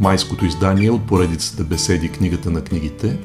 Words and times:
майското 0.00 0.46
издание 0.46 0.90
от 0.90 1.06
поредицата 1.06 1.64
Беседи 1.64 2.08
книгата 2.08 2.50
на 2.50 2.64
книгите, 2.64 3.18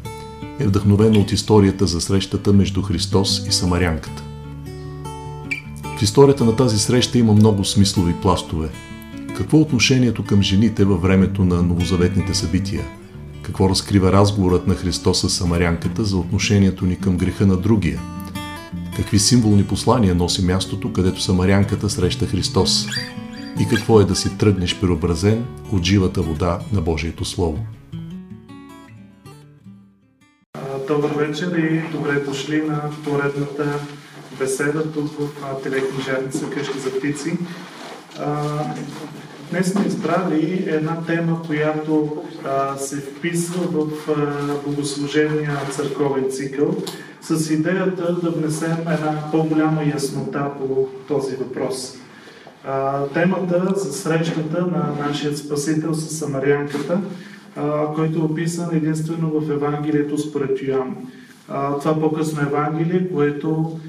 е 0.60 0.68
вдъхновено 0.68 1.20
от 1.20 1.32
историята 1.32 1.88
за 1.88 2.02
срещата 2.02 2.54
между 2.54 2.82
Христос 2.82 3.48
и 3.48 3.52
Самарянката. 3.52 4.24
В 5.98 6.02
историята 6.02 6.46
на 6.46 6.56
тази 6.56 6.80
среща 6.80 7.18
има 7.18 7.34
много 7.34 7.66
смислови 7.66 8.14
пластове. 8.14 8.70
Какво 9.38 9.58
е 9.58 9.62
отношението 9.62 10.26
към 10.26 10.42
жените 10.42 10.86
във 10.86 11.02
времето 11.02 11.46
на 11.46 11.62
новозаветните 11.62 12.34
събития? 12.34 12.84
Какво 13.42 13.70
разкрива 13.70 14.12
разговорът 14.12 14.68
на 14.68 14.76
Христос 14.76 15.22
с 15.22 15.30
Самарянката 15.30 16.04
за 16.04 16.18
отношението 16.18 16.86
ни 16.86 16.96
към 16.96 17.18
греха 17.18 17.46
на 17.46 17.58
другия? 17.58 18.02
Какви 18.96 19.20
символни 19.20 19.64
послания 19.64 20.16
носи 20.16 20.46
мястото, 20.46 20.94
където 20.94 21.22
Самарянката 21.22 21.90
среща 21.90 22.26
Христос? 22.26 22.88
И 23.60 23.68
какво 23.68 24.00
е 24.02 24.06
да 24.06 24.16
си 24.16 24.38
тръгнеш 24.38 24.80
преобразен 24.80 25.46
от 25.72 25.84
живата 25.84 26.22
вода 26.22 26.60
на 26.74 26.82
Божието 26.82 27.26
Слово. 27.26 27.60
Добър 30.88 31.10
вечер 31.10 31.58
и 31.58 31.98
добре 31.98 32.20
дошли 32.20 32.62
на 32.62 32.82
поредната 33.04 33.80
беседа 34.40 34.92
тук 34.92 35.12
в 35.20 35.64
телекнижарница 35.64 36.50
Къщи 36.50 36.80
за 36.80 36.90
птици. 36.90 37.38
Днес 39.52 39.72
сме 39.72 39.86
избрали 39.86 40.66
една 40.68 41.02
тема, 41.02 41.42
която 41.48 42.24
се 42.78 42.98
вписва 42.98 43.64
в 43.72 43.90
богослужения 44.66 45.60
църковен 45.72 46.32
цикъл 46.32 46.76
с 47.22 47.50
идеята 47.50 48.14
да 48.14 48.32
внесем 48.32 48.78
една 48.80 49.32
по-голяма 49.32 49.84
яснота 49.84 50.52
по 50.60 50.88
този 51.08 51.36
въпрос 51.36 51.98
темата 53.14 53.74
за 53.76 53.94
срещата 53.94 54.62
на 54.62 55.08
нашия 55.08 55.38
Спасител 55.38 55.94
с 55.94 56.16
Самарянката, 56.18 57.02
който 57.96 58.20
е 58.20 58.22
описан 58.22 58.70
единствено 58.74 59.30
в 59.30 59.52
Евангелието 59.52 60.18
според 60.18 60.62
Йоан. 60.62 60.96
Това 61.80 62.00
по-късно 62.00 62.42
Евангелие, 62.42 63.10
което 63.14 63.80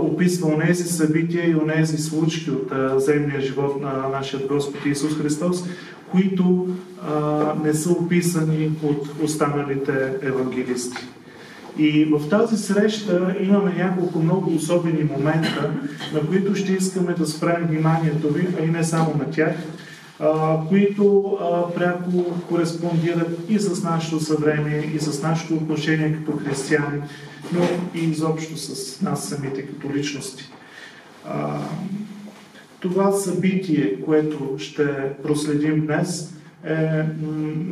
описва 0.00 0.48
онези 0.48 0.84
събития 0.84 1.50
и 1.50 1.56
онези 1.56 1.98
случки 1.98 2.50
от 2.50 2.72
земния 3.02 3.40
живот 3.40 3.80
на 3.80 4.08
нашия 4.08 4.46
Господ 4.46 4.86
Исус 4.86 5.18
Христос, 5.18 5.64
които 6.10 6.68
не 7.64 7.74
са 7.74 7.90
описани 7.90 8.70
от 8.82 9.08
останалите 9.22 10.12
евангелисти. 10.22 10.96
И 11.78 12.04
в 12.04 12.28
тази 12.28 12.56
среща 12.56 13.36
имаме 13.40 13.74
няколко 13.76 14.18
много 14.18 14.54
особени 14.54 15.04
момента, 15.04 15.72
на 16.14 16.20
които 16.20 16.54
ще 16.54 16.72
искаме 16.72 17.12
да 17.12 17.26
спрем 17.26 17.66
вниманието 17.68 18.28
ви, 18.32 18.48
а 18.60 18.64
и 18.64 18.70
не 18.70 18.84
само 18.84 19.14
на 19.18 19.30
тях, 19.30 19.56
които 20.68 21.36
пряко 21.76 22.24
кореспондират 22.48 23.38
и 23.48 23.58
с 23.58 23.82
нашето 23.82 24.20
съвремие, 24.20 24.92
и 24.94 24.98
с 24.98 25.22
нашето 25.22 25.54
отношение 25.54 26.12
като 26.12 26.38
християни, 26.38 27.02
но 27.52 27.60
и 27.94 28.04
изобщо 28.04 28.56
с 28.56 29.00
нас 29.00 29.28
самите 29.28 29.66
като 29.66 29.94
личности. 29.94 30.50
Това 32.80 33.12
събитие, 33.12 34.00
което 34.04 34.54
ще 34.58 34.86
проследим 35.22 35.86
днес, 35.86 36.34
е 36.64 37.04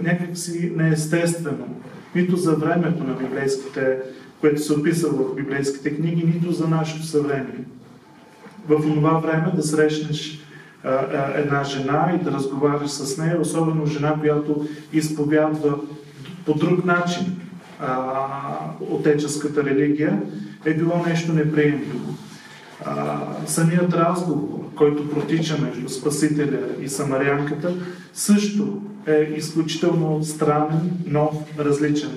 някакси 0.02 0.72
неестествено 0.76 1.66
нито 2.14 2.36
за 2.36 2.52
времето 2.52 3.04
на 3.04 3.14
библейските, 3.14 3.98
което 4.40 4.62
се 4.62 4.72
описва 4.72 5.08
в 5.08 5.34
библейските 5.34 5.96
книги, 5.96 6.32
нито 6.34 6.52
за 6.52 6.68
нашето 6.68 7.06
съвремие. 7.06 7.64
В 8.68 8.82
това 8.82 9.10
време 9.10 9.52
да 9.54 9.62
срещнеш 9.62 10.40
а, 10.84 10.88
а, 10.90 11.32
една 11.40 11.64
жена 11.64 12.12
и 12.20 12.24
да 12.24 12.32
разговаряш 12.32 12.90
с 12.90 13.18
нея, 13.18 13.40
особено 13.40 13.86
жена, 13.86 14.16
която 14.20 14.68
изповядва 14.92 15.78
по 16.46 16.54
друг 16.54 16.84
начин 16.84 17.40
а, 17.80 18.16
отеческата 18.80 19.64
религия, 19.64 20.22
е 20.64 20.74
било 20.74 21.04
нещо 21.06 21.32
неприемливо. 21.32 22.14
Самият 23.46 23.92
разговор, 23.94 24.58
който 24.74 25.10
протича 25.10 25.58
между 25.58 25.88
Спасителя 25.88 26.60
и 26.80 26.88
Самарянката, 26.88 27.74
също 28.12 28.82
е 29.06 29.34
изключително 29.36 30.24
странен, 30.24 30.90
нов, 31.06 31.34
различен. 31.58 32.10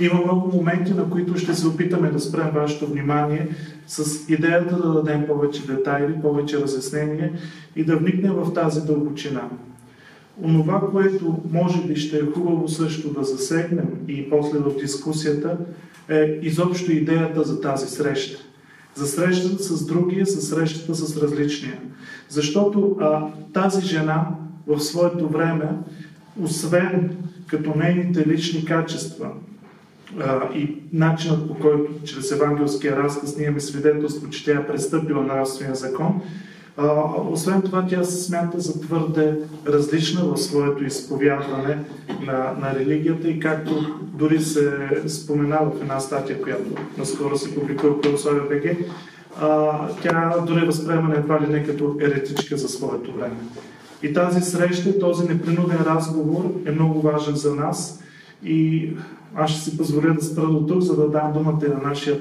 Има 0.00 0.20
много 0.24 0.56
моменти, 0.56 0.94
на 0.94 1.10
които 1.10 1.38
ще 1.38 1.54
се 1.54 1.68
опитаме 1.68 2.10
да 2.10 2.20
спрем 2.20 2.50
вашето 2.54 2.86
внимание 2.86 3.48
с 3.86 4.28
идеята 4.28 4.76
да 4.76 4.92
дадем 4.92 5.26
повече 5.26 5.66
детайли, 5.66 6.20
повече 6.22 6.60
разяснение 6.60 7.32
и 7.76 7.84
да 7.84 7.96
вникнем 7.96 8.32
в 8.32 8.54
тази 8.54 8.86
дълбочина. 8.86 9.48
Онова, 10.42 10.80
което 10.90 11.38
може 11.52 11.82
би 11.82 11.96
ще 11.96 12.16
е 12.16 12.26
хубаво 12.34 12.68
също 12.68 13.12
да 13.12 13.24
засегнем 13.24 13.88
и 14.08 14.30
после 14.30 14.58
в 14.58 14.76
дискусията, 14.80 15.56
е 16.08 16.38
изобщо 16.42 16.92
идеята 16.92 17.42
за 17.42 17.60
тази 17.60 17.86
среща. 17.86 18.43
За 18.94 19.06
срещата 19.06 19.62
с 19.62 19.86
другия, 19.86 20.26
за 20.26 20.42
срещата 20.42 20.94
с 20.94 21.22
различния. 21.22 21.78
Защото 22.28 22.96
а, 23.00 23.26
тази 23.52 23.86
жена 23.86 24.26
в 24.66 24.80
своето 24.80 25.28
време 25.28 25.68
освен 26.40 27.16
като 27.46 27.74
нейните 27.76 28.28
лични 28.28 28.64
качества 28.64 29.30
а, 30.20 30.54
и 30.54 30.76
начинът 30.92 31.48
по 31.48 31.54
който 31.54 31.92
чрез 32.04 32.32
евангелския 32.32 32.96
разказ 32.96 33.36
ние 33.36 33.46
имаме 33.46 33.60
свидетелство, 33.60 34.30
че 34.30 34.44
тя 34.44 34.52
е 34.52 34.66
престъпила 34.66 35.22
нравствения 35.22 35.74
закон, 35.74 36.22
а, 36.76 37.04
освен 37.30 37.62
това 37.62 37.86
тя 37.88 38.04
се 38.04 38.24
смята 38.24 38.60
за 38.60 38.80
твърде 38.80 39.38
различна 39.66 40.24
в 40.24 40.36
своето 40.36 40.84
изповядване 40.84 41.78
на, 42.20 42.52
на 42.60 42.74
религията 42.74 43.28
и 43.28 43.40
както 43.40 44.00
дори 44.02 44.40
се 44.40 44.90
споменава 45.06 45.70
в 45.70 45.80
една 45.80 46.00
статия, 46.00 46.42
която 46.42 46.70
наскоро 46.98 47.38
се 47.38 47.54
публикува 47.54 47.92
в 47.92 48.00
Православия 48.00 48.42
БГ, 48.42 48.76
тя 50.02 50.34
дори 50.46 50.62
е 50.62 50.66
възприема 50.66 51.14
едва 51.16 51.40
ли 51.40 51.46
не 51.46 51.64
като 51.64 51.96
еретичка 52.00 52.56
за 52.56 52.68
своето 52.68 53.12
време. 53.12 53.36
И 54.02 54.12
тази 54.12 54.40
среща, 54.40 54.98
този 54.98 55.28
непринуден 55.28 55.78
разговор 55.86 56.52
е 56.66 56.70
много 56.70 57.00
важен 57.00 57.34
за 57.34 57.54
нас. 57.54 58.03
И 58.44 58.90
аз 59.34 59.50
ще 59.50 59.60
си 59.60 59.76
позволя 59.76 60.14
да 60.14 60.24
спра 60.24 60.46
до 60.46 60.66
тук, 60.66 60.80
за 60.80 60.96
да 60.96 61.08
дам 61.08 61.32
думата 61.32 61.68
на 61.68 61.88
нашия 61.88 62.20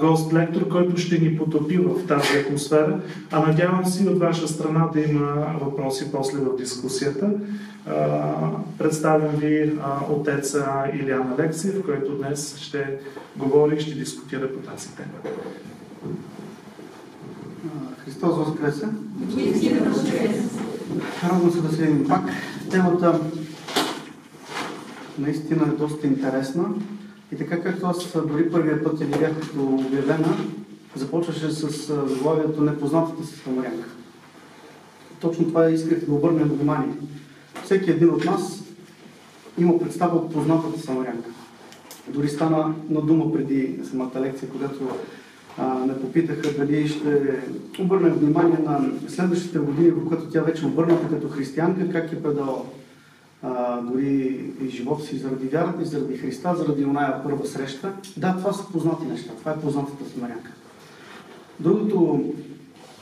гост-лектор, 0.00 0.68
който 0.68 0.96
ще 0.96 1.18
ни 1.18 1.38
потопи 1.38 1.76
в 1.76 2.06
тази 2.06 2.38
атмосфера. 2.38 3.00
А 3.30 3.46
надявам 3.46 3.86
се 3.86 4.08
от 4.08 4.18
ваша 4.18 4.48
страна 4.48 4.88
да 4.94 5.00
има 5.00 5.56
въпроси 5.60 6.12
после 6.12 6.38
в 6.38 6.56
дискусията. 6.56 7.30
А, 7.86 8.32
представям 8.78 9.36
ви 9.36 9.72
а, 9.82 10.12
отеца 10.12 10.84
Илиан 10.94 11.34
Алексиев, 11.38 11.84
който 11.84 12.18
днес 12.18 12.56
ще 12.58 12.98
говори 13.36 13.76
и 13.76 13.80
ще 13.80 13.94
дискутира 13.94 14.52
по 14.52 14.70
тази 14.70 14.88
тема. 14.88 15.34
Христос 18.04 18.36
Воскресе! 18.36 18.86
Радвам 21.24 21.50
се 21.52 21.60
да 21.60 21.68
се 21.68 21.82
видим 21.82 22.08
пак. 22.08 22.22
Темата 22.70 23.20
наистина 25.20 25.62
е 25.68 25.76
доста 25.76 26.06
интересна. 26.06 26.64
И 27.32 27.36
така 27.36 27.60
както 27.60 27.86
аз 27.86 28.16
дори 28.28 28.50
първия 28.50 28.84
път 28.84 29.00
я 29.00 29.06
видях 29.06 29.40
като 29.40 29.62
обявена, 29.62 30.36
започваше 30.96 31.50
с 31.50 31.94
заглавието 32.08 32.62
Непознатата 32.62 33.26
си 33.26 33.36
самарянка. 33.36 33.88
Точно 35.20 35.44
това 35.44 35.70
исках 35.70 36.04
да 36.06 36.14
обърнем 36.14 36.48
внимание. 36.48 36.94
Всеки 37.64 37.90
един 37.90 38.10
от 38.10 38.24
нас 38.24 38.64
има 39.58 39.78
представа 39.78 40.16
от 40.16 40.32
познатата 40.32 40.80
самарянка. 40.80 41.30
Дори 42.08 42.28
стана 42.28 42.74
на 42.90 43.00
дума 43.00 43.32
преди 43.32 43.78
самата 43.90 44.20
лекция, 44.20 44.48
когато 44.48 44.84
ме 45.86 46.00
попитаха 46.00 46.52
дали 46.58 46.88
ще 46.88 47.42
обърнем 47.78 48.12
внимание 48.12 48.58
на 48.64 48.90
следващите 49.08 49.58
години, 49.58 49.90
в 49.90 50.08
които 50.08 50.24
тя 50.24 50.42
вече 50.42 50.66
обърната 50.66 51.08
като 51.08 51.28
християнка, 51.28 51.92
как 51.92 52.12
е 52.12 52.22
предала 53.40 53.82
дори 53.82 54.44
и 54.62 54.68
живота 54.68 55.04
си 55.04 55.18
заради 55.18 55.48
вярата 55.48 55.82
и 55.82 55.86
заради 55.86 56.16
Христа, 56.16 56.54
заради 56.56 56.84
оная 56.84 57.22
първа 57.22 57.46
среща. 57.46 57.92
Да, 58.16 58.36
това 58.36 58.52
са 58.52 58.72
познати 58.72 59.04
неща. 59.04 59.32
Това 59.38 59.52
е 59.52 59.60
познатата 59.60 60.10
смарянка. 60.10 60.50
Другото, 61.60 62.24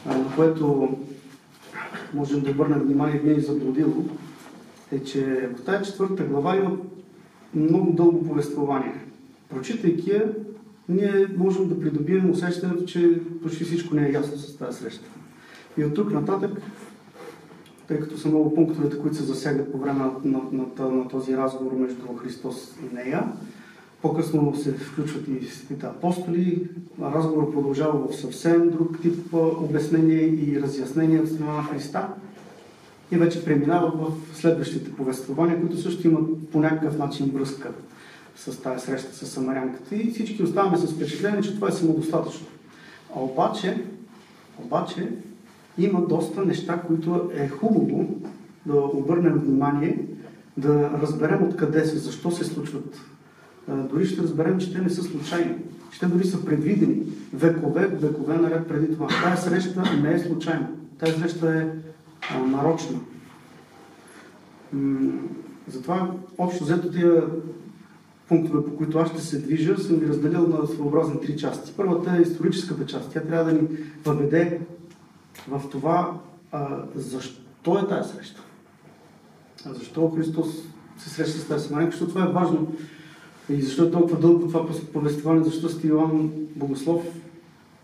на 0.06 0.36
което 0.36 0.88
можем 2.14 2.40
да 2.40 2.50
обърнем 2.50 2.78
внимание 2.78 3.20
днес 3.20 3.46
заблудило, 3.46 4.04
е, 4.92 5.02
че 5.04 5.48
в 5.56 5.64
тази 5.64 5.84
четвърта 5.84 6.24
глава 6.24 6.56
има 6.56 6.76
много 7.54 7.92
дълго 7.92 8.28
повествование. 8.28 8.94
Прочитайки 9.48 10.10
я, 10.10 10.32
ние 10.88 11.26
можем 11.36 11.68
да 11.68 11.80
придобием 11.80 12.30
усещането, 12.30 12.84
че 12.84 13.20
почти 13.42 13.64
всичко 13.64 13.94
не 13.94 14.08
е 14.08 14.12
ясно 14.12 14.36
с 14.36 14.56
тази 14.56 14.78
среща. 14.78 15.04
И 15.78 15.84
от 15.84 15.94
тук 15.94 16.12
нататък, 16.12 16.50
тъй 17.88 18.00
като 18.00 18.18
са 18.18 18.28
много 18.28 18.54
пунктовете, 18.54 18.98
които 18.98 19.16
се 19.16 19.22
засягат 19.22 19.72
по 19.72 19.78
време 19.78 19.98
на, 19.98 20.10
на, 20.24 20.40
на, 20.52 20.88
на 20.88 21.08
този 21.08 21.36
разговор 21.36 21.72
между 21.72 22.16
Христос 22.16 22.74
и 22.82 22.94
нея, 22.94 23.24
по-късно 24.02 24.56
се 24.56 24.72
включват 24.72 25.28
и 25.28 25.44
светите 25.44 25.86
апостоли. 25.86 26.68
Разговор 27.02 27.52
продължава 27.52 28.08
в 28.08 28.16
съвсем 28.16 28.70
друг 28.70 29.02
тип 29.02 29.34
обяснение 29.34 30.22
и 30.22 30.62
разяснение 30.62 31.20
от 31.20 31.28
страна 31.28 31.52
на 31.52 31.62
Христа. 31.62 32.08
и 33.12 33.16
вече 33.16 33.44
преминава 33.44 33.90
в 33.90 34.36
следващите 34.36 34.92
повествования, 34.92 35.60
които 35.60 35.80
също 35.80 36.06
имат 36.06 36.50
по 36.52 36.60
някакъв 36.60 36.98
начин 36.98 37.30
връзка 37.34 37.70
с 38.36 38.62
тази 38.62 38.86
среща 38.86 39.14
с 39.14 39.26
Самарянката. 39.26 39.96
И 39.96 40.10
всички 40.10 40.42
оставаме 40.42 40.76
с 40.76 40.92
впечатление, 40.92 41.42
че 41.42 41.54
това 41.54 41.68
е 41.68 41.72
самодостатъчно. 41.72 42.46
А 43.16 43.20
обаче, 43.20 43.84
обаче 44.58 45.08
има 45.78 46.06
доста 46.06 46.44
неща, 46.44 46.82
които 46.86 47.30
е 47.34 47.48
хубаво 47.48 48.20
да 48.66 48.80
обърнем 48.80 49.34
внимание, 49.34 50.06
да 50.56 50.90
разберем 51.02 51.42
откъде 51.42 51.84
се, 51.84 51.98
защо 51.98 52.30
се 52.30 52.44
случват. 52.44 53.00
Дори 53.68 54.06
ще 54.06 54.22
разберем, 54.22 54.58
че 54.58 54.72
те 54.72 54.78
не 54.78 54.90
са 54.90 55.02
случайни, 55.02 55.54
че 55.92 56.00
те 56.00 56.06
дори 56.06 56.24
са 56.24 56.44
предвидени 56.44 57.02
векове, 57.32 57.86
векове 57.86 58.36
наред 58.36 58.68
преди 58.68 58.92
това. 58.92 59.06
Тая 59.06 59.36
среща 59.36 59.82
не 60.02 60.14
е 60.14 60.18
случайна. 60.18 60.68
Тая 60.98 61.14
среща 61.14 61.62
е 61.62 61.66
нарочна. 62.38 62.98
Затова 65.68 66.10
общо 66.38 66.64
взето 66.64 66.90
тия 66.90 67.22
пунктове, 68.28 68.64
по 68.64 68.76
които 68.76 68.98
аз 68.98 69.08
ще 69.08 69.20
се 69.20 69.38
движа, 69.38 69.78
съм 69.78 69.98
ги 69.98 70.08
разделил 70.08 70.48
на 70.48 70.66
своеобразни 70.66 71.20
три 71.20 71.36
части. 71.36 71.72
Първата 71.76 72.16
е 72.16 72.22
историческата 72.22 72.86
част. 72.86 73.12
Тя 73.12 73.20
трябва 73.20 73.44
да 73.44 73.52
ни 73.52 73.68
въведе 74.04 74.60
в 75.50 75.62
това 75.70 76.12
а, 76.52 76.82
защо 76.94 77.78
е 77.78 77.88
тази 77.88 78.12
среща. 78.12 78.42
Защо 79.66 80.10
Христос 80.10 80.48
се 80.98 81.10
среща 81.10 81.38
с 81.38 81.48
тази 81.48 81.68
самарянка, 81.68 81.90
защото 81.90 82.12
това 82.12 82.24
е 82.24 82.32
важно. 82.32 82.72
И 83.50 83.62
защо 83.62 83.84
е 83.84 83.90
толкова 83.90 84.18
дълго 84.18 84.48
това 84.48 84.66
повествование, 84.92 85.44
защо 85.44 85.68
сте 85.68 85.86
Иоанн 85.86 86.30
Богослов 86.56 87.02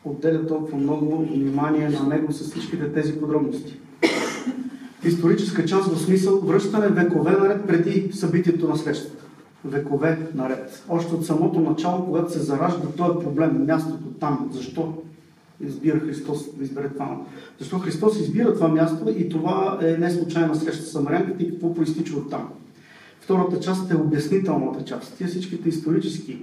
отделя 0.05 0.47
толкова 0.47 0.79
много 0.79 1.17
внимание 1.17 1.89
на 1.89 2.07
него 2.09 2.33
с 2.33 2.51
всичките 2.51 2.93
тези 2.93 3.21
подробности. 3.21 3.81
Историческа 5.05 5.65
част 5.65 5.93
в 5.93 6.03
смисъл 6.03 6.41
връщане 6.41 6.89
векове 6.89 7.31
наред 7.31 7.67
преди 7.67 8.13
събитието 8.13 8.69
на 8.69 8.77
срещата 8.77 9.25
векове 9.65 10.19
наред. 10.35 10.85
Още 10.89 11.15
от 11.15 11.27
самото 11.27 11.61
начало, 11.61 12.07
когато 12.07 12.33
се 12.33 12.39
заражда 12.39 12.89
този 12.97 13.25
проблем, 13.25 13.67
мястото 13.67 14.05
там, 14.21 14.51
защо 14.53 14.95
избира 15.67 16.01
Христос 16.01 16.57
да 16.57 16.65
избере 16.65 16.89
това. 16.89 17.21
Защо 17.59 17.79
Христос 17.79 18.21
избира 18.21 18.55
това 18.55 18.69
място 18.69 19.15
и 19.17 19.29
това 19.29 19.79
е 19.83 19.97
не 19.97 20.11
случайна 20.11 20.55
среща 20.55 20.83
с 20.83 20.91
Самарянката 20.91 21.43
и 21.43 21.51
какво 21.51 21.75
проистича 21.75 22.17
от 22.17 22.31
там. 22.31 22.49
Втората 23.21 23.61
част 23.61 23.91
е 23.91 23.97
обяснителната 23.97 24.85
част. 24.85 25.17
Тия 25.17 25.29
всичките 25.29 25.69
исторически 25.69 26.43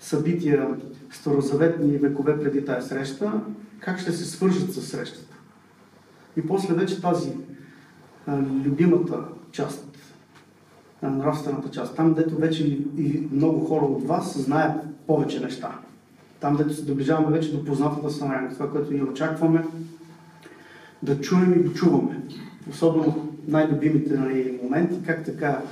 събития, 0.00 0.68
старозаветни 1.10 1.96
векове 1.96 2.40
преди 2.40 2.64
тази 2.64 2.88
среща, 2.88 3.32
как 3.80 4.00
ще 4.00 4.12
се 4.12 4.24
свържат 4.24 4.72
с 4.72 4.82
срещата. 4.82 5.36
И 6.36 6.46
после 6.46 6.74
вече 6.74 7.00
тази 7.00 7.32
а, 8.26 8.38
любимата 8.64 9.24
част, 9.52 9.98
на 11.02 11.10
нравствената 11.10 11.70
част. 11.70 11.96
Там, 11.96 12.14
дето 12.14 12.36
вече 12.36 12.64
и 12.96 13.28
много 13.32 13.64
хора 13.64 13.84
от 13.84 14.04
вас 14.04 14.38
знаят 14.38 14.82
повече 15.06 15.40
неща. 15.40 15.78
Там, 16.40 16.56
дето 16.56 16.74
се 16.74 16.84
доближаваме 16.84 17.36
вече 17.36 17.52
до 17.52 17.64
познатата 17.64 18.10
самарянка, 18.10 18.54
това, 18.54 18.70
което 18.70 18.92
ние 18.92 19.02
очакваме 19.02 19.64
да 21.02 21.20
чуем 21.20 21.52
и 21.52 21.62
да 21.68 21.74
чуваме. 21.74 22.22
Особено 22.70 23.32
най-любимите 23.48 24.14
нали, 24.14 24.60
моменти, 24.62 24.96
как 25.06 25.24
така 25.24 25.62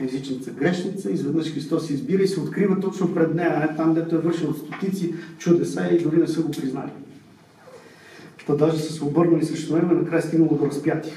езичница 0.00 0.50
грешница, 0.50 1.10
изведнъж 1.10 1.54
Христос 1.54 1.90
избира 1.90 2.22
и 2.22 2.28
се 2.28 2.40
открива 2.40 2.80
точно 2.80 3.14
пред 3.14 3.34
нея, 3.34 3.52
а 3.56 3.60
не 3.60 3.76
там, 3.76 3.94
дето 3.94 4.14
е 4.16 4.18
вършил 4.18 4.54
стотици 4.54 5.14
чудеса 5.38 5.88
и 5.88 6.02
дори 6.02 6.16
не 6.16 6.28
са 6.28 6.42
го 6.42 6.50
признали. 6.50 6.90
Та 8.46 8.54
даже 8.54 8.78
са 8.78 8.92
се 8.92 9.04
обърнали 9.04 9.44
срещу 9.44 9.76
него 9.76 9.92
и 9.92 9.96
накрая 9.96 10.22
стигнало 10.22 10.56
до 10.56 10.66
разпятие. 10.66 11.12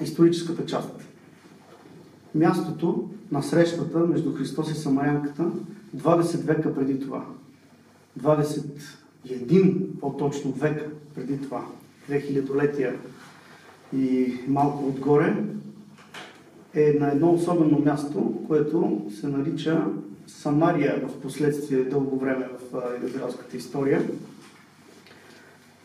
Историческата 0.00 0.66
част 0.66 0.90
мястото 2.34 3.08
на 3.32 3.42
срещата 3.42 3.98
между 3.98 4.34
Христос 4.34 4.70
и 4.70 4.74
Самарянката 4.74 5.50
20 5.96 6.44
века 6.44 6.74
преди 6.74 7.00
това. 7.00 7.26
21 8.22 10.00
по-точно 10.00 10.50
века 10.52 10.86
преди 11.14 11.42
това. 11.42 11.66
2000-летия 12.10 12.94
и 13.96 14.34
малко 14.48 14.86
отгоре 14.86 15.36
е 16.74 16.96
на 17.00 17.10
едно 17.12 17.32
особено 17.32 17.78
място, 17.78 18.44
което 18.46 19.06
се 19.20 19.26
нарича 19.26 19.84
Самария 20.26 21.02
в 21.08 21.20
последствие 21.20 21.84
дълго 21.84 22.18
време 22.18 22.48
в 22.72 22.82
израелската 23.06 23.56
история. 23.56 24.02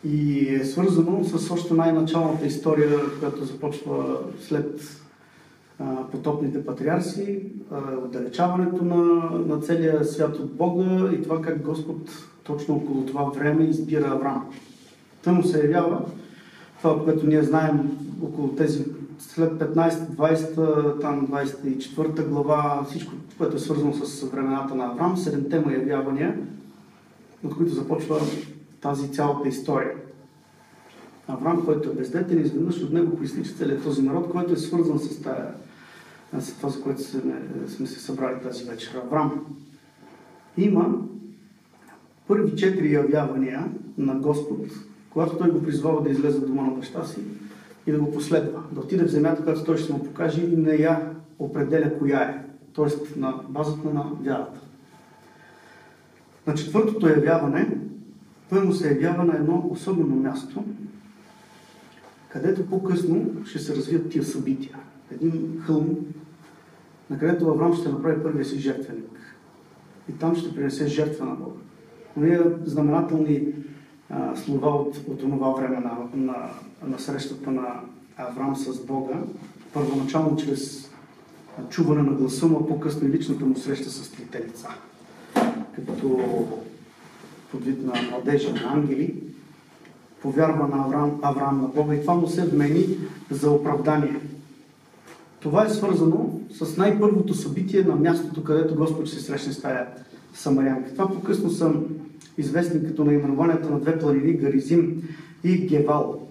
И 0.04 0.48
е 0.54 0.64
свързано 0.64 1.24
с 1.24 1.50
още 1.50 1.74
най-началната 1.74 2.46
история, 2.46 3.18
която 3.18 3.44
започва 3.44 4.18
след 4.40 5.00
потопните 6.12 6.66
патриарси, 6.66 7.42
отдалечаването 8.04 8.84
на, 8.84 9.30
на 9.46 9.60
целия 9.60 10.04
свят 10.04 10.36
от 10.36 10.52
Бога 10.52 11.10
и 11.12 11.22
това 11.22 11.42
как 11.42 11.62
Господ 11.62 12.10
точно 12.44 12.74
около 12.74 13.06
това 13.06 13.24
време 13.24 13.64
избира 13.64 14.06
Авраам. 14.06 14.50
Той 15.24 15.32
му 15.32 15.42
се 15.42 15.62
явява 15.62 16.04
това, 16.78 17.04
което 17.04 17.26
ние 17.26 17.42
знаем 17.42 17.98
около 18.22 18.48
тези 18.48 18.84
след 19.18 19.52
15-20, 19.52 21.00
там 21.00 21.28
24 21.28 22.28
глава, 22.28 22.84
всичко, 22.88 23.12
което 23.38 23.56
е 23.56 23.60
свързано 23.60 23.92
с 23.92 24.30
времената 24.30 24.74
на 24.74 24.84
Авраам, 24.84 25.16
седемте 25.16 25.60
му 25.60 25.70
явявания, 25.70 26.38
от 27.44 27.56
които 27.56 27.74
започва 27.74 28.20
тази 28.80 29.12
цялата 29.12 29.48
история. 29.48 29.92
Авраам, 31.28 31.64
който 31.64 31.90
е 31.90 31.94
бездетен, 31.94 32.40
изведнъж 32.40 32.82
от 32.82 32.92
него 32.92 33.16
проистича 33.16 33.54
целият 33.54 33.84
този 33.84 34.02
народ, 34.02 34.30
който 34.30 34.52
е 34.52 34.56
свързан 34.56 34.98
с 34.98 35.22
тая 35.22 35.54
за 36.32 36.54
това, 36.54 36.68
за 36.68 36.82
което 36.82 37.02
сме, 37.02 37.86
се 37.86 38.00
събрали 38.00 38.42
тази 38.42 38.64
вечер. 38.64 38.94
Аврам 38.94 39.46
има 40.56 40.94
първи 42.28 42.56
четири 42.56 42.92
явявания 42.92 43.64
на 43.98 44.14
Господ, 44.14 44.66
когато 45.10 45.38
той 45.38 45.50
го 45.50 45.62
призвава 45.62 46.02
да 46.02 46.10
излезе 46.10 46.38
от 46.38 46.46
дома 46.46 46.62
на 46.62 46.70
баща 46.70 47.04
си 47.04 47.20
и 47.86 47.92
да 47.92 47.98
го 47.98 48.12
последва, 48.12 48.62
да 48.72 48.80
отиде 48.80 49.04
в 49.04 49.10
земята, 49.10 49.44
която 49.44 49.64
той 49.64 49.76
ще 49.76 49.92
му 49.92 50.04
покаже 50.04 50.42
и 50.42 50.56
не 50.56 50.74
я 50.74 51.10
определя 51.38 51.98
коя 51.98 52.20
е, 52.20 52.44
т.е. 52.74 53.18
на 53.18 53.40
базата 53.48 53.88
на 53.88 54.10
вярата. 54.20 54.60
На 56.46 56.54
четвъртото 56.54 57.08
явяване 57.08 57.78
той 58.50 58.64
му 58.64 58.72
се 58.72 58.88
явява 58.88 59.24
на 59.24 59.36
едно 59.36 59.68
особено 59.70 60.16
място, 60.16 60.64
където 62.28 62.66
по-късно 62.66 63.26
ще 63.44 63.58
се 63.58 63.76
развият 63.76 64.08
тия 64.10 64.24
събития. 64.24 64.76
Един 65.10 65.62
хълм, 65.66 65.96
на 67.10 67.18
където 67.18 67.48
Авраам 67.48 67.76
ще 67.76 67.88
направи 67.88 68.22
първия 68.22 68.44
си 68.44 68.58
жертвеник. 68.58 69.36
И 70.08 70.12
там 70.12 70.36
ще 70.36 70.54
принесе 70.54 70.86
жертва 70.86 71.24
на 71.24 71.34
Бога. 71.34 71.60
Ние 72.16 72.40
знаменателни 72.64 73.48
а, 74.10 74.36
слова 74.36 74.68
от, 74.68 74.96
от 75.08 75.20
това 75.20 75.50
време 75.50 75.76
на, 75.76 75.98
на, 76.14 76.34
на 76.86 76.98
срещата 76.98 77.50
на 77.50 77.80
Авраам 78.16 78.56
с 78.56 78.84
Бога, 78.84 79.14
първоначално 79.72 80.36
чрез 80.36 80.90
чуване 81.68 82.02
на 82.02 82.12
гласа 82.12 82.46
му, 82.46 82.66
по-късно 82.66 83.08
и 83.08 83.10
личната 83.10 83.44
му 83.44 83.56
среща 83.56 83.90
с 83.90 84.10
трите 84.10 84.44
лица. 84.48 84.68
Като 85.74 86.18
под 87.50 87.64
вид 87.64 87.84
на 87.84 87.92
младежи, 88.10 88.52
на 88.52 88.72
ангели, 88.72 89.14
повярва 90.22 90.68
на 90.68 90.84
Авраам, 90.84 91.18
Авраам 91.22 91.62
на 91.62 91.68
Бога 91.68 91.94
и 91.94 92.00
това 92.00 92.14
му 92.14 92.28
се 92.28 92.46
вмени 92.46 92.86
за 93.30 93.50
оправдание. 93.50 94.20
Това 95.40 95.66
е 95.66 95.70
свързано 95.70 96.40
с 96.50 96.76
най-първото 96.76 97.34
събитие 97.34 97.82
на 97.82 97.96
мястото, 97.96 98.44
където 98.44 98.74
Господ 98.74 99.08
се 99.08 99.20
срещне 99.20 99.52
с 99.52 99.60
тая 99.60 99.86
самарянка. 100.34 100.92
Това 100.92 101.08
по-късно 101.08 101.50
са 101.50 101.72
известни 102.38 102.86
като 102.86 103.04
наименованията 103.04 103.70
на 103.70 103.80
две 103.80 103.98
планини 103.98 104.32
Гаризим 104.32 105.02
и 105.44 105.66
Гевал. 105.66 106.28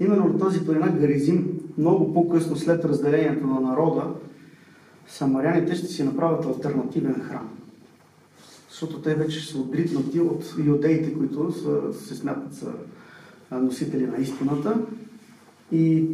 Именно 0.00 0.24
на 0.24 0.38
тази 0.38 0.64
планина 0.64 0.88
Гаризим, 0.88 1.60
много 1.78 2.14
по-късно 2.14 2.56
след 2.56 2.84
разделението 2.84 3.46
на 3.46 3.60
народа, 3.60 4.04
самаряните 5.08 5.74
ще 5.74 5.86
си 5.86 6.02
направят 6.02 6.46
альтернативен 6.46 7.14
храм. 7.14 7.48
Защото 8.70 9.00
те 9.00 9.14
вече 9.14 9.46
са 9.46 9.58
отритнати 9.58 10.20
от 10.20 10.54
иудеите, 10.66 11.14
които 11.14 11.52
са, 11.52 11.98
се 12.04 12.14
смятат 12.14 12.54
за 12.54 12.72
носители 13.52 14.06
на 14.06 14.18
истината. 14.18 14.80
И 15.72 16.06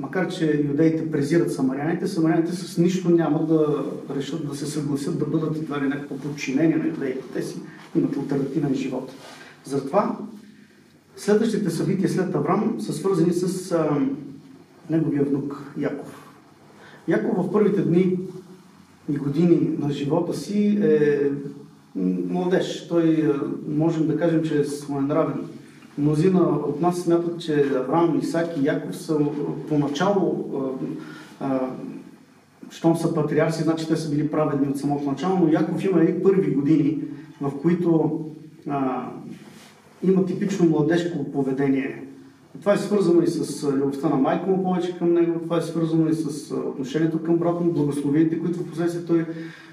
макар 0.00 0.28
че 0.28 0.62
юдеите 0.68 1.10
презират 1.10 1.52
самаряните, 1.52 2.06
самаряните 2.08 2.52
с 2.52 2.78
нищо 2.78 3.10
няма 3.10 3.46
да 3.46 3.84
решат 4.16 4.48
да 4.48 4.56
се 4.56 4.66
съгласят 4.66 5.18
да 5.18 5.24
бъдат 5.26 5.56
едва 5.56 5.80
ли 5.80 5.88
някакво 5.88 6.16
подчинение 6.16 6.76
на 6.76 6.86
юдеите. 6.86 7.20
Те 7.34 7.42
си 7.42 7.60
имат 7.96 8.16
альтернативен 8.16 8.74
живот. 8.74 9.12
Затова 9.64 10.18
следващите 11.16 11.70
събития 11.70 12.08
след 12.08 12.34
Авраам 12.34 12.80
са 12.80 12.92
свързани 12.92 13.32
с 13.32 13.72
а, 13.72 14.00
неговия 14.90 15.24
внук 15.24 15.72
Яков. 15.78 16.28
Яков 17.08 17.46
в 17.46 17.52
първите 17.52 17.82
дни 17.82 18.18
и 19.12 19.16
години 19.16 19.70
на 19.78 19.90
живота 19.90 20.34
си 20.34 20.78
е 20.82 21.30
младеж. 22.28 22.88
Той 22.88 23.32
можем 23.68 24.06
да 24.06 24.18
кажем, 24.18 24.42
че 24.42 24.60
е 24.60 24.64
своенравен 24.64 25.40
Мнозина 25.98 26.40
от 26.42 26.80
нас 26.80 26.98
смятат, 26.98 27.40
че 27.40 27.64
Авраам, 27.76 28.18
Исак 28.18 28.56
и 28.56 28.66
Яков 28.66 28.96
са 28.96 29.18
поначало, 29.68 30.50
щом 32.70 32.96
са 32.96 33.14
патриарси, 33.14 33.62
значи 33.62 33.88
те 33.88 33.96
са 33.96 34.10
били 34.10 34.30
праведни 34.30 34.68
от 34.68 34.78
самото 34.78 35.10
начало, 35.10 35.38
но 35.38 35.52
Яков 35.52 35.84
има 35.84 36.02
и 36.02 36.22
първи 36.22 36.54
години, 36.54 36.98
в 37.40 37.52
които 37.62 38.20
а, 38.68 39.08
има 40.02 40.26
типично 40.26 40.68
младежко 40.68 41.32
поведение. 41.32 42.04
Това 42.60 42.72
е 42.72 42.78
свързано 42.78 43.22
и 43.22 43.26
с 43.26 43.72
любовта 43.72 44.08
на 44.08 44.16
майка 44.16 44.50
му 44.50 44.62
повече 44.62 44.98
към 44.98 45.12
него, 45.12 45.40
това 45.40 45.58
е 45.58 45.62
свързано 45.62 46.08
и 46.08 46.14
с 46.14 46.54
отношението 46.54 47.22
към 47.22 47.36
брат 47.36 47.60
му, 47.60 47.72
благословиите, 47.72 48.40
които 48.40 48.58
в 48.58 48.70
последствие 48.70 49.04
той, 49.04 49.26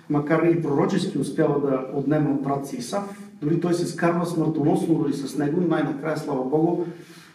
макар 0.10 0.44
и 0.44 0.62
пророчески, 0.62 1.18
успява 1.18 1.60
да 1.70 2.00
отнеме 2.00 2.30
от 2.30 2.44
брат 2.44 2.68
си 2.68 2.78
Исав. 2.78 3.27
Дори 3.42 3.60
той 3.60 3.74
се 3.74 3.88
скарва 3.88 4.26
смъртоносно 4.26 4.96
дори 4.96 5.14
с 5.14 5.38
него, 5.38 5.62
най-накрая, 5.62 6.18
слава 6.18 6.46
Богу, 6.46 6.86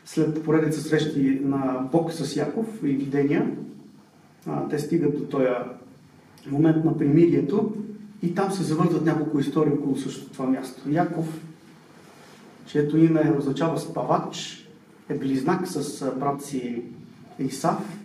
след 0.05 0.45
поредица 0.45 0.81
срещи 0.81 1.41
на 1.45 1.89
Бог 1.93 2.13
с 2.13 2.37
Яков 2.37 2.67
и 2.83 2.89
видения, 2.89 3.51
те 4.71 4.79
стигат 4.79 5.19
до 5.19 5.25
този 5.25 5.47
момент 6.51 6.85
на 6.85 6.99
примирието 6.99 7.73
и 8.23 8.35
там 8.35 8.51
се 8.51 8.63
завързват 8.63 9.05
няколко 9.05 9.39
истории 9.39 9.73
около 9.73 9.97
същото 9.97 10.33
това 10.33 10.47
място. 10.47 10.91
Яков, 10.91 11.41
чието 12.67 12.97
име 12.97 13.35
означава 13.39 13.79
спавач, 13.79 14.67
е 15.09 15.15
близнак 15.15 15.69
с 15.69 16.07
брат 16.17 16.43
си 16.43 16.83
Исав, 17.39 17.99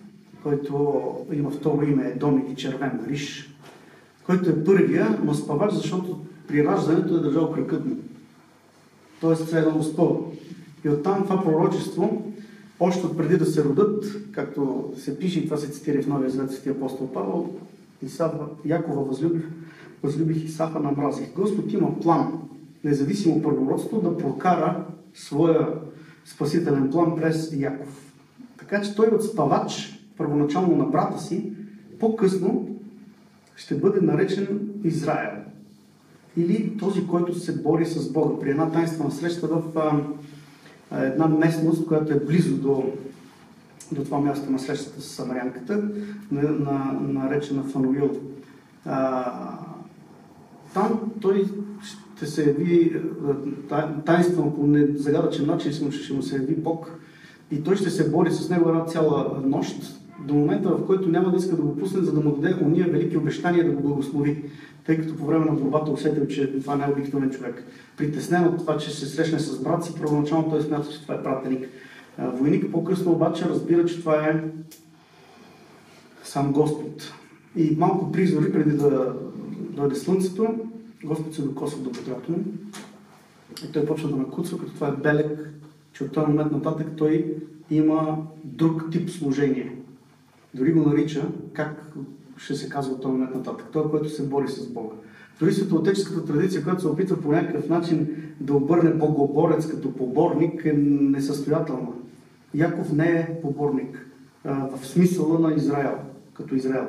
който 0.44 1.02
има 1.34 1.50
второ 1.50 1.84
име 1.84 2.16
Дом 2.20 2.44
или 2.48 2.56
червен 2.56 3.00
Риш, 3.10 3.56
който 4.26 4.50
е 4.50 4.64
първия, 4.64 5.20
но 5.24 5.34
спавач, 5.34 5.74
защото 5.74 6.20
при 6.48 6.66
раждането 6.66 7.16
е 7.16 7.20
държал 7.20 7.52
кръкът. 7.52 7.84
Тоест 9.22 9.54
е 9.54 9.58
едно 9.58 9.84
спъва. 9.84 10.16
И 10.86 10.90
оттам 10.90 11.24
това 11.24 11.44
пророчество, 11.44 12.32
още 12.80 13.18
преди 13.18 13.38
да 13.38 13.46
се 13.46 13.64
родат, 13.64 14.06
както 14.32 14.92
се 14.98 15.20
пише 15.20 15.40
и 15.40 15.46
това 15.46 15.58
се 15.58 15.72
цитира 15.72 16.02
в 16.02 16.08
Новия 16.08 16.30
Завет 16.30 16.52
Светия 16.52 16.72
апостол 16.72 17.12
Павел, 17.12 17.50
Исава, 18.02 18.48
Якова 18.66 19.04
възлюбих, 19.04 19.44
възлюбих 20.04 20.44
Исафа, 20.44 20.80
намразих. 20.80 21.34
Господ 21.36 21.74
има 21.74 22.00
план, 22.00 22.34
независимо 22.84 23.42
първородство, 23.42 24.02
да 24.02 24.18
прокара 24.18 24.86
своя 25.14 25.68
спасителен 26.26 26.90
план 26.92 27.16
през 27.16 27.54
Яков. 27.54 28.14
Така 28.58 28.82
че 28.82 28.96
той 28.96 29.08
от 29.08 29.24
спавач, 29.24 30.00
първоначално 30.18 30.76
на 30.76 30.86
брата 30.86 31.20
си, 31.20 31.52
по-късно 32.00 32.80
ще 33.56 33.76
бъде 33.76 34.02
наречен 34.02 34.60
Израел. 34.84 35.47
Или 36.38 36.78
този, 36.78 37.08
който 37.08 37.40
се 37.40 37.62
бори 37.62 37.86
с 37.86 38.12
Бога. 38.12 38.40
При 38.40 38.50
една 38.50 38.72
тайнствена 38.72 39.12
среща 39.12 39.48
в 39.48 39.64
а, 39.76 41.04
една 41.04 41.28
местност, 41.28 41.88
която 41.88 42.14
е 42.14 42.20
близо 42.20 42.58
до, 42.58 42.84
до 43.92 44.04
това 44.04 44.20
място 44.20 44.52
на 44.52 44.60
срещата 44.60 45.02
с 45.02 45.06
Самарянката, 45.06 45.84
на, 46.32 46.42
на, 46.42 47.00
наречена 47.02 47.64
Фануил. 47.64 48.12
А, 48.86 49.32
там 50.74 51.00
той 51.22 51.46
ще 52.18 52.26
се 52.26 52.46
яви 52.46 53.02
тайнствено 54.06 54.56
по 54.56 54.68
загадъчен 54.96 55.46
начин, 55.46 55.92
ще 55.92 56.14
му 56.14 56.22
се 56.22 56.36
яви 56.36 56.56
Бог 56.56 57.00
и 57.52 57.64
той 57.64 57.76
ще 57.76 57.90
се 57.90 58.12
бори 58.12 58.32
с 58.32 58.50
него 58.50 58.70
една 58.70 58.86
цяла 58.86 59.42
нощ, 59.46 60.00
до 60.20 60.34
момента, 60.34 60.70
в 60.70 60.86
който 60.86 61.10
няма 61.10 61.32
да 61.32 61.38
иска 61.38 61.56
да 61.56 61.62
го 61.62 61.78
пусне, 61.78 62.02
за 62.02 62.14
да 62.14 62.20
му 62.20 62.36
даде 62.36 62.56
уния 62.62 62.88
велики 62.88 63.18
обещания 63.18 63.66
да 63.66 63.72
го 63.72 63.82
благослови, 63.82 64.44
тъй 64.86 64.98
като 64.98 65.16
по 65.16 65.26
време 65.26 65.46
на 65.46 65.52
борбата 65.52 65.92
усетил, 65.92 66.28
че 66.28 66.60
това 66.60 66.76
не 66.76 66.86
е 66.86 66.92
обикновен 66.92 67.30
човек. 67.30 67.64
Притеснен 67.98 68.48
от 68.48 68.58
това, 68.58 68.78
че 68.78 68.92
се 68.92 69.06
срещне 69.06 69.40
с 69.40 69.64
брат 69.64 69.86
си, 69.86 69.94
първоначално 70.00 70.50
той 70.50 70.62
смята, 70.62 70.92
че 70.92 71.02
това 71.02 71.16
е 71.16 71.24
пратеник. 71.24 71.70
Войник 72.20 72.72
по-късно 72.72 73.12
обаче 73.12 73.46
разбира, 73.46 73.86
че 73.86 74.00
това 74.00 74.16
е 74.16 74.44
сам 76.24 76.52
Господ. 76.52 77.14
И 77.56 77.76
малко 77.78 78.12
призори 78.12 78.52
преди 78.52 78.78
да 78.78 79.16
дойде 79.70 79.96
слънцето, 79.96 80.48
Господ 81.04 81.36
се 81.36 81.42
докосва 81.42 81.80
до 81.84 81.90
бедрото 81.90 82.32
му 82.32 82.44
и 83.70 83.72
той 83.72 83.86
почва 83.86 84.10
да 84.10 84.16
накуцва, 84.16 84.58
като 84.58 84.74
това 84.74 84.88
е 84.88 85.02
белек, 85.02 85.54
че 85.94 86.04
от 86.04 86.12
този 86.12 86.28
момент 86.28 86.52
нататък 86.52 86.88
той 86.98 87.36
има 87.70 88.18
друг 88.44 88.92
тип 88.92 89.10
служение. 89.10 89.77
Дори 90.58 90.74
го 90.74 90.90
нарича, 90.90 91.28
как 91.54 91.94
ще 92.38 92.56
се 92.56 92.70
казва 92.70 93.00
този 93.00 93.14
момент 93.14 93.36
нататък, 93.36 93.68
той, 93.72 93.90
който 93.90 94.10
се 94.10 94.28
бори 94.28 94.48
с 94.48 94.70
Бога. 94.70 94.96
Дори 95.40 95.54
светоотеческата 95.54 96.26
традиция, 96.26 96.64
която 96.64 96.82
се 96.82 96.88
опитва 96.88 97.22
по 97.22 97.32
някакъв 97.32 97.70
начин 97.70 98.08
да 98.42 98.54
обърне 98.54 98.90
богоборец 98.90 99.68
като 99.68 99.94
поборник, 99.94 100.66
е 100.66 100.74
несъстоятелна. 100.74 101.90
Яков 102.54 102.94
не 102.94 103.06
е 103.06 103.42
поборник 103.42 104.08
в 104.46 104.80
смисъла 104.84 105.40
на 105.40 105.56
Израел, 105.56 105.98
като 106.34 106.56
Израел. 106.56 106.88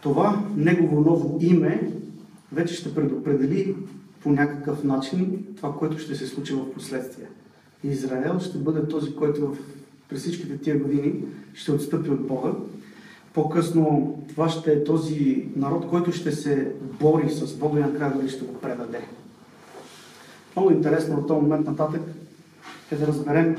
Това 0.00 0.42
негово 0.56 1.00
ново 1.00 1.38
име 1.40 1.92
вече 2.52 2.74
ще 2.74 2.94
предопредели 2.94 3.76
по 4.22 4.30
някакъв 4.30 4.84
начин 4.84 5.44
това, 5.56 5.74
което 5.74 5.98
ще 5.98 6.14
се 6.14 6.26
случи 6.26 6.54
в 6.54 6.72
последствие. 6.74 7.26
Израел 7.84 8.38
ще 8.38 8.58
бъде 8.58 8.88
този, 8.88 9.14
който 9.16 9.46
в, 9.46 9.58
през 10.12 10.22
всичките 10.22 10.58
тия 10.58 10.78
години 10.78 11.14
ще 11.54 11.72
отстъпи 11.72 12.10
от 12.10 12.26
Бога. 12.26 12.50
По-късно 13.34 14.18
това 14.28 14.48
ще 14.48 14.72
е 14.72 14.84
този 14.84 15.48
народ, 15.56 15.88
който 15.88 16.12
ще 16.12 16.32
се 16.32 16.72
бори 17.00 17.30
с 17.30 17.56
Бога 17.56 17.80
и 17.80 17.82
накрая 17.82 18.12
дали 18.16 18.28
ще 18.28 18.44
го 18.44 18.54
предаде. 18.54 19.00
Много 20.56 20.70
интересно 20.70 21.18
от 21.18 21.28
този 21.28 21.40
момент 21.40 21.66
нататък 21.66 22.00
е 22.90 22.96
да 22.96 23.06
разберем 23.06 23.56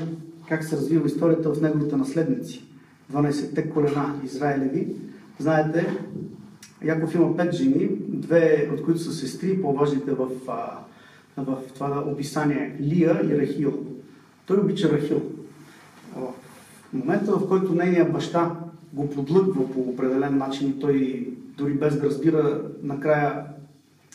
как 0.48 0.64
се 0.64 0.76
развива 0.76 1.06
историята 1.06 1.54
в 1.54 1.62
неговите 1.62 1.96
наследници. 1.96 2.64
12-те 3.12 3.70
колена 3.70 4.14
Израилеви. 4.24 4.96
Знаете, 5.38 5.96
Яков 6.84 7.14
има 7.14 7.36
пет 7.36 7.52
жени, 7.52 7.88
две 8.08 8.70
от 8.74 8.84
които 8.84 9.00
са 9.00 9.12
сестри, 9.12 9.62
по-важните 9.62 10.10
в, 10.10 10.28
в 11.36 11.56
това 11.74 12.04
описание 12.06 12.76
Лия 12.80 13.20
и 13.24 13.38
Рахил. 13.38 13.86
Той 14.46 14.56
обича 14.56 14.92
Рахил. 14.92 15.22
Момента, 16.94 17.32
в 17.32 17.48
който 17.48 17.74
нейният 17.74 18.12
баща 18.12 18.56
го 18.92 19.10
подлъгва 19.10 19.72
по 19.72 19.80
определен 19.80 20.38
начин 20.38 20.68
и 20.68 20.80
той 20.80 21.28
дори 21.56 21.72
без 21.72 22.00
да 22.00 22.06
разбира, 22.06 22.62
накрая 22.82 23.44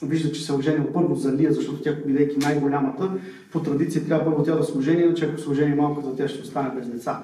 вижда, 0.04 0.32
че 0.32 0.46
се 0.46 0.52
е 0.52 0.56
оженил 0.56 0.94
първо 0.94 1.16
за 1.16 1.34
Лия, 1.34 1.54
защото 1.54 1.82
тя, 1.82 1.96
бидейки 2.06 2.38
най-голямата, 2.38 3.12
по 3.52 3.60
традиция 3.60 4.06
трябва 4.06 4.26
първо 4.26 4.44
тя 4.44 4.56
да 4.56 4.64
служение, 4.64 5.06
иначе 5.06 5.26
ако 5.26 5.40
служение 5.40 5.76
малката, 5.76 6.16
тя 6.16 6.28
ще 6.28 6.42
остане 6.42 6.72
без 6.76 6.88
деца. 6.88 7.24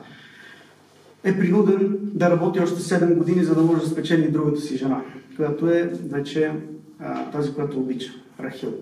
Е 1.23 1.37
принуден 1.37 1.97
да 2.01 2.29
работи 2.29 2.59
още 2.59 2.81
7 2.81 3.15
години, 3.15 3.43
за 3.43 3.55
да 3.55 3.61
може 3.61 3.81
да 3.81 3.87
спечели 3.87 4.31
другата 4.31 4.61
си 4.61 4.77
жена, 4.77 5.01
която 5.35 5.69
е 5.69 5.93
вече 6.03 6.51
а, 6.99 7.31
тази, 7.31 7.53
която 7.53 7.79
обича, 7.79 8.11
Рахил. 8.39 8.73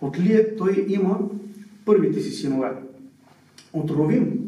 От 0.00 0.20
Лия 0.20 0.56
той 0.56 0.86
има 0.88 1.18
първите 1.84 2.20
си 2.20 2.30
синове. 2.30 2.70
От 3.72 3.90
Ровим, 3.90 4.38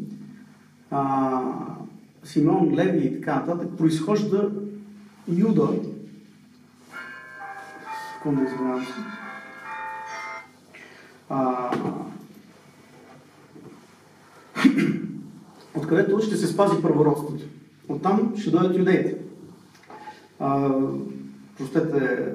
а, 0.91 1.41
Симеон, 2.23 2.75
Леви 2.75 3.07
и 3.07 3.13
така 3.13 3.35
нататък, 3.35 3.69
произхожда 3.77 4.51
Юда. 5.27 5.67
Секунда, 8.13 8.43
извинявам 8.43 8.85
се. 8.85 8.93
откъдето 15.75 16.19
ще 16.19 16.37
се 16.37 16.47
спази 16.47 16.81
първородството. 16.81 17.43
Оттам 17.89 18.33
ще 18.37 18.51
дойдат 18.51 18.77
юдеите. 18.77 19.17
А, 20.39 20.71
простете, 21.57 22.33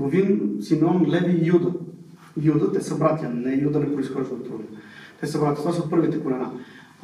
Ровин, 0.00 0.56
Симеон, 0.60 1.06
Леви 1.08 1.32
и 1.32 1.48
Юда. 1.48 1.72
Юда, 2.42 2.72
те 2.72 2.80
са 2.80 2.98
братя, 2.98 3.28
не 3.28 3.54
Юда 3.54 3.80
не 3.80 3.94
произхожда 3.94 4.34
от 4.34 4.50
Ровин. 4.50 4.66
Те 5.20 5.26
са 5.26 5.40
братя, 5.40 5.54
това 5.54 5.72
са 5.72 5.90
първите 5.90 6.22
колена. 6.22 6.52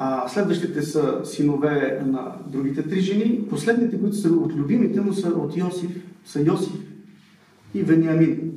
А, 0.01 0.29
следващите 0.29 0.83
са 0.83 1.21
синове 1.25 2.03
на 2.07 2.33
другите 2.47 2.89
три 2.89 3.01
жени. 3.01 3.45
Последните, 3.51 4.01
които 4.01 4.17
са 4.17 4.29
от 4.29 4.55
любимите 4.55 5.01
му, 5.01 5.13
са 5.13 5.29
от 5.29 5.57
Йосиф, 5.57 5.91
са 6.25 6.41
Йосиф 6.41 6.81
и 7.75 7.83
Вениамин. 7.83 8.53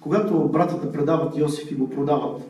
Когато 0.00 0.48
братята 0.48 0.92
предават 0.92 1.36
Йосиф 1.36 1.70
и 1.70 1.74
го 1.74 1.90
продават, 1.90 2.42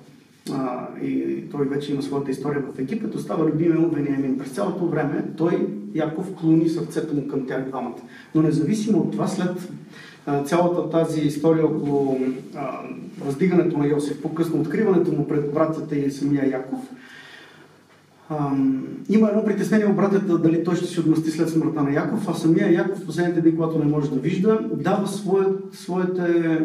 а, 0.52 0.88
и 1.02 1.42
той 1.50 1.66
вече 1.66 1.92
има 1.92 2.02
своята 2.02 2.30
история 2.30 2.62
в 2.62 2.78
Египет, 2.78 3.14
остава 3.14 3.44
любимия 3.44 3.80
му 3.80 3.88
Вениамин. 3.88 4.38
През 4.38 4.50
цялото 4.50 4.86
време 4.86 5.24
той, 5.36 5.68
Яков, 5.94 6.34
клони 6.34 6.68
сърцето 6.68 7.14
му 7.14 7.28
към 7.28 7.46
тях 7.46 7.68
двамата. 7.68 8.00
Но 8.34 8.42
независимо 8.42 8.98
от 8.98 9.12
това, 9.12 9.26
след 9.26 9.68
а, 10.26 10.42
цялата 10.42 10.90
тази 10.90 11.20
история 11.20 11.66
около 11.66 12.20
а, 12.54 12.80
раздигането 13.26 13.78
на 13.78 13.86
Йосиф, 13.86 14.22
по-късно 14.22 14.60
откриването 14.60 15.12
му 15.12 15.28
пред 15.28 15.52
братята 15.52 15.96
и 15.96 16.10
самия 16.10 16.50
Яков, 16.50 16.80
има 19.08 19.28
едно 19.28 19.44
притеснение 19.44 19.86
у 19.86 20.38
дали 20.38 20.64
той 20.64 20.76
ще 20.76 20.86
се 20.86 21.00
отмъсти 21.00 21.30
след 21.30 21.48
смъртта 21.48 21.82
на 21.82 21.92
Яков, 21.92 22.28
а 22.28 22.34
самия 22.34 22.72
Яков 22.72 22.98
в 22.98 23.06
последните 23.06 23.40
дни, 23.40 23.56
когато 23.56 23.78
не 23.78 23.84
може 23.84 24.10
да 24.10 24.20
вижда, 24.20 24.60
дава 24.74 25.06
свое, 25.06 25.44
своите 25.72 26.60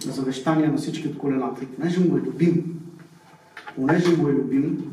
завещания 0.00 0.70
на 0.70 0.76
всички 0.76 1.08
от 1.08 1.18
колената. 1.18 1.64
И 1.64 1.66
понеже 1.66 2.00
му 2.00 2.16
е 2.16 2.20
любим, 2.20 2.80
понеже 3.76 4.16
му 4.16 4.28
е 4.28 4.32
любим, 4.32 4.84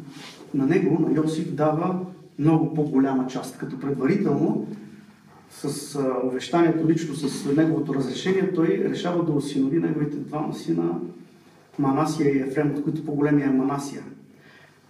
на 0.53 0.65
него, 0.65 1.08
на 1.08 1.15
Йосиф, 1.15 1.53
дава 1.53 2.00
много 2.39 2.74
по-голяма 2.74 3.27
част. 3.27 3.58
Като 3.58 3.79
предварително, 3.79 4.67
с 5.51 5.96
а, 5.96 6.27
обещанието 6.27 6.89
лично, 6.89 7.15
с 7.15 7.55
неговото 7.55 7.93
разрешение, 7.93 8.53
той 8.53 8.67
решава 8.89 9.25
да 9.25 9.32
осинови 9.32 9.79
неговите 9.79 10.17
двама 10.17 10.53
сина 10.53 11.00
Манасия 11.79 12.36
и 12.36 12.39
Ефрем, 12.39 12.74
от 12.75 12.84
които 12.84 13.05
по-големия 13.05 13.48
е 13.48 13.51
Манасия. 13.51 14.03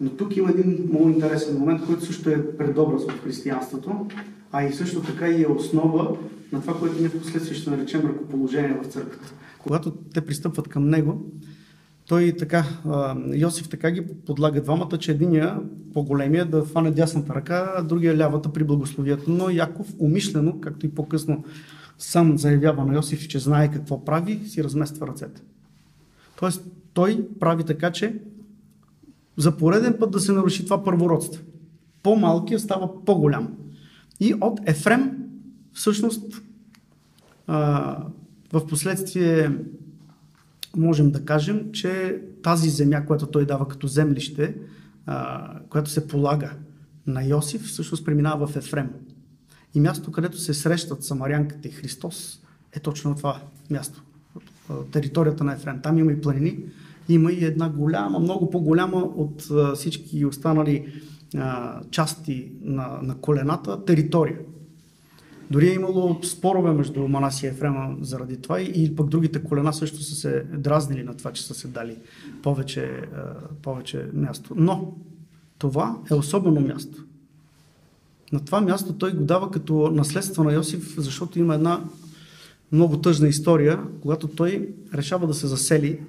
Но 0.02 0.10
тук 0.10 0.38
има 0.38 0.50
един 0.50 0.88
много 0.90 1.10
интересен 1.10 1.58
момент, 1.58 1.86
който 1.86 2.06
също 2.06 2.30
е 2.30 2.58
предобраз 2.58 3.06
в 3.08 3.24
християнството, 3.24 4.08
а 4.52 4.64
и 4.64 4.74
също 4.74 5.02
така 5.02 5.28
и 5.28 5.44
е 5.44 5.48
основа 5.48 6.18
на 6.52 6.62
това, 6.62 6.80
което 6.80 7.00
ние 7.00 7.10
в 7.10 7.22
последствие 7.22 7.58
ще 7.58 7.70
наречем 7.70 8.02
ръкоположение 8.02 8.80
в 8.84 8.88
църквата. 8.88 9.34
Когато 9.60 9.92
те 9.92 10.22
пристъпват 10.22 10.68
към 10.68 10.90
него, 10.90 11.32
той 12.08 12.36
така, 12.40 12.66
Йосиф 13.34 13.70
така 13.70 13.92
ги 13.92 14.04
подлага 14.26 14.62
двамата, 14.62 14.98
че 15.00 15.12
единия 15.12 15.60
по-големия 15.94 16.46
да 16.46 16.64
фане 16.64 16.92
дясната 16.92 17.36
ръка, 17.36 17.74
а 17.78 17.84
другия 17.84 18.18
лявата 18.18 18.54
при 18.54 18.64
благословието. 18.64 19.32
Но 19.32 19.50
Яков 19.50 19.88
умишлено, 20.00 20.60
както 20.62 20.86
и 20.86 20.90
по-късно 20.90 21.44
сам 21.98 22.38
заявява 22.38 22.86
на 22.86 22.94
Йосиф, 22.94 23.28
че 23.28 23.40
знае 23.40 23.72
какво 23.72 24.06
прави, 24.06 24.42
си 24.48 24.64
размества 24.64 25.08
ръцете. 25.08 25.42
Тоест 26.40 26.68
той 26.94 27.28
прави 27.40 27.64
така, 27.64 27.92
че 27.92 28.20
за 29.38 29.58
пореден 29.58 29.96
път 30.00 30.12
да 30.12 30.20
се 30.20 30.32
наруши 30.32 30.63
това 30.63 30.84
първородство. 30.84 31.44
По-малкият 32.04 32.62
става 32.62 33.06
по-голям. 33.06 33.58
И 34.20 34.34
от 34.42 34.60
Ефрем, 34.66 35.12
всъщност, 35.74 36.42
в 38.54 38.68
последствие 38.70 39.58
можем 40.78 41.12
да 41.12 41.25
кажем, 41.25 41.72
че 41.72 42.22
тази 42.44 42.70
земя, 42.70 43.06
която 43.06 43.28
той 43.28 43.46
дава 43.46 43.68
като 43.68 43.88
землище, 43.88 44.56
която 45.70 45.90
се 45.90 46.08
полага 46.08 46.52
на 47.08 47.24
Йосиф, 47.24 47.68
всъщност 47.68 48.06
преминава 48.06 48.48
в 48.48 48.56
Ефрем. 48.56 48.90
И 49.75 49.80
място, 49.80 50.12
където 50.12 50.38
се 50.38 50.54
срещат 50.54 51.04
Самарянката 51.04 51.68
и 51.68 51.72
Христос, 51.72 52.42
е 52.74 52.80
точно 52.80 53.16
това 53.16 53.42
място. 53.70 54.04
Територията 54.92 55.44
на 55.44 55.54
Ефрем. 55.54 55.80
Там 55.84 55.98
има 55.98 56.12
и 56.12 56.22
планини, 56.22 56.60
има 57.10 57.31
и 57.31 57.45
една 57.45 57.69
голяма, 57.69 58.19
много 58.19 58.50
по-голяма 58.50 58.98
от 58.98 59.48
всички 59.75 60.25
останали 60.25 60.93
части 61.91 62.51
на, 62.62 63.00
на 63.01 63.15
колената 63.15 63.86
територия. 63.86 64.38
Дори 65.51 65.69
е 65.69 65.74
имало 65.74 66.19
спорове 66.24 66.72
между 66.72 67.07
Манасия 67.07 67.48
и 67.48 67.51
Ефрема 67.51 67.95
заради 68.01 68.38
това 68.38 68.62
и 68.62 68.95
пък 68.95 69.10
другите 69.10 69.43
колена 69.43 69.74
също 69.74 70.03
са 70.03 70.15
се 70.15 70.45
дразнили 70.57 71.03
на 71.03 71.13
това, 71.13 71.31
че 71.31 71.45
са 71.45 71.53
се 71.53 71.67
дали 71.67 71.98
повече, 72.43 73.01
повече 73.62 74.07
място. 74.13 74.53
Но 74.57 74.93
това 75.57 75.98
е 76.12 76.13
особено 76.13 76.62
място. 76.62 77.05
На 78.31 78.39
това 78.39 78.62
място 78.62 78.93
той 78.93 79.13
го 79.13 79.24
дава 79.24 79.51
като 79.51 79.91
наследство 79.91 80.43
на 80.43 80.53
Йосиф, 80.53 80.95
защото 80.98 81.39
има 81.39 81.55
една 81.55 81.83
много 82.72 82.98
тъжна 82.98 83.27
история, 83.27 83.79
когато 84.01 84.27
той 84.27 84.69
решава 84.93 85.27
да 85.27 85.33
се 85.33 85.48
засели 85.48 86.00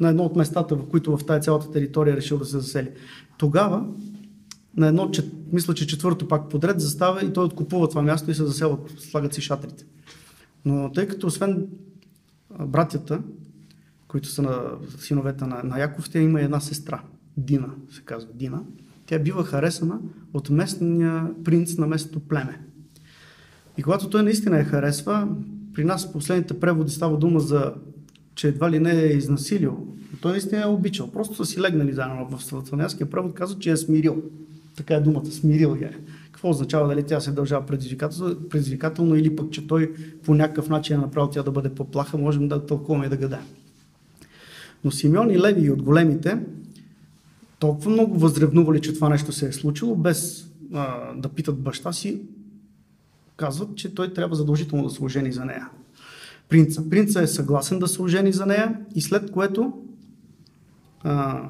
на 0.00 0.08
едно 0.08 0.22
от 0.22 0.36
местата, 0.36 0.76
в 0.76 0.88
които 0.88 1.16
в 1.16 1.26
тази 1.26 1.42
цялата 1.42 1.70
територия 1.70 2.12
е 2.12 2.16
решил 2.16 2.38
да 2.38 2.44
се 2.44 2.58
засели. 2.58 2.90
Тогава 3.38 3.86
на 4.76 4.86
едно, 4.86 5.10
мисля, 5.52 5.74
че 5.74 5.86
четвърто 5.86 6.28
пак 6.28 6.48
подред 6.48 6.80
застава 6.80 7.24
и 7.24 7.32
той 7.32 7.44
откупува 7.44 7.88
това 7.88 8.02
място 8.02 8.30
и 8.30 8.34
се 8.34 8.46
заселват, 8.46 8.90
слагат 8.98 9.34
си 9.34 9.40
шатрите. 9.40 9.84
Но 10.64 10.92
тъй 10.92 11.08
като 11.08 11.26
освен 11.26 11.66
братята, 12.60 13.20
които 14.08 14.28
са 14.28 14.42
на 14.42 14.62
синовете 14.98 15.44
на, 15.46 15.62
на 15.64 15.78
Яков, 15.78 16.10
тя 16.10 16.20
има 16.20 16.40
една 16.40 16.60
сестра, 16.60 17.02
Дина, 17.36 17.70
се 17.90 18.02
казва 18.02 18.30
Дина. 18.34 18.62
Тя 19.06 19.18
бива 19.18 19.44
харесана 19.44 20.00
от 20.34 20.50
местния 20.50 21.30
принц 21.44 21.76
на 21.76 21.86
местното 21.86 22.20
племе. 22.20 22.60
И 23.78 23.82
когато 23.82 24.10
той 24.10 24.22
наистина 24.22 24.58
я 24.58 24.64
харесва, 24.64 25.28
при 25.74 25.84
нас 25.84 26.08
в 26.08 26.12
последните 26.12 26.60
преводи 26.60 26.92
става 26.92 27.18
дума 27.18 27.40
за 27.40 27.74
че 28.34 28.48
едва 28.48 28.70
ли 28.70 28.78
не 28.78 29.02
е 29.02 29.06
изнасилил. 29.06 29.86
Той 30.20 30.32
наистина 30.32 30.62
е 30.62 30.66
обичал. 30.66 31.10
Просто 31.10 31.34
са 31.34 31.44
си 31.44 31.60
легнали 31.60 31.92
заедно. 31.92 32.28
В 32.30 32.44
славянския 32.44 33.10
превод 33.10 33.34
казва, 33.34 33.58
че 33.58 33.70
е 33.70 33.76
смирил. 33.76 34.22
Така 34.76 34.94
е 34.94 35.00
думата, 35.00 35.26
смирил 35.26 35.76
я. 35.80 35.92
Какво 36.32 36.50
означава 36.50 36.88
дали 36.88 37.02
тя 37.02 37.20
се 37.20 37.30
дължава 37.30 37.66
предизвикателно, 38.50 39.16
или 39.16 39.36
пък, 39.36 39.50
че 39.50 39.66
той 39.66 39.94
по 40.24 40.34
някакъв 40.34 40.68
начин 40.68 40.96
е 40.96 40.98
направил 40.98 41.30
тя 41.30 41.42
да 41.42 41.50
бъде 41.50 41.68
по-плаха, 41.68 42.18
можем 42.18 42.48
да 42.48 42.66
тълкуваме 42.66 43.06
и 43.06 43.08
да 43.08 43.16
гадаем. 43.16 43.46
Но 44.84 44.90
Симеон 44.90 45.30
и 45.30 45.38
Леви 45.38 45.70
от 45.70 45.82
големите 45.82 46.38
толкова 47.58 47.90
много 47.90 48.18
възревнували, 48.18 48.80
че 48.80 48.94
това 48.94 49.08
нещо 49.08 49.32
се 49.32 49.48
е 49.48 49.52
случило, 49.52 49.96
без 49.96 50.48
а, 50.74 51.14
да 51.14 51.28
питат 51.28 51.58
баща 51.58 51.92
си, 51.92 52.20
казват, 53.36 53.76
че 53.76 53.94
той 53.94 54.14
трябва 54.14 54.36
задължително 54.36 54.84
да 54.84 54.90
се 54.90 55.04
ожени 55.04 55.32
за 55.32 55.44
нея. 55.44 55.68
Принца. 56.54 56.88
Принца 56.90 57.22
е 57.22 57.26
съгласен 57.26 57.78
да 57.78 57.88
се 57.88 58.02
ожени 58.02 58.32
за 58.32 58.46
нея 58.46 58.80
и 58.94 59.02
след 59.02 59.30
което 59.30 59.72
а, 61.02 61.42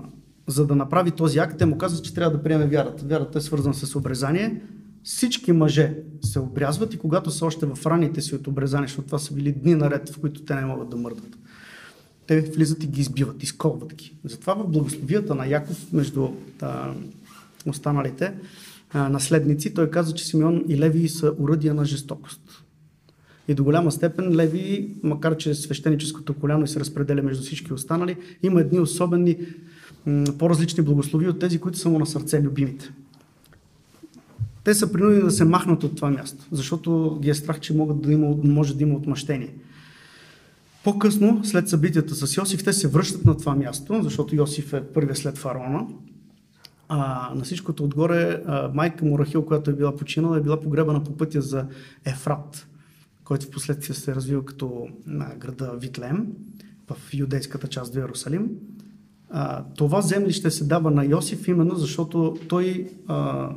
за 0.47 0.67
да 0.67 0.77
направи 0.77 1.11
този 1.11 1.39
акт, 1.39 1.59
те 1.59 1.67
му 1.67 1.79
казват, 1.79 2.05
че 2.05 2.15
трябва 2.15 2.37
да 2.37 2.43
приеме 2.43 2.67
вярата. 2.67 3.05
Вярата 3.07 3.39
е 3.39 3.43
свързана 3.43 3.75
с 3.75 3.97
обрезание. 3.97 4.63
Всички 5.03 5.53
мъже 5.53 5.97
се 6.23 6.41
обрязват 6.41 6.95
и 6.95 6.99
когато 6.99 7.31
са 7.31 7.47
още 7.47 7.67
в 7.67 7.87
раните 7.87 8.21
си 8.21 8.35
от 8.35 8.47
обрезание, 8.47 8.87
защото 8.87 9.07
това 9.07 9.19
са 9.19 9.35
били 9.35 9.53
дни 9.53 9.75
наред, 9.75 10.09
в 10.09 10.21
които 10.21 10.43
те 10.43 10.55
не 10.55 10.65
могат 10.65 10.89
да 10.89 10.97
мърдат, 10.97 11.39
те 12.27 12.41
влизат 12.41 12.85
и 12.85 12.87
ги 12.87 13.01
избиват, 13.01 13.43
изколват 13.43 13.95
ги. 13.95 14.17
Затова 14.25 14.55
в 14.55 14.69
благословията 14.69 15.35
на 15.35 15.47
Яков 15.47 15.93
между 15.93 16.29
а, 16.63 16.93
останалите 17.67 18.35
а, 18.93 19.09
наследници, 19.09 19.75
той 19.75 19.91
каза, 19.91 20.15
че 20.15 20.27
Симеон 20.27 20.65
и 20.69 20.79
Леви 20.79 21.09
са 21.09 21.35
уръдия 21.39 21.75
на 21.75 21.85
жестокост. 21.85 22.41
И 23.49 23.55
до 23.55 23.65
голяма 23.65 23.93
степен 23.93 24.37
Леви, 24.37 24.95
макар 25.03 25.37
че 25.37 25.55
свещеническото 25.55 26.35
коляно 26.35 26.67
се 26.67 26.81
разпределя 26.81 27.23
между 27.23 27.43
всички 27.43 27.73
останали, 27.73 28.17
има 28.43 28.61
едни 28.61 28.81
особени 28.81 29.39
по-различни 30.39 30.85
благослови 30.85 31.29
от 31.29 31.39
тези, 31.39 31.59
които 31.59 31.79
са 31.79 31.89
му 31.89 31.99
на 31.99 32.07
сърце 32.07 32.43
любимите. 32.43 32.93
Те 34.65 34.75
са 34.75 34.93
принудени 34.93 35.23
да 35.23 35.31
се 35.31 35.45
махнат 35.45 35.85
от 35.85 35.97
това 35.97 36.11
място, 36.11 36.45
защото 36.53 37.19
ги 37.23 37.31
е 37.31 37.35
страх, 37.35 37.61
че 37.61 37.75
могат 37.75 38.03
да 38.03 38.13
има, 38.13 38.37
може 38.45 38.77
да 38.77 38.83
има 38.83 38.95
отмъщение. 38.95 39.55
По-късно, 40.85 41.41
след 41.45 41.69
събитията 41.69 42.15
с 42.15 42.37
Йосиф, 42.37 42.65
те 42.65 42.73
се 42.73 42.89
връщат 42.89 43.25
на 43.25 43.37
това 43.37 43.55
място, 43.55 44.01
защото 44.03 44.37
Йосиф 44.37 44.73
е 44.73 44.85
първия 44.85 45.17
след 45.17 45.39
фараона. 45.39 45.87
А 46.89 47.31
на 47.35 47.45
всичкото 47.45 47.85
отгоре, 47.85 48.43
майка 48.75 49.05
му 49.05 49.19
Рахил, 49.19 49.45
която 49.45 49.71
е 49.71 49.75
била 49.75 49.97
починала, 49.97 50.39
е 50.39 50.41
била 50.41 50.61
погребана 50.61 51.05
по 51.05 51.17
пътя 51.17 51.41
за 51.41 51.67
Ефрат, 52.05 52.67
който 53.25 53.47
в 53.47 53.51
последствие 53.51 53.95
се 53.95 54.11
е 54.11 54.15
развил 54.15 54.45
като 54.45 54.89
на 55.07 55.35
града 55.39 55.73
Витлем 55.81 56.27
в 56.91 57.15
юдейската 57.15 57.69
част 57.69 57.95
в 57.95 57.97
Иерусалим 57.97 58.51
а, 59.37 59.65
това 59.77 60.01
землище 60.01 60.51
се 60.51 60.65
дава 60.65 60.91
на 60.91 61.05
Йосиф 61.05 61.49
именно 61.49 61.75
защото 61.75 62.37
той 62.49 62.91
а, 63.07 63.51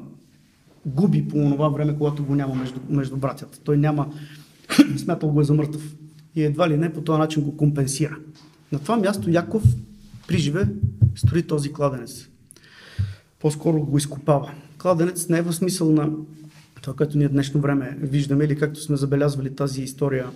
губи 0.85 1.27
по 1.27 1.35
това 1.51 1.69
време, 1.69 1.97
когато 1.97 2.25
го 2.25 2.35
няма 2.35 2.55
между, 2.55 2.79
между 2.89 3.17
братята. 3.17 3.59
Той 3.63 3.77
няма, 3.77 4.13
смятал 4.97 5.29
го 5.29 5.41
е 5.41 5.43
за 5.43 5.53
мъртъв. 5.53 5.95
И 6.35 6.43
едва 6.43 6.69
ли 6.69 6.77
не 6.77 6.93
по 6.93 7.01
този 7.01 7.19
начин 7.19 7.43
го 7.43 7.57
компенсира. 7.57 8.17
На 8.71 8.79
това 8.79 8.97
място 8.97 9.29
Яков 9.29 9.63
приживе 10.27 10.69
строи 11.15 11.43
този 11.43 11.73
кладенец. 11.73 12.27
По-скоро 13.39 13.81
го 13.81 13.97
изкопава. 13.97 14.51
Кладенец 14.77 15.29
не 15.29 15.37
е 15.37 15.41
в 15.41 15.53
смисъл 15.53 15.91
на 15.91 16.09
това, 16.87 16.95
което 16.95 17.17
ние 17.17 17.29
днешно 17.29 17.61
време 17.61 17.97
виждаме 18.01 18.45
или 18.45 18.55
както 18.55 18.81
сме 18.81 18.97
забелязвали 18.97 19.55
тази 19.55 19.81
история 19.81 20.29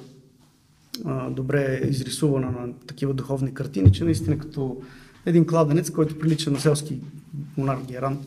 добре 1.29 1.81
изрисувана 1.83 2.51
на 2.51 2.73
такива 2.73 3.13
духовни 3.13 3.53
картини, 3.53 3.91
че 3.91 4.03
наистина 4.03 4.37
като 4.37 4.81
един 5.25 5.47
кладенец, 5.47 5.89
който 5.91 6.19
прилича 6.19 6.51
на 6.51 6.59
селски 6.59 6.99
монарх 7.57 7.85
Геран. 7.85 8.25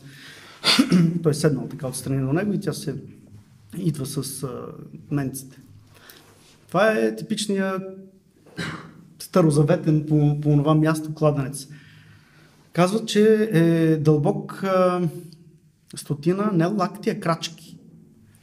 Той 1.23 1.31
е 1.31 1.35
седнал 1.35 1.67
така 1.67 1.87
отстрани 1.87 2.21
на 2.21 2.33
него 2.33 2.53
и 2.53 2.59
тя 2.59 2.73
се 2.73 2.95
идва 3.77 4.05
с 4.05 4.47
менците. 5.11 5.57
Това 6.67 6.91
е 6.91 7.15
типичният 7.15 7.81
старозаветен 9.19 10.05
по, 10.07 10.41
по 10.41 10.57
това 10.57 10.75
място 10.75 11.13
кладенец. 11.13 11.67
Казват, 12.73 13.07
че 13.07 13.49
е 13.51 13.95
дълбок 13.97 14.63
стотина, 15.95 16.49
не 16.53 16.65
лактия, 16.65 17.19
крачки. 17.19 17.74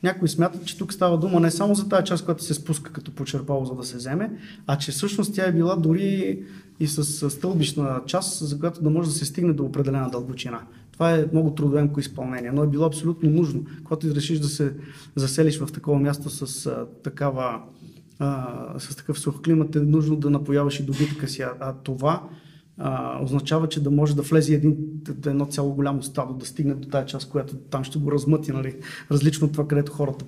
Някои 0.03 0.29
смятат, 0.29 0.67
че 0.67 0.79
тук 0.79 0.93
става 0.93 1.19
дума 1.19 1.41
не 1.41 1.51
само 1.51 1.75
за 1.75 1.88
тази 1.88 2.05
част, 2.05 2.25
която 2.25 2.45
се 2.45 2.55
спуска 2.55 2.93
като 2.93 3.15
почерпало, 3.15 3.65
за 3.65 3.75
да 3.75 3.85
се 3.85 3.97
вземе, 3.97 4.31
а 4.67 4.79
че 4.79 4.93
всъщност 4.93 5.35
тя 5.35 5.47
е 5.47 5.53
била 5.53 5.77
дори 5.77 6.43
и 6.81 6.87
с 6.87 7.31
стълбищна 7.31 8.01
част, 8.07 8.49
за 8.49 8.59
която 8.59 8.83
да 8.83 8.91
може 8.91 9.09
да 9.09 9.15
се 9.15 9.25
стигне 9.25 9.53
до 9.53 9.65
определена 9.65 10.11
дълбочина. 10.11 10.61
Това 10.93 11.15
е 11.15 11.27
много 11.33 11.55
трудоемко 11.55 12.01
изпълнение, 12.01 12.53
но 12.53 12.62
е 12.62 12.69
било 12.69 12.87
абсолютно 12.87 13.31
нужно. 13.31 13.65
Когато 13.85 14.15
решиш 14.15 14.38
да 14.38 14.49
се 14.49 14.75
заселиш 15.17 15.59
в 15.59 15.73
такова 15.73 15.99
място 15.99 16.31
с 16.31 16.67
а, 16.67 16.87
такава 17.03 17.62
а, 18.19 18.75
с 18.79 18.97
такъв 18.97 19.19
сух 19.19 19.43
климат, 19.43 19.77
е 19.77 19.81
нужно 19.81 20.17
да 20.17 20.31
напояваш 20.31 20.81
и 20.81 20.83
добитъка 20.83 21.29
си. 21.29 21.43
А, 21.43 21.53
а 21.61 21.73
това 21.73 22.23
а, 22.85 23.23
означава, 23.25 23.68
че 23.68 23.83
да 23.83 23.90
може 23.90 24.16
да 24.16 24.23
влезе 24.23 24.55
един, 24.55 24.77
едно 25.27 25.47
цяло 25.47 25.75
голямо 25.75 26.03
стадо, 26.03 26.35
да 26.35 26.47
стигне 26.47 26.75
до 26.75 26.88
тази 26.88 27.07
част, 27.07 27.31
която 27.31 27.57
там 27.57 27.85
ще 27.85 27.99
го 27.99 28.12
размъти, 28.12 28.53
нали? 28.53 28.77
различно 29.11 29.47
от 29.47 29.53
това, 29.53 29.68
където 29.68 29.92
хората 29.92 30.25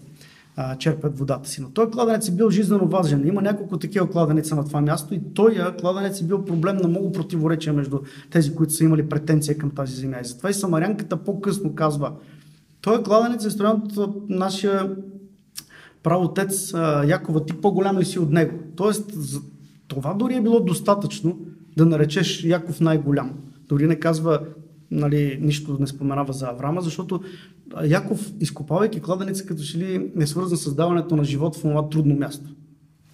а, 0.56 0.76
черпят 0.76 1.18
водата 1.18 1.48
си. 1.48 1.62
Но 1.62 1.70
той 1.70 1.90
кладенец 1.90 2.28
е 2.28 2.32
бил 2.32 2.50
жизненно 2.50 2.88
важен. 2.88 3.26
Има 3.26 3.42
няколко 3.42 3.78
такива 3.78 4.10
кладенеца 4.10 4.56
на 4.56 4.64
това 4.64 4.80
място 4.80 5.14
и 5.14 5.20
той 5.34 5.74
кладенец 5.80 6.20
е 6.20 6.24
бил 6.24 6.44
проблем 6.44 6.76
на 6.76 6.88
много 6.88 7.12
противоречия 7.12 7.72
между 7.72 7.98
тези, 8.30 8.54
които 8.54 8.72
са 8.72 8.84
имали 8.84 9.08
претенция 9.08 9.58
към 9.58 9.70
тази 9.70 9.94
земя. 9.94 10.16
И 10.20 10.24
затова 10.24 10.50
и 10.50 10.54
Самарянката 10.54 11.16
по-късно 11.16 11.74
казва, 11.74 12.12
той 12.80 13.02
кладенец 13.02 13.44
е 13.44 13.50
строен 13.50 13.82
от 13.96 14.28
нашия 14.28 14.96
правотец 16.02 16.74
Якова, 17.06 17.44
ти 17.44 17.52
по-голям 17.52 17.98
ли 17.98 18.04
си 18.04 18.18
от 18.18 18.30
него? 18.30 18.58
Тоест, 18.76 19.12
това 19.88 20.14
дори 20.14 20.34
е 20.34 20.42
било 20.42 20.60
достатъчно 20.60 21.38
да 21.76 21.86
наречеш 21.86 22.44
Яков 22.44 22.80
най-голям. 22.80 23.32
Дори 23.68 23.86
не 23.86 23.96
казва, 24.00 24.40
нали, 24.90 25.38
нищо 25.40 25.76
не 25.80 25.86
споменава 25.86 26.32
за 26.32 26.46
Аврама, 26.46 26.80
защото 26.80 27.20
Яков, 27.84 28.32
изкопавайки 28.40 29.00
кладеница, 29.00 29.46
като 29.46 29.62
че 29.62 29.78
ли 29.78 30.10
е 30.20 30.26
свързан 30.26 30.58
с 30.58 30.62
създаването 30.62 31.16
на 31.16 31.24
живот 31.24 31.56
в 31.56 31.60
това 31.60 31.88
трудно 31.88 32.14
място. 32.14 32.50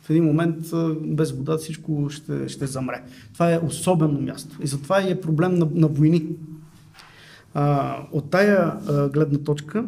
В 0.03 0.11
един 0.11 0.25
момент 0.25 0.57
без 1.01 1.33
вода 1.33 1.59
всичко 1.59 2.07
ще, 2.11 2.49
ще 2.49 2.67
замре. 2.67 3.03
Това 3.33 3.53
е 3.53 3.59
особено 3.59 4.21
място. 4.21 4.57
И 4.63 4.67
затова 4.67 5.01
е 5.01 5.21
проблем 5.21 5.55
на, 5.55 5.69
на 5.75 5.89
войни. 5.89 6.27
А, 7.55 7.97
от 8.13 8.31
тая 8.31 8.79
а, 8.89 9.09
гледна 9.09 9.39
точка, 9.39 9.85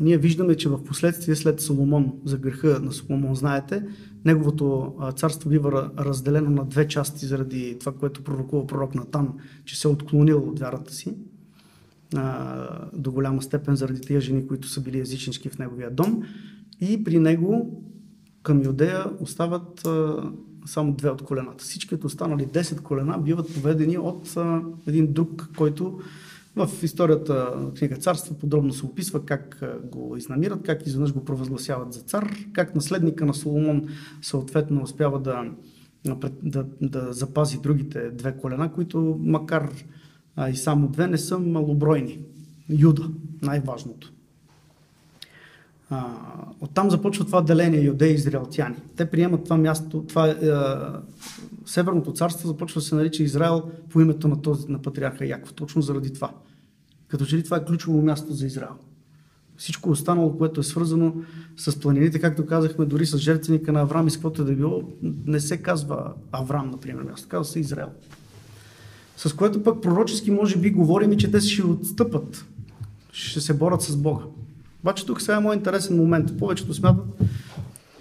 ние 0.00 0.18
виждаме, 0.18 0.56
че 0.56 0.68
в 0.68 0.84
последствие 0.84 1.36
след 1.36 1.60
Соломон, 1.60 2.12
за 2.24 2.38
греха 2.38 2.80
на 2.82 2.92
Соломон, 2.92 3.34
знаете, 3.34 3.86
неговото 4.24 4.94
царство 5.16 5.50
бива 5.50 5.90
разделено 5.98 6.50
на 6.50 6.64
две 6.64 6.88
части 6.88 7.26
заради 7.26 7.76
това, 7.80 7.92
което 7.92 8.24
пророкува 8.24 8.66
пророк 8.66 8.94
Натан, 8.94 9.32
че 9.64 9.80
се 9.80 9.88
е 9.88 9.90
отклонил 9.90 10.38
от 10.38 10.58
вярата 10.58 10.92
си 10.92 11.14
до 12.92 13.12
голяма 13.12 13.42
степен 13.42 13.76
заради 13.76 14.00
тия 14.00 14.20
жени, 14.20 14.46
които 14.46 14.68
са 14.68 14.80
били 14.80 15.00
езичнички 15.00 15.48
в 15.48 15.58
неговия 15.58 15.90
дом. 15.90 16.22
И 16.80 17.04
при 17.04 17.18
него 17.18 17.82
към 18.42 18.64
Юдея 18.64 19.04
остават 19.20 19.88
само 20.66 20.92
две 20.92 21.10
от 21.10 21.22
колената. 21.22 21.64
Всичките 21.64 22.06
останали 22.06 22.46
10 22.46 22.80
колена 22.80 23.18
биват 23.18 23.54
поведени 23.54 23.98
от 23.98 24.36
един 24.86 25.12
друг, 25.12 25.50
който 25.56 26.00
в 26.56 26.68
историята 26.82 27.52
книга 27.78 27.96
Царства 27.96 28.38
подробно 28.38 28.72
се 28.72 28.86
описва 28.86 29.24
как 29.24 29.60
го 29.84 30.16
изнамират, 30.16 30.62
как 30.62 30.86
изведнъж 30.86 31.12
го 31.12 31.24
провъзгласяват 31.24 31.92
за 31.92 32.00
цар, 32.00 32.34
как 32.52 32.74
наследника 32.74 33.26
на 33.26 33.34
Соломон 33.34 33.88
съответно 34.22 34.82
успява 34.82 35.20
да, 35.20 35.44
да, 36.42 36.64
да 36.80 37.12
запази 37.12 37.60
другите 37.60 38.10
две 38.10 38.36
колена, 38.36 38.72
които 38.72 39.18
макар 39.20 39.70
а, 40.36 40.50
и 40.50 40.56
само 40.56 40.88
две 40.88 41.06
не 41.06 41.18
са 41.18 41.38
малобройни. 41.38 42.20
Юда, 42.68 43.10
най-важното. 43.42 44.12
А, 45.90 46.06
оттам 46.60 46.90
започва 46.90 47.24
това 47.24 47.42
деление 47.42 47.80
юдеи 47.80 48.10
и 48.10 48.14
израелтяни. 48.14 48.76
Те 48.96 49.10
приемат 49.10 49.44
това 49.44 49.56
място, 49.56 50.04
това 50.08 50.34
Северното 51.74 52.12
царство 52.12 52.48
започва 52.48 52.80
да 52.80 52.84
се 52.84 52.94
нарича 52.94 53.22
Израел 53.22 53.62
по 53.90 54.00
името 54.00 54.28
на, 54.28 54.42
този, 54.42 54.68
на 54.68 54.82
патриарха 54.82 55.26
Яков, 55.26 55.52
точно 55.52 55.82
заради 55.82 56.12
това. 56.12 56.30
Като 57.08 57.26
че 57.26 57.36
ли 57.36 57.42
това 57.42 57.56
е 57.56 57.64
ключово 57.64 58.02
място 58.02 58.32
за 58.32 58.46
Израел. 58.46 58.74
Всичко 59.56 59.90
останало, 59.90 60.38
което 60.38 60.60
е 60.60 60.64
свързано 60.64 61.14
с 61.56 61.80
планините, 61.80 62.18
както 62.18 62.46
казахме, 62.46 62.84
дори 62.84 63.06
с 63.06 63.18
жертвеника 63.18 63.72
на 63.72 63.80
Авраам 63.80 64.06
и 64.06 64.10
с 64.10 64.14
каквото 64.14 64.42
е 64.42 64.44
да 64.44 64.52
било, 64.52 64.82
не 65.26 65.40
се 65.40 65.56
казва 65.56 66.12
Авраам, 66.32 66.70
например, 66.70 67.02
място, 67.02 67.28
казва 67.28 67.44
се 67.44 67.60
Израел. 67.60 67.88
С 69.16 69.32
което 69.32 69.62
пък 69.62 69.82
пророчески 69.82 70.30
може 70.30 70.58
би 70.58 70.70
говорим 70.70 71.12
и 71.12 71.16
че 71.16 71.30
те 71.30 71.40
ще 71.40 71.66
отстъпат, 71.66 72.46
ще 73.12 73.40
се 73.40 73.54
борят 73.54 73.82
с 73.82 73.96
Бога. 73.96 74.24
Обаче 74.82 75.06
тук 75.06 75.20
сега 75.20 75.36
е 75.36 75.40
моят 75.40 75.58
интересен 75.58 75.96
момент. 75.96 76.38
Повечето 76.38 76.74
смятат, 76.74 77.04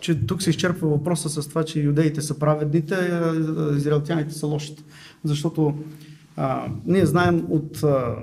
че 0.04 0.26
тук 0.26 0.44
се 0.44 0.50
изчерпва 0.50 0.88
въпроса 0.88 1.30
с 1.30 1.48
това, 1.50 1.64
че 1.64 1.80
юдеите 1.80 2.22
са 2.22 2.40
праведните, 2.40 2.96
а 2.96 3.36
израелтяните 3.78 4.34
са 4.34 4.48
лошите. 4.48 4.84
Защото 5.24 5.78
а, 6.38 6.68
ние 6.86 7.06
знаем 7.06 7.46
от 7.50 7.84
а, 7.84 8.16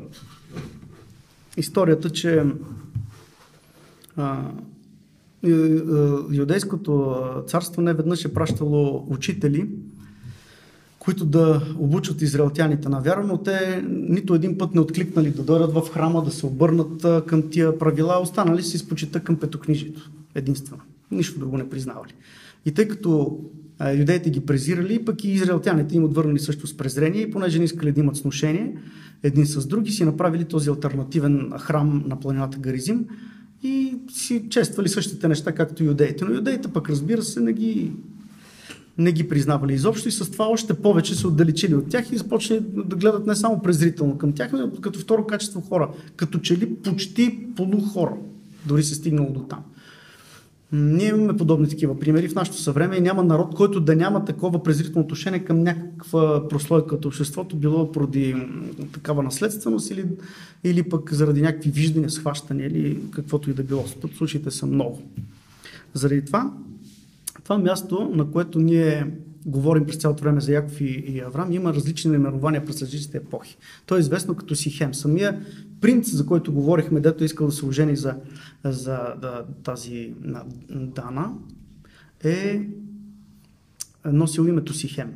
историята, 1.56 2.10
че 2.10 2.44
а, 4.16 4.42
юдейското 6.30 7.16
царство 7.46 7.82
не 7.82 7.94
веднъж 7.94 8.24
е 8.24 8.34
пращало 8.34 9.06
учители, 9.08 9.68
които 10.98 11.24
да 11.24 11.62
обучат 11.78 12.22
израелтяните 12.22 12.88
на 12.88 13.00
вяра, 13.00 13.24
но 13.26 13.38
те 13.38 13.84
нито 13.88 14.34
един 14.34 14.58
път 14.58 14.74
не 14.74 14.80
откликнали 14.80 15.30
да 15.30 15.42
дойдат 15.42 15.72
в 15.72 15.82
храма, 15.92 16.24
да 16.24 16.30
се 16.30 16.46
обърнат 16.46 17.26
към 17.26 17.50
тия 17.50 17.78
правила, 17.78 18.20
останали 18.22 18.62
си 18.62 18.76
изпочита 18.76 19.20
към 19.20 19.36
петокнижието. 19.36 20.10
Единствено. 20.34 20.82
Нищо 21.10 21.38
друго 21.38 21.58
не 21.58 21.68
признавали. 21.68 22.12
И 22.66 22.74
тъй 22.74 22.88
като 22.88 23.40
юдеите 23.96 24.30
ги 24.30 24.40
презирали, 24.40 25.04
пък 25.04 25.24
и 25.24 25.30
израелтяните 25.30 25.96
им 25.96 26.04
отвърнали 26.04 26.38
също 26.38 26.66
с 26.66 26.76
презрение 26.76 27.22
и 27.22 27.30
понеже 27.30 27.58
не 27.58 27.64
искали 27.64 27.92
да 27.92 28.00
имат 28.00 28.16
сношение 28.16 28.76
един 29.22 29.46
с 29.46 29.66
други, 29.66 29.90
си 29.90 30.04
направили 30.04 30.44
този 30.44 30.70
альтернативен 30.70 31.52
храм 31.58 32.04
на 32.06 32.20
планината 32.20 32.58
Гаризим 32.58 33.06
и 33.62 33.94
си 34.12 34.44
чествали 34.50 34.88
същите 34.88 35.28
неща, 35.28 35.52
както 35.52 35.84
юдеите. 35.84 36.24
Но 36.24 36.34
юдеите 36.34 36.68
пък, 36.68 36.90
разбира 36.90 37.22
се, 37.22 37.40
не 37.40 37.52
ги 37.52 37.92
не 38.98 39.12
ги 39.12 39.28
признавали 39.28 39.74
изобщо 39.74 40.08
и 40.08 40.12
с 40.12 40.30
това 40.30 40.48
още 40.48 40.74
повече 40.74 41.14
се 41.14 41.26
отдалечили 41.26 41.74
от 41.74 41.88
тях 41.88 42.12
и 42.12 42.16
започнали 42.16 42.60
да 42.86 42.96
гледат 42.96 43.26
не 43.26 43.36
само 43.36 43.62
презрително 43.62 44.18
към 44.18 44.32
тях, 44.32 44.52
но 44.52 44.70
като 44.80 44.98
второ 44.98 45.26
качество 45.26 45.60
хора. 45.60 45.90
Като 46.16 46.38
че 46.38 46.58
ли 46.58 46.74
почти 46.74 47.38
полухора. 47.56 48.14
Дори 48.66 48.82
се 48.82 48.94
стигнало 48.94 49.32
до 49.32 49.40
там. 49.40 49.58
Ние 50.72 51.08
имаме 51.08 51.36
подобни 51.36 51.68
такива 51.68 51.98
примери 51.98 52.28
в 52.28 52.34
нашето 52.34 52.58
съвреме 52.58 52.96
и 52.96 53.00
няма 53.00 53.24
народ, 53.24 53.54
който 53.54 53.80
да 53.80 53.96
няма 53.96 54.24
такова 54.24 54.62
презрително 54.62 55.00
отношение 55.00 55.44
към 55.44 55.62
някаква 55.62 56.48
прослойка 56.48 56.94
от 56.94 57.04
обществото, 57.04 57.56
било 57.56 57.92
поради 57.92 58.36
такава 58.92 59.22
наследственост 59.22 59.90
или, 59.90 60.04
или 60.64 60.82
пък 60.82 61.12
заради 61.14 61.42
някакви 61.42 61.70
виждания, 61.70 62.10
схващания 62.10 62.66
или 62.66 63.00
каквото 63.10 63.50
и 63.50 63.54
да 63.54 63.62
било. 63.62 63.84
Тук 64.00 64.12
случаите 64.14 64.50
са 64.50 64.66
много. 64.66 65.02
Заради 65.94 66.24
това 66.24 66.52
това 67.44 67.58
място, 67.58 68.10
на 68.14 68.30
което 68.30 68.58
ние 68.58 69.06
говорим 69.46 69.86
през 69.86 69.96
цялото 69.96 70.22
време 70.22 70.40
за 70.40 70.52
Яков 70.52 70.80
и, 70.80 70.84
и 70.84 71.20
Авраам, 71.20 71.52
има 71.52 71.74
различни 71.74 72.10
наименования 72.10 72.64
през 72.64 72.82
различните 72.82 73.16
епохи. 73.16 73.56
То 73.86 73.96
е 73.96 74.00
известно 74.00 74.34
като 74.34 74.54
Сихем. 74.54 74.94
Самия 74.94 75.40
принц, 75.80 76.10
за 76.10 76.26
който 76.26 76.52
говорихме, 76.52 77.00
дето 77.00 77.24
искал 77.24 77.46
да 77.46 77.52
се 77.52 77.66
ожени 77.66 77.96
за, 77.96 78.16
за 78.64 78.98
да, 79.22 79.44
тази 79.64 80.14
на, 80.22 80.44
Дана, 80.70 81.32
е 82.24 82.68
носил 84.04 84.42
името 84.42 84.74
Сихем. 84.74 85.12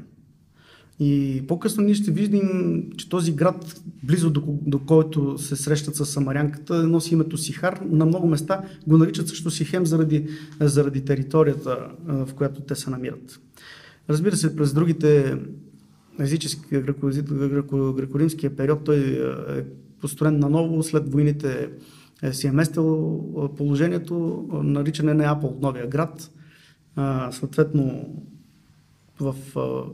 И 1.00 1.42
по-късно 1.48 1.85
ние 1.85 1.94
ще 1.94 2.11
видим, 2.11 2.48
че 2.96 3.09
този 3.09 3.33
град, 3.33 3.81
близо 4.03 4.31
до, 4.31 4.42
до 4.46 4.79
който 4.79 5.38
се 5.38 5.57
срещат 5.57 5.96
с 5.96 6.07
Самарянката, 6.07 6.83
носи 6.88 7.14
името 7.14 7.38
Сихар. 7.38 7.81
На 7.90 8.07
много 8.07 8.27
места 8.27 8.62
го 8.87 8.98
наричат 8.98 9.29
също 9.29 9.50
Сихем 9.50 9.87
заради, 9.87 10.29
заради 10.61 11.05
територията, 11.05 11.88
в 12.07 12.29
която 12.35 12.61
те 12.61 12.74
се 12.74 12.90
намират. 12.90 13.40
Разбира 14.09 14.37
се, 14.37 14.57
през 14.57 14.72
другите 14.72 15.38
езически, 16.20 16.74
греко-римския 16.74 18.57
период 18.57 18.85
той 18.85 18.96
е 19.59 19.64
построен 20.05 20.38
наново, 20.38 20.83
след 20.83 21.12
войните 21.12 21.69
е 22.23 22.33
си 22.33 22.47
е 22.47 22.53
местил 22.53 23.21
положението, 23.57 24.45
наричане 24.53 25.14
Неапол, 25.14 25.57
новия 25.61 25.87
град. 25.87 26.31
Съответно, 27.31 28.09
в 29.21 29.35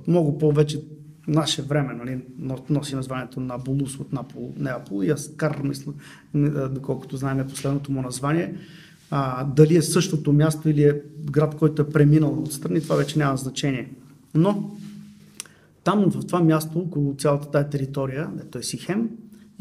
много 0.07 0.39
повече 0.39 0.83
наше 1.29 1.63
време 1.63 1.95
нали, 1.95 2.21
носи 2.71 2.95
названието 2.95 3.41
на 3.41 3.59
Болус 3.59 3.99
от 3.99 4.13
Напол, 4.13 4.53
Неапол 4.59 5.05
и 5.05 5.11
Аскар, 5.11 5.61
мисля, 5.65 5.93
доколкото 6.71 7.17
знаем 7.17 7.41
е 7.41 7.47
последното 7.47 7.93
му 7.93 8.03
название. 8.03 8.55
А, 9.11 9.45
дали 9.45 9.77
е 9.77 9.83
същото 9.83 10.33
място 10.33 10.69
или 10.69 10.83
е 10.83 11.03
град, 11.31 11.57
който 11.57 11.83
е 11.83 11.91
преминал 11.91 12.43
отстрани, 12.43 12.81
това 12.81 12.97
вече 12.97 13.19
няма 13.19 13.37
значение. 13.37 13.93
Но 14.35 14.71
там 15.85 16.11
в 16.11 16.27
това 16.27 16.41
място, 16.41 16.79
около 16.79 17.15
цялата 17.19 17.51
тази 17.51 17.71
територия, 17.71 18.31
ето 18.41 18.59
е 18.59 18.63
Сихем, 18.63 19.11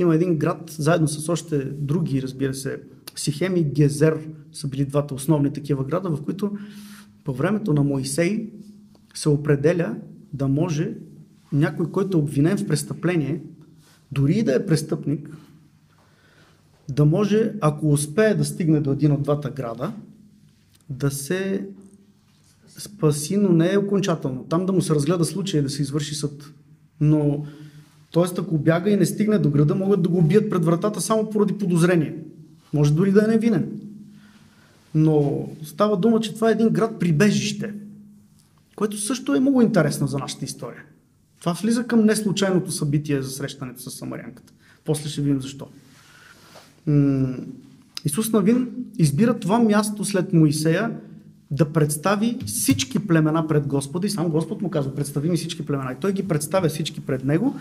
има 0.02 0.16
един 0.16 0.38
град, 0.38 0.76
заедно 0.78 1.08
с 1.08 1.30
още 1.30 1.58
други, 1.58 2.22
разбира 2.22 2.54
се, 2.54 2.82
Сихем 3.16 3.56
и 3.56 3.64
Гезер 3.64 4.28
са 4.52 4.68
били 4.68 4.86
двата 4.86 5.14
основни 5.14 5.54
такива 5.54 5.84
града, 5.84 6.10
в 6.10 6.24
които 6.24 6.58
по 7.24 7.34
времето 7.34 7.74
на 7.74 7.84
Моисей 7.84 8.50
се 9.14 9.30
определя 9.30 9.96
да 10.34 10.48
може 10.48 10.94
някой, 11.54 11.92
който 11.92 12.18
е 12.18 12.22
обвинен 12.22 12.58
в 12.58 12.68
престъпление, 12.68 13.42
дори 14.12 14.34
и 14.34 14.44
да 14.44 14.56
е 14.56 14.66
престъпник, 14.66 15.38
да 16.90 17.06
може, 17.06 17.54
ако 17.62 17.92
успее 17.92 18.34
да 18.34 18.46
стигне 18.46 18.80
до 18.80 18.92
един 18.92 19.12
от 19.12 19.24
двата 19.24 19.50
града, 19.50 19.94
да 20.90 21.12
се 21.12 21.68
спаси, 22.68 23.38
но 23.38 23.50
не 23.50 23.74
е 23.74 23.78
окончателно. 23.78 24.46
Там 24.50 24.66
да 24.66 24.74
му 24.74 24.82
се 24.82 24.96
разгледа 24.96 25.26
случая 25.26 25.60
и 25.60 25.64
да 25.64 25.70
се 25.70 25.82
извърши 25.82 26.16
съд. 26.16 26.54
Но, 27.02 27.46
т.е. 28.13 28.39
ако 28.39 28.58
бяга 28.58 28.89
и 28.89 28.98
не 28.98 29.06
стигне 29.06 29.38
до 29.38 29.50
града, 29.50 29.76
могат 29.76 30.02
да 30.02 30.10
го 30.10 30.17
убият 30.17 30.50
пред 30.50 30.65
вратата 30.65 31.02
само 31.02 31.30
поради 31.30 31.54
подозрение. 31.54 32.15
Може 32.74 32.93
дори 32.93 33.12
да 33.12 33.24
е 33.26 33.28
невинен. 33.28 33.82
Но 34.95 35.48
става 35.63 35.98
дума, 35.98 36.19
че 36.19 36.34
това 36.36 36.50
е 36.50 36.52
един 36.52 36.69
град 36.69 37.00
прибежище, 37.00 37.74
което 38.76 38.98
също 38.98 39.36
е 39.36 39.39
много 39.39 39.62
интересно 39.62 40.08
за 40.08 40.17
нашата 40.17 40.45
история. 40.45 40.84
Това 41.39 41.54
влиза 41.54 41.84
към 41.84 42.06
неслучайното 42.06 42.72
събитие 42.72 43.22
за 43.22 43.30
срещането 43.30 43.82
с 43.82 43.91
Самарянката. 43.91 44.54
После 44.86 45.10
ще 45.10 45.22
видим 45.22 45.41
защо. 45.41 45.67
Исус 48.06 48.32
Навин 48.32 48.69
избира 48.98 49.39
това 49.39 49.60
място 49.60 50.06
след 50.06 50.34
Моисея 50.34 50.91
да 51.52 51.74
представи 51.74 52.38
всички 52.46 53.08
племена 53.08 53.48
пред 53.48 53.68
Господа 53.68 54.08
и 54.08 54.10
сам 54.10 54.30
Господ 54.30 54.62
му 54.62 54.70
казва, 54.70 54.96
представи 54.96 55.30
ми 55.30 55.38
всички 55.38 55.66
племена. 55.66 55.92
И 55.92 56.00
той 56.02 56.14
ги 56.14 56.28
представя 56.28 56.70
всички 56.70 57.02
пред 57.02 57.24
него 57.24 57.56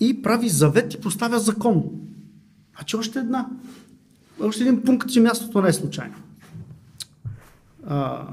и 0.00 0.22
прави 0.22 0.48
завет 0.48 0.94
и 0.94 1.00
поставя 1.00 1.38
закон. 1.38 1.84
Значи 2.76 2.96
още 2.96 3.18
една. 3.18 3.46
Още 4.40 4.62
един 4.62 4.82
пункт, 4.82 5.10
че 5.10 5.20
мястото 5.20 5.62
не 5.62 5.68
е 5.68 5.72
случайно. 5.72 6.14
А, 7.86 8.26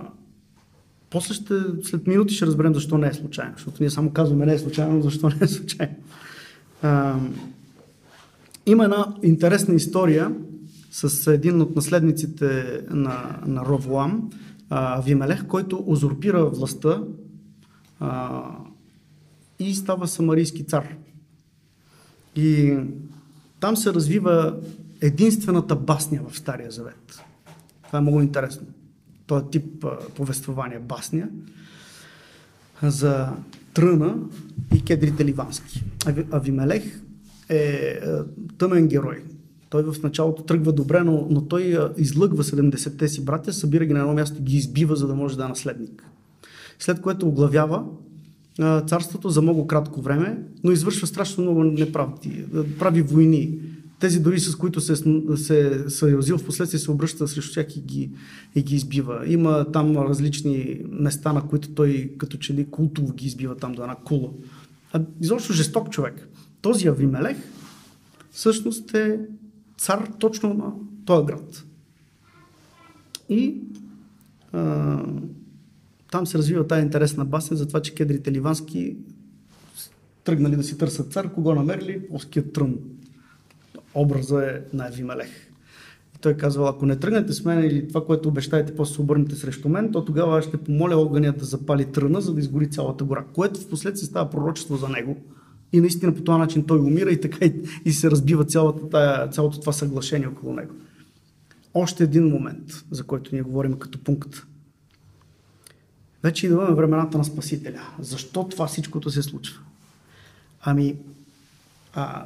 после 1.10 1.34
ще, 1.34 1.54
след 1.84 2.08
минути 2.08 2.34
ще 2.34 2.46
разберем 2.46 2.74
защо 2.74 2.98
не 2.98 3.08
е 3.08 3.13
случайно, 3.13 3.54
защото 3.56 3.78
ние 3.80 3.89
само 3.89 4.12
казваме 4.12 4.46
не 4.46 4.54
е 4.54 4.60
случайно, 4.60 5.02
защо 5.02 5.30
не 5.30 5.38
е 5.42 5.48
случайно. 5.48 5.96
А, 6.82 7.16
има 8.66 8.84
една 8.84 9.16
интересна 9.24 9.76
история 9.76 10.32
с 10.92 11.34
един 11.34 11.62
от 11.62 11.76
наследниците 11.76 12.82
на, 12.89 13.39
на 13.46 13.66
Ровлам, 13.66 14.30
Вимелех, 15.06 15.48
който 15.48 15.84
узурпира 15.86 16.46
властта 16.46 17.04
а, 18.00 18.42
и 19.60 19.76
става 19.76 20.08
самарийски 20.08 20.64
цар. 20.66 20.96
И 22.36 22.78
там 23.60 23.78
се 23.78 23.94
развива 23.94 24.56
единствената 25.02 25.76
басня 25.76 26.22
в 26.30 26.38
Стария 26.38 26.72
Завет. 26.72 27.24
Това 27.88 28.00
е 28.00 28.02
много 28.02 28.22
интересно. 28.22 28.68
Този 29.28 29.46
тип 29.52 29.86
а, 29.86 29.98
повествование 30.16 30.80
басня 30.80 31.30
за 32.84 33.30
Тръна 33.74 34.16
и 34.76 34.84
кедрите 34.84 35.26
ливански. 35.26 35.84
Авимелех 36.32 37.02
е, 37.50 37.56
е 37.56 38.00
тъмен 38.58 38.88
герой. 38.88 39.24
Той 39.74 39.84
в 39.84 40.04
началото 40.04 40.44
тръгва 40.44 40.72
добре, 40.72 41.04
но, 41.04 41.28
но 41.30 41.42
той 41.42 41.78
излъгва 41.98 42.44
70-те 42.44 43.08
си 43.08 43.26
братя, 43.26 43.54
събира 43.54 43.86
ги 43.86 43.94
на 43.94 44.00
едно 44.00 44.14
място, 44.14 44.44
ги 44.44 44.58
избива, 44.58 44.96
за 44.96 45.08
да 45.08 45.16
може 45.16 45.38
да 45.38 45.46
е 45.46 45.48
наследник. 45.48 46.10
След 46.80 47.02
което 47.02 47.28
оглавява 47.28 47.84
царството 48.88 49.30
за 49.30 49.42
много 49.42 49.68
кратко 49.68 50.02
време, 50.02 50.44
но 50.64 50.72
извършва 50.72 51.08
страшно 51.08 51.44
много 51.44 51.64
неправди, 51.64 52.46
прави 52.80 53.02
войни. 53.02 53.60
Тези 54.00 54.20
дори 54.20 54.40
с 54.40 54.56
които 54.56 54.82
се, 54.82 54.96
се 55.36 55.90
съюзил 55.90 56.38
в 56.38 56.46
последствие 56.46 56.80
се 56.80 56.92
обръща 56.92 57.28
срещу 57.28 57.54
тях 57.54 57.76
и 57.76 57.82
ги, 57.82 58.12
и 58.56 58.64
ги 58.64 58.76
избива. 58.76 59.24
Има 59.28 59.66
там 59.72 59.98
различни 59.98 60.82
места, 60.92 61.34
на 61.34 61.48
които 61.48 61.70
той 61.70 62.12
като 62.18 62.38
че 62.38 62.54
ли 62.54 62.66
култово 62.70 63.14
ги 63.14 63.28
избива 63.28 63.56
там 63.56 63.74
до 63.74 63.82
една 63.82 63.96
кула. 63.96 64.30
А, 64.92 65.02
изобщо 65.22 65.54
жесток 65.54 65.90
човек. 65.90 66.28
Този 66.62 66.88
Авимелех 66.88 67.38
всъщност 68.32 68.94
е 68.94 69.20
цар 69.84 70.10
точно 70.19 70.54
на 70.54 70.74
този 71.06 71.26
град. 71.26 71.63
И 73.30 73.62
а, 74.52 75.00
там 76.12 76.28
се 76.28 76.38
развива 76.38 76.67
тази 76.67 76.82
интересна 76.82 77.26
басня 77.26 77.58
за 77.58 77.67
това, 77.67 77.82
че 77.82 77.96
кедрите 77.96 78.32
ливански 78.32 78.98
тръгнали 80.24 80.56
да 80.56 80.63
си 80.63 80.78
търсят 80.78 81.13
цар, 81.13 81.34
кого 81.34 81.56
намерили? 81.56 82.08
Плоският 82.08 82.54
трън. 82.54 82.76
Образа 83.96 84.46
е 84.46 84.62
на 84.74 84.88
Евимелех. 84.88 85.52
И 86.15 86.19
той 86.22 86.34
казва, 86.34 86.69
ако 86.69 86.86
не 86.86 86.96
тръгнете 86.96 87.34
с 87.34 87.46
мен 87.46 87.63
или 87.63 87.88
това, 87.88 88.06
което 88.06 88.30
обещаете, 88.30 88.76
после 88.76 88.96
се 88.96 89.02
обърнете 89.02 89.36
срещу 89.36 89.69
мен, 89.69 89.91
то 89.91 90.06
тогава 90.06 90.41
ще 90.41 90.58
помоля 90.58 90.96
огъня 90.96 91.32
да 91.32 91.46
запали 91.46 91.91
тръна, 91.91 92.22
за 92.22 92.34
да 92.34 92.39
изгори 92.39 92.69
цялата 92.69 93.04
гора, 93.04 93.26
което 93.34 93.60
в 93.60 93.69
последствие 93.69 94.08
става 94.08 94.30
пророчество 94.30 94.78
за 94.78 94.89
него 94.89 95.17
и 95.74 95.82
наистина 95.82 96.16
по 96.16 96.22
този 96.22 96.40
начин 96.40 96.66
той 96.66 96.80
умира 96.80 97.12
и 97.12 97.22
така 97.22 97.46
и, 97.46 97.54
и 97.86 97.92
се 97.92 98.12
разбива 98.12 98.46
цялата 98.46 99.30
цялото 99.32 99.60
това 99.60 99.74
съглашение 99.74 100.28
около 100.28 100.54
него. 100.54 100.74
Още 101.74 102.04
един 102.04 102.28
момент, 102.28 102.84
за 102.92 103.04
който 103.04 103.30
ние 103.34 103.42
говорим 103.42 103.74
като 103.74 104.04
пункт. 104.04 104.46
Вече 106.24 106.46
идваме 106.46 106.76
времената 106.76 107.18
на 107.18 107.26
Спасителя. 107.26 107.82
Защо 108.00 108.48
това 108.50 108.68
всичкото 108.68 109.10
се 109.10 109.22
случва? 109.22 109.60
Ами, 110.62 110.96
а, 111.94 112.26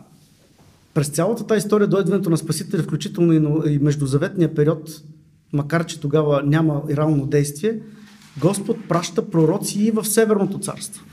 през 0.93 1.07
цялата 1.07 1.47
тази 1.47 1.57
история 1.57 1.87
до 1.87 1.99
идването 1.99 2.29
на 2.29 2.37
Спасителя, 2.37 2.83
включително 2.83 3.33
и 3.67 3.79
междузаветния 3.79 4.55
период, 4.55 5.03
макар 5.53 5.85
че 5.85 5.99
тогава 5.99 6.43
няма 6.43 6.83
и 6.89 6.97
реално 6.97 7.25
действие, 7.25 7.79
Господ 8.39 8.77
праща 8.89 9.29
пророци 9.29 9.83
и 9.83 9.91
в 9.91 10.05
Северното 10.05 10.59
царство. 10.59 11.05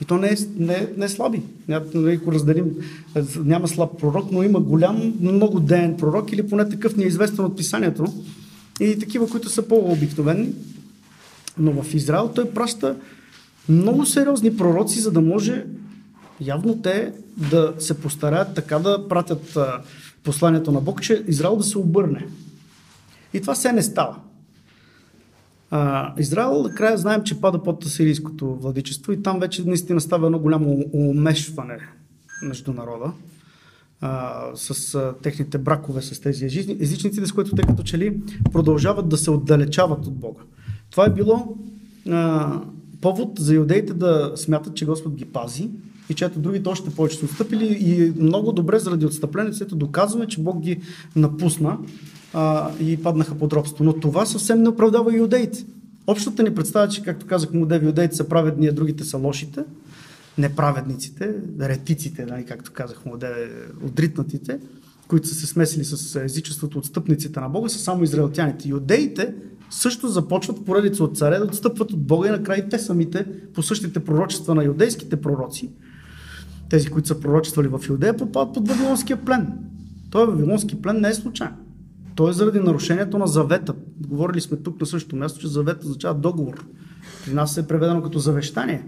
И 0.00 0.04
то 0.04 0.16
не 0.16 0.28
е, 0.28 0.36
не, 0.56 0.88
не 0.96 1.04
е 1.04 1.08
слаби. 1.08 1.42
Нали, 1.68 2.14
ако 2.14 2.32
разделим, 2.32 2.66
няма 3.36 3.68
слаб 3.68 3.98
пророк, 3.98 4.32
но 4.32 4.42
има 4.42 4.60
голям, 4.60 5.14
много 5.20 5.60
ден 5.60 5.96
пророк 5.96 6.32
или 6.32 6.48
поне 6.48 6.68
такъв 6.68 6.96
ни 6.96 7.04
е 7.04 7.06
известен 7.06 7.44
от 7.44 7.56
писанието. 7.56 8.04
И 8.80 8.98
такива, 8.98 9.28
които 9.28 9.48
са 9.48 9.68
по-обикновени. 9.68 10.52
Но 11.58 11.82
в 11.82 11.94
Израел 11.94 12.30
той 12.34 12.50
праща 12.50 12.96
много 13.68 14.06
сериозни 14.06 14.56
пророци, 14.56 15.00
за 15.00 15.10
да 15.10 15.20
може 15.20 15.64
явно 16.40 16.82
те 16.82 17.12
да 17.36 17.74
се 17.78 18.00
постараят 18.00 18.54
така 18.54 18.78
да 18.78 19.08
пратят 19.08 19.58
посланието 20.24 20.72
на 20.72 20.80
Бог, 20.80 21.02
че 21.02 21.24
Израел 21.28 21.56
да 21.56 21.64
се 21.64 21.78
обърне. 21.78 22.26
И 23.34 23.40
това 23.40 23.54
все 23.54 23.72
не 23.72 23.82
става. 23.82 24.16
А, 25.70 26.12
Израел, 26.18 26.62
накрая 26.62 26.98
знаем, 26.98 27.22
че 27.24 27.40
пада 27.40 27.62
под 27.62 27.84
асирийското 27.84 28.54
владичество 28.54 29.12
и 29.12 29.22
там 29.22 29.40
вече 29.40 29.64
наистина 29.64 30.00
става 30.00 30.26
едно 30.26 30.38
голямо 30.38 30.84
умешване 30.92 31.78
между 32.42 32.72
народа 32.72 33.12
а, 34.00 34.42
с 34.54 34.98
техните 35.22 35.58
бракове 35.58 36.02
с 36.02 36.20
тези 36.20 36.44
езичници, 36.80 37.26
с 37.26 37.32
които 37.32 37.54
те 37.54 37.62
като 37.62 37.82
че 37.82 37.98
ли 37.98 38.20
продължават 38.52 39.08
да 39.08 39.16
се 39.16 39.30
отдалечават 39.30 40.06
от 40.06 40.14
Бога. 40.14 40.40
Това 40.90 41.06
е 41.06 41.10
било 41.10 41.56
а, 42.10 42.60
повод 43.00 43.38
за 43.38 43.54
иудеите 43.54 43.94
да 43.94 44.32
смятат, 44.36 44.74
че 44.74 44.86
Господ 44.86 45.14
ги 45.14 45.24
пази 45.24 45.70
и 46.08 46.14
че 46.14 46.24
ето 46.24 46.38
другите 46.38 46.68
още 46.68 46.90
повече 46.90 47.16
са 47.16 47.24
отстъпили 47.24 47.78
и 47.80 48.12
много 48.22 48.52
добре 48.52 48.78
заради 48.78 49.06
отстъплението 49.06 49.76
доказваме, 49.76 50.26
че 50.26 50.42
Бог 50.42 50.60
ги 50.60 50.80
напусна 51.16 51.78
а, 52.34 52.70
и 52.80 53.02
паднаха 53.02 53.34
под 53.34 53.52
робство. 53.52 53.84
Но 53.84 53.92
това 53.92 54.26
съвсем 54.26 54.62
не 54.62 54.68
оправдава 54.68 55.16
иудеите. 55.16 55.64
Общата 56.06 56.42
ни 56.42 56.54
представа, 56.54 56.88
че, 56.88 57.02
както 57.02 57.26
казах, 57.26 57.52
модеви 57.52 57.86
иудеите 57.86 58.16
са 58.16 58.28
праведни, 58.28 58.66
а 58.66 58.72
другите 58.72 59.04
са 59.04 59.16
лошите, 59.16 59.64
неправедниците, 60.38 61.34
ретиците, 61.60 62.26
нали, 62.26 62.44
както 62.44 62.72
казах, 62.72 63.06
модеви, 63.06 63.50
отритнатите, 63.86 64.58
които 65.08 65.28
са 65.28 65.34
се 65.34 65.46
смесили 65.46 65.84
с 65.84 66.24
езичеството, 66.24 66.78
отстъпниците 66.78 67.40
на 67.40 67.48
Бога, 67.48 67.68
са 67.68 67.78
само 67.78 68.04
израелтяните. 68.04 68.68
Иудеите 68.68 69.34
също 69.70 70.08
започват 70.08 70.64
поредица 70.64 71.04
от 71.04 71.18
царе 71.18 71.38
да 71.38 71.44
отстъпват 71.44 71.92
от 71.92 72.02
Бога 72.02 72.28
и 72.28 72.30
накрая 72.30 72.68
те 72.68 72.78
самите 72.78 73.26
по 73.54 73.62
същите 73.62 74.00
пророчества 74.00 74.54
на 74.54 74.64
иудейските 74.64 75.20
пророци, 75.20 75.70
тези, 76.70 76.90
които 76.90 77.08
са 77.08 77.20
пророчествали 77.20 77.68
в 77.68 77.80
Иудея, 77.88 78.16
попадат 78.16 78.54
под 78.54 78.68
Вавилонския 78.68 79.24
плен. 79.24 79.52
Той 80.10 80.26
Вавилонски 80.26 80.82
плен 80.82 81.00
не 81.00 81.08
е 81.08 81.14
случайен. 81.14 81.54
То 82.14 82.28
е 82.28 82.32
заради 82.32 82.60
нарушението 82.60 83.18
на 83.18 83.26
завета. 83.26 83.74
Говорили 84.08 84.40
сме 84.40 84.56
тук 84.56 84.80
на 84.80 84.86
същото 84.86 85.16
място, 85.16 85.40
че 85.40 85.48
завет 85.48 85.84
означава 85.84 86.14
договор. 86.14 86.66
При 87.24 87.34
нас 87.34 87.56
е 87.56 87.66
преведено 87.66 88.02
като 88.02 88.18
завещание. 88.18 88.84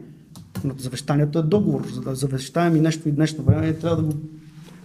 Но 0.64 0.74
завещанието 0.78 1.38
е 1.38 1.42
договор. 1.42 1.86
За 1.92 2.00
да 2.00 2.14
завещаем 2.14 2.76
и 2.76 2.80
нещо 2.80 3.08
и 3.08 3.12
днешно 3.12 3.44
време, 3.44 3.78
трябва 3.78 3.96
да 3.96 4.02
го 4.02 4.14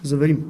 заверим. 0.04 0.46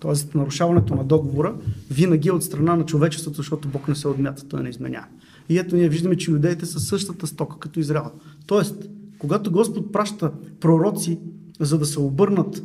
Тоест, 0.00 0.34
нарушаването 0.34 0.94
на 0.94 1.04
договора 1.04 1.54
винаги 1.90 2.28
е 2.28 2.32
от 2.32 2.44
страна 2.44 2.76
на 2.76 2.86
човечеството, 2.86 3.36
защото 3.36 3.68
Бог 3.68 3.88
не 3.88 3.94
се 3.94 4.08
отмята, 4.08 4.48
той 4.48 4.62
не 4.62 4.68
изменя. 4.68 5.04
И 5.48 5.58
ето 5.58 5.76
ние 5.76 5.88
виждаме, 5.88 6.16
че 6.16 6.30
юдеите 6.30 6.66
са 6.66 6.80
същата 6.80 7.26
стока 7.26 7.58
като 7.58 7.80
Израел. 7.80 8.10
Тоест, 8.46 8.88
когато 9.18 9.50
Господ 9.50 9.92
праща 9.92 10.32
пророци, 10.60 11.18
за 11.60 11.78
да 11.78 11.86
се 11.86 12.00
обърнат 12.00 12.62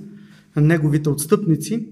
на 0.55 0.61
неговите 0.61 1.09
отстъпници, 1.09 1.87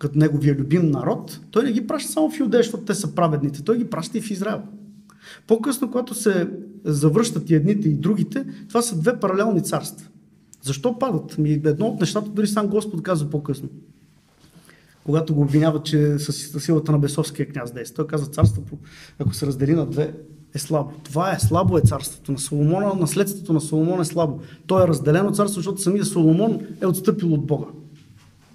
като 0.00 0.18
неговия 0.18 0.54
любим 0.54 0.90
народ, 0.90 1.40
той 1.50 1.64
не 1.64 1.72
ги 1.72 1.86
праща 1.86 2.12
само 2.12 2.30
в 2.30 2.40
Юдея, 2.40 2.62
защото 2.62 2.84
те 2.84 2.94
са 2.94 3.14
праведните. 3.14 3.64
Той 3.64 3.78
ги 3.78 3.90
праща 3.90 4.18
и 4.18 4.20
в 4.20 4.30
Израел. 4.30 4.62
По-късно, 5.46 5.90
когато 5.90 6.14
се 6.14 6.48
завръщат 6.84 7.50
и 7.50 7.54
едните 7.54 7.88
и 7.88 7.94
другите, 7.94 8.44
това 8.68 8.82
са 8.82 9.00
две 9.00 9.20
паралелни 9.20 9.62
царства. 9.62 10.08
Защо 10.62 10.98
падат? 10.98 11.38
Ми 11.38 11.50
едно 11.50 11.86
от 11.86 12.00
нещата, 12.00 12.30
дори 12.30 12.46
сам 12.46 12.66
Господ 12.66 13.02
казва 13.02 13.30
по-късно. 13.30 13.68
когато 15.04 15.34
го 15.34 15.42
обвиняват, 15.42 15.84
че 15.84 16.18
с 16.18 16.60
силата 16.60 16.92
на 16.92 16.98
бесовския 16.98 17.48
княз 17.48 17.72
действа. 17.72 17.96
Той 17.96 18.06
казва, 18.06 18.26
царството, 18.26 18.78
ако 19.18 19.34
се 19.34 19.46
раздели 19.46 19.74
на 19.74 19.86
две, 19.86 20.14
е 20.54 20.58
слабо. 20.58 20.90
Това 21.04 21.32
е 21.32 21.40
слабо 21.40 21.78
е 21.78 21.80
царството 21.80 22.32
на 22.32 22.38
Соломона, 22.38 22.94
наследството 22.94 23.52
на 23.52 23.60
Соломон 23.60 24.00
е 24.00 24.04
слабо. 24.04 24.40
То 24.66 24.84
е 24.84 24.88
разделено 24.88 25.30
царство, 25.30 25.58
защото 25.58 25.80
самия 25.80 26.04
Соломон 26.04 26.60
е 26.80 26.86
отстъпил 26.86 27.34
от 27.34 27.46
Бога. 27.46 27.66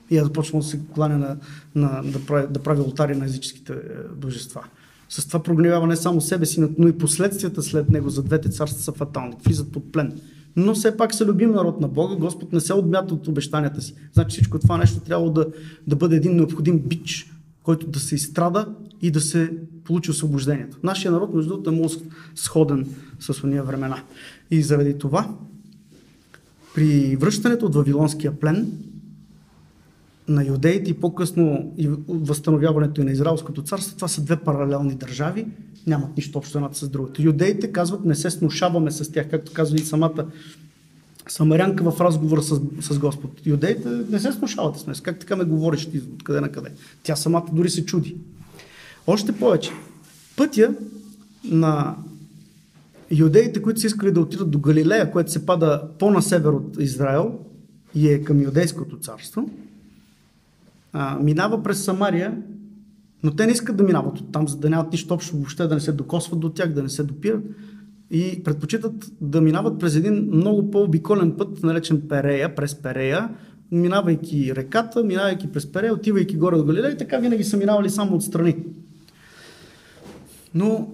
И 0.10 0.18
е 0.18 0.24
започнал 0.24 0.62
да 0.62 0.68
се 0.68 0.80
кланя 0.94 1.18
на, 1.18 1.38
на, 1.76 2.12
да, 2.12 2.26
прави, 2.26 2.48
да 2.50 2.60
прави 2.60 2.80
алтари 2.80 3.16
на 3.16 3.26
езическите 3.26 3.74
е, 3.74 3.78
божества. 4.16 4.64
С 5.10 5.28
това 5.28 5.44
прогневява 5.44 5.88
не 5.88 5.96
само 5.96 6.22
себе 6.22 6.46
си, 6.46 6.64
но 6.78 6.88
и 6.88 6.98
последствията 6.98 7.64
след 7.64 7.90
него 7.90 8.10
за 8.10 8.24
двете 8.24 8.50
царства 8.50 8.84
са 8.84 8.92
фатални. 8.92 9.36
Влизат 9.46 9.72
под 9.72 9.92
плен. 9.92 10.20
Но 10.56 10.74
все 10.74 10.98
пак 10.98 11.14
са 11.14 11.26
любим 11.26 11.52
народ 11.52 11.82
на 11.82 11.88
Бога. 11.88 12.16
Господ 12.16 12.54
не 12.54 12.60
се 12.60 12.74
отмята 12.74 13.14
от 13.14 13.28
обещанията 13.28 13.82
си. 13.82 13.96
Значи 14.14 14.30
всичко 14.30 14.60
това 14.60 14.78
нещо 14.78 15.00
трябва 15.00 15.32
да, 15.32 15.48
да 15.88 15.96
бъде 15.96 16.16
един 16.16 16.36
необходим 16.36 16.80
бич, 16.80 17.32
който 17.64 17.88
да 17.88 18.00
се 18.00 18.16
изстрада 18.16 18.68
и 19.02 19.12
да 19.12 19.22
се 19.22 19.52
получи 19.84 20.12
освобождението. 20.12 20.78
Нашия 20.84 21.12
народ, 21.12 21.34
между 21.34 21.50
другото, 21.50 21.70
е 21.70 21.74
много 21.74 21.90
сходен 22.36 22.88
с 23.20 23.44
уния 23.44 23.64
времена. 23.64 24.04
И 24.52 24.62
заради 24.62 24.98
това, 24.98 25.36
при 26.76 27.16
връщането 27.16 27.66
от 27.66 27.76
Вавилонския 27.76 28.40
плен, 28.40 28.72
на 30.28 30.46
юдеите 30.46 30.92
и 30.92 30.94
по-късно 30.94 31.74
и 31.78 31.90
възстановяването 32.08 33.02
и 33.02 33.04
на 33.04 33.12
Израелското 33.12 33.62
царство, 33.62 33.96
това 33.96 34.08
са 34.08 34.22
две 34.22 34.36
паралелни 34.36 34.96
държави, 34.96 35.48
нямат 35.88 36.18
нищо 36.18 36.38
общо 36.38 36.58
едната 36.58 36.78
с 36.78 36.90
другата. 36.90 37.24
Юдеите 37.24 37.72
казват, 37.72 38.06
не 38.06 38.16
се 38.16 38.30
снушаваме 38.30 38.92
с 38.92 39.12
тях, 39.12 39.30
както 39.30 39.54
казва 39.54 39.78
и 39.78 39.80
самата 39.80 40.26
самарянка 41.28 41.92
в 41.92 42.02
разговора 42.02 42.42
с, 42.42 42.62
с 42.82 43.00
Господ. 43.00 43.32
Юдеите 43.46 43.90
не 43.90 44.20
се 44.20 44.32
снушавате 44.32 44.80
с 44.80 44.88
нас. 44.88 45.02
Как 45.02 45.20
така 45.20 45.36
ме 45.36 45.44
говориш 45.44 45.86
ти 45.86 45.98
от 45.98 46.24
къде 46.24 46.42
на 46.42 46.50
къде? 46.50 46.70
Тя 47.04 47.16
самата 47.16 47.46
дори 47.54 47.70
се 47.70 47.86
чуди. 47.86 48.16
Още 49.08 49.32
повече. 49.32 49.72
Пътя 50.38 50.76
на 51.44 51.96
юдеите, 53.12 53.62
които 53.62 53.80
са 53.80 53.88
искали 53.88 54.12
да 54.12 54.22
отидат 54.22 54.52
до 54.52 54.60
Галилея, 54.60 55.12
което 55.12 55.32
се 55.32 55.46
пада 55.46 55.84
по-на 56.00 56.22
север 56.22 56.50
от 56.50 56.78
Израел 56.80 57.40
и 57.96 58.10
е 58.10 58.24
към 58.24 58.42
Юдейското 58.42 59.00
царство, 59.00 59.50
минава 61.22 61.64
през 61.64 61.84
Самария, 61.84 62.38
но 63.24 63.36
те 63.36 63.46
не 63.46 63.52
искат 63.52 63.78
да 63.78 63.84
минават 63.84 64.20
от 64.20 64.32
там, 64.32 64.48
за 64.48 64.58
да 64.58 64.70
нямат 64.70 64.92
нищо 64.92 65.14
общо 65.14 65.36
въобще, 65.36 65.68
да 65.68 65.76
не 65.76 65.82
се 65.82 65.92
докосват 65.92 66.40
до 66.40 66.50
тях, 66.50 66.74
да 66.74 66.84
не 66.84 66.90
се 66.90 67.04
допират. 67.04 67.44
И 68.12 68.44
предпочитат 68.44 69.12
да 69.22 69.42
минават 69.42 69.80
през 69.80 69.96
един 69.96 70.30
много 70.32 70.72
по-обиколен 70.72 71.32
път, 71.38 71.64
наречен 71.64 72.02
Перея, 72.10 72.56
през 72.56 72.76
Перея, 72.76 73.30
минавайки 73.72 74.56
реката, 74.56 75.04
минавайки 75.04 75.52
през 75.52 75.72
Перея, 75.72 75.94
отивайки 75.94 76.38
горе 76.38 76.56
от 76.56 76.66
Галилея 76.66 76.92
и 76.92 76.98
така 76.98 77.18
винаги 77.18 77.44
са 77.44 77.58
минавали 77.58 77.90
само 77.90 78.16
отстрани. 78.16 78.56
Но 80.54 80.90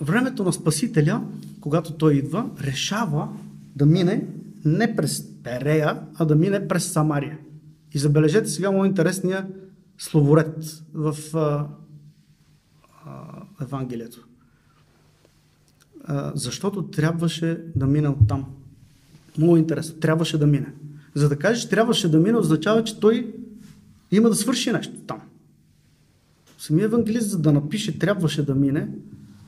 времето 0.00 0.44
на 0.44 0.52
Спасителя, 0.52 1.22
когато 1.60 1.92
той 1.92 2.14
идва, 2.14 2.50
решава 2.60 3.28
да 3.76 3.86
мине 3.86 4.26
не 4.64 4.96
през 4.96 5.42
Перея, 5.42 6.00
а 6.14 6.24
да 6.24 6.34
мине 6.34 6.68
през 6.68 6.92
Самария. 6.92 7.38
И 7.94 7.98
забележете 7.98 8.48
сега 8.48 8.70
много 8.70 8.84
интересния 8.84 9.48
словоред 9.98 10.82
в 10.94 11.16
а, 11.34 11.68
а, 13.04 13.42
Евангелието. 13.62 14.28
А, 16.04 16.32
защото 16.34 16.82
трябваше 16.82 17.60
да 17.76 17.86
мине 17.86 18.08
оттам. 18.08 18.46
Много 19.38 19.56
интересно. 19.56 20.00
Трябваше 20.00 20.38
да 20.38 20.46
мине. 20.46 20.74
За 21.14 21.28
да 21.28 21.38
кажеш 21.38 21.68
трябваше 21.68 22.10
да 22.10 22.18
мине, 22.18 22.38
означава, 22.38 22.84
че 22.84 23.00
той 23.00 23.34
има 24.10 24.28
да 24.28 24.34
свърши 24.34 24.72
нещо 24.72 24.96
там. 25.06 25.20
Самия 26.58 26.84
евангелист, 26.84 27.30
за 27.30 27.38
да 27.38 27.52
напише 27.52 27.98
трябваше 27.98 28.46
да 28.46 28.54
мине, 28.54 28.88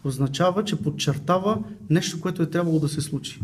означава, 0.05 0.65
че 0.65 0.77
подчертава 0.77 1.65
нещо, 1.91 2.21
което 2.21 2.43
е 2.43 2.51
трябвало 2.51 2.81
да 2.81 2.89
се 2.89 3.01
случи. 3.01 3.41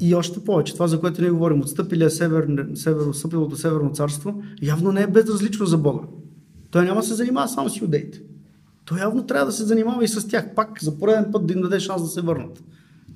И 0.00 0.14
още 0.14 0.40
повече, 0.40 0.72
това 0.72 0.88
за 0.88 1.00
което 1.00 1.22
ние 1.22 1.30
говорим, 1.30 1.60
отстъпилия 1.60 2.10
север, 2.10 2.66
север, 2.74 3.06
отстъпилото 3.06 3.56
северно 3.56 3.90
царство, 3.90 4.42
явно 4.62 4.92
не 4.92 5.02
е 5.02 5.06
безразлично 5.06 5.66
за 5.66 5.78
Бога. 5.78 6.02
Той 6.70 6.84
няма 6.84 7.00
да 7.00 7.06
се 7.06 7.14
занимава 7.14 7.48
само 7.48 7.70
с 7.70 7.80
юдеите. 7.80 8.22
Той 8.84 9.00
явно 9.00 9.26
трябва 9.26 9.46
да 9.46 9.52
се 9.52 9.64
занимава 9.64 10.04
и 10.04 10.08
с 10.08 10.28
тях, 10.28 10.54
пак 10.54 10.82
за 10.82 10.98
пореден 10.98 11.32
път 11.32 11.46
да 11.46 11.54
им 11.54 11.60
даде 11.60 11.80
шанс 11.80 12.02
да 12.02 12.08
се 12.08 12.20
върнат. 12.20 12.62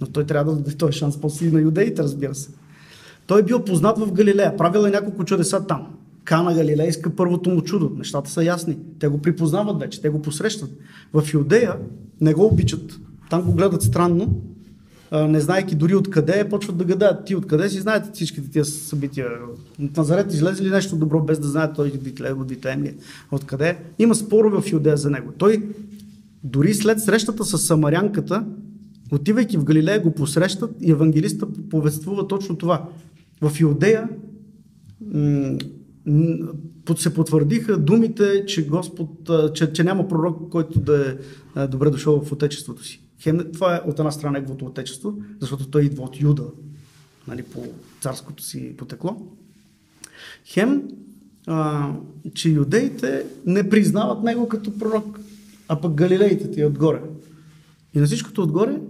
Но 0.01 0.07
той 0.07 0.25
трябва 0.25 0.53
да 0.53 0.59
даде 0.59 0.77
този 0.77 0.99
шанс 0.99 1.21
после 1.21 1.47
и 1.47 1.53
на 1.53 1.61
юдеите, 1.61 2.03
разбира 2.03 2.35
се. 2.35 2.51
Той 3.27 3.41
е 3.41 3.45
бил 3.45 3.65
познат 3.65 3.99
в 3.99 4.13
Галилея, 4.13 4.57
правил 4.57 4.87
е 4.87 4.91
няколко 4.91 5.25
чудеса 5.25 5.67
там. 5.67 5.87
Кана 6.25 6.55
Галилейска 6.55 7.11
първото 7.11 7.51
му 7.51 7.63
чудо. 7.63 7.93
Нещата 7.97 8.31
са 8.31 8.45
ясни. 8.45 8.79
Те 8.99 9.09
го 9.09 9.19
припознават 9.19 9.81
вече, 9.81 10.01
те 10.01 10.09
го 10.09 10.23
посрещат. 10.23 10.71
В 11.13 11.35
Юдея 11.35 11.77
не 12.21 12.35
го 12.35 12.47
обичат. 12.47 12.99
Там 13.31 13.43
го 13.43 13.53
гледат 13.53 13.83
странно, 13.83 14.41
не 15.13 15.41
знаеки 15.41 15.75
дори 15.75 15.95
откъде, 15.95 16.49
почват 16.49 16.77
да 16.77 16.85
гадаят. 16.85 17.25
Ти 17.25 17.37
откъде 17.37 17.69
си 17.69 17.81
знаете 17.81 18.11
всичките 18.13 18.51
тия 18.51 18.65
събития? 18.65 19.27
От 19.83 19.97
Назарет 19.97 20.35
излезе 20.35 20.65
ли 20.65 20.71
нещо 20.71 20.97
добро, 20.97 21.21
без 21.21 21.39
да 21.39 21.49
знае 21.49 21.73
той 21.73 21.93
Витлеем 22.45 22.83
ли? 22.83 22.95
Откъде? 23.33 23.79
Има 23.99 24.15
спорове 24.15 24.61
в 24.61 24.73
Юдея 24.73 24.97
за 24.97 25.11
него. 25.11 25.33
Той 25.39 25.63
дори 26.45 26.75
след 26.75 27.01
срещата 27.01 27.45
с 27.45 27.59
самарянката, 27.59 28.45
отивайки 29.13 29.59
в 29.59 29.65
Галилея, 29.65 30.01
го 30.01 30.11
посрещат 30.15 30.71
и 30.81 30.91
евангелиста 30.91 31.47
повествува 31.71 32.29
точно 32.29 32.57
това. 32.57 32.89
В 33.41 33.61
Юдея 33.61 34.09
се 36.97 37.15
потвърдиха 37.15 37.79
думите, 37.79 38.47
че 38.47 38.67
Господ, 38.67 39.31
че, 39.55 39.73
че 39.73 39.85
няма 39.85 40.09
пророк, 40.09 40.51
който 40.51 40.81
да 40.81 41.17
е 41.57 41.67
добре 41.67 41.91
дошъл 41.91 42.21
в 42.21 42.33
отечеството 42.33 42.85
си. 42.85 43.03
Хем, 43.23 43.41
това 43.53 43.77
е 43.77 43.81
от 43.91 43.99
една 43.99 44.11
страна 44.11 44.33
неговото 44.33 44.65
отечество, 44.65 45.15
защото 45.41 45.69
той 45.69 45.85
идва 45.85 46.03
от 46.03 46.21
Юда, 46.21 46.45
нали, 47.29 47.43
по 47.43 47.65
царското 48.01 48.43
си 48.43 48.77
потекло. 48.77 49.17
Хем, 50.45 50.83
а, 51.47 51.91
че 52.35 52.49
юдеите 52.49 53.27
не 53.47 53.69
признават 53.69 54.23
него 54.23 54.49
като 54.49 54.79
пророк, 54.79 55.21
а 55.69 55.81
пък 55.81 55.95
галилеите 55.95 56.51
ти 56.51 56.61
е 56.61 56.67
отгоре. 56.67 57.01
И 57.95 57.99
на 57.99 58.07
всичкото 58.07 58.43
отгоре, 58.43 58.81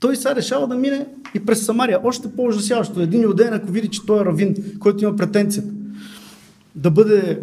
той 0.00 0.16
сега 0.16 0.34
решава 0.34 0.68
да 0.68 0.74
мине 0.74 1.06
и 1.34 1.46
през 1.46 1.64
Самария. 1.64 2.00
Още 2.04 2.32
по-ужасяващо. 2.32 3.00
Един 3.00 3.22
юдеен, 3.22 3.52
ако 3.52 3.72
види, 3.72 3.88
че 3.88 4.06
той 4.06 4.20
е 4.20 4.24
равин, 4.24 4.78
който 4.78 5.04
има 5.04 5.16
претенцията 5.16 5.70
да 6.74 6.90
бъде 6.90 7.40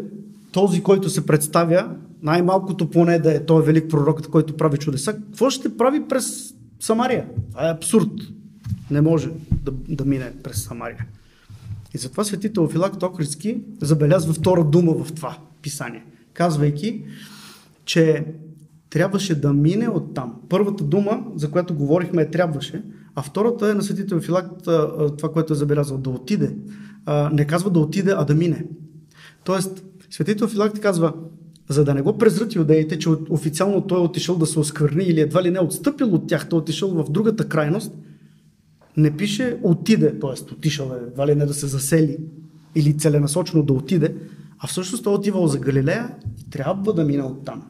този, 0.52 0.84
който 0.84 1.10
се 1.10 1.26
представя, 1.26 1.96
най-малкото 2.22 2.90
поне 2.90 3.20
да 3.20 3.36
е 3.36 3.46
той 3.46 3.64
велик 3.64 3.90
пророк, 3.90 4.28
който 4.28 4.58
прави 4.58 4.78
чудеса, 4.78 5.14
какво 5.14 5.50
ще 5.50 5.78
прави 5.78 6.08
през 6.08 6.54
Самария? 6.80 7.26
Това 7.52 7.68
е 7.68 7.72
абсурд. 7.72 8.12
Не 8.92 9.02
може 9.02 9.30
да, 9.64 9.72
да 9.90 10.06
мине 10.06 10.34
през 10.44 10.64
Самария. 10.64 11.06
И 11.94 11.98
затова 11.98 12.24
светител 12.24 12.68
Филак 12.68 13.00
Токритски 13.00 13.62
забелязва 13.82 14.34
втора 14.34 14.64
дума 14.64 15.04
в 15.04 15.14
това 15.14 15.38
писание, 15.62 16.06
казвайки, 16.34 17.06
че 17.86 18.26
трябваше 18.90 19.42
да 19.42 19.54
мине 19.54 19.88
от 19.88 20.14
там. 20.14 20.36
Първата 20.50 20.84
дума, 20.84 21.24
за 21.36 21.52
която 21.52 21.76
говорихме, 21.76 22.22
е 22.22 22.32
трябваше, 22.32 22.84
а 23.16 23.22
втората 23.22 23.72
е 23.72 23.74
на 23.74 23.84
светител 23.84 24.22
Филак, 24.22 24.46
това, 25.18 25.32
което 25.34 25.54
е 25.54 25.56
забелязал, 25.56 25.98
да 25.98 26.10
отиде. 26.10 26.56
Не 27.32 27.48
казва 27.48 27.70
да 27.70 27.80
отиде, 27.80 28.14
а 28.18 28.26
да 28.26 28.36
мине. 28.36 28.66
Тоест, 29.44 29.84
светител 30.10 30.48
Филакти 30.48 30.82
казва, 30.82 31.14
за 31.70 31.86
да 31.86 31.94
не 31.94 32.02
го 32.02 32.18
презрат 32.18 32.56
юдеите, 32.56 33.00
че 33.00 33.10
официално 33.30 33.82
той 33.82 34.00
е 34.00 34.04
отишъл 34.04 34.38
да 34.38 34.46
се 34.46 34.60
оскверни 34.60 35.04
или 35.04 35.22
едва 35.22 35.44
ли 35.44 35.52
не 35.52 35.58
е 35.58 35.62
отстъпил 35.62 36.14
от 36.14 36.28
тях, 36.28 36.50
той 36.50 36.60
е 36.60 36.62
отишъл 36.62 36.90
в 36.90 37.12
другата 37.12 37.50
крайност, 37.50 37.92
не 38.98 39.18
пише 39.18 39.58
отиде, 39.64 40.20
т.е. 40.20 40.54
отишъл 40.54 40.92
е 40.94 41.08
едва 41.08 41.28
ли 41.28 41.36
не 41.36 41.46
да 41.46 41.54
се 41.54 41.68
засели 41.68 42.18
или 42.76 42.98
целенасочено 42.98 43.64
да 43.64 43.74
отиде, 43.74 44.16
а 44.60 44.68
всъщност 44.68 45.04
той 45.04 45.14
е 45.14 45.16
отивал 45.16 45.48
за 45.48 45.60
Галилея 45.60 46.16
и 46.42 46.50
трябва 46.50 46.94
да 46.94 47.06
мине 47.06 47.24
от 47.24 47.46
там. 47.46 47.64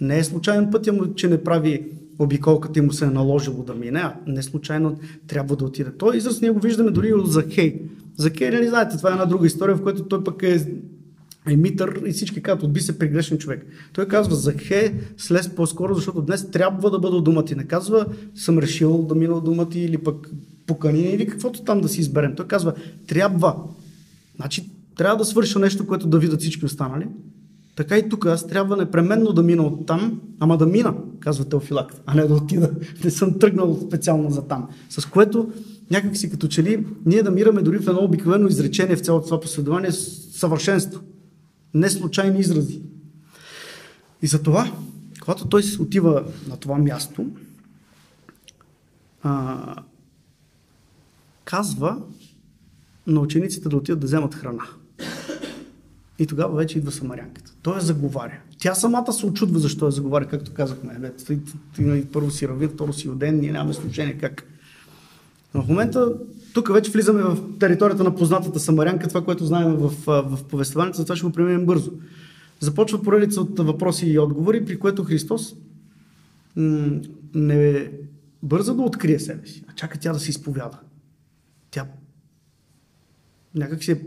Не 0.00 0.18
е 0.18 0.24
случайен 0.24 0.70
пътя 0.70 0.92
му, 0.92 1.14
че 1.14 1.28
не 1.28 1.42
прави 1.42 1.86
обиколката 2.18 2.78
и 2.78 2.82
му 2.82 2.92
се 2.92 3.04
е 3.04 3.10
наложило 3.10 3.62
да 3.62 3.74
мине, 3.74 4.00
а 4.00 4.16
не 4.26 4.42
случайно 4.42 4.98
трябва 5.26 5.56
да 5.56 5.64
отиде. 5.64 5.90
Той 5.98 6.16
израз 6.16 6.40
ние 6.40 6.50
го 6.50 6.60
виждаме 6.60 6.90
дори 6.90 7.12
от 7.12 7.32
Захей. 7.32 7.82
Захей, 8.16 8.50
не 8.50 8.56
нали 8.56 8.68
знаете, 8.68 8.96
това 8.96 9.10
е 9.10 9.12
една 9.12 9.24
друга 9.24 9.46
история, 9.46 9.76
в 9.76 9.82
която 9.82 10.04
той 10.04 10.24
пък 10.24 10.42
е 10.42 10.66
Емитър 11.48 12.02
и 12.06 12.12
всички 12.12 12.42
казват, 12.42 12.62
отби 12.62 12.80
се 12.80 12.98
при 12.98 13.08
грешен 13.08 13.38
човек. 13.38 13.66
Той 13.92 14.08
казва, 14.08 14.34
Захе, 14.34 14.94
слез 15.16 15.48
по-скоро, 15.48 15.94
защото 15.94 16.22
днес 16.22 16.50
трябва 16.50 16.90
да 16.90 16.98
бъда 16.98 17.20
дома 17.20 17.44
ти. 17.44 17.54
Не 17.54 17.64
казва, 17.64 18.06
съм 18.34 18.58
решил 18.58 19.02
да 19.02 19.14
мина 19.14 19.40
дома 19.40 19.68
ти 19.68 19.80
или 19.80 19.98
пък 19.98 20.30
покани 20.66 21.02
или 21.02 21.26
каквото 21.26 21.62
там 21.62 21.80
да 21.80 21.88
си 21.88 22.00
изберем. 22.00 22.34
Той 22.36 22.46
казва, 22.46 22.74
трябва. 23.06 23.56
Значи, 24.36 24.70
трябва 24.96 25.16
да 25.16 25.24
свърша 25.24 25.58
нещо, 25.58 25.86
което 25.86 26.06
да 26.06 26.18
видят 26.18 26.40
всички 26.40 26.64
останали. 26.64 27.06
Така 27.76 27.98
и 27.98 28.08
тук 28.08 28.26
аз 28.26 28.46
трябва 28.46 28.76
непременно 28.76 29.32
да 29.32 29.42
мина 29.42 29.62
от 29.62 29.86
там, 29.86 30.20
ама 30.40 30.58
да 30.58 30.66
мина, 30.66 30.94
казва 31.20 31.44
Теофилак, 31.44 31.94
а 32.06 32.14
не 32.14 32.26
да 32.26 32.34
отида. 32.34 32.70
Не 33.04 33.10
съм 33.10 33.38
тръгнал 33.38 33.78
специално 33.86 34.30
за 34.30 34.42
там. 34.42 34.68
С 34.88 35.06
което 35.06 35.52
някак 35.90 36.16
си 36.16 36.30
като 36.30 36.48
че 36.48 36.62
ли 36.62 36.86
ние 37.06 37.22
намираме 37.22 37.62
дори 37.62 37.78
в 37.78 37.88
едно 37.88 38.04
обикновено 38.04 38.48
изречение 38.48 38.96
в 38.96 39.00
цялото 39.00 39.26
това 39.26 39.40
последование 39.40 39.92
съвършенство. 39.92 41.00
Не 41.74 41.90
случайни 41.90 42.40
изрази. 42.40 42.82
И 44.22 44.26
затова, 44.26 44.72
когато 45.20 45.48
той 45.48 45.62
отива 45.80 46.24
на 46.48 46.56
това 46.56 46.78
място, 46.78 47.26
а, 49.22 49.74
казва 51.44 52.02
на 53.06 53.20
учениците 53.20 53.68
да 53.68 53.76
отидат 53.76 54.00
да 54.00 54.06
вземат 54.06 54.34
храна. 54.34 54.64
И 56.18 56.26
тогава 56.26 56.56
вече 56.56 56.78
идва 56.78 56.92
самарянката. 56.92 57.52
Той 57.62 57.74
я 57.74 57.80
заговаря. 57.80 58.38
Тя 58.58 58.74
самата 58.74 59.12
се 59.12 59.26
очудва 59.26 59.58
защо 59.58 59.86
я 59.86 59.90
заговаря, 59.90 60.28
както 60.28 60.54
казахме. 60.54 61.12
Ти, 61.26 61.38
първо 62.12 62.30
си 62.30 62.48
равин, 62.48 62.68
второ 62.68 62.92
си 62.92 63.08
роден, 63.08 63.40
ние 63.40 63.52
нямаме 63.52 63.72
значение 63.72 64.18
как. 64.18 64.44
Но 65.54 65.62
в 65.62 65.68
момента 65.68 66.14
тук 66.54 66.72
вече 66.72 66.90
влизаме 66.90 67.22
в 67.22 67.58
територията 67.58 68.04
на 68.04 68.14
познатата 68.14 68.60
самарянка, 68.60 69.08
това, 69.08 69.24
което 69.24 69.44
знаем 69.44 69.74
в, 69.74 69.92
в 70.06 70.44
повествованието, 70.44 70.98
затова 70.98 71.16
ще 71.16 71.26
го 71.26 71.32
преминем 71.32 71.66
бързо. 71.66 71.92
Започва 72.60 73.02
поредица 73.02 73.40
от 73.40 73.58
въпроси 73.58 74.06
и 74.06 74.18
отговори, 74.18 74.64
при 74.64 74.78
което 74.78 75.04
Христос 75.04 75.54
м- 76.56 77.00
не 77.34 77.90
бърза 78.42 78.74
да 78.74 78.82
открие 78.82 79.18
себе 79.18 79.46
си, 79.46 79.64
а 79.68 79.74
чака 79.74 79.98
тя 79.98 80.12
да 80.12 80.18
се 80.18 80.30
изповяда. 80.30 80.78
Тя 81.70 81.86
някак 83.54 83.84
си 83.84 83.92
е, 83.92 83.98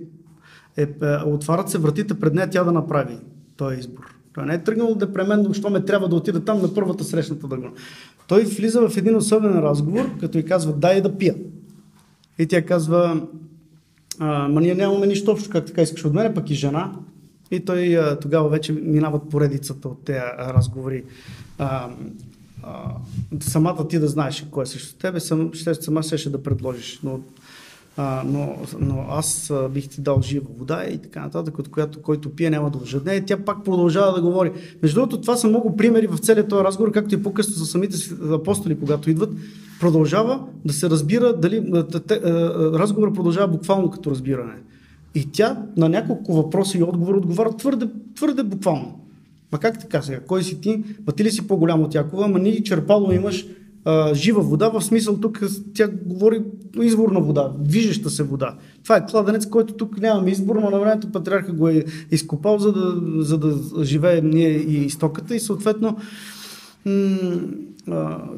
е, 0.78 0.82
е, 0.82 1.16
отварят 1.26 1.70
се 1.70 1.78
вратите 1.78 2.20
пред 2.20 2.34
нея 2.34 2.50
тя 2.50 2.64
да 2.64 2.72
направи 2.72 3.18
този 3.58 3.80
избор. 3.80 4.16
Той 4.34 4.46
не 4.46 4.54
е 4.54 4.64
тръгнал 4.64 4.96
депременно, 4.96 5.54
що 5.54 5.70
ме 5.70 5.86
трябва 5.86 6.10
да 6.10 6.16
отида 6.16 6.46
там 6.46 6.62
на 6.62 6.74
първата 6.74 7.04
срещната 7.04 7.48
дъгна. 7.48 7.70
Той 8.28 8.44
влиза 8.44 8.90
в 8.90 8.98
един 8.98 9.16
особен 9.16 9.60
разговор, 9.60 10.20
като 10.20 10.38
й 10.38 10.46
казва 10.46 10.74
дай 10.74 11.02
да 11.02 11.18
пия. 11.18 11.36
И 12.40 12.48
тя 12.48 12.62
казва, 12.62 13.22
ма 14.20 14.62
ние 14.62 14.76
нямаме 14.76 15.08
нищо 15.08 15.32
общо, 15.32 15.50
как 15.50 15.66
така 15.66 15.82
искаш 15.82 16.06
от 16.06 16.14
мен, 16.14 16.34
пък 16.34 16.50
и 16.50 16.56
жена. 16.56 16.92
И 17.52 17.66
той 17.66 17.98
а, 17.98 18.20
тогава 18.20 18.50
вече 18.50 18.72
минават 18.74 19.30
поредицата 19.30 19.88
от 19.88 20.06
тези 20.06 20.20
разговори. 20.40 21.04
А, 21.58 21.90
а, 22.64 22.94
самата 23.40 23.88
ти 23.88 24.00
да 24.00 24.08
знаеш 24.08 24.46
кой 24.52 24.64
е 24.64 24.66
срещу 24.66 24.98
тебе, 24.98 25.20
сам, 25.20 25.54
ще, 25.54 25.74
сама 25.74 26.04
ще 26.04 26.30
да 26.30 26.44
предложиш. 26.44 27.00
Но 27.04 27.20
а, 27.98 28.24
но, 28.26 28.58
но 28.80 29.06
аз 29.10 29.50
а, 29.50 29.70
бих 29.70 29.90
ти 29.90 30.02
дал 30.02 30.22
жива 30.22 30.46
вода 30.58 30.86
и 30.86 30.98
така 30.98 31.22
нататък, 31.22 31.60
от 31.60 31.68
която 31.72 32.02
който 32.02 32.36
пие 32.36 32.50
няма 32.50 32.70
да 32.70 32.78
лъжа. 32.78 33.02
тя 33.28 33.38
пак 33.38 33.64
продължава 33.64 34.16
да 34.16 34.22
говори. 34.22 34.52
Между 34.82 35.00
другото, 35.00 35.22
това 35.22 35.38
са 35.38 35.48
много 35.48 35.78
примери 35.78 36.08
в 36.08 36.18
целият 36.18 36.50
този 36.50 36.64
разговор, 36.64 36.92
както 36.92 37.16
и 37.16 37.24
по-късно 37.24 37.54
за 37.54 37.66
самите 37.66 37.98
апостоли, 38.32 38.80
когато 38.80 39.10
идват. 39.10 39.30
Продължава 39.80 40.44
да 40.66 40.74
се 40.74 40.90
разбира 40.90 41.38
дали 41.38 41.72
разговорът 42.58 43.16
продължава 43.16 43.48
буквално 43.48 43.92
като 43.92 44.12
разбиране. 44.12 44.54
И 45.16 45.32
тя 45.32 45.64
на 45.78 45.90
няколко 45.90 46.34
въпроса 46.34 46.78
и 46.78 46.84
отговора 46.84 47.18
отговаря 47.18 47.58
твърде, 47.58 47.90
твърде 48.16 48.44
буквално. 48.44 49.00
Ма 49.52 49.60
как 49.60 49.80
така 49.80 50.02
сега? 50.02 50.20
Кой 50.20 50.44
си 50.44 50.62
ти? 50.62 50.84
Ма 51.08 51.14
ти 51.14 51.24
ли 51.24 51.32
си 51.32 51.48
по-голям 51.48 51.82
от 51.82 51.96
Якова? 51.96 52.26
Ама 52.26 52.40
ни 52.40 52.64
черпало 52.64 53.12
имаш 53.12 53.46
а, 53.86 54.14
жива 54.14 54.42
вода, 54.42 54.70
в 54.70 54.82
смисъл 54.82 55.18
тук 55.18 55.40
тя 55.74 55.88
говори 55.88 56.42
изворна 56.82 57.22
вода, 57.22 57.52
движеща 57.60 58.10
се 58.10 58.24
вода. 58.24 58.56
Това 58.84 58.98
е 58.98 59.06
кладенец, 59.06 59.46
който 59.46 59.74
тук 59.74 60.02
нямаме 60.02 60.32
избор, 60.32 60.56
но 60.56 60.70
на 60.70 60.80
времето 60.80 61.12
патриарха 61.12 61.54
го 61.54 61.68
е 61.68 61.86
изкопал, 62.12 62.60
за 62.60 62.74
да, 62.74 63.02
за 63.24 63.38
да 63.38 63.84
живеем 63.84 64.30
ние 64.30 64.50
и 64.50 64.86
изтоката 64.86 65.36
и 65.36 65.40
съответно 65.40 65.98
м- 66.86 67.42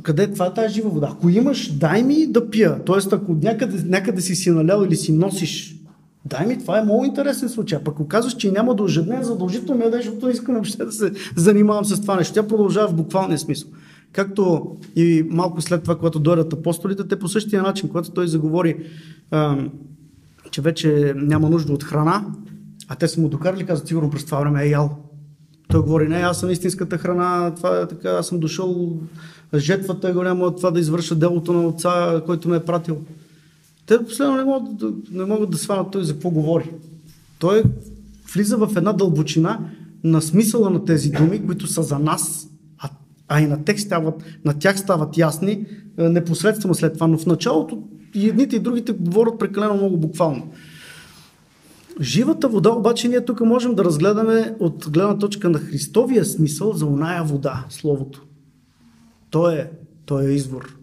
къде 0.03 0.23
е 0.23 0.31
това 0.31 0.45
е 0.45 0.53
тази 0.53 0.73
жива 0.73 0.89
вода? 0.89 1.09
Ако 1.11 1.29
имаш, 1.29 1.71
дай 1.77 2.03
ми 2.03 2.27
да 2.27 2.49
пия. 2.49 2.83
Тоест, 2.85 3.13
ако 3.13 3.33
някъде, 3.33 3.83
някъде 3.85 4.21
си 4.21 4.35
си 4.35 4.51
налял 4.51 4.83
или 4.83 4.95
си 4.95 5.13
носиш 5.13 5.79
Дай 6.25 6.47
ми, 6.47 6.59
това 6.59 6.79
е 6.79 6.83
много 6.83 7.05
интересен 7.05 7.49
случай. 7.49 7.79
Пък 7.83 7.93
ако 7.93 8.07
казваш, 8.07 8.35
че 8.35 8.51
няма 8.51 8.75
да 8.75 8.83
ожедне, 8.83 9.23
задължително 9.23 9.83
ядеш, 9.83 10.05
защото 10.05 10.25
не 10.25 10.31
искам 10.31 10.53
въобще 10.53 10.85
да 10.85 10.91
се 10.91 11.11
занимавам 11.35 11.85
с 11.85 12.01
това 12.01 12.15
нещо. 12.15 12.33
Тя 12.33 12.47
продължава 12.47 12.87
в 12.87 12.95
буквалния 12.95 13.39
смисъл. 13.39 13.69
Както 14.11 14.75
и 14.95 15.25
малко 15.29 15.61
след 15.61 15.83
това, 15.83 15.95
когато 15.95 16.19
дойдат 16.19 16.53
апостолите, 16.53 17.07
те 17.07 17.19
по 17.19 17.27
същия 17.27 17.63
начин, 17.63 17.89
когато 17.89 18.11
той 18.11 18.27
заговори, 18.27 18.75
че 20.51 20.61
вече 20.61 21.13
няма 21.15 21.49
нужда 21.49 21.73
от 21.73 21.83
храна, 21.83 22.25
а 22.87 22.95
те 22.95 23.07
са 23.07 23.21
му 23.21 23.29
докарали, 23.29 23.65
казват, 23.65 23.87
сигурно 23.87 24.09
през 24.09 24.25
това 24.25 24.39
време 24.39 24.63
е 24.63 24.69
ял. 24.69 25.08
Той 25.71 25.81
говори, 25.81 26.07
не, 26.07 26.15
аз 26.15 26.39
съм 26.39 26.49
истинската 26.49 26.97
храна, 26.97 27.55
това 27.55 27.81
е 27.81 27.87
така, 27.87 28.09
аз 28.09 28.27
съм 28.27 28.39
дошъл, 28.39 28.99
жетвата 29.55 30.09
е 30.09 30.13
голяма, 30.13 30.55
това 30.55 30.71
да 30.71 30.79
извърша 30.79 31.15
делото 31.15 31.53
на 31.53 31.67
отца, 31.67 32.21
който 32.25 32.49
ме 32.49 32.55
е 32.55 32.65
пратил. 32.65 32.97
Те 33.85 34.05
последно 34.05 34.35
не 34.35 34.43
могат, 34.43 34.77
да, 34.77 34.91
не 35.11 35.25
могат 35.25 35.49
да 35.49 35.57
сванат 35.57 35.91
той 35.91 36.03
за 36.03 36.13
какво 36.13 36.29
говори. 36.29 36.71
Той 37.39 37.63
влиза 38.33 38.57
в 38.57 38.69
една 38.77 38.93
дълбочина 38.93 39.59
на 40.03 40.21
смисъла 40.21 40.69
на 40.69 40.85
тези 40.85 41.09
думи, 41.09 41.45
които 41.45 41.67
са 41.67 41.83
за 41.83 41.99
нас, 41.99 42.47
а 43.27 43.41
и 43.41 43.47
на, 43.47 43.63
тях 43.63 43.81
стават, 43.81 44.23
на 44.45 44.59
тях 44.59 44.79
стават 44.79 45.17
ясни 45.17 45.65
е, 45.97 46.09
непосредствено 46.09 46.75
след 46.75 46.93
това. 46.93 47.07
Но 47.07 47.17
в 47.17 47.25
началото 47.25 47.83
и 48.13 48.29
едните 48.29 48.55
и 48.55 48.59
другите 48.59 48.91
говорят 48.91 49.39
прекалено 49.39 49.73
много 49.73 49.97
буквално. 49.97 50.51
Живата 52.01 52.49
вода 52.49 52.69
обаче 52.69 53.07
ние 53.07 53.25
тук 53.25 53.41
можем 53.41 53.75
да 53.75 53.83
разгледаме 53.83 54.55
от 54.59 54.89
гледна 54.89 55.17
точка 55.17 55.49
на 55.49 55.59
Христовия 55.59 56.25
смисъл 56.25 56.73
за 56.73 56.85
оная 56.85 57.23
вода, 57.23 57.65
Словото. 57.69 58.25
То 59.29 59.49
е, 59.49 59.71
то 60.05 60.19
е 60.19 60.31
извор. 60.31 60.77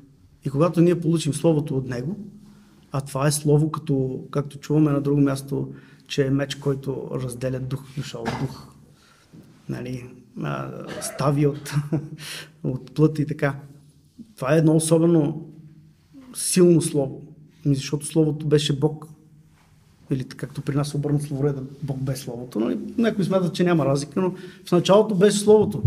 И 0.45 0.51
когато 0.51 0.81
ние 0.81 1.01
получим 1.01 1.35
Словото 1.35 1.77
от 1.77 1.89
Него, 1.89 2.17
а 2.93 3.01
това 3.01 3.27
е 3.27 3.33
Слово, 3.33 3.71
като, 3.71 4.25
както 4.31 4.59
чуваме 4.59 4.91
на 4.91 5.01
друго 5.01 5.21
място, 5.21 5.73
че 6.09 6.27
е 6.27 6.31
меч, 6.31 6.55
който 6.55 7.09
разделя 7.13 7.61
дух, 7.61 7.83
душа 7.97 8.19
от 8.19 8.31
дух. 8.41 8.67
Нали, 9.69 10.11
стави 11.01 11.47
от, 11.47 11.73
от 12.65 12.95
плът 12.95 13.19
и 13.19 13.27
така. 13.27 13.61
Това 14.37 14.55
е 14.55 14.59
едно 14.59 14.77
особено 14.77 15.49
силно 16.35 16.83
слово, 16.83 17.23
ами, 17.67 17.75
защото 17.75 18.07
словото 18.07 18.47
беше 18.47 18.79
Бог. 18.79 19.16
Или 20.11 20.25
както 20.25 20.61
при 20.61 20.77
нас 20.77 20.95
обърнат 20.95 21.23
словореда, 21.23 21.63
Бог 21.83 21.99
без 21.99 22.21
словото. 22.21 22.61
Нали? 22.61 22.79
Някои 22.99 23.25
смятат, 23.25 23.55
че 23.55 23.65
няма 23.65 23.87
разлика, 23.87 24.21
но 24.21 24.35
в 24.65 24.73
началото 24.73 25.15
беше 25.15 25.39
словото. 25.39 25.83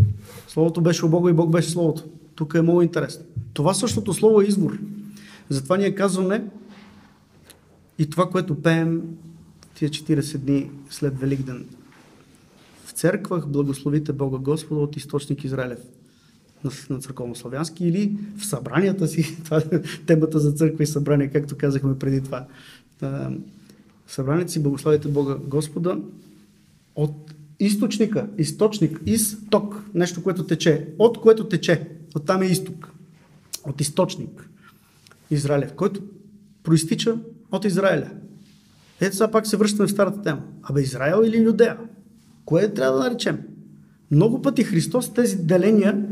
Словото 0.48 0.82
беше 0.82 1.06
у 1.06 1.10
Бога 1.10 1.30
и 1.30 1.34
Бог 1.34 1.52
беше 1.52 1.70
словото. 1.70 2.04
Тук 2.36 2.54
е 2.54 2.62
много 2.62 2.82
интересно. 2.82 3.26
Това 3.54 3.74
същото 3.74 4.14
слово 4.14 4.42
е 4.42 4.46
избор. 4.46 4.80
Затова 5.50 5.78
ние 5.78 5.96
казваме 5.96 6.46
и 8.00 8.10
това, 8.10 8.30
което 8.30 8.62
пеем 8.62 9.02
тия 9.76 9.90
40 9.90 10.38
дни 10.38 10.72
след 10.90 11.20
Великден 11.20 11.66
църквах 13.00 13.48
благословите 13.48 14.14
Бога 14.14 14.38
Господа 14.38 14.82
от 14.82 14.98
източник 14.98 15.44
Израилев 15.44 15.80
на, 16.64 16.72
на 16.90 17.00
църковнославянски 17.00 17.88
или 17.88 18.18
в 18.38 18.46
събранията 18.46 19.08
си, 19.08 19.38
това 19.44 19.58
е 19.58 19.82
темата 20.06 20.40
за 20.40 20.52
църква 20.52 20.84
и 20.84 20.88
събрание, 20.88 21.28
както 21.28 21.58
казахме 21.58 22.00
преди 22.00 22.22
това. 22.22 22.46
Си 24.48 24.64
благословите 24.64 25.08
Бога 25.08 25.36
Господа 25.48 25.98
от 26.96 27.34
източника, 27.60 28.28
източник, 28.38 29.02
изток, 29.06 29.84
нещо, 29.94 30.24
което 30.24 30.44
тече, 30.44 30.88
от 31.00 31.22
което 31.22 31.48
тече, 31.48 31.88
от 32.16 32.26
там 32.26 32.42
е 32.42 32.46
изток, 32.46 32.90
от 33.66 33.82
източник 33.82 34.50
Израилев, 35.32 35.74
който 35.74 36.02
проистича 36.64 37.18
от 37.52 37.66
Израиля. 37.66 38.10
Ето 39.02 39.16
сега 39.16 39.32
пак 39.32 39.48
се 39.48 39.58
връщаме 39.58 39.88
в 39.88 39.92
старата 39.92 40.22
тема. 40.22 40.42
Абе 40.64 40.82
Израел 40.82 41.24
или 41.26 41.38
Юдея? 41.38 41.78
Кое 42.46 42.74
трябва 42.74 42.98
да 42.98 43.04
наречем? 43.04 43.40
Много 44.12 44.42
пъти 44.42 44.64
Христос 44.64 45.14
тези 45.14 45.38
деления 45.38 46.06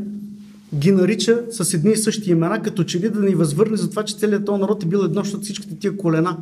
ги 0.74 0.92
нарича 0.92 1.44
с 1.50 1.74
едни 1.74 1.92
и 1.92 1.96
същи 1.96 2.30
имена, 2.30 2.62
като 2.62 2.84
че 2.84 3.00
ли 3.00 3.08
да 3.10 3.20
ни 3.20 3.34
възвърне 3.34 3.76
за 3.76 3.90
това, 3.90 4.04
че 4.04 4.16
целият 4.16 4.44
този 4.44 4.60
народ 4.60 4.82
е 4.82 4.86
бил 4.86 4.98
едно, 4.98 5.22
защото 5.22 5.44
всичките 5.44 5.78
тия 5.78 5.96
колена. 5.96 6.36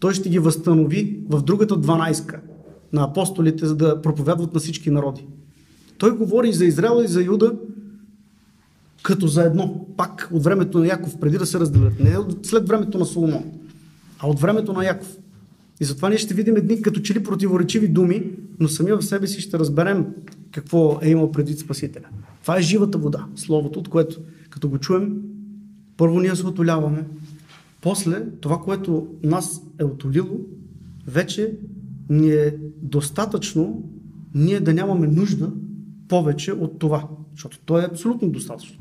Той 0.00 0.14
ще 0.14 0.28
ги 0.28 0.38
възстанови 0.38 1.20
в 1.28 1.42
другата 1.42 1.74
12 1.74 2.38
на 2.92 3.04
апостолите, 3.04 3.66
за 3.66 3.76
да 3.76 4.02
проповядват 4.02 4.54
на 4.54 4.60
всички 4.60 4.90
народи. 4.90 5.26
Той 5.98 6.16
говори 6.16 6.52
за 6.52 6.64
Израел 6.64 7.02
и 7.04 7.08
за 7.08 7.22
Юда 7.22 7.52
като 9.02 9.26
за 9.26 9.44
едно, 9.44 9.86
пак 9.96 10.28
от 10.32 10.44
времето 10.44 10.78
на 10.78 10.86
Яков, 10.86 11.18
преди 11.20 11.38
да 11.38 11.46
се 11.46 11.60
разделят. 11.60 12.00
Не 12.00 12.16
след 12.42 12.68
времето 12.68 12.98
на 12.98 13.04
Соломон, 13.04 13.44
а 14.18 14.28
от 14.28 14.40
времето 14.40 14.72
на 14.72 14.84
Яков. 14.84 15.16
И 15.80 15.84
затова 15.84 16.08
ние 16.08 16.18
ще 16.18 16.34
видим 16.34 16.56
едни 16.56 16.82
като 16.82 17.00
че 17.00 17.22
противоречиви 17.22 17.88
думи, 17.88 18.30
но 18.60 18.68
сами 18.68 18.92
в 18.92 19.02
себе 19.02 19.26
си 19.26 19.40
ще 19.40 19.58
разберем 19.58 20.06
какво 20.52 20.98
е 21.02 21.10
имал 21.10 21.32
предвид 21.32 21.58
Спасителя. 21.58 22.06
Това 22.42 22.58
е 22.58 22.62
живата 22.62 22.98
вода, 22.98 23.26
Словото, 23.36 23.78
от 23.78 23.88
което 23.88 24.20
като 24.50 24.68
го 24.68 24.78
чуем, 24.78 25.16
първо 25.96 26.20
ние 26.20 26.36
се 26.36 26.46
отоляваме, 26.46 27.04
после 27.80 28.26
това, 28.40 28.58
което 28.58 29.06
нас 29.22 29.62
е 29.78 29.84
отолило, 29.84 30.40
вече 31.06 31.58
ни 32.08 32.30
е 32.30 32.56
достатъчно 32.82 33.90
ние 34.34 34.60
да 34.60 34.74
нямаме 34.74 35.06
нужда 35.06 35.52
повече 36.08 36.52
от 36.52 36.78
това. 36.78 37.08
Защото 37.32 37.58
то 37.58 37.78
е 37.78 37.88
абсолютно 37.90 38.28
достатъчно. 38.28 38.76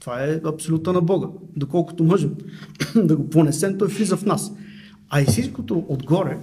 Това 0.00 0.24
е 0.24 0.40
абсолюта 0.44 0.92
на 0.92 1.00
Бога. 1.00 1.28
Доколкото 1.56 2.04
можем 2.04 2.34
да 2.96 3.16
го 3.16 3.30
понесем, 3.30 3.78
той 3.78 3.88
влиза 3.88 4.16
в 4.16 4.24
нас. 4.24 4.52
А 5.10 5.20
и 5.20 5.24
всичкото 5.24 5.84
отгоре, 5.88 6.38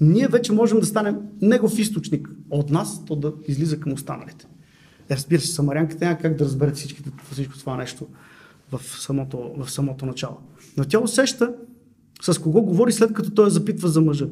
ние 0.00 0.28
вече 0.28 0.52
можем 0.52 0.80
да 0.80 0.86
станем 0.86 1.16
негов 1.42 1.78
източник 1.78 2.30
от 2.50 2.70
нас, 2.70 3.04
то 3.04 3.16
да 3.16 3.32
излиза 3.48 3.80
към 3.80 3.92
останалите. 3.92 4.46
Е, 5.10 5.14
разбира 5.16 5.40
се, 5.40 5.46
самарянката 5.46 6.04
няма 6.04 6.18
как 6.18 6.36
да 6.36 6.72
всичките, 6.72 7.10
всичко 7.32 7.58
това 7.58 7.76
нещо 7.76 8.06
в 8.72 8.80
самото, 9.00 9.52
в 9.56 9.70
самото 9.70 10.06
начало. 10.06 10.36
Но 10.76 10.84
тя 10.84 10.98
усеща 11.00 11.54
с 12.22 12.38
кого 12.38 12.62
говори 12.62 12.92
след 12.92 13.12
като 13.12 13.30
той 13.30 13.44
я 13.44 13.50
запитва 13.50 13.88
за 13.88 14.00
мъжа. 14.00 14.26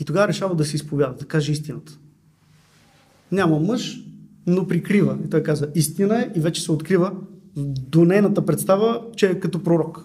И 0.00 0.04
тогава 0.04 0.28
решава 0.28 0.54
да 0.54 0.64
се 0.64 0.76
изповяда, 0.76 1.14
да 1.14 1.24
каже 1.24 1.52
истината. 1.52 1.98
Няма 3.32 3.58
мъж, 3.58 4.00
но 4.46 4.68
прикрива. 4.68 5.18
И 5.26 5.30
той 5.30 5.42
каза, 5.42 5.68
истина 5.74 6.20
е 6.20 6.30
и 6.36 6.40
вече 6.40 6.62
се 6.62 6.72
открива 6.72 7.12
до 7.90 8.04
нейната 8.04 8.46
представа, 8.46 9.02
че 9.16 9.30
е 9.30 9.40
като 9.40 9.62
пророк. 9.62 10.04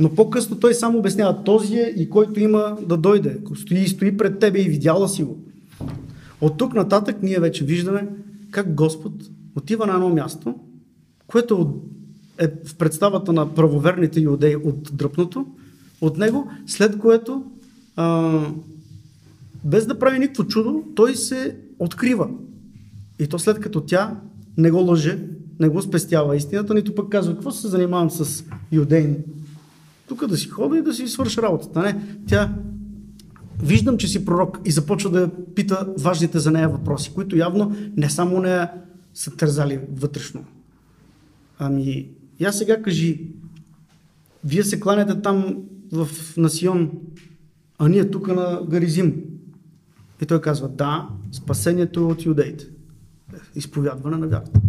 Но 0.00 0.14
по-късно 0.14 0.60
той 0.60 0.74
само 0.74 0.98
обяснява, 0.98 1.44
този 1.44 1.74
е 1.74 1.94
и 1.96 2.10
който 2.10 2.40
има 2.40 2.78
да 2.88 2.96
дойде. 2.96 3.38
Стои, 3.54 3.88
стои 3.88 4.16
пред 4.16 4.38
тебе 4.38 4.60
и 4.60 4.68
видяла 4.68 5.08
си 5.08 5.22
го. 5.22 5.38
От 6.40 6.58
тук 6.58 6.74
нататък 6.74 7.16
ние 7.22 7.40
вече 7.40 7.64
виждаме 7.64 8.08
как 8.50 8.74
Господ 8.74 9.12
отива 9.56 9.86
на 9.86 9.94
едно 9.94 10.08
място, 10.08 10.54
което 11.30 11.80
е 12.38 12.48
в 12.66 12.74
представата 12.74 13.32
на 13.32 13.54
правоверните 13.54 14.20
юдеи 14.20 14.56
от 14.56 14.90
дръпното, 14.92 15.46
от 16.00 16.18
него, 16.18 16.50
след 16.66 16.98
което, 16.98 17.44
а, 17.96 18.40
без 19.64 19.86
да 19.86 19.98
прави 19.98 20.18
никакво 20.18 20.44
чудо, 20.44 20.84
той 20.94 21.14
се 21.14 21.56
открива. 21.78 22.28
И 23.18 23.26
то 23.26 23.38
след 23.38 23.60
като 23.60 23.80
тя 23.80 24.20
не 24.56 24.70
го 24.70 24.78
лъже, 24.78 25.18
не 25.60 25.68
го 25.68 25.82
спестява 25.82 26.36
истината, 26.36 26.74
нито 26.74 26.94
пък 26.94 27.08
казва, 27.08 27.34
какво 27.34 27.50
се 27.50 27.68
занимавам 27.68 28.10
с 28.10 28.44
юдейни? 28.72 29.16
Тук 30.08 30.26
да 30.26 30.36
си 30.36 30.48
хода 30.48 30.78
и 30.78 30.82
да 30.82 30.94
си 30.94 31.08
свърша 31.08 31.42
работата. 31.42 31.82
Не, 31.82 32.04
тя 32.28 32.54
виждам, 33.62 33.98
че 33.98 34.08
си 34.08 34.24
пророк 34.24 34.60
и 34.64 34.70
започва 34.70 35.10
да 35.10 35.30
пита 35.54 35.86
важните 35.98 36.38
за 36.38 36.50
нея 36.50 36.68
въпроси, 36.68 37.12
които 37.14 37.36
явно 37.36 37.76
не 37.96 38.10
само 38.10 38.40
не 38.40 38.68
са 39.14 39.36
тързали 39.36 39.80
вътрешно. 39.96 40.44
Ами, 41.62 42.08
я 42.40 42.52
сега 42.52 42.82
кажи, 42.82 43.26
вие 44.44 44.64
се 44.64 44.80
кланяте 44.80 45.22
там 45.22 45.56
в 45.92 46.08
Насион, 46.36 46.90
а 47.78 47.88
ние 47.88 48.10
тук 48.10 48.28
на 48.28 48.60
Гаризим. 48.68 49.14
И 50.22 50.26
той 50.26 50.40
казва, 50.40 50.68
да, 50.68 51.08
спасението 51.32 52.00
е 52.00 52.04
от 52.04 52.24
юдеите. 52.24 52.66
Изповядване 53.54 54.16
на 54.16 54.26
вярата. 54.26 54.60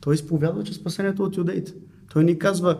Той 0.00 0.14
изповядва, 0.14 0.64
че 0.64 0.74
спасението 0.74 1.22
е 1.22 1.26
от 1.26 1.36
юдеите. 1.36 1.72
Той 2.12 2.24
ни 2.24 2.38
казва, 2.38 2.78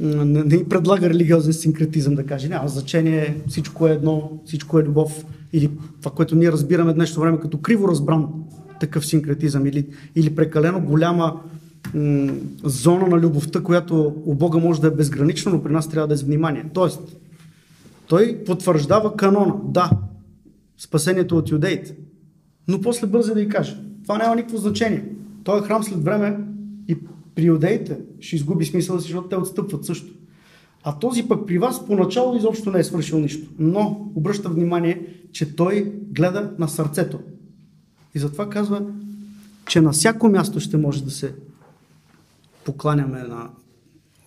не, 0.00 0.44
ни 0.44 0.64
предлага 0.64 1.10
религиозен 1.10 1.52
синкретизъм 1.52 2.14
да 2.14 2.26
каже, 2.26 2.48
няма 2.48 2.68
значение, 2.68 3.42
всичко 3.48 3.86
е 3.86 3.92
едно, 3.92 4.40
всичко 4.44 4.78
е 4.78 4.82
любов. 4.84 5.24
Или 5.52 5.70
това, 6.00 6.10
което 6.10 6.36
ние 6.36 6.52
разбираме 6.52 6.94
днешно 6.94 7.22
време 7.22 7.40
като 7.40 7.58
криво 7.58 7.88
разбран 7.88 8.26
такъв 8.80 9.06
синкретизъм. 9.06 9.66
Или, 9.66 9.86
или 10.14 10.34
прекалено 10.34 10.80
голяма 10.80 11.40
м- 11.94 12.32
зона 12.64 13.06
на 13.06 13.18
любовта, 13.18 13.62
която 13.62 14.14
у 14.24 14.34
Бога 14.34 14.58
може 14.58 14.80
да 14.80 14.86
е 14.86 14.90
безгранична, 14.90 15.52
но 15.52 15.62
при 15.62 15.72
нас 15.72 15.88
трябва 15.88 16.08
да 16.08 16.14
е 16.14 16.16
с 16.16 16.22
внимание. 16.22 16.64
Тоест, 16.74 17.16
той 18.06 18.44
потвърждава 18.46 19.16
канона. 19.16 19.54
Да, 19.64 19.90
спасението 20.78 21.36
от 21.36 21.50
юдеите. 21.50 21.96
Но 22.68 22.80
после 22.80 23.06
бърза 23.06 23.34
да 23.34 23.40
й 23.40 23.48
каже. 23.48 23.76
Това 24.02 24.18
няма 24.18 24.36
никакво 24.36 24.56
значение. 24.56 25.04
Той 25.44 25.58
е 25.58 25.62
храм 25.62 25.84
след 25.84 26.04
време 26.04 26.38
и 26.88 26.96
при 27.34 27.44
юдеите 27.44 27.98
ще 28.20 28.36
изгуби 28.36 28.64
смисъла 28.64 29.00
си, 29.00 29.02
защото 29.02 29.28
те 29.28 29.36
отстъпват 29.36 29.84
също. 29.84 30.12
А 30.84 30.98
този 30.98 31.28
пък 31.28 31.46
при 31.46 31.58
вас 31.58 31.86
поначало 31.86 32.36
изобщо 32.36 32.70
не 32.70 32.78
е 32.78 32.84
свършил 32.84 33.18
нищо. 33.18 33.48
Но 33.58 34.10
обръща 34.14 34.48
внимание, 34.48 35.06
че 35.32 35.56
той 35.56 35.92
гледа 36.10 36.50
на 36.58 36.68
сърцето. 36.68 37.18
И 38.14 38.18
затова 38.18 38.50
казва, 38.50 38.82
че 39.68 39.80
на 39.80 39.92
всяко 39.92 40.28
място 40.28 40.60
ще 40.60 40.76
може 40.76 41.04
да 41.04 41.10
се 41.10 41.34
покланяме 42.68 43.22
на 43.22 43.50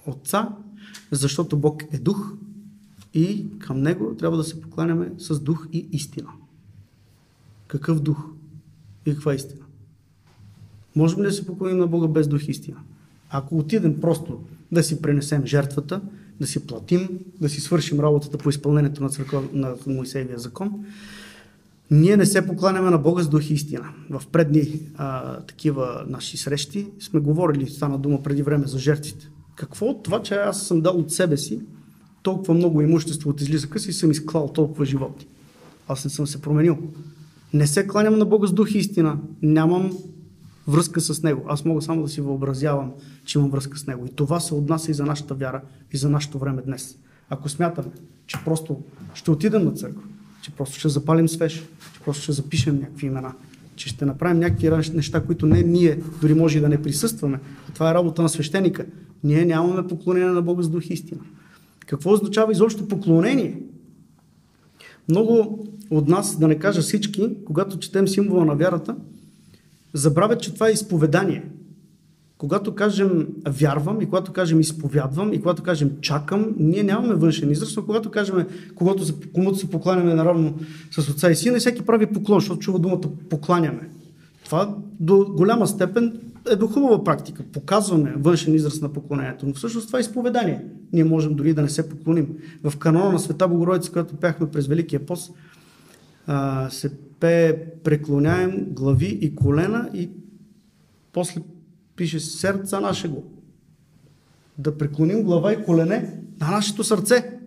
Отца, 0.05 0.49
защото 1.11 1.57
Бог 1.57 1.83
е 1.91 1.97
дух 1.99 2.33
и 3.13 3.45
към 3.59 3.81
Него 3.81 4.15
трябва 4.15 4.37
да 4.37 4.43
се 4.43 4.61
покланяме 4.61 5.11
с 5.17 5.39
дух 5.39 5.67
и 5.73 5.87
истина. 5.91 6.29
Какъв 7.67 7.99
дух 7.99 8.25
и 9.05 9.13
каква 9.13 9.33
истина? 9.33 9.65
Можем 10.95 11.19
ли 11.19 11.23
да 11.23 11.31
се 11.31 11.45
поклоним 11.45 11.77
на 11.77 11.87
Бога 11.87 12.07
без 12.07 12.27
дух 12.27 12.47
и 12.47 12.51
истина? 12.51 12.77
Ако 13.29 13.57
отидем 13.57 14.01
просто 14.01 14.43
да 14.71 14.83
си 14.83 15.01
пренесем 15.01 15.45
жертвата, 15.45 16.01
да 16.39 16.47
си 16.47 16.67
платим, 16.67 17.09
да 17.41 17.49
си 17.49 17.61
свършим 17.61 17.99
работата 17.99 18.37
по 18.37 18.49
изпълнението 18.49 19.03
на, 19.03 19.09
църква, 19.09 19.43
на 19.53 19.75
Моисеевия 19.87 20.39
закон, 20.39 20.85
ние 21.91 22.17
не 22.17 22.25
се 22.25 22.47
покланяме 22.47 22.89
на 22.89 22.97
Бога 22.97 23.23
с 23.23 23.29
дух 23.29 23.49
и 23.49 23.53
истина. 23.53 23.93
В 24.09 24.23
предни 24.31 24.81
а, 24.97 25.39
такива 25.39 26.05
наши 26.07 26.37
срещи 26.37 26.87
сме 26.99 27.19
говорили, 27.19 27.69
стана 27.69 27.97
дума 27.97 28.23
преди 28.23 28.43
време 28.43 28.67
за 28.67 28.79
жертвите. 28.79 29.29
Какво 29.55 29.85
от 29.85 30.03
това, 30.03 30.21
че 30.21 30.35
аз 30.35 30.67
съм 30.67 30.81
дал 30.81 30.97
от 30.97 31.11
себе 31.11 31.37
си 31.37 31.61
толкова 32.23 32.53
много 32.53 32.81
имущество 32.81 33.29
от 33.29 33.41
излизака 33.41 33.79
си 33.79 33.89
и 33.89 33.93
съм 33.93 34.11
изклал 34.11 34.47
толкова 34.47 34.85
животи? 34.85 35.27
Аз 35.87 36.03
не 36.03 36.09
съм 36.11 36.27
се 36.27 36.41
променил. 36.41 36.77
Не 37.53 37.67
се 37.67 37.87
кланям 37.87 38.17
на 38.17 38.25
Бога 38.25 38.47
с 38.47 38.53
дух 38.53 38.71
и 38.71 38.77
истина. 38.77 39.17
Нямам 39.41 39.97
връзка 40.67 41.01
с 41.01 41.23
Него. 41.23 41.45
Аз 41.47 41.65
мога 41.65 41.81
само 41.81 42.01
да 42.01 42.09
си 42.09 42.21
въобразявам, 42.21 42.91
че 43.25 43.39
имам 43.39 43.51
връзка 43.51 43.77
с 43.77 43.87
Него. 43.87 44.05
И 44.05 44.15
това 44.15 44.39
се 44.39 44.53
отнася 44.53 44.91
и 44.91 44.93
за 44.93 45.05
нашата 45.05 45.33
вяра, 45.33 45.61
и 45.93 45.97
за 45.97 46.09
нашето 46.09 46.39
време 46.39 46.61
днес. 46.61 46.97
Ако 47.29 47.49
смятаме, 47.49 47.91
че 48.25 48.37
просто 48.45 48.83
ще 49.13 49.31
отидем 49.31 49.65
на 49.65 49.71
църква, 49.71 50.01
че 50.41 50.51
просто 50.51 50.79
ще 50.79 50.89
запалим 50.89 51.29
свеж, 51.29 51.53
че 51.93 51.99
просто 52.05 52.23
ще 52.23 52.31
запишем 52.31 52.75
някакви 52.75 53.07
имена, 53.07 53.33
че 53.75 53.89
ще 53.89 54.05
направим 54.05 54.39
някакви 54.39 54.91
неща, 54.93 55.23
които 55.23 55.45
не 55.45 55.63
ние, 55.63 55.99
дори 56.21 56.33
може 56.33 56.57
и 56.57 56.61
да 56.61 56.69
не 56.69 56.81
присъстваме. 56.81 57.39
Това 57.73 57.91
е 57.91 57.93
работа 57.93 58.21
на 58.21 58.29
свещеника. 58.29 58.85
Ние 59.23 59.45
нямаме 59.45 59.87
поклонение 59.87 60.29
на 60.29 60.41
Бога 60.41 60.63
с 60.63 60.69
дух 60.69 60.89
истина. 60.89 61.21
Какво 61.87 62.13
означава 62.13 62.51
изобщо 62.51 62.87
поклонение? 62.87 63.61
Много 65.09 65.65
от 65.89 66.07
нас, 66.07 66.39
да 66.39 66.47
не 66.47 66.59
кажа 66.59 66.81
всички, 66.81 67.29
когато 67.45 67.79
четем 67.79 68.07
символа 68.07 68.45
на 68.45 68.55
вярата, 68.55 68.95
забравят, 69.93 70.41
че 70.41 70.53
това 70.53 70.69
е 70.69 70.71
изповедание. 70.71 71.43
Когато 72.41 72.75
кажем 72.75 73.27
вярвам 73.47 74.01
и 74.01 74.05
когато 74.05 74.33
кажем 74.33 74.59
изповядвам 74.59 75.33
и 75.33 75.39
когато 75.39 75.63
кажем 75.63 75.91
чакам, 76.01 76.55
ние 76.57 76.83
нямаме 76.83 77.13
външен 77.13 77.51
израз, 77.51 77.75
но 77.75 77.85
когато 77.85 78.11
кажем 78.11 78.47
когато 78.75 79.03
комуто 79.33 79.57
се 79.57 79.69
покланяме 79.69 80.13
наравно 80.13 80.53
с 80.91 81.09
отца 81.09 81.31
и 81.31 81.35
сина, 81.35 81.59
всеки 81.59 81.81
прави 81.81 82.05
поклон, 82.05 82.39
защото 82.39 82.59
чува 82.59 82.79
думата 82.79 83.01
покланяме. 83.29 83.89
Това 84.45 84.77
до 84.99 85.33
голяма 85.37 85.67
степен 85.67 86.19
е 86.51 86.55
до 86.55 86.67
хубава 86.67 87.03
практика. 87.03 87.43
Показваме 87.43 88.13
външен 88.17 88.55
израз 88.55 88.81
на 88.81 88.93
поклонението, 88.93 89.47
но 89.47 89.53
всъщност 89.53 89.87
това 89.87 89.99
е 89.99 90.01
изповедание. 90.01 90.65
Ние 90.93 91.03
можем 91.03 91.33
дори 91.33 91.53
да 91.53 91.61
не 91.61 91.69
се 91.69 91.89
поклоним. 91.89 92.27
В 92.63 92.77
канона 92.77 93.11
на 93.11 93.19
Света 93.19 93.47
Богородица, 93.47 93.91
която 93.91 94.15
пяхме 94.15 94.51
през 94.51 94.67
Великия 94.67 95.05
пост, 95.05 95.33
се 96.69 96.91
пее 97.19 97.65
преклоняем 97.83 98.67
глави 98.69 99.19
и 99.21 99.35
колена 99.35 99.89
и 99.93 100.09
после 101.13 101.41
пише 102.01 102.19
сърца 102.19 102.79
нашего. 102.79 103.23
Да 104.57 104.77
преклоним 104.77 105.23
глава 105.23 105.53
и 105.53 105.63
колене 105.63 106.19
на 106.39 106.51
нашето 106.51 106.83
сърце. 106.83 107.39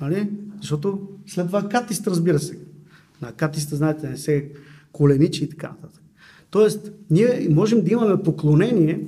Нали? 0.00 0.30
Защото 0.60 1.08
след 1.26 1.46
това 1.46 1.68
катист, 1.68 2.06
разбира 2.06 2.38
се. 2.38 2.58
На 3.22 3.32
катиста, 3.32 3.76
знаете, 3.76 4.10
не 4.10 4.16
се 4.16 4.52
коленичи 4.92 5.44
и 5.44 5.48
така 5.48 5.68
нататък. 5.68 6.02
Тоест, 6.50 6.92
ние 7.10 7.48
можем 7.50 7.84
да 7.84 7.92
имаме 7.92 8.22
поклонение 8.22 9.06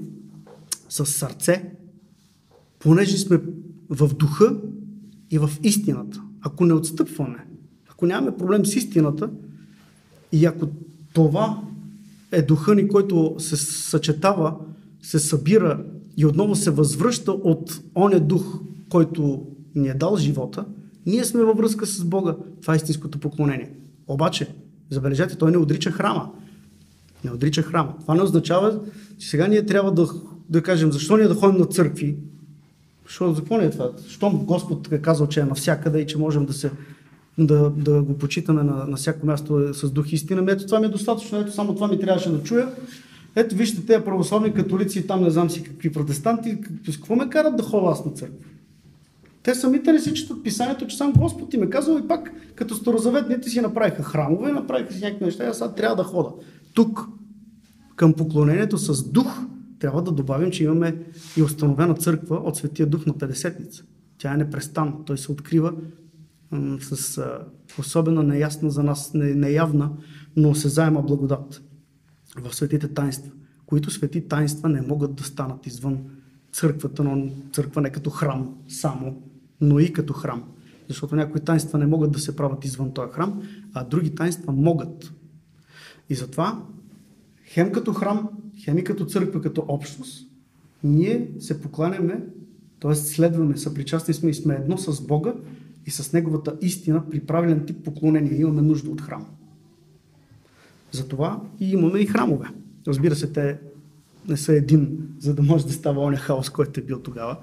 с 0.88 1.06
сърце, 1.06 1.72
понеже 2.78 3.18
сме 3.18 3.40
в 3.88 4.14
духа 4.14 4.56
и 5.30 5.38
в 5.38 5.50
истината. 5.62 6.22
Ако 6.40 6.64
не 6.64 6.74
отстъпваме, 6.74 7.46
ако 7.90 8.06
нямаме 8.06 8.36
проблем 8.36 8.66
с 8.66 8.76
истината 8.76 9.30
и 10.32 10.46
ако 10.46 10.68
това 11.12 11.62
е 12.32 12.42
духа 12.42 12.74
ни, 12.74 12.88
който 12.88 13.34
се 13.38 13.56
съчетава, 13.56 14.54
се 15.02 15.18
събира 15.18 15.84
и 16.16 16.26
отново 16.26 16.54
се 16.54 16.70
възвръща 16.70 17.32
от 17.32 17.80
оня 17.94 18.20
дух, 18.20 18.60
който 18.88 19.46
ни 19.74 19.88
е 19.88 19.94
дал 19.94 20.16
живота, 20.16 20.64
ние 21.06 21.24
сме 21.24 21.44
във 21.44 21.56
връзка 21.56 21.86
с 21.86 22.04
Бога. 22.04 22.36
Това 22.60 22.74
е 22.74 22.76
истинското 22.76 23.18
поклонение. 23.18 23.72
Обаче, 24.06 24.48
забележете, 24.90 25.38
той 25.38 25.50
не 25.50 25.56
отрича 25.56 25.90
храма. 25.90 26.30
Не 27.24 27.30
отрича 27.30 27.62
храма. 27.62 27.94
Това 28.00 28.14
не 28.14 28.22
означава, 28.22 28.80
че 29.18 29.28
сега 29.28 29.46
ние 29.46 29.66
трябва 29.66 29.92
да, 29.92 30.08
да 30.48 30.62
кажем, 30.62 30.92
защо 30.92 31.16
ние 31.16 31.28
да 31.28 31.34
ходим 31.34 31.60
на 31.60 31.66
църкви? 31.66 32.16
Защо, 33.06 33.32
за 33.32 33.40
какво 33.40 33.58
не 33.58 33.64
е 33.64 33.70
това? 33.70 33.90
Щом 34.08 34.44
Господ 34.44 34.92
е 34.92 35.02
казал, 35.02 35.26
че 35.26 35.40
е 35.40 35.44
навсякъде 35.44 36.00
и 36.00 36.06
че 36.06 36.18
можем 36.18 36.46
да 36.46 36.52
се 36.52 36.70
да, 37.38 37.70
да 37.70 38.02
го 38.02 38.18
почитаме 38.18 38.62
на, 38.62 38.86
на 38.86 38.96
всяко 38.96 39.26
място 39.26 39.74
с 39.74 39.90
дух 39.90 40.12
истина. 40.12 40.52
Ето 40.52 40.66
това 40.66 40.80
ми 40.80 40.86
е 40.86 40.88
достатъчно, 40.88 41.40
ето 41.40 41.52
само 41.52 41.74
това 41.74 41.88
ми 41.88 42.00
трябваше 42.00 42.30
да 42.30 42.42
чуя. 42.42 42.68
Ето 43.36 43.54
вижте 43.54 43.86
тези 43.86 44.04
православни 44.04 44.52
католици, 44.52 45.06
там 45.06 45.22
не 45.22 45.30
знам 45.30 45.50
си 45.50 45.62
какви 45.62 45.92
протестанти, 45.92 46.58
какво 46.86 47.16
ме 47.16 47.28
карат 47.28 47.56
да 47.56 47.62
ходя 47.62 47.90
аз 47.90 48.04
на 48.04 48.12
църква? 48.12 48.46
Те 49.42 49.54
самите 49.54 49.92
не 49.92 50.00
си 50.00 50.14
четат 50.14 50.44
писанието, 50.44 50.86
че 50.86 50.96
сам 50.96 51.12
Господ 51.12 51.54
им 51.54 51.62
е 51.62 51.70
казал 51.70 51.98
и 52.04 52.08
пак, 52.08 52.32
като 52.54 52.74
старозаветните 52.74 53.50
си 53.50 53.60
направиха 53.60 54.02
храмове, 54.02 54.52
направиха 54.52 54.92
си 54.92 55.00
някакви 55.00 55.24
неща, 55.24 55.44
а 55.44 55.54
сега 55.54 55.72
трябва 55.72 55.96
да 55.96 56.04
хода. 56.04 56.30
Тук, 56.74 57.08
към 57.96 58.12
поклонението 58.12 58.78
с 58.78 59.10
дух, 59.10 59.40
трябва 59.78 60.02
да 60.02 60.12
добавим, 60.12 60.50
че 60.50 60.64
имаме 60.64 60.96
и 61.36 61.42
установена 61.42 61.94
църква 61.94 62.36
от 62.36 62.56
Светия 62.56 62.86
Дух 62.86 63.06
на 63.06 63.18
Педесетница. 63.18 63.84
Тя 64.18 64.34
е 64.34 64.36
непрестанна. 64.36 64.92
Той 65.06 65.18
се 65.18 65.32
открива 65.32 65.72
с 66.80 67.18
а, 67.18 67.38
особено 67.78 68.22
неясна 68.22 68.70
за 68.70 68.82
нас, 68.82 69.14
не, 69.14 69.34
неявна, 69.34 69.92
но 70.36 70.50
осезаема 70.50 71.02
благодат 71.02 71.62
в 72.40 72.54
светите 72.54 72.88
таинства, 72.88 73.32
които 73.66 73.90
свети 73.90 74.28
таинства 74.28 74.68
не 74.68 74.82
могат 74.82 75.14
да 75.14 75.24
станат 75.24 75.66
извън 75.66 75.98
църквата, 76.52 77.04
но 77.04 77.28
църква 77.52 77.80
не 77.80 77.90
като 77.90 78.10
храм 78.10 78.54
само, 78.68 79.22
но 79.60 79.78
и 79.80 79.92
като 79.92 80.12
храм. 80.12 80.44
Защото 80.88 81.16
някои 81.16 81.40
таинства 81.40 81.78
не 81.78 81.86
могат 81.86 82.12
да 82.12 82.18
се 82.18 82.36
правят 82.36 82.64
извън 82.64 82.92
този 82.92 83.12
храм, 83.12 83.42
а 83.74 83.84
други 83.84 84.14
таинства 84.14 84.52
могат. 84.52 85.12
И 86.08 86.14
затова, 86.14 86.62
хем 87.44 87.72
като 87.72 87.92
храм, 87.92 88.28
хем 88.64 88.78
и 88.78 88.84
като 88.84 89.04
църква, 89.04 89.40
като 89.40 89.64
общност, 89.68 90.30
ние 90.84 91.30
се 91.38 91.60
покланяме, 91.60 92.24
т.е. 92.80 92.94
следваме, 92.94 93.56
съпричастни 93.56 94.14
сме 94.14 94.30
и 94.30 94.34
сме 94.34 94.54
едно 94.54 94.78
с 94.78 95.06
Бога 95.06 95.34
и 95.86 95.90
с 95.90 96.12
Неговата 96.12 96.56
истина 96.60 97.02
при 97.10 97.20
правилен 97.20 97.66
тип 97.66 97.84
поклонение. 97.84 98.40
Имаме 98.40 98.62
нужда 98.62 98.90
от 98.90 99.00
храм. 99.00 99.26
Затова 100.92 101.40
и 101.60 101.70
имаме 101.70 101.98
и 101.98 102.06
храмове. 102.06 102.48
Разбира 102.86 103.16
се, 103.16 103.32
те 103.32 103.58
не 104.28 104.36
са 104.36 104.52
един, 104.52 105.08
за 105.18 105.34
да 105.34 105.42
може 105.42 105.66
да 105.66 105.72
става 105.72 106.02
оня 106.02 106.16
хаос, 106.16 106.50
който 106.50 106.80
е 106.80 106.82
бил 106.82 106.98
тогава. 107.00 107.36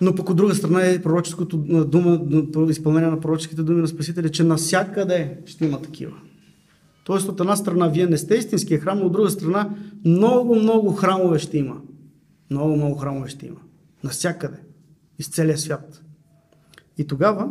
Но 0.00 0.14
пък 0.14 0.30
от 0.30 0.36
друга 0.36 0.54
страна 0.54 0.86
е 0.86 1.02
пророческото 1.02 1.56
дума, 1.84 2.20
изпълнение 2.70 3.10
на 3.10 3.20
пророческите 3.20 3.62
думи 3.62 3.80
на 3.80 3.88
Спасителя, 3.88 4.28
че 4.28 4.44
насякъде 4.44 5.38
ще 5.46 5.66
има 5.66 5.82
такива. 5.82 6.16
Тоест 7.04 7.28
от 7.28 7.40
една 7.40 7.56
страна 7.56 7.88
вие 7.88 8.06
не 8.06 8.18
сте 8.18 8.34
истинския 8.34 8.80
храм, 8.80 9.02
от 9.02 9.12
друга 9.12 9.30
страна 9.30 9.76
много, 10.04 10.54
много 10.54 10.92
храмове 10.92 11.38
ще 11.38 11.58
има. 11.58 11.80
Много, 12.50 12.76
много 12.76 12.94
храмове 12.94 13.28
ще 13.28 13.46
има. 13.46 13.60
Насякъде. 14.04 14.56
Из 15.18 15.28
целия 15.28 15.58
свят. 15.58 16.02
И 16.98 17.06
тогава 17.06 17.48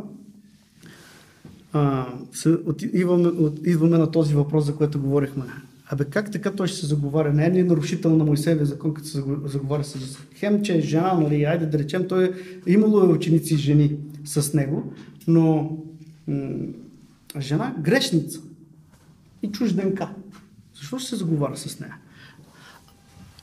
а, 1.73 2.07
се, 2.33 2.49
от, 2.49 2.81
идваме, 2.81 3.27
от, 3.27 3.59
идваме 3.65 3.97
на 3.97 4.11
този 4.11 4.35
въпрос, 4.35 4.65
за 4.65 4.75
който 4.75 5.01
говорихме. 5.01 5.43
Абе 5.87 6.05
как 6.05 6.31
така 6.31 6.51
той 6.51 6.67
ще 6.67 6.79
се 6.79 6.85
заговаря? 6.85 7.33
Не 7.33 7.45
е 7.45 7.51
ли 7.51 7.63
нарушител 7.63 8.15
на 8.15 8.23
Моисеевия 8.23 8.65
закон, 8.65 8.93
като 8.93 9.07
се 9.07 9.23
заговаря 9.45 9.83
с 9.83 10.19
Хем, 10.35 10.63
че 10.63 10.77
е 10.77 10.81
жена, 10.81 11.13
нали, 11.13 11.43
айде 11.43 11.65
да 11.65 11.79
речем, 11.79 12.07
той 12.07 12.25
е, 12.25 12.31
имало 12.71 12.99
е 12.99 13.07
ученици 13.07 13.57
жени 13.57 13.97
с 14.25 14.53
него, 14.53 14.93
но 15.27 15.77
м- 16.27 16.67
жена 17.39 17.75
грешница 17.79 18.39
и 19.43 19.51
чужденка. 19.51 20.09
Защо 20.79 20.99
ще 20.99 21.09
се 21.09 21.15
заговаря 21.15 21.57
с 21.57 21.79
нея? 21.79 21.95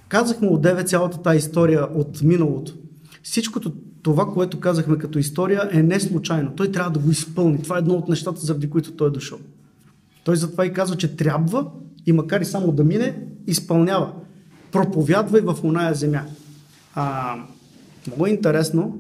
Казахме 0.09 0.48
от 0.48 0.62
9 0.62 0.86
цялата 0.86 1.22
тази 1.22 1.38
история 1.38 1.84
от 1.94 2.22
миналото. 2.22 2.74
Всичкото 3.22 3.72
това, 4.03 4.26
което 4.26 4.61
казахме 4.61 4.98
като 4.98 5.18
история 5.18 5.68
е 5.72 5.82
не 5.82 6.00
случайно. 6.00 6.53
Той 6.57 6.72
трябва 6.72 6.90
да 6.90 6.98
го 6.98 7.11
изпълни. 7.11 7.62
Това 7.62 7.76
е 7.76 7.78
едно 7.78 7.94
от 7.94 8.09
нещата, 8.09 8.40
заради 8.40 8.70
които 8.70 8.92
той 8.92 9.09
е 9.09 9.11
дошъл. 9.11 9.38
Той 10.24 10.36
затова 10.36 10.66
и 10.66 10.72
казва, 10.72 10.96
че 10.96 11.16
трябва 11.16 11.66
и 12.07 12.12
макар 12.12 12.40
и 12.40 12.44
само 12.44 12.72
да 12.72 12.84
мине, 12.84 13.22
изпълнява. 13.46 14.12
Проповядва 14.72 15.38
и 15.38 15.42
в 15.42 15.57
оная 15.64 15.94
земя. 15.94 16.24
А, 16.94 17.36
много 18.07 18.26
интересно. 18.26 18.98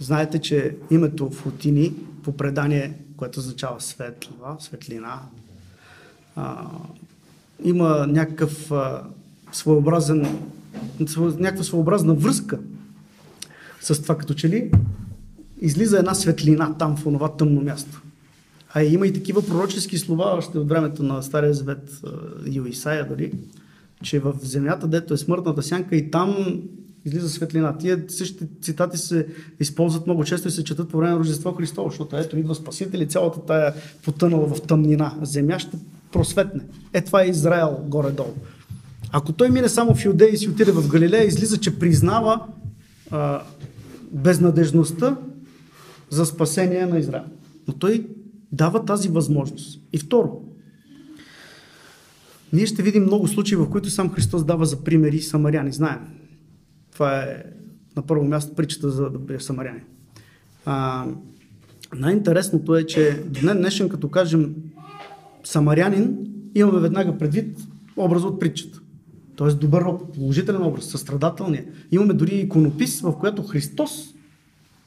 Знаете, 0.00 0.38
че 0.38 0.76
името 0.90 1.30
Фотини 1.30 1.92
по 2.22 2.36
предание, 2.36 2.98
което 3.16 3.40
означава 3.40 3.80
светлива, 3.80 4.56
светлина, 4.58 5.20
а, 6.36 6.66
има 7.64 8.06
някакъв 8.06 8.72
а, 8.72 9.02
своеобразен, 9.52 10.38
някаква 11.38 11.64
своеобразна 11.64 12.14
връзка 12.14 12.58
с 13.84 14.02
това, 14.02 14.18
като 14.18 14.34
че 14.34 14.48
ли 14.48 14.70
излиза 15.60 15.98
една 15.98 16.14
светлина 16.14 16.74
там 16.78 16.96
в 16.96 17.02
това 17.02 17.36
тъмно 17.36 17.60
място. 17.60 18.02
А 18.74 18.82
има 18.82 19.06
и 19.06 19.12
такива 19.12 19.46
пророчески 19.46 19.98
слова 19.98 20.24
още 20.24 20.58
от 20.58 20.68
времето 20.68 21.02
на 21.02 21.22
Стария 21.22 21.54
Завет 21.54 22.00
и 22.46 22.62
Исаия 22.68 23.08
дори, 23.08 23.32
че 24.02 24.18
в 24.18 24.34
земята, 24.42 24.86
дето 24.86 25.14
е 25.14 25.16
смъртната 25.16 25.62
сянка 25.62 25.96
и 25.96 26.10
там 26.10 26.60
излиза 27.04 27.28
светлина. 27.28 27.78
Тия 27.78 28.04
същите 28.08 28.46
цитати 28.62 28.98
се 28.98 29.26
използват 29.60 30.06
много 30.06 30.24
често 30.24 30.48
и 30.48 30.50
се 30.50 30.64
четат 30.64 30.88
по 30.88 30.98
време 30.98 31.12
на 31.12 31.18
Рождество 31.18 31.52
Христово, 31.52 31.88
защото 31.88 32.16
ето 32.16 32.38
идва 32.38 32.54
Спасител 32.54 32.98
и 32.98 33.06
цялата 33.06 33.40
тая 33.40 33.74
потънала 34.04 34.54
в 34.54 34.62
тъмнина. 34.62 35.14
Земя 35.22 35.58
ще 35.58 35.76
просветне. 36.12 36.60
Е, 36.92 37.00
това 37.00 37.22
е 37.22 37.28
Израел 37.28 37.84
горе-долу. 37.88 38.34
Ако 39.12 39.32
той 39.32 39.50
мине 39.50 39.68
само 39.68 39.94
в 39.94 40.04
Юдея 40.04 40.30
и 40.30 40.36
си 40.36 40.48
отиде 40.48 40.72
в 40.72 40.88
Галилея, 40.88 41.24
излиза, 41.24 41.58
че 41.58 41.78
признава 41.78 42.40
а, 43.10 43.42
безнадежността 44.14 45.16
за 46.10 46.26
спасение 46.26 46.86
на 46.86 46.98
Израел. 46.98 47.24
Но 47.68 47.74
той 47.74 48.06
дава 48.52 48.84
тази 48.84 49.08
възможност. 49.08 49.80
И 49.92 49.98
второ, 49.98 50.42
ние 52.52 52.66
ще 52.66 52.82
видим 52.82 53.02
много 53.02 53.28
случаи, 53.28 53.56
в 53.56 53.70
които 53.70 53.90
сам 53.90 54.10
Христос 54.10 54.44
дава 54.44 54.66
за 54.66 54.84
примери 54.84 55.20
самаряни. 55.20 55.72
Знаем. 55.72 56.00
Това 56.92 57.22
е 57.22 57.42
на 57.96 58.02
първо 58.02 58.24
място 58.24 58.54
притчата 58.54 58.90
за 58.90 59.10
да 59.10 59.40
самаряни. 59.40 59.80
А, 60.64 61.06
най-интересното 61.94 62.76
е, 62.76 62.86
че 62.86 63.22
днес 63.42 63.56
днешен, 63.56 63.88
като 63.88 64.08
кажем 64.08 64.54
самарянин, 65.44 66.16
имаме 66.54 66.80
веднага 66.80 67.18
предвид 67.18 67.58
образа 67.96 68.26
от 68.26 68.40
притчата. 68.40 68.80
Тоест 69.36 69.60
добър, 69.60 69.84
положителен 70.14 70.62
образ, 70.62 70.84
състрадателния. 70.84 71.64
Имаме 71.92 72.12
дори 72.12 72.34
иконопис, 72.34 73.00
в 73.00 73.18
която 73.18 73.42
Христос 73.42 74.14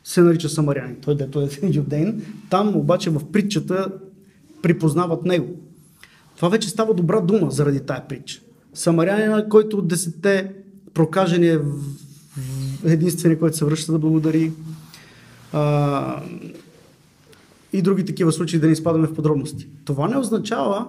се 0.04 0.22
нарича 0.22 0.50
самарянин. 0.50 0.95
Той 1.02 1.16
дето 1.16 1.41
е 1.41 1.50
юдейн. 1.74 2.22
Там 2.50 2.76
обаче 2.76 3.10
в 3.10 3.32
притчата 3.32 3.91
припознават 4.62 5.26
него. 5.26 5.48
Това 6.36 6.50
вече 6.50 6.70
става 6.70 6.93
добра 6.93 7.22
дума 7.22 7.52
заради 7.52 7.80
тая 7.80 8.08
притча. 8.08 8.41
Самарянина, 8.74 9.50
който 9.50 9.78
от 9.78 9.88
десетте 9.88 10.54
прокажени 10.93 11.48
е 11.48 11.60
единствения, 12.86 13.39
който 13.39 13.58
се 13.58 13.66
връща 13.66 13.91
да 13.91 14.00
благодари. 14.00 14.52
А, 15.54 16.24
и 17.74 17.82
други 17.82 18.06
такива 18.06 18.32
случаи, 18.32 18.60
да 18.60 18.68
не 18.68 18.74
изпадаме 18.74 19.08
в 19.08 19.14
подробности. 19.14 19.68
Това 19.86 20.08
не 20.08 20.18
означава, 20.18 20.86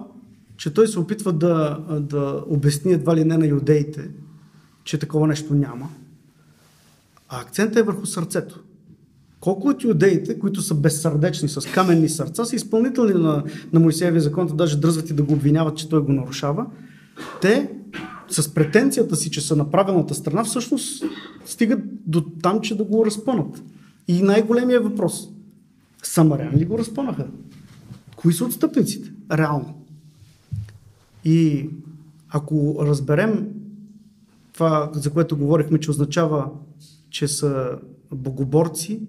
че 0.59 0.73
той 0.73 0.87
се 0.87 0.99
опитва 0.99 1.33
да, 1.33 1.79
да 1.99 2.43
обясни 2.47 2.93
едва 2.93 3.15
ли 3.15 3.25
не 3.25 3.37
на 3.37 3.47
юдеите, 3.47 4.09
че 4.83 4.97
такова 4.97 5.27
нещо 5.27 5.53
няма. 5.53 5.89
А 7.29 7.41
акцентът 7.41 7.77
е 7.77 7.83
върху 7.83 8.05
сърцето. 8.05 8.63
Колко 9.39 9.67
от 9.67 9.83
юдеите, 9.83 10.39
които 10.39 10.61
са 10.61 10.75
безсърдечни, 10.75 11.49
с 11.49 11.71
каменни 11.73 12.09
сърца, 12.09 12.45
са 12.45 12.55
изпълнителни 12.55 13.13
на, 13.13 13.43
на 13.73 13.79
Моисеевия 13.79 14.21
закон, 14.21 14.47
даже 14.53 14.77
дръзват 14.77 15.09
и 15.09 15.13
да 15.13 15.23
го 15.23 15.33
обвиняват, 15.33 15.77
че 15.77 15.89
той 15.89 16.01
го 16.01 16.11
нарушава, 16.11 16.65
те 17.41 17.71
с 18.29 18.53
претенцията 18.53 19.15
си, 19.15 19.31
че 19.31 19.41
са 19.41 19.55
на 19.55 19.71
правилната 19.71 20.15
страна, 20.15 20.43
всъщност 20.43 21.03
стигат 21.45 21.79
до 22.05 22.21
там, 22.21 22.61
че 22.61 22.77
да 22.77 22.83
го 22.83 23.05
разпънат. 23.05 23.63
И 24.07 24.21
най-големият 24.21 24.83
въпрос. 24.83 25.29
Самаряни 26.03 26.59
ли 26.59 26.65
го 26.65 26.77
разпънаха? 26.77 27.27
Кои 28.15 28.33
са 28.33 28.45
отстъпниците? 28.45 29.11
Реално. 29.31 29.78
И 31.29 31.69
ако 32.29 32.77
разберем 32.81 33.47
това, 34.53 34.91
за 34.93 35.09
което 35.09 35.37
говорихме, 35.37 35.79
че 35.79 35.91
означава, 35.91 36.49
че 37.09 37.27
са 37.27 37.77
богоборци, 38.13 39.01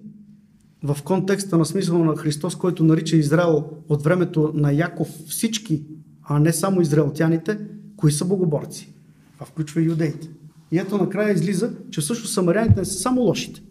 в 0.83 0.97
контекста 1.03 1.57
на 1.57 1.65
смисъл 1.65 2.03
на 2.03 2.15
Христос, 2.15 2.55
който 2.55 2.83
нарича 2.83 3.15
Израел 3.15 3.69
от 3.89 4.03
времето 4.03 4.51
на 4.55 4.71
Яков 4.71 5.07
всички, 5.27 5.83
а 6.23 6.39
не 6.39 6.53
само 6.53 6.81
израелтяните, 6.81 7.59
кои 7.95 8.11
са 8.11 8.25
богоборци. 8.25 8.93
Това 9.33 9.45
включва 9.45 9.81
и 9.81 9.85
юдеите. 9.85 10.29
И 10.71 10.79
ето 10.79 10.97
накрая 10.97 11.33
излиза, 11.33 11.73
че 11.91 12.01
също 12.01 12.27
самаряните 12.27 12.79
не 12.79 12.85
са 12.85 12.93
само 12.93 13.21
лошите, 13.21 13.61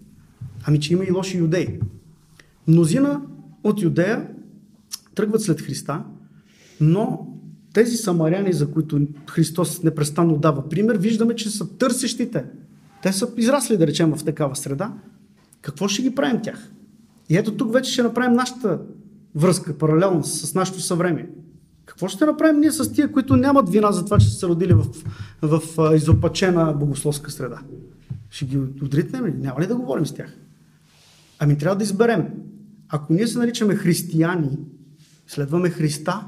ами 0.66 0.80
че 0.80 0.92
има 0.92 1.04
и 1.04 1.10
лоши 1.10 1.38
юдеи. 1.38 1.80
Мнозина 2.66 3.22
от 3.64 3.82
Юдея 3.82 4.28
тръгват 5.14 5.42
след 5.42 5.60
Христа, 5.60 6.04
но 6.80 7.26
тези 7.72 7.96
самаряни, 7.96 8.52
за 8.52 8.70
които 8.70 9.00
Христос 9.30 9.82
непрестанно 9.82 10.36
дава 10.36 10.68
пример, 10.68 10.96
виждаме, 10.96 11.34
че 11.34 11.50
са 11.50 11.76
търсещите. 11.76 12.44
Те 13.02 13.12
са 13.12 13.28
израсли, 13.36 13.76
да 13.76 13.86
речем, 13.86 14.14
в 14.16 14.24
такава 14.24 14.56
среда. 14.56 14.92
Какво 15.62 15.88
ще 15.88 16.02
ги 16.02 16.14
правим 16.14 16.42
тях? 16.42 16.70
И 17.28 17.36
ето 17.36 17.56
тук 17.56 17.72
вече 17.72 17.92
ще 17.92 18.02
направим 18.02 18.32
нашата 18.32 18.78
връзка, 19.34 19.78
паралелно 19.78 20.24
с 20.24 20.54
нашето 20.54 20.80
съвремие. 20.80 21.28
Какво 21.84 22.08
ще 22.08 22.24
направим 22.24 22.60
ние 22.60 22.72
с 22.72 22.92
тия, 22.92 23.12
които 23.12 23.36
нямат 23.36 23.68
вина 23.68 23.92
за 23.92 24.04
това, 24.04 24.18
че 24.18 24.28
са 24.28 24.34
се 24.34 24.46
родили 24.46 24.72
в, 24.72 24.86
в, 25.42 25.62
изопачена 25.96 26.72
богословска 26.72 27.30
среда? 27.30 27.58
Ще 28.30 28.44
ги 28.44 28.58
отритнем 28.58 29.26
ли? 29.26 29.32
Няма 29.32 29.60
ли 29.60 29.66
да 29.66 29.76
говорим 29.76 30.06
с 30.06 30.14
тях? 30.14 30.36
Ами 31.38 31.58
трябва 31.58 31.76
да 31.76 31.84
изберем. 31.84 32.28
Ако 32.88 33.12
ние 33.12 33.26
се 33.26 33.38
наричаме 33.38 33.74
християни, 33.74 34.58
следваме 35.26 35.70
Христа, 35.70 36.26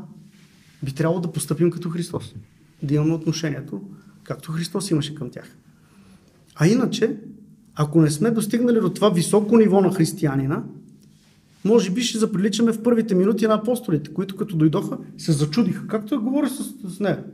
би 0.82 0.92
трябвало 0.92 1.20
да 1.20 1.32
поступим 1.32 1.70
като 1.70 1.90
Христос. 1.90 2.34
Да 2.82 2.94
имаме 2.94 3.14
отношението, 3.14 3.80
както 4.24 4.52
Христос 4.52 4.90
имаше 4.90 5.14
към 5.14 5.30
тях. 5.30 5.56
А 6.54 6.66
иначе, 6.66 7.16
ако 7.74 8.02
не 8.02 8.10
сме 8.10 8.30
достигнали 8.30 8.80
до 8.80 8.90
това 8.90 9.10
високо 9.10 9.56
ниво 9.56 9.80
на 9.80 9.94
християнина, 9.94 10.64
може 11.64 11.90
би 11.90 12.02
ще 12.02 12.18
заприличаме 12.18 12.72
в 12.72 12.82
първите 12.82 13.14
минути 13.14 13.46
на 13.46 13.54
апостолите, 13.54 14.12
които 14.12 14.36
като 14.36 14.56
дойдоха 14.56 14.98
се 15.18 15.32
зачудиха. 15.32 15.86
Както 15.86 16.14
е 16.14 16.18
говори 16.18 16.48
с, 16.48 16.90
с 16.94 17.00
нея. 17.00 17.24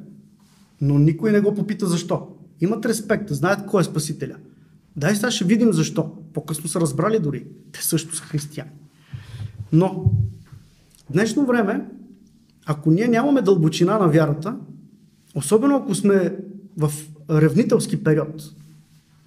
Но 0.80 0.98
никой 0.98 1.32
не 1.32 1.40
го 1.40 1.54
попита 1.54 1.86
защо. 1.86 2.28
Имат 2.60 2.86
респект, 2.86 3.30
знаят 3.30 3.66
кой 3.66 3.80
е 3.80 3.84
Спасителя. 3.84 4.36
Дай 4.96 5.14
сега 5.16 5.30
ще 5.30 5.44
видим 5.44 5.72
защо. 5.72 6.12
По-късно 6.32 6.68
са 6.68 6.80
разбрали 6.80 7.18
дори. 7.18 7.44
Те 7.72 7.84
също 7.84 8.16
са 8.16 8.22
християни. 8.22 8.70
Но 9.72 10.04
в 11.08 11.12
днешно 11.12 11.46
време, 11.46 11.86
ако 12.70 12.90
ние 12.90 13.08
нямаме 13.08 13.42
дълбочина 13.42 13.98
на 13.98 14.08
вярата, 14.08 14.56
особено 15.34 15.76
ако 15.76 15.94
сме 15.94 16.36
в 16.76 16.92
ревнителски 17.30 18.04
период, 18.04 18.42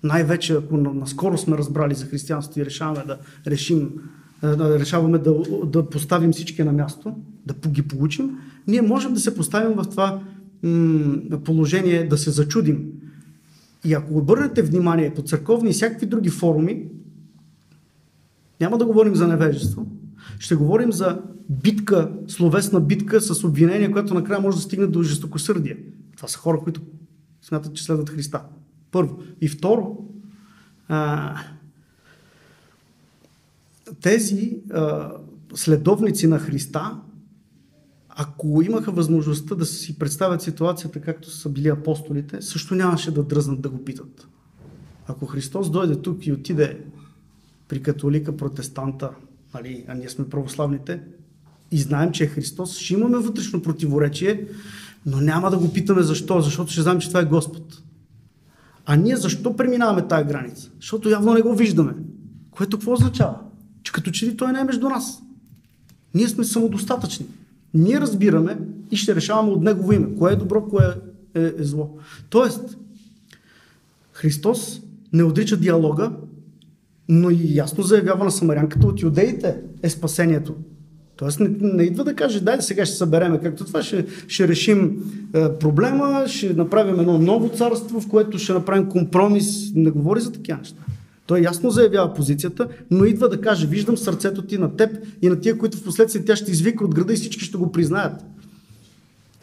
най-вече 0.03 0.53
ако 0.53 0.77
наскоро 0.77 1.37
сме 1.37 1.57
разбрали 1.57 1.95
за 1.95 2.05
християнството 2.05 2.59
и 2.59 2.65
решаваме 2.65 3.03
да 3.07 3.17
решим, 3.47 3.89
да 4.41 4.79
решаваме 4.79 5.17
да, 5.17 5.33
да 5.65 5.89
поставим 5.89 6.31
всички 6.31 6.63
на 6.63 6.71
място, 6.71 7.15
да 7.45 7.69
ги 7.69 7.81
получим, 7.81 8.37
ние 8.67 8.81
можем 8.81 9.13
да 9.13 9.19
се 9.19 9.35
поставим 9.35 9.73
в 9.77 9.85
това 9.89 10.19
м- 10.63 11.39
положение 11.43 12.07
да 12.07 12.17
се 12.17 12.31
зачудим. 12.31 12.85
И 13.85 13.93
ако 13.93 14.17
обърнете 14.17 14.61
внимание 14.61 15.13
по 15.13 15.21
църковни 15.21 15.69
и 15.69 15.73
всякакви 15.73 16.05
други 16.05 16.29
форуми, 16.29 16.83
няма 18.61 18.77
да 18.77 18.85
говорим 18.85 19.15
за 19.15 19.27
невежество, 19.27 19.85
ще 20.39 20.55
говорим 20.55 20.91
за 20.91 21.21
битка, 21.51 22.11
словесна 22.27 22.79
битка 22.79 23.21
с 23.21 23.43
обвинение, 23.43 23.91
което 23.91 24.13
накрая 24.13 24.41
може 24.41 24.57
да 24.57 24.63
стигне 24.63 24.87
до 24.87 25.03
жестокосърдие. 25.03 25.77
Това 26.15 26.27
са 26.27 26.37
хора, 26.37 26.59
които 26.59 26.81
смятат, 27.41 27.73
че 27.73 27.83
следват 27.83 28.09
Христа. 28.09 28.41
Първо. 28.91 29.23
И 29.41 29.47
второ, 29.47 29.97
а, 30.87 31.35
тези 34.01 34.57
а, 34.73 35.11
следовници 35.55 36.27
на 36.27 36.39
Христа, 36.39 36.99
ако 38.09 38.61
имаха 38.61 38.91
възможността 38.91 39.55
да 39.55 39.65
си 39.65 39.99
представят 39.99 40.41
ситуацията 40.41 41.01
както 41.01 41.29
са 41.29 41.49
били 41.49 41.67
апостолите, 41.67 42.41
също 42.41 42.75
нямаше 42.75 43.11
да 43.11 43.23
дръзнат 43.23 43.61
да 43.61 43.69
го 43.69 43.85
питат. 43.85 44.27
Ако 45.07 45.25
Христос 45.25 45.71
дойде 45.71 46.01
тук 46.01 46.27
и 46.27 46.31
отиде 46.31 46.83
при 47.67 47.83
католика, 47.83 48.37
протестанта, 48.37 49.09
нали, 49.53 49.85
а 49.87 49.93
ние 49.93 50.09
сме 50.09 50.29
православните, 50.29 51.01
и 51.71 51.77
знаем, 51.77 52.11
че 52.11 52.23
е 52.23 52.27
Христос, 52.27 52.77
ще 52.77 52.93
имаме 52.93 53.17
вътрешно 53.17 53.61
противоречие, 53.61 54.47
но 55.05 55.21
няма 55.21 55.51
да 55.51 55.57
го 55.57 55.73
питаме 55.73 56.01
защо, 56.01 56.41
защото 56.41 56.71
ще 56.71 56.81
знаем, 56.81 56.99
че 56.99 57.07
това 57.07 57.19
е 57.19 57.25
Господ. 57.25 57.83
А 58.85 58.95
ние 58.95 59.15
защо 59.15 59.55
преминаваме 59.55 60.07
тази 60.07 60.27
граница? 60.27 60.69
Защото 60.79 61.09
явно 61.09 61.33
не 61.33 61.41
го 61.41 61.55
виждаме. 61.55 61.93
Което 62.51 62.77
какво 62.77 62.93
означава? 62.93 63.35
Че 63.83 63.91
като 63.91 64.11
че 64.11 64.25
ли 64.25 64.37
той 64.37 64.51
не 64.51 64.59
е 64.59 64.63
между 64.63 64.89
нас. 64.89 65.21
Ние 66.13 66.27
сме 66.27 66.43
самодостатъчни. 66.43 67.25
Ние 67.73 68.01
разбираме 68.01 68.57
и 68.91 68.97
ще 68.97 69.15
решаваме 69.15 69.51
от 69.51 69.61
Негово 69.61 69.93
име. 69.93 70.15
Кое 70.15 70.33
е 70.33 70.35
добро, 70.35 70.67
кое 70.67 70.85
е, 71.35 71.41
е, 71.41 71.53
е 71.59 71.63
зло. 71.63 71.97
Тоест, 72.29 72.77
Христос 74.13 74.81
не 75.13 75.23
отрича 75.23 75.57
диалога, 75.57 76.11
но 77.09 77.29
и 77.29 77.55
ясно 77.55 77.83
заявява 77.83 78.25
на 78.25 78.31
самарянката 78.31 78.87
от 78.87 79.01
юдеите 79.01 79.61
е 79.83 79.89
спасението. 79.89 80.55
Тоест 81.21 81.39
не, 81.39 81.49
не 81.61 81.83
идва 81.83 82.03
да 82.03 82.15
каже, 82.15 82.39
дай 82.39 82.61
сега 82.61 82.85
ще 82.85 82.95
събереме, 82.95 83.39
както 83.39 83.65
това 83.65 83.83
ще, 83.83 84.05
ще 84.27 84.47
решим 84.47 85.03
е, 85.33 85.53
проблема, 85.53 86.23
ще 86.27 86.53
направим 86.53 86.99
едно 86.99 87.17
ново 87.17 87.49
царство, 87.49 88.01
в 88.01 88.07
което 88.07 88.39
ще 88.39 88.53
направим 88.53 88.89
компромис. 88.89 89.71
Не 89.75 89.91
говори 89.91 90.21
за 90.21 90.31
такива 90.31 90.57
неща. 90.57 90.81
Той 91.25 91.39
ясно 91.41 91.69
заявява 91.69 92.13
позицията, 92.13 92.67
но 92.91 93.05
идва 93.05 93.29
да 93.29 93.41
каже, 93.41 93.67
виждам 93.67 93.97
сърцето 93.97 94.41
ти 94.41 94.57
на 94.57 94.75
теб 94.75 94.97
и 95.21 95.29
на 95.29 95.39
тия, 95.39 95.57
които 95.57 95.77
в 95.77 95.83
последствие 95.83 96.25
тя 96.25 96.35
ще 96.35 96.51
извика 96.51 96.85
от 96.85 96.95
града 96.95 97.13
и 97.13 97.15
всички 97.15 97.45
ще 97.45 97.57
го 97.57 97.71
признаят. 97.71 98.25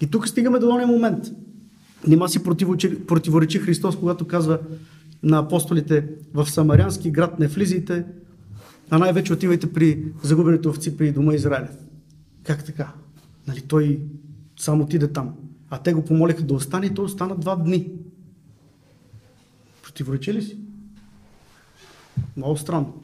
И 0.01 0.07
тук 0.07 0.29
стигаме 0.29 0.59
до 0.59 0.69
този 0.69 0.85
момент. 0.85 1.25
Нима 2.07 2.29
си 2.29 2.45
противоречи, 3.07 3.59
Христос, 3.59 3.97
когато 3.97 4.25
казва 4.25 4.59
на 5.23 5.39
апостолите 5.39 6.05
в 6.35 6.51
Самарянски 6.51 7.11
град 7.11 7.39
не 7.39 7.47
влизайте, 7.47 8.05
а 8.91 8.99
най-вече 8.99 9.33
отивайте 9.33 9.73
при 9.73 10.05
загубените 10.23 10.69
овци 10.69 10.97
при 10.97 11.13
дома 11.13 11.35
Израилев. 11.35 11.77
Как 12.43 12.65
така? 12.65 12.93
Нали, 13.49 13.61
той 13.61 14.01
само 14.59 14.85
отиде 14.85 15.09
там. 15.09 15.35
А 15.71 15.79
те 15.79 15.93
го 15.93 16.05
помолиха 16.05 16.43
да 16.43 16.55
остане 16.55 16.87
и 16.87 16.95
той 16.95 17.05
остана 17.05 17.37
два 17.37 17.57
дни. 17.57 17.91
Противоречи 19.83 20.35
ли 20.35 20.43
си? 20.43 20.59
Много 22.37 22.57
странно. 22.57 22.95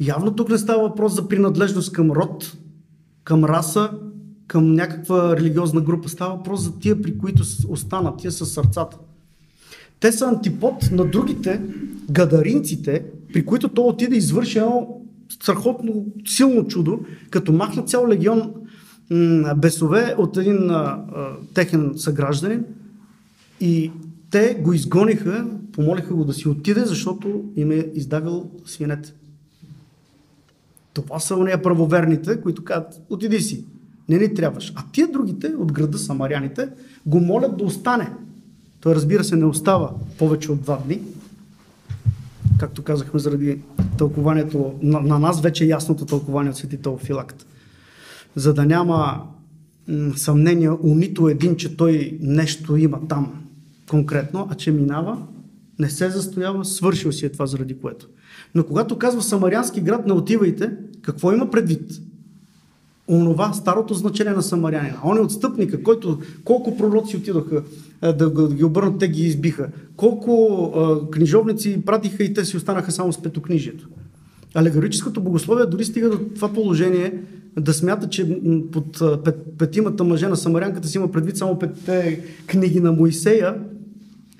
Явно 0.00 0.36
тук 0.36 0.48
не 0.48 0.58
става 0.58 0.88
въпрос 0.88 1.14
за 1.14 1.28
принадлежност 1.28 1.92
към 1.92 2.10
род, 2.10 2.56
към 3.24 3.44
раса, 3.44 3.90
към 4.46 4.72
някаква 4.72 5.36
религиозна 5.36 5.80
група. 5.80 6.08
Става 6.08 6.36
въпрос 6.36 6.60
за 6.60 6.78
тия, 6.78 7.02
при 7.02 7.18
които 7.18 7.42
останат, 7.68 8.18
тия 8.18 8.32
с 8.32 8.46
сърцата. 8.46 8.98
Те 10.00 10.12
са 10.12 10.26
антипод 10.26 10.90
на 10.92 11.04
другите 11.04 11.60
гадаринците, 12.10 13.04
при 13.32 13.46
които 13.46 13.68
то 13.68 13.82
отиде 13.82 14.14
и 14.14 14.18
извърши 14.18 14.58
едно 14.58 15.00
страхотно 15.28 16.04
силно 16.26 16.66
чудо, 16.66 17.00
като 17.30 17.52
махна 17.52 17.82
цял 17.82 18.08
легион 18.08 18.52
бесове 19.56 20.14
от 20.18 20.36
един 20.36 20.70
а, 20.70 20.74
а, 20.74 21.28
техен 21.54 21.92
съгражданин 21.96 22.64
и 23.60 23.90
те 24.30 24.54
го 24.54 24.72
изгониха, 24.72 25.46
помолиха 25.72 26.14
го 26.14 26.24
да 26.24 26.32
си 26.32 26.48
отиде, 26.48 26.84
защото 26.84 27.44
им 27.56 27.70
е 27.70 27.86
издагал 27.94 28.50
свинете. 28.66 29.14
Това 30.92 31.18
са 31.18 31.36
уния 31.36 31.62
правоверните, 31.62 32.40
които 32.40 32.64
казват, 32.64 33.00
отиди 33.10 33.40
си, 33.40 33.64
не 34.08 34.18
ни 34.18 34.34
трябваш. 34.34 34.72
А 34.76 34.84
тия 34.92 35.08
другите 35.12 35.46
от 35.58 35.72
града, 35.72 35.98
самаряните, 35.98 36.68
го 37.06 37.20
молят 37.20 37.56
да 37.56 37.64
остане. 37.64 38.12
Той 38.80 38.94
разбира 38.94 39.24
се 39.24 39.36
не 39.36 39.44
остава 39.44 39.90
повече 40.18 40.52
от 40.52 40.62
два 40.62 40.78
дни, 40.86 41.00
както 42.58 42.82
казахме, 42.82 43.20
заради 43.20 43.58
тълкованието, 43.98 44.74
на, 44.82 45.00
на 45.00 45.18
нас 45.18 45.40
вече 45.40 45.64
е 45.64 45.68
ясното 45.68 46.06
тълкование 46.06 46.50
от 46.50 46.56
Свети 46.56 46.76
Теофилакт. 46.76 47.46
За 48.36 48.54
да 48.54 48.64
няма 48.64 49.22
м- 49.88 50.12
съмнение 50.16 50.70
у 50.70 50.94
нито 50.94 51.28
един, 51.28 51.56
че 51.56 51.76
той 51.76 52.18
нещо 52.20 52.76
има 52.76 53.08
там 53.08 53.44
конкретно, 53.90 54.48
а 54.50 54.54
че 54.54 54.70
минава, 54.70 55.18
не 55.78 55.90
се 55.90 56.10
застоява, 56.10 56.64
свършил 56.64 57.12
си 57.12 57.26
е 57.26 57.32
това 57.32 57.46
заради 57.46 57.78
което. 57.78 58.08
Но 58.54 58.64
когато 58.64 58.98
казва 58.98 59.22
Самарянски 59.22 59.80
град, 59.80 60.06
не 60.06 60.12
отивайте, 60.12 60.72
какво 61.02 61.32
има 61.32 61.50
предвид? 61.50 61.92
Онова, 63.08 63.52
старото 63.52 63.94
значение 63.94 64.32
на 64.32 64.42
самарянина. 64.42 64.98
Он 65.04 65.16
е 65.16 65.20
отстъпника, 65.20 65.82
който 65.82 66.18
колко 66.44 66.76
пророци 66.76 67.16
отидоха 67.16 67.62
да, 68.02 68.48
ги 68.54 68.64
обърнат, 68.64 68.98
те 68.98 69.08
ги 69.08 69.26
избиха. 69.26 69.68
Колко 69.96 71.08
книжовници 71.12 71.82
пратиха 71.86 72.24
и 72.24 72.34
те 72.34 72.44
си 72.44 72.56
останаха 72.56 72.92
само 72.92 73.12
с 73.12 73.22
петокнижието. 73.22 73.88
Алегорическото 74.54 75.20
богословие 75.20 75.66
дори 75.66 75.84
стига 75.84 76.10
до 76.10 76.18
това 76.34 76.52
положение 76.52 77.14
да 77.56 77.74
смята, 77.74 78.08
че 78.08 78.40
под 78.72 79.02
пет, 79.24 79.36
петимата 79.58 80.04
мъже 80.04 80.28
на 80.28 80.36
Самарянката 80.36 80.88
си 80.88 80.98
има 80.98 81.12
предвид 81.12 81.36
само 81.36 81.58
петте 81.58 82.24
книги 82.46 82.80
на 82.80 82.92
Моисея 82.92 83.54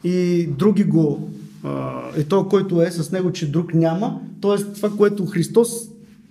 и 0.04 0.48
други 0.59 0.84
го, 0.84 1.30
и 2.18 2.24
той, 2.24 2.48
който 2.48 2.82
е 2.82 2.90
с 2.90 3.12
него, 3.12 3.32
че 3.32 3.50
друг 3.50 3.74
няма. 3.74 4.20
Тоест 4.40 4.74
това, 4.74 4.90
което 4.90 5.26
Христос, 5.26 5.68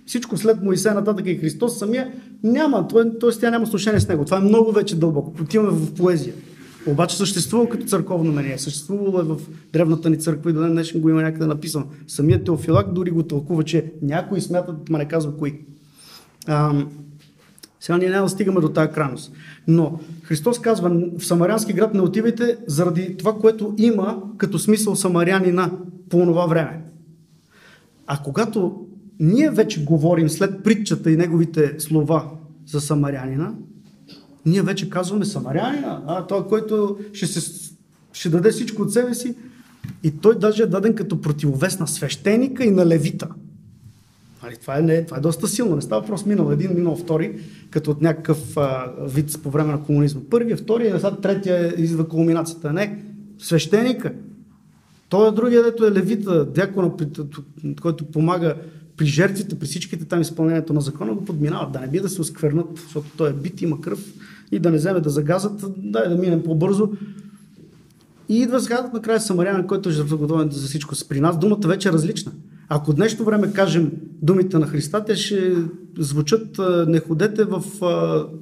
всичко 0.06 0.36
след 0.36 0.62
Моисея 0.62 0.94
нататък 0.94 1.26
и 1.26 1.36
Христос 1.36 1.78
самия, 1.78 2.12
няма. 2.42 2.88
Т.е. 2.88 3.30
тя 3.40 3.50
няма 3.50 3.66
слушание 3.66 4.00
с 4.00 4.08
него. 4.08 4.24
Това 4.24 4.36
е 4.36 4.40
много 4.40 4.72
вече 4.72 4.96
дълбоко. 4.96 5.42
Отиваме 5.42 5.70
в 5.70 5.94
поезия. 5.94 6.34
Обаче 6.88 7.16
съществува 7.16 7.68
като 7.68 7.86
църковно 7.86 8.32
мнение. 8.32 8.58
Съществувало 8.58 9.20
е 9.20 9.22
в 9.22 9.36
древната 9.72 10.10
ни 10.10 10.18
църква 10.18 10.50
и 10.50 10.52
до 10.52 10.60
ден 10.60 10.84
го 10.94 11.08
има 11.10 11.22
някъде 11.22 11.46
написано. 11.46 11.86
Самият 12.06 12.44
Теофилак 12.44 12.92
дори 12.92 13.10
го 13.10 13.22
тълкува, 13.22 13.62
че 13.62 13.92
някои 14.02 14.40
смятат, 14.40 14.88
ма 14.88 14.98
не 14.98 15.08
казва 15.08 15.36
кои. 15.36 15.60
А, 16.46 16.84
сега 17.80 17.98
ние 17.98 18.08
няма 18.08 18.24
да 18.24 18.30
стигаме 18.30 18.60
до 18.60 18.68
тази 18.68 18.92
крайност. 18.92 19.32
Но 19.66 20.00
Христос 20.22 20.60
казва, 20.60 21.02
в 21.18 21.24
Самарянски 21.24 21.72
град 21.72 21.94
не 21.94 22.00
отивайте 22.00 22.56
заради 22.66 23.16
това, 23.16 23.38
което 23.38 23.74
има 23.78 24.22
като 24.36 24.58
смисъл 24.58 24.96
самарянина 24.96 25.70
по 26.10 26.18
това 26.18 26.46
време. 26.46 26.84
А 28.06 28.22
когато 28.22 28.86
ние 29.20 29.50
вече 29.50 29.84
говорим 29.84 30.28
след 30.28 30.62
притчата 30.62 31.10
и 31.10 31.16
неговите 31.16 31.74
слова 31.78 32.30
за 32.66 32.80
самарянина, 32.80 33.54
ние 34.46 34.62
вече 34.62 34.90
казваме 34.90 35.24
самарянина, 35.24 36.02
а 36.06 36.26
той, 36.26 36.46
който 36.46 36.98
ще, 37.12 37.26
се, 37.26 37.70
ще 38.12 38.28
даде 38.28 38.50
всичко 38.50 38.82
от 38.82 38.92
себе 38.92 39.14
си. 39.14 39.34
И 40.02 40.10
той 40.10 40.38
даже 40.38 40.62
е 40.62 40.66
даден 40.66 40.94
като 40.94 41.20
противовес 41.20 41.78
на 41.78 41.88
свещеника 41.88 42.64
и 42.64 42.70
на 42.70 42.86
левита. 42.86 43.28
Нали, 44.42 44.56
това, 44.56 44.78
е, 44.78 44.82
не, 44.82 45.04
това 45.04 45.16
е 45.16 45.20
доста 45.20 45.48
силно. 45.48 45.76
Не 45.76 45.82
става 45.82 46.06
просто 46.06 46.28
минал 46.28 46.52
един, 46.52 46.74
минал 46.74 46.96
втори, 46.96 47.40
като 47.70 47.90
от 47.90 48.02
някакъв 48.02 48.56
а, 48.56 48.92
вид 49.00 49.38
по 49.42 49.50
време 49.50 49.72
на 49.72 49.82
комунизма. 49.82 50.20
Първия, 50.30 50.56
втория, 50.56 51.00
сега 51.00 51.16
третия 51.16 51.74
идва 51.82 52.08
кулминацията. 52.08 52.72
Не, 52.72 53.04
свещеника. 53.38 54.12
Той 55.08 55.28
е 55.28 55.32
другия, 55.32 55.62
дето 55.62 55.86
е 55.86 55.92
левита, 55.92 56.44
дякона, 56.44 56.92
който 57.80 58.04
помага 58.04 58.54
при 58.98 59.06
жертвите, 59.06 59.58
при 59.58 59.66
всичките 59.66 60.04
там 60.04 60.20
изпълнението 60.20 60.72
на 60.72 60.80
закона, 60.80 61.14
го 61.14 61.24
подминават. 61.24 61.72
Да 61.72 61.80
не 61.80 61.88
би 61.88 62.00
да 62.00 62.08
се 62.08 62.20
осквернат, 62.20 62.66
защото 62.82 63.06
той 63.16 63.30
е 63.30 63.32
бит, 63.32 63.62
има 63.62 63.80
кръв 63.80 64.04
и 64.52 64.58
да 64.58 64.70
не 64.70 64.76
вземе 64.76 65.00
да 65.00 65.10
загазат, 65.10 65.64
дай 65.76 66.08
да 66.08 66.16
минем 66.16 66.42
по-бързо. 66.42 66.90
И 68.28 68.38
идва 68.38 68.60
сега 68.60 68.90
накрая 68.94 69.20
Самарянин, 69.20 69.66
който 69.66 69.88
е 69.88 69.92
жертвогодовен 69.92 70.50
за 70.50 70.66
всичко. 70.66 70.94
При 71.08 71.20
нас 71.20 71.38
думата 71.38 71.68
вече 71.68 71.88
е 71.88 71.92
различна. 71.92 72.32
Ако 72.68 72.92
днешно 72.92 73.24
време 73.24 73.52
кажем 73.52 73.92
думите 74.22 74.58
на 74.58 74.66
Христа, 74.66 75.04
те 75.04 75.16
ще 75.16 75.56
звучат 75.98 76.60
не 76.86 77.00
ходете 77.00 77.44
в 77.44 77.62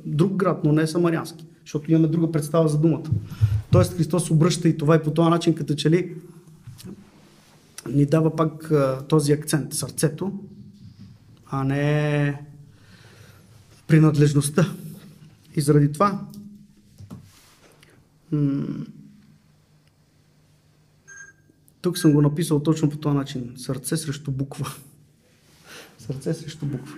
друг 0.07 0.33
град, 0.33 0.61
но 0.65 0.73
не 0.73 0.87
самарянски, 0.87 1.47
защото 1.65 1.93
имаме 1.93 2.09
друга 2.09 2.33
представа 2.33 2.69
за 2.69 2.79
думата. 2.79 3.11
Тоест 3.73 3.97
Христос 3.97 4.31
обръща 4.31 4.69
и 4.69 4.77
това 4.77 4.97
и 4.97 5.03
по 5.03 5.11
този 5.11 5.31
начин, 5.31 5.55
като 5.55 5.75
че 5.75 5.91
ли 5.91 6.15
ни 7.89 8.07
дава 8.07 8.37
пак 8.37 8.73
този 9.09 9.33
акцент, 9.33 9.75
сърцето, 9.75 10.33
а 11.47 11.65
не 11.65 12.43
принадлежността. 13.87 14.75
И 15.57 15.61
заради 15.61 15.93
това 15.93 16.27
тук 21.81 21.99
съм 21.99 22.13
го 22.13 22.23
написал 22.23 22.63
точно 22.63 22.91
по 22.91 22.97
този 22.97 23.17
начин. 23.17 23.55
Сърце 23.57 23.97
срещу 23.97 24.31
буква. 24.31 24.75
Сърце 25.99 26.35
срещу 26.35 26.67
буква. 26.67 26.95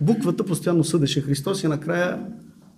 Буквата 0.00 0.44
постоянно 0.44 0.84
съдеше 0.84 1.22
Христос 1.22 1.62
и 1.62 1.68
накрая 1.68 2.26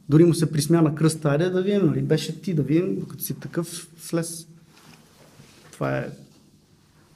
дори 0.09 0.25
му 0.25 0.35
се 0.35 0.53
присмя 0.53 0.83
на 0.83 0.95
кръста. 0.95 1.29
Айде 1.29 1.51
да 1.51 1.63
видим, 1.63 1.87
нали? 1.87 2.03
Беше 2.03 2.43
ти 2.43 2.55
да 2.55 2.63
видим, 2.63 3.07
като 3.07 3.23
си 3.23 3.35
такъв 3.35 3.89
слез. 4.01 4.47
Това 5.73 5.99
е 5.99 6.11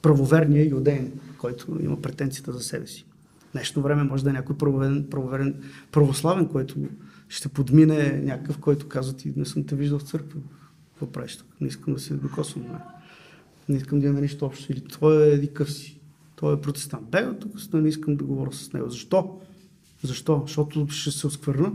правоверния 0.05 0.69
юдеин, 0.69 1.11
който 1.37 1.77
има 1.81 2.01
претенцията 2.01 2.53
за 2.53 2.59
себе 2.59 2.87
си. 2.87 3.05
Днешно 3.51 3.81
време 3.81 4.03
може 4.03 4.23
да 4.23 4.29
е 4.29 4.33
някой 4.33 4.57
правоверен, 4.57 5.07
правоверен 5.11 5.63
православен, 5.91 6.47
който 6.47 6.75
ще 7.29 7.49
подмине 7.49 8.21
някакъв, 8.23 8.57
който 8.57 8.87
казва 8.87 9.13
ти 9.13 9.33
не 9.35 9.45
съм 9.45 9.63
те 9.63 9.75
виждал 9.75 9.99
в 9.99 10.03
църква. 10.03 10.39
Какво 10.89 11.11
правиш 11.11 11.37
тук? 11.37 11.47
Не 11.61 11.67
искам 11.67 11.93
да 11.93 11.99
се 11.99 12.13
докосвам. 12.13 12.63
Не, 12.63 12.79
не 13.69 13.77
искам 13.77 13.99
да 13.99 14.05
имаме 14.05 14.21
нищо 14.21 14.45
общо. 14.45 14.71
Или 14.71 14.81
той 14.81 15.25
е 15.25 15.33
едикъв 15.33 15.71
си. 15.71 15.99
Той 16.35 16.53
е 16.53 16.61
протестант. 16.61 17.09
Бега 17.09 17.33
тук, 17.33 17.73
не 17.73 17.89
искам 17.89 18.15
да 18.15 18.23
говоря 18.23 18.53
с 18.53 18.73
него. 18.73 18.89
Защо? 18.89 19.39
Защо? 20.03 20.43
Защото 20.47 20.87
ще 20.89 21.11
се 21.11 21.27
осквърна? 21.27 21.73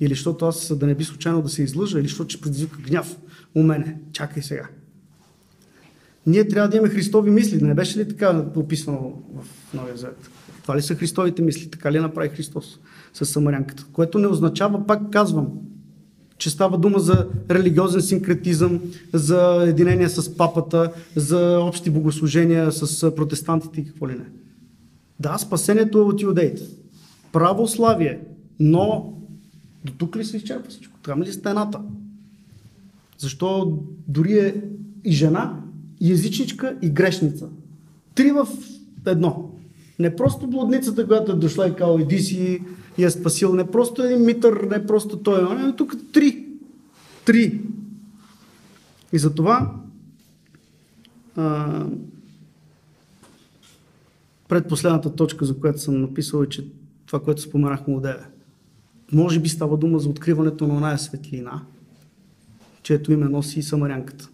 Или 0.00 0.14
защото 0.14 0.46
аз 0.46 0.78
да 0.78 0.86
не 0.86 0.94
би 0.94 1.04
случайно 1.04 1.42
да 1.42 1.48
се 1.48 1.62
излъжа? 1.62 1.98
Или 1.98 2.08
защото 2.08 2.30
ще 2.30 2.40
предизвика 2.40 2.78
гняв 2.78 3.16
у 3.54 3.62
мене? 3.62 4.00
Чакай 4.12 4.42
сега 4.42 4.68
ние 6.30 6.48
трябва 6.48 6.68
да 6.68 6.76
имаме 6.76 6.92
Христови 6.92 7.30
мисли. 7.30 7.62
Не 7.62 7.74
беше 7.74 7.98
ли 7.98 8.08
така 8.08 8.44
описано 8.56 9.12
в 9.34 9.74
Новия 9.74 9.96
Завет? 9.96 10.30
Това 10.62 10.76
ли 10.76 10.82
са 10.82 10.94
Христовите 10.94 11.42
мисли? 11.42 11.70
Така 11.70 11.92
ли 11.92 12.00
направи 12.00 12.28
Христос 12.28 12.78
с 13.12 13.26
Самарянката? 13.26 13.86
Което 13.92 14.18
не 14.18 14.26
означава, 14.26 14.86
пак 14.86 15.10
казвам, 15.10 15.48
че 16.38 16.50
става 16.50 16.78
дума 16.78 16.98
за 16.98 17.28
религиозен 17.50 18.02
синкретизъм, 18.02 18.80
за 19.12 19.64
единение 19.68 20.08
с 20.08 20.36
папата, 20.36 20.92
за 21.16 21.58
общи 21.60 21.90
богослужения 21.90 22.72
с 22.72 23.14
протестантите 23.14 23.80
и 23.80 23.84
какво 23.86 24.08
ли 24.08 24.12
не. 24.12 24.24
Да, 25.20 25.38
спасението 25.38 25.98
е 25.98 26.02
от 26.02 26.22
иудеите. 26.22 26.62
Православие. 27.32 28.20
Но 28.60 29.14
до 29.84 29.92
тук 29.92 30.16
ли 30.16 30.24
се 30.24 30.36
изчерпва 30.36 30.70
всичко? 30.70 30.98
Там 31.02 31.22
ли 31.22 31.28
е 31.28 31.32
стената? 31.32 31.80
Защо 33.18 33.78
дори 34.08 34.38
е 34.38 34.62
и 35.04 35.12
жена 35.12 35.60
язичничка 36.00 36.76
и 36.82 36.90
грешница. 36.90 37.48
Три 38.14 38.32
в 38.32 38.48
едно. 39.06 39.50
Не 39.98 40.16
просто 40.16 40.46
блудницата, 40.46 41.06
която 41.06 41.32
е 41.32 41.36
дошла 41.36 41.68
и 41.68 41.74
казала, 41.74 42.02
иди 42.02 42.18
си 42.18 42.62
и 42.98 43.04
е 43.04 43.10
спасил, 43.10 43.54
не 43.54 43.70
просто 43.70 44.02
един 44.02 44.24
митър, 44.24 44.66
не 44.70 44.86
просто 44.86 45.18
той, 45.18 45.56
не, 45.56 45.76
тук 45.76 45.94
три. 46.12 46.46
Три. 47.24 47.60
И 49.12 49.18
затова 49.18 49.74
а, 51.36 51.86
предпоследната 54.48 55.14
точка, 55.14 55.44
за 55.44 55.60
която 55.60 55.80
съм 55.80 56.00
написал 56.00 56.42
е, 56.42 56.48
че 56.48 56.66
това, 57.06 57.20
което 57.20 57.42
споменахме 57.42 57.94
от 57.94 58.06
Може 59.12 59.40
би 59.40 59.48
става 59.48 59.76
дума 59.76 59.98
за 59.98 60.08
откриването 60.08 60.66
на 60.66 60.74
оная 60.74 60.98
светлина, 60.98 61.62
чието 62.82 63.12
име 63.12 63.28
носи 63.28 63.58
и 63.58 63.62
Самарянката. 63.62 64.28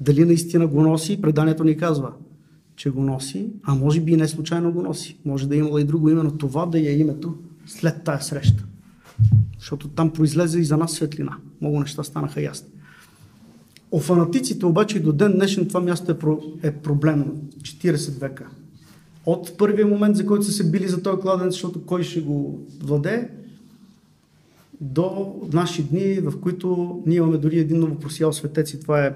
Дали 0.00 0.24
наистина 0.24 0.66
го 0.66 0.82
носи, 0.82 1.20
преданието 1.22 1.64
ни 1.64 1.76
казва, 1.76 2.12
че 2.76 2.90
го 2.90 3.02
носи, 3.02 3.46
а 3.62 3.74
може 3.74 4.00
би 4.00 4.12
и 4.12 4.16
не 4.16 4.28
случайно 4.28 4.72
го 4.72 4.82
носи. 4.82 5.18
Може 5.24 5.48
да 5.48 5.54
е 5.54 5.58
имало 5.58 5.78
и 5.78 5.84
друго 5.84 6.08
име, 6.08 6.22
но 6.22 6.30
това 6.30 6.66
да 6.66 6.78
е 6.78 6.98
името 6.98 7.34
след 7.66 8.04
тая 8.04 8.22
среща. 8.22 8.64
Защото 9.58 9.88
там 9.88 10.10
произлезе 10.10 10.60
и 10.60 10.64
за 10.64 10.76
нас 10.76 10.92
светлина. 10.92 11.36
Много 11.60 11.80
неща 11.80 12.02
станаха 12.02 12.42
ясни. 12.42 12.68
О 13.92 13.98
фанатиците 13.98 14.66
обаче 14.66 15.00
до 15.00 15.12
ден 15.12 15.32
днешен 15.32 15.68
това 15.68 15.80
място 15.80 16.12
е, 16.12 16.18
про, 16.18 16.42
е 16.62 16.72
проблемно. 16.72 17.42
40 17.62 18.20
века. 18.20 18.46
От 19.26 19.56
първия 19.58 19.86
момент, 19.86 20.16
за 20.16 20.26
който 20.26 20.44
са 20.44 20.52
се 20.52 20.70
били 20.70 20.88
за 20.88 21.02
този 21.02 21.20
кладенец, 21.20 21.52
защото 21.52 21.86
кой 21.86 22.02
ще 22.02 22.20
го 22.20 22.66
владее, 22.82 23.28
до 24.80 25.34
наши 25.52 25.82
дни, 25.82 26.14
в 26.14 26.40
които 26.40 26.98
ние 27.06 27.16
имаме 27.16 27.38
дори 27.38 27.58
един 27.58 27.80
новопросиял 27.80 28.32
светец 28.32 28.72
и 28.72 28.80
това 28.80 29.04
е 29.04 29.14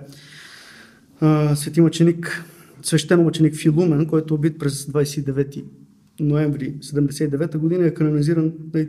свети 1.55 1.81
мъченик, 1.81 2.45
свещен 2.83 3.23
мъченик 3.23 3.57
Филумен, 3.57 4.07
който 4.07 4.35
е 4.35 4.37
убит 4.37 4.59
през 4.59 4.87
29 4.87 5.65
ноември 6.21 6.75
79 6.81 7.57
година, 7.57 7.87
е 7.87 7.95
канонизиран 7.95 8.53
на 8.75 8.87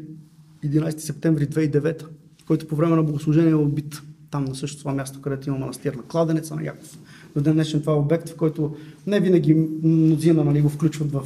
11 0.66 0.98
септември 0.98 1.48
2009, 1.48 2.06
който 2.48 2.68
по 2.68 2.76
време 2.76 2.96
на 2.96 3.04
богослужение 3.04 3.52
е 3.52 3.56
убит 3.56 4.02
там 4.32 4.46
на 4.46 4.56
същото 4.56 4.80
това 4.80 4.94
място, 4.94 5.22
където 5.22 5.50
има 5.50 5.58
манастир 5.58 5.94
на 5.94 6.04
Кладенеца 6.04 6.56
на 6.56 6.64
Яков. 6.64 6.98
До 7.36 7.54
днешен 7.54 7.80
това 7.80 7.94
е 7.94 7.96
обект, 7.96 8.30
в 8.30 8.36
който 8.36 8.76
не 9.08 9.20
винаги 9.20 9.54
мнозина 9.84 10.44
нали, 10.44 10.62
го 10.62 10.70
включват 10.70 11.12
в, 11.12 11.24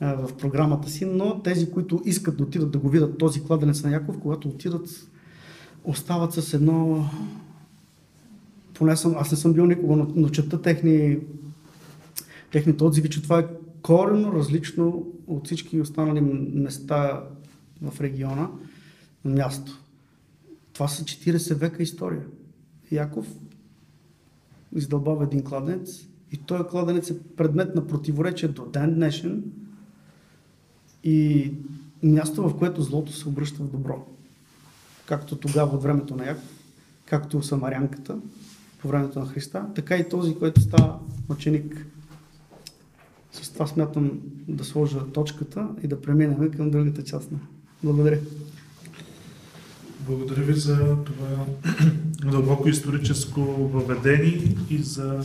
в 0.00 0.30
програмата 0.38 0.90
си, 0.90 1.04
но 1.04 1.40
тези, 1.42 1.70
които 1.70 2.02
искат 2.04 2.36
да 2.36 2.42
отидат 2.42 2.70
да 2.70 2.78
го 2.78 2.88
видят 2.88 3.18
този 3.18 3.42
кладенец 3.42 3.82
на 3.82 3.90
Яков, 3.90 4.18
когато 4.18 4.48
отидат, 4.48 4.88
остават 5.84 6.32
с 6.32 6.54
едно 6.54 7.06
поне 8.82 8.96
съм, 8.96 9.14
аз 9.16 9.30
не 9.30 9.36
съм 9.36 9.52
бил 9.52 9.66
никога, 9.66 9.96
но, 9.96 10.12
но 10.14 10.28
чета 10.28 10.62
техни, 10.62 11.18
техните 12.52 12.84
отзиви, 12.84 13.10
че 13.10 13.22
това 13.22 13.38
е 13.38 13.46
коренно 13.82 14.32
различно 14.32 15.06
от 15.26 15.46
всички 15.46 15.80
останали 15.80 16.20
места 16.20 17.24
в 17.82 18.00
региона 18.00 18.50
място. 19.24 19.80
Това 20.72 20.88
са 20.88 21.04
40 21.04 21.54
века 21.54 21.82
история. 21.82 22.22
Яков 22.92 23.26
издълбава 24.76 25.24
един 25.24 25.44
кладенец 25.44 26.06
и 26.32 26.36
този 26.36 26.64
кладенец 26.64 27.10
е 27.10 27.20
предмет 27.36 27.74
на 27.74 27.86
противоречие 27.86 28.48
до 28.48 28.66
ден 28.66 28.94
днешен 28.94 29.44
и 31.04 31.52
място, 32.02 32.48
в 32.48 32.58
което 32.58 32.82
злото 32.82 33.12
се 33.12 33.28
обръща 33.28 33.62
в 33.62 33.70
добро. 33.70 34.06
Както 35.06 35.36
тогава 35.36 35.76
от 35.76 35.82
времето 35.82 36.16
на 36.16 36.26
Яков, 36.26 36.48
както 37.06 37.42
Самарянката, 37.42 38.18
по 38.82 38.88
времето 38.88 39.20
на 39.20 39.26
Христа, 39.26 39.66
така 39.74 39.96
и 39.96 40.08
този, 40.08 40.34
който 40.34 40.60
става 40.60 40.98
ученик. 41.28 41.86
С 43.32 43.50
това 43.50 43.66
смятам 43.66 44.20
да 44.48 44.64
сложа 44.64 45.06
точката 45.12 45.68
и 45.82 45.86
да 45.86 46.00
преминем 46.00 46.50
към 46.50 46.70
другата 46.70 47.04
част 47.04 47.32
на. 47.32 47.38
Благодаря. 47.82 48.18
Благодаря 50.06 50.42
ви 50.42 50.54
за 50.54 50.96
това 51.04 51.46
дълбоко 52.30 52.68
историческо 52.68 53.40
въведение 53.44 54.56
и 54.70 54.78
за 54.78 55.24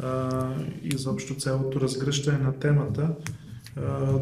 а, 0.00 0.48
изобщо 0.82 1.34
цялото 1.34 1.80
разгръщане 1.80 2.38
на 2.38 2.52
темата. 2.52 3.08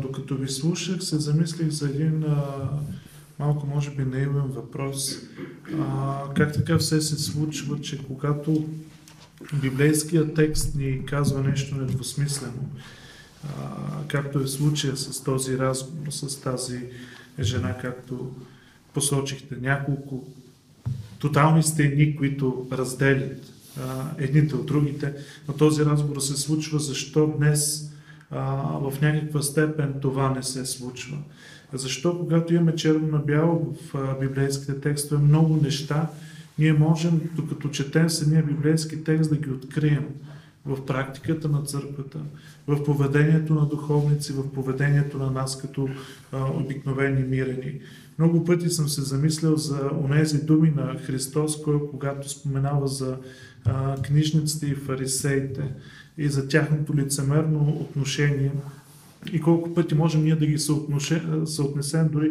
Докато 0.03 0.37
ви 0.37 0.49
слушах, 0.49 1.03
се 1.03 1.19
замислих 1.19 1.69
за 1.69 1.89
един 1.89 2.25
а, 2.25 2.45
малко, 3.41 3.67
може 3.67 3.91
би, 3.91 4.05
наивен 4.05 4.43
въпрос. 4.43 5.17
А, 5.81 6.25
как 6.35 6.53
така 6.53 6.79
все 6.79 7.01
се 7.01 7.19
случва, 7.19 7.81
че 7.81 8.07
когато 8.07 8.69
библейският 9.63 10.35
текст 10.35 10.75
ни 10.75 11.05
казва 11.07 11.43
нещо 11.43 11.75
недвусмислено, 11.75 12.69
а, 13.45 13.49
както 14.09 14.41
е 14.41 14.47
случая 14.47 14.97
с 14.97 15.25
този 15.25 15.59
разговор, 15.59 16.11
с 16.11 16.41
тази 16.41 16.81
жена, 17.41 17.79
както 17.79 18.35
посочихте, 18.95 19.57
няколко 19.61 20.27
тотални 21.19 21.63
стени, 21.63 22.17
които 22.17 22.69
разделят 22.73 23.53
а, 23.81 24.11
едните 24.19 24.55
от 24.55 24.67
другите, 24.67 25.15
но 25.49 25.55
този 25.55 25.85
разговор 25.85 26.21
се 26.21 26.37
случва, 26.37 26.79
защо 26.79 27.35
днес 27.39 27.91
а, 28.31 28.41
в 28.91 29.01
някаква 29.01 29.43
степен 29.43 29.95
това 30.01 30.31
не 30.31 30.43
се 30.43 30.67
случва. 30.67 31.19
Защо, 31.73 32.19
когато 32.19 32.55
имаме 32.55 32.75
черно 32.75 33.07
на 33.07 33.19
бяло 33.19 33.77
в 33.93 34.17
библейските 34.21 34.81
текстове 34.81 35.23
много 35.23 35.57
неща, 35.57 36.09
ние 36.59 36.73
можем, 36.73 37.21
докато 37.37 37.69
четем 37.69 38.11
самия 38.11 38.43
библейски 38.43 39.05
текст, 39.05 39.31
да 39.31 39.37
ги 39.37 39.51
открием 39.51 40.05
в 40.67 40.87
практиката 40.87 41.49
на 41.49 41.63
църквата, 41.63 42.19
в 42.67 42.85
поведението 42.85 43.55
на 43.55 43.67
духовници, 43.67 44.33
в 44.33 44.53
поведението 44.53 45.19
на 45.19 45.31
нас 45.31 45.59
като 45.61 45.89
а, 46.33 46.45
обикновени 46.45 47.23
мирени. 47.23 47.81
Много 48.19 48.45
пъти 48.45 48.71
съм 48.71 48.89
се 48.89 49.03
замислял 49.03 49.57
за 49.57 49.91
онези 50.05 50.43
думи 50.43 50.73
на 50.77 50.99
Христос, 50.99 51.63
кой, 51.63 51.91
когато 51.91 52.31
споменава 52.31 52.89
за 52.89 53.17
а, 53.65 54.03
книжниците 54.03 54.67
и 54.67 54.75
фарисеите 54.75 55.73
и 56.19 56.29
за 56.29 56.49
тяхното 56.49 56.97
лицемерно 56.97 57.69
отношение 57.81 58.53
и 59.33 59.41
колко 59.41 59.75
пъти 59.75 59.95
можем 59.95 60.25
ние 60.25 60.35
да 60.35 60.47
ги 60.47 60.59
съотнесем 61.45 62.09
дори 62.13 62.31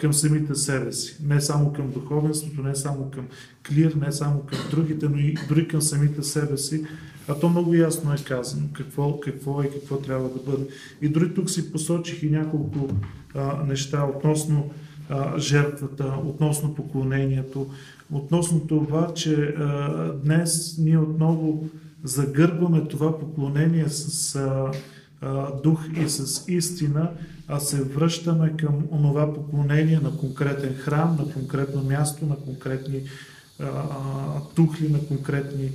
към 0.00 0.12
самите 0.12 0.54
себе 0.54 0.92
си. 0.92 1.16
Не 1.26 1.40
само 1.40 1.72
към 1.72 1.90
духовенството, 1.90 2.62
не 2.62 2.74
само 2.74 3.10
към 3.10 3.24
клир, 3.68 3.94
не 3.94 4.12
само 4.12 4.40
към 4.40 4.58
другите, 4.70 5.08
но 5.08 5.18
и 5.18 5.34
дори 5.48 5.68
към 5.68 5.82
самите 5.82 6.22
себе 6.22 6.56
си. 6.56 6.84
А 7.28 7.34
то 7.34 7.48
много 7.48 7.74
ясно 7.74 8.12
е 8.12 8.16
казано 8.16 8.66
какво, 8.72 9.20
какво 9.20 9.62
е 9.62 9.66
и 9.66 9.70
какво 9.70 9.96
трябва 9.96 10.28
да 10.28 10.50
бъде. 10.50 10.64
И 11.02 11.08
дори 11.08 11.34
тук 11.34 11.50
си 11.50 11.72
посочих 11.72 12.22
и 12.22 12.30
няколко 12.30 12.88
а, 13.34 13.64
неща 13.64 14.04
относно 14.04 14.70
а, 15.08 15.38
жертвата, 15.38 16.14
относно 16.24 16.74
поклонението, 16.74 17.70
относно 18.12 18.60
това, 18.60 19.14
че 19.14 19.34
а, 19.34 20.12
днес 20.24 20.78
ние 20.78 20.98
отново 20.98 21.68
загърбваме 22.04 22.84
това 22.88 23.18
поклонение 23.18 23.88
с 23.88 24.36
а, 24.36 24.72
дух 25.62 25.84
и 25.96 26.08
с 26.08 26.44
истина, 26.48 27.10
а 27.48 27.60
се 27.60 27.84
връщаме 27.84 28.56
към 28.56 28.84
онова 28.90 29.34
поклонение 29.34 30.00
на 30.00 30.16
конкретен 30.16 30.74
храм, 30.74 31.16
на 31.16 31.32
конкретно 31.32 31.82
място, 31.82 32.26
на 32.26 32.36
конкретни 32.36 33.02
тухли, 34.54 34.88
на 34.88 35.06
конкретни 35.06 35.70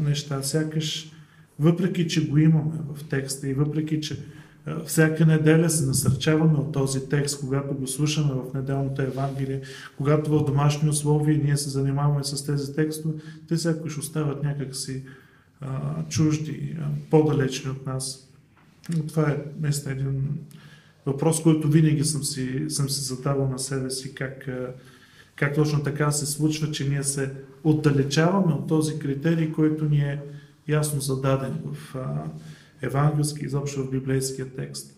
неща. 0.00 0.42
Сякаш, 0.42 1.12
въпреки 1.58 2.08
че 2.08 2.28
го 2.28 2.38
имаме 2.38 2.72
в 2.94 3.04
текста 3.04 3.48
и 3.48 3.54
въпреки 3.54 4.00
че 4.00 4.18
всяка 4.86 5.26
неделя 5.26 5.70
се 5.70 5.86
насърчаваме 5.86 6.58
от 6.58 6.72
този 6.72 7.08
текст, 7.08 7.40
когато 7.40 7.74
го 7.74 7.86
слушаме 7.86 8.32
в 8.32 8.54
неделното 8.54 9.02
Евангелие, 9.02 9.60
когато 9.96 10.38
в 10.38 10.44
домашни 10.44 10.88
условия 10.88 11.40
ние 11.44 11.56
се 11.56 11.70
занимаваме 11.70 12.24
с 12.24 12.46
тези 12.46 12.74
текстове, 12.74 13.14
те 13.48 13.58
сякаш 13.58 13.98
остават 13.98 14.42
някакси 14.42 15.02
чужди, 16.08 16.76
по-далечни 17.10 17.70
от 17.70 17.86
нас. 17.86 18.27
Това 19.08 19.30
е 19.30 19.44
наистина 19.60 19.94
един 19.94 20.38
въпрос, 21.06 21.42
който 21.42 21.68
винаги 21.68 22.04
съм 22.04 22.24
си, 22.24 22.64
съм 22.68 22.88
си 22.88 23.00
задавал 23.00 23.48
на 23.48 23.58
себе 23.58 23.90
си, 23.90 24.14
как, 24.14 24.48
как 25.36 25.54
точно 25.54 25.82
така 25.82 26.10
се 26.10 26.26
случва, 26.26 26.70
че 26.70 26.88
ние 26.88 27.02
се 27.02 27.32
отдалечаваме 27.64 28.52
от 28.52 28.68
този 28.68 28.98
критерий, 28.98 29.52
който 29.52 29.84
ни 29.84 30.00
е 30.00 30.22
ясно 30.68 31.00
зададен 31.00 31.58
в 31.64 31.96
евангелски, 32.82 33.44
изобщо 33.44 33.84
в 33.84 33.90
библейския 33.90 34.54
текст. 34.54 34.94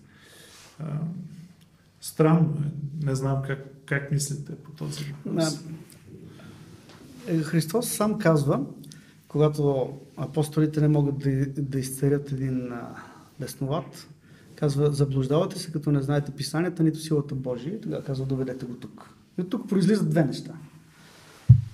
Странно 2.00 2.62
е. 2.66 2.70
Не 3.06 3.14
знам 3.14 3.42
как, 3.46 3.64
как 3.86 4.12
мислите 4.12 4.52
по 4.64 4.70
този 4.70 5.14
въпрос. 5.24 5.64
Е, 7.26 7.38
Христос 7.38 7.88
сам 7.88 8.18
казва, 8.18 8.60
когато 9.28 9.92
апостолите 10.16 10.80
не 10.80 10.88
могат 10.88 11.18
да, 11.18 11.46
да 11.46 11.78
изцерят 11.78 12.32
един 12.32 12.72
а, 12.72 12.94
бесноват, 13.40 14.08
казва, 14.54 14.92
заблуждавате 14.92 15.58
се, 15.58 15.72
като 15.72 15.90
не 15.90 16.02
знаете 16.02 16.30
писанията, 16.30 16.82
нито 16.82 16.98
силата 16.98 17.34
Божия. 17.34 17.80
Тогава 17.80 18.02
казва, 18.02 18.26
доведете 18.26 18.66
го 18.66 18.74
тук. 18.74 19.10
И 19.38 19.44
тук 19.44 19.68
произлизат 19.68 20.10
две 20.10 20.24
неща. 20.24 20.52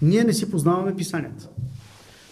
Ние 0.02 0.24
не 0.24 0.32
си 0.32 0.50
познаваме 0.50 0.96
писанията. 0.96 1.48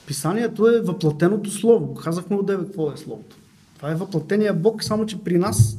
Писанието 0.07 0.69
е 0.69 0.81
въплатеното 0.81 1.51
слово. 1.51 1.95
Казахме 1.95 2.37
от 2.37 2.47
деве 2.47 2.65
какво 2.65 2.93
е 2.93 2.97
словото. 2.97 3.37
Това 3.77 3.91
е 3.91 3.95
въплатения 3.95 4.55
Бог, 4.55 4.85
само 4.85 5.07
че 5.07 5.25
при 5.25 5.39
нас 5.39 5.79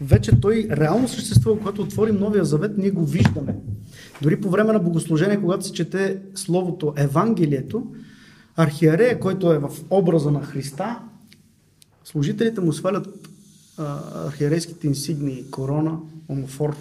вече 0.00 0.40
той 0.40 0.68
реално 0.70 1.08
съществува. 1.08 1.58
Когато 1.58 1.82
отворим 1.82 2.16
Новия 2.16 2.44
Завет, 2.44 2.78
ние 2.78 2.90
го 2.90 3.04
виждаме. 3.04 3.56
Дори 4.22 4.40
по 4.40 4.50
време 4.50 4.72
на 4.72 4.78
богослужение, 4.78 5.40
когато 5.40 5.66
се 5.66 5.72
чете 5.72 6.18
Словото 6.34 6.94
Евангелието, 6.96 7.86
архиерея, 8.56 9.20
който 9.20 9.52
е 9.52 9.58
в 9.58 9.70
образа 9.90 10.30
на 10.30 10.42
Христа, 10.42 10.98
служителите 12.10 12.60
му 12.60 12.72
свалят 12.72 13.28
а, 13.78 14.00
архиерейските 14.26 14.86
инсигни, 14.86 15.44
корона, 15.50 15.98
омофор, 16.28 16.76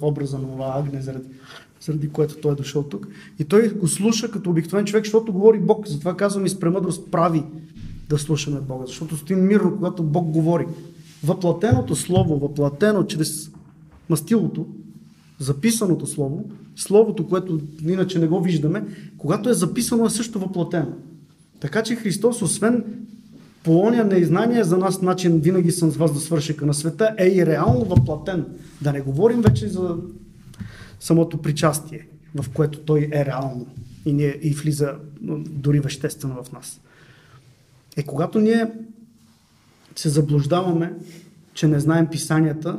образа 0.00 0.38
на 0.38 0.48
това 0.48 0.74
агне, 0.76 1.02
заради, 1.02 1.28
заради 1.80 2.10
което 2.10 2.36
той 2.36 2.52
е 2.52 2.56
дошъл 2.56 2.82
тук. 2.82 3.08
И 3.38 3.44
той 3.44 3.68
го 3.68 3.88
слуша 3.88 4.30
като 4.30 4.50
обикновен 4.50 4.86
човек, 4.86 5.04
защото 5.04 5.32
говори 5.32 5.58
Бог. 5.58 5.88
Затова 5.88 6.16
казвам 6.16 6.46
и 6.46 6.48
с 6.48 6.60
премъдрост 6.60 7.10
прави 7.10 7.42
да 8.08 8.18
слушаме 8.18 8.60
Бога, 8.60 8.86
защото 8.86 9.16
стоим 9.16 9.46
мирно, 9.46 9.76
когато 9.76 10.02
Бог 10.02 10.30
говори. 10.30 10.66
Въплатеното 11.24 11.96
Слово, 11.96 12.38
въплатено 12.38 13.04
чрез 13.04 13.50
мастилото, 14.08 14.66
записаното 15.38 16.06
Слово, 16.06 16.50
Словото, 16.76 17.28
което 17.28 17.60
иначе 17.82 18.18
не 18.18 18.26
го 18.26 18.40
виждаме, 18.40 18.84
когато 19.18 19.50
е 19.50 19.54
записано 19.54 20.06
е 20.06 20.10
също 20.10 20.38
въплатено. 20.38 20.92
Така 21.60 21.82
че 21.82 21.96
Христос, 21.96 22.42
освен 22.42 22.84
полония 23.64 24.04
на 24.04 24.16
изнание 24.16 24.64
за 24.64 24.76
нас 24.76 25.02
начин 25.02 25.40
винаги 25.40 25.70
съм 25.70 25.90
с 25.90 25.96
вас 25.96 26.14
да 26.14 26.20
свършика 26.20 26.66
на 26.66 26.74
света, 26.74 27.14
е 27.18 27.28
и 27.28 27.46
реално 27.46 27.84
въплатен. 27.84 28.46
Да 28.82 28.92
не 28.92 29.00
говорим 29.00 29.42
вече 29.42 29.68
за 29.68 29.96
самото 31.00 31.42
причастие, 31.42 32.06
в 32.34 32.50
което 32.50 32.78
той 32.78 33.08
е 33.12 33.24
реално 33.24 33.66
и, 34.06 34.12
не, 34.12 34.22
и 34.42 34.50
влиза 34.50 34.94
дори 35.48 35.80
веществено 35.80 36.44
в 36.44 36.52
нас. 36.52 36.80
Е, 37.96 38.02
когато 38.02 38.40
ние 38.40 38.66
се 39.96 40.08
заблуждаваме, 40.08 40.94
че 41.54 41.68
не 41.68 41.80
знаем 41.80 42.06
писанията, 42.06 42.78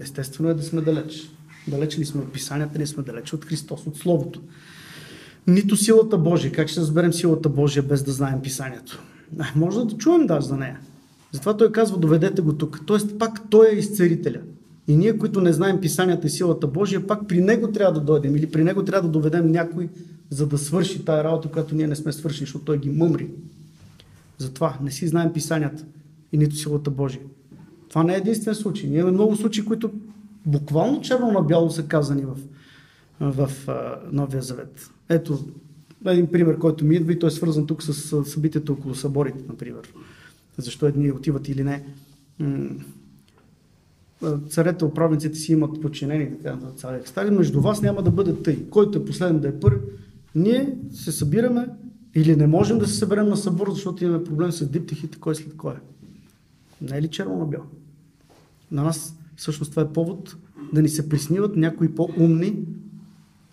естествено 0.00 0.48
е 0.48 0.54
да 0.54 0.62
сме 0.62 0.80
далеч. 0.80 1.30
Далеч 1.68 1.98
ли 1.98 2.04
сме 2.04 2.20
от 2.20 2.32
писанията, 2.32 2.78
ние 2.78 2.86
сме 2.86 3.02
далеч 3.02 3.32
от 3.32 3.44
Христос, 3.44 3.86
от 3.86 3.96
Словото. 3.96 4.42
Нито 5.46 5.76
силата 5.76 6.18
Божия. 6.18 6.52
Как 6.52 6.68
ще 6.68 6.80
разберем 6.80 7.12
силата 7.12 7.48
Божия 7.48 7.82
без 7.82 8.02
да 8.02 8.12
знаем 8.12 8.42
писанието? 8.42 9.02
Може 9.56 9.78
да 9.78 9.96
чуем 9.96 10.26
даже 10.26 10.46
за 10.46 10.56
нея. 10.56 10.80
Затова 11.32 11.56
той 11.56 11.72
казва, 11.72 11.98
доведете 11.98 12.42
го 12.42 12.52
тук. 12.52 12.80
Тоест 12.86 13.18
пак 13.18 13.50
той 13.50 13.68
е 13.68 13.78
изцерителя. 13.78 14.40
И 14.88 14.96
ние, 14.96 15.18
които 15.18 15.40
не 15.40 15.52
знаем 15.52 15.80
писанията 15.80 16.26
и 16.26 16.30
силата 16.30 16.66
Божия, 16.66 17.06
пак 17.06 17.28
при 17.28 17.40
него 17.40 17.72
трябва 17.72 17.92
да 17.92 18.00
дойдем 18.00 18.36
или 18.36 18.50
при 18.50 18.64
него 18.64 18.84
трябва 18.84 19.08
да 19.08 19.12
доведем 19.12 19.50
някой, 19.50 19.88
за 20.30 20.46
да 20.46 20.58
свърши 20.58 21.04
тая 21.04 21.24
работа, 21.24 21.48
която 21.48 21.74
ние 21.74 21.86
не 21.86 21.96
сме 21.96 22.12
свършили, 22.12 22.44
защото 22.44 22.64
той 22.64 22.78
ги 22.78 22.90
мъмри. 22.90 23.28
Затова 24.38 24.78
не 24.82 24.90
си 24.90 25.08
знаем 25.08 25.32
писанията 25.32 25.84
и 26.32 26.38
нито 26.38 26.56
силата 26.56 26.90
Божия. 26.90 27.22
Това 27.88 28.02
не 28.02 28.14
е 28.14 28.16
единствен 28.16 28.54
случай. 28.54 28.90
Ние 28.90 28.98
имаме 28.98 29.12
много 29.12 29.36
случаи, 29.36 29.64
които 29.64 29.90
буквално 30.46 31.00
черно 31.00 31.32
на 31.32 31.42
бяло 31.42 31.70
са 31.70 31.82
казани 31.82 32.24
в, 32.24 32.36
в, 33.20 33.46
в 33.46 33.68
Новия 34.12 34.42
Завет. 34.42 34.90
Ето 35.08 35.38
един 36.12 36.26
пример, 36.26 36.58
който 36.58 36.84
ми 36.84 36.96
идва 36.96 37.12
и 37.12 37.18
той 37.18 37.28
е 37.28 37.30
свързан 37.30 37.66
тук 37.66 37.82
с 37.82 38.24
събитието 38.24 38.72
около 38.72 38.94
съборите, 38.94 39.44
например. 39.48 39.92
Защо 40.58 40.86
едни 40.86 41.12
отиват 41.12 41.48
или 41.48 41.64
не. 41.64 41.84
Царете, 44.48 44.84
управниците 44.84 45.38
си 45.38 45.52
имат 45.52 45.80
подчинени, 45.80 46.30
така 46.30 46.56
на 46.56 46.70
царя 46.70 47.00
Стали. 47.04 47.30
Между 47.30 47.60
вас 47.60 47.82
няма 47.82 48.02
да 48.02 48.10
бъде 48.10 48.42
тъй. 48.42 48.68
Който 48.70 48.98
е 48.98 49.04
последен 49.04 49.40
да 49.40 49.48
е 49.48 49.60
първи. 49.60 49.80
Ние 50.34 50.76
се 50.92 51.12
събираме 51.12 51.68
или 52.14 52.36
не 52.36 52.46
можем 52.46 52.78
да 52.78 52.86
се 52.86 52.94
съберем 52.94 53.28
на 53.28 53.36
събор, 53.36 53.70
защото 53.70 54.04
имаме 54.04 54.24
проблем 54.24 54.52
с 54.52 54.70
диптихите, 54.70 55.18
кой 55.20 55.34
след 55.34 55.56
кой 55.56 55.74
е. 55.74 55.78
Не 56.80 56.98
е 56.98 57.02
ли 57.02 57.08
черно 57.08 57.38
на 57.38 57.46
бяло? 57.46 57.64
На 58.70 58.82
нас 58.82 59.16
всъщност 59.36 59.70
това 59.70 59.82
е 59.82 59.92
повод 59.92 60.36
да 60.72 60.82
ни 60.82 60.88
се 60.88 61.08
присниват 61.08 61.56
някои 61.56 61.94
по-умни 61.94 62.56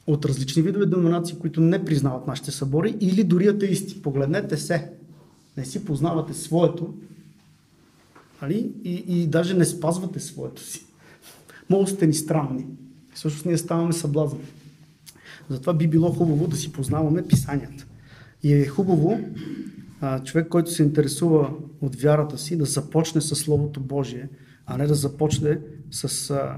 от 0.07 0.25
различни 0.25 0.61
видове 0.61 0.85
деноминации, 0.85 1.37
които 1.37 1.61
не 1.61 1.85
признават 1.85 2.27
нашите 2.27 2.51
събори 2.51 2.97
или 2.99 3.23
дори 3.23 3.47
атеисти. 3.47 4.01
Погледнете 4.01 4.57
се. 4.57 4.91
Не 5.57 5.65
си 5.65 5.85
познавате 5.85 6.33
своето 6.33 6.93
нали? 8.41 8.71
и, 8.83 9.03
и 9.07 9.27
даже 9.27 9.53
не 9.53 9.65
спазвате 9.65 10.19
своето 10.19 10.63
си. 10.63 10.85
Много 11.69 11.87
сте 11.87 12.07
ни 12.07 12.13
странни. 12.13 12.65
Всъщност 13.13 13.45
ние 13.45 13.57
ставаме 13.57 13.93
съблазни. 13.93 14.39
Затова 15.49 15.73
би 15.73 15.87
било 15.87 16.11
хубаво 16.11 16.47
да 16.47 16.55
си 16.55 16.71
познаваме 16.71 17.27
писанията. 17.27 17.85
И 18.43 18.53
е 18.53 18.67
хубаво 18.67 19.19
а, 20.01 20.23
човек, 20.23 20.47
който 20.47 20.71
се 20.71 20.83
интересува 20.83 21.53
от 21.81 21.95
вярата 21.95 22.37
си, 22.37 22.57
да 22.57 22.65
започне 22.65 23.21
с 23.21 23.35
Словото 23.35 23.79
Божие, 23.79 24.29
а 24.65 24.77
не 24.77 24.87
да 24.87 24.95
започне 24.95 25.59
с, 25.91 26.29
а, 26.29 26.55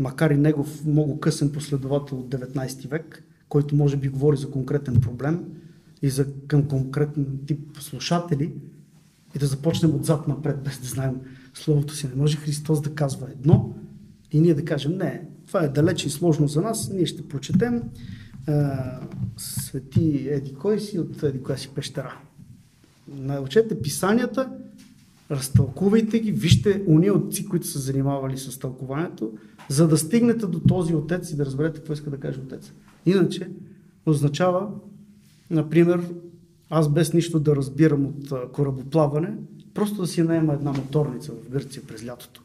макар 0.00 0.30
и 0.30 0.36
негов 0.36 0.84
много 0.84 1.20
късен 1.20 1.52
последовател 1.52 2.18
от 2.18 2.28
19 2.28 2.88
век, 2.88 3.24
който 3.48 3.76
може 3.76 3.96
би 3.96 4.08
говори 4.08 4.36
за 4.36 4.50
конкретен 4.50 5.00
проблем 5.00 5.44
и 6.02 6.10
за 6.10 6.26
към 6.46 6.68
конкретен 6.68 7.26
тип 7.46 7.78
слушатели, 7.80 8.52
и 9.36 9.38
да 9.38 9.46
започнем 9.46 9.94
отзад 9.94 10.28
напред, 10.28 10.62
без 10.64 10.78
да 10.78 10.88
знаем 10.88 11.20
Словото 11.54 11.94
си. 11.94 12.08
Не 12.08 12.14
може 12.14 12.36
Христос 12.36 12.80
да 12.80 12.94
казва 12.94 13.28
едно 13.30 13.74
и 14.32 14.40
ние 14.40 14.54
да 14.54 14.64
кажем 14.64 14.96
не, 14.96 15.28
това 15.46 15.64
е 15.64 15.68
далеч 15.68 16.04
и 16.04 16.10
сложно 16.10 16.48
за 16.48 16.60
нас, 16.60 16.90
ние 16.90 17.06
ще 17.06 17.28
прочетем 17.28 17.82
а, 18.46 19.00
свети 19.36 20.28
Еди 20.30 20.54
кой 20.54 20.80
си 20.80 20.98
от 20.98 21.22
Еди 21.22 21.42
коя 21.42 21.58
си 21.58 21.68
пещера. 21.74 22.18
Научете 23.08 23.82
писанията, 23.82 24.50
разтълкувайте 25.30 26.18
ги, 26.18 26.32
вижте 26.32 26.82
уния 26.86 27.14
отци, 27.14 27.46
които 27.46 27.66
са 27.66 27.78
занимавали 27.78 28.38
с 28.38 28.58
тълкуването, 28.58 29.32
за 29.68 29.88
да 29.88 29.98
стигнете 29.98 30.46
до 30.46 30.60
този 30.60 30.94
отец 30.94 31.30
и 31.30 31.36
да 31.36 31.46
разберете 31.46 31.76
какво 31.76 31.92
иска 31.92 32.10
да 32.10 32.16
каже 32.16 32.40
отец. 32.40 32.72
Иначе 33.06 33.48
означава, 34.06 34.68
например, 35.50 36.00
аз 36.70 36.88
без 36.88 37.12
нищо 37.12 37.40
да 37.40 37.56
разбирам 37.56 38.06
от 38.06 38.52
корабоплаване, 38.52 39.34
просто 39.74 40.00
да 40.00 40.06
си 40.06 40.22
наема 40.22 40.54
една 40.54 40.72
моторница 40.72 41.32
в 41.32 41.50
Гърция 41.50 41.82
през 41.88 42.06
лятото. 42.06 42.42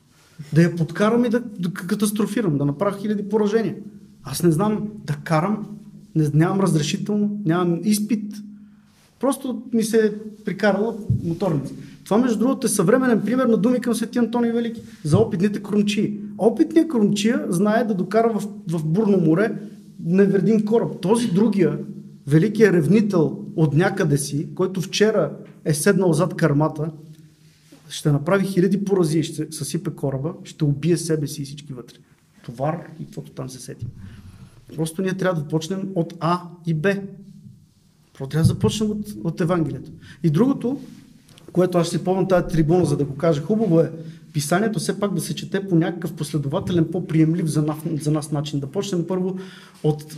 Да 0.53 0.61
я 0.61 0.75
подкарам 0.75 1.25
и 1.25 1.29
да, 1.29 1.39
да 1.39 1.73
катастрофирам, 1.73 2.57
да 2.57 2.65
направя 2.65 2.97
хиляди 2.97 3.29
поражения. 3.29 3.75
Аз 4.23 4.43
не 4.43 4.51
знам 4.51 4.89
да 5.05 5.13
карам, 5.23 5.77
не, 6.15 6.29
нямам 6.33 6.59
разрешително, 6.59 7.41
нямам 7.45 7.79
изпит. 7.83 8.33
Просто 9.19 9.63
ми 9.73 9.83
се 9.83 10.05
е 10.05 10.11
прикарала 10.43 10.95
моторница. 11.23 11.73
Това, 12.05 12.17
между 12.17 12.39
другото, 12.39 12.67
е 12.67 12.69
съвременен 12.69 13.21
пример 13.21 13.45
на 13.45 13.57
думи 13.57 13.81
към 13.81 13.95
Свети 13.95 14.19
Антоний 14.19 14.51
Велики 14.51 14.81
за 15.03 15.17
опитните 15.17 15.63
крумчии. 15.63 16.19
Опитният 16.37 16.89
крумчия 16.89 17.45
знае 17.49 17.83
да 17.83 17.93
докара 17.93 18.33
в, 18.33 18.47
в 18.69 18.85
бурно 18.85 19.17
море 19.17 19.55
невредим 19.99 20.65
кораб. 20.65 21.01
Този 21.01 21.31
другия, 21.31 21.79
великият 22.27 22.73
ревнител 22.73 23.39
от 23.55 23.73
някъде 23.73 24.17
си, 24.17 24.47
който 24.55 24.81
вчера 24.81 25.31
е 25.65 25.73
седнал 25.73 26.13
зад 26.13 26.35
кармата, 26.35 26.91
ще 27.89 28.11
направи 28.11 28.45
хиляди 28.45 28.85
порази, 28.85 29.23
ще 29.23 29.51
съсипе 29.51 29.91
кораба, 29.91 30.33
ще 30.43 30.63
убие 30.63 30.97
себе 30.97 31.27
си 31.27 31.41
и 31.41 31.45
всички 31.45 31.73
вътре. 31.73 31.95
Товар 32.45 32.87
и 32.99 33.05
каквото 33.05 33.31
там 33.31 33.49
се 33.49 33.59
сетим. 33.59 33.87
Просто 34.75 35.01
ние 35.01 35.13
трябва 35.13 35.41
да 35.41 35.47
почнем 35.47 35.89
от 35.95 36.13
А 36.19 36.41
и 36.67 36.73
Б. 36.73 36.95
Просто 38.13 38.31
трябва 38.31 38.43
да 38.43 38.53
започнем 38.53 38.91
от, 38.91 39.07
от 39.23 39.41
Евангелието. 39.41 39.91
И 40.23 40.29
другото, 40.29 40.79
което 41.55 41.77
аз 41.77 41.89
си 41.89 42.03
помня 42.03 42.27
тази 42.27 42.47
трибуна, 42.47 42.85
за 42.85 42.97
да 42.97 43.05
го 43.05 43.15
кажа, 43.15 43.41
хубаво 43.41 43.79
е 43.79 43.91
писанието 44.33 44.79
все 44.79 44.99
пак 44.99 45.13
да 45.13 45.21
се 45.21 45.35
чете 45.35 45.67
по 45.67 45.75
някакъв 45.75 46.13
последователен, 46.13 46.85
по-приемлив 46.91 47.45
за 47.45 47.61
нас, 47.61 47.77
за 48.01 48.11
нас 48.11 48.31
начин. 48.31 48.59
Да 48.59 48.67
почнем 48.67 49.07
първо 49.07 49.37
от 49.83 50.17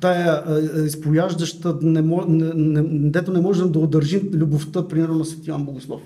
тая 0.00 0.42
изповяждаща, 0.86 1.78
не, 1.82 2.02
не, 2.28 2.52
не, 2.54 3.10
дето 3.10 3.32
не 3.32 3.40
можем 3.40 3.72
да 3.72 3.78
удържим 3.78 4.30
любовта, 4.32 4.88
примерно 4.88 5.18
на 5.18 5.24
Свети 5.24 5.50
Иван 5.50 5.64
Богослов. 5.64 6.02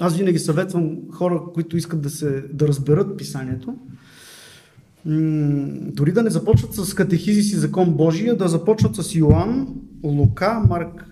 Аз 0.00 0.16
винаги 0.16 0.38
съветвам 0.38 0.96
хора, 1.10 1.42
които 1.54 1.76
искат 1.76 2.00
да, 2.00 2.10
се, 2.10 2.44
да 2.52 2.68
разберат 2.68 3.16
писанието, 3.16 3.74
дори 5.94 6.12
да 6.12 6.22
не 6.22 6.30
започват 6.30 6.74
с 6.74 6.94
катехизис 6.94 7.52
и 7.52 7.56
закон 7.56 7.94
Божия, 7.94 8.36
да 8.36 8.48
започват 8.48 8.96
с 8.96 9.14
Йоанн, 9.14 9.68
Лука, 10.04 10.64
Марк, 10.68 11.10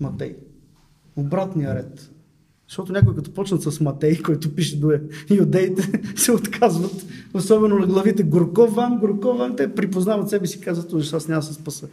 Матей. 0.00 0.36
Обратния 1.16 1.74
ред. 1.74 2.10
Защото 2.70 2.92
някои 2.92 3.14
като 3.14 3.30
почнат 3.30 3.62
с 3.62 3.80
Матей, 3.80 4.22
който 4.22 4.54
пише 4.54 4.80
до 4.80 4.92
юдеите, 5.30 6.02
се 6.16 6.32
отказват. 6.32 7.06
Особено 7.34 7.78
на 7.78 7.86
главите 7.86 8.22
горко 8.22 8.66
вам, 8.66 8.98
горко 8.98 9.32
вам. 9.32 9.56
Те 9.56 9.74
припознават 9.74 10.30
себе 10.30 10.46
си 10.46 10.58
и 10.58 10.60
казват, 10.60 11.04
че 11.04 11.16
аз 11.16 11.28
няма 11.28 11.40
да 11.40 11.46
се 11.46 11.54
спаса. 11.54 11.88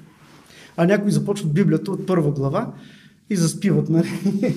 А 0.77 0.85
някои 0.85 1.11
започват 1.11 1.53
Библията 1.53 1.91
от 1.91 2.05
първа 2.05 2.31
глава 2.31 2.73
и 3.29 3.35
заспиват. 3.35 3.89
Нали? 3.89 4.09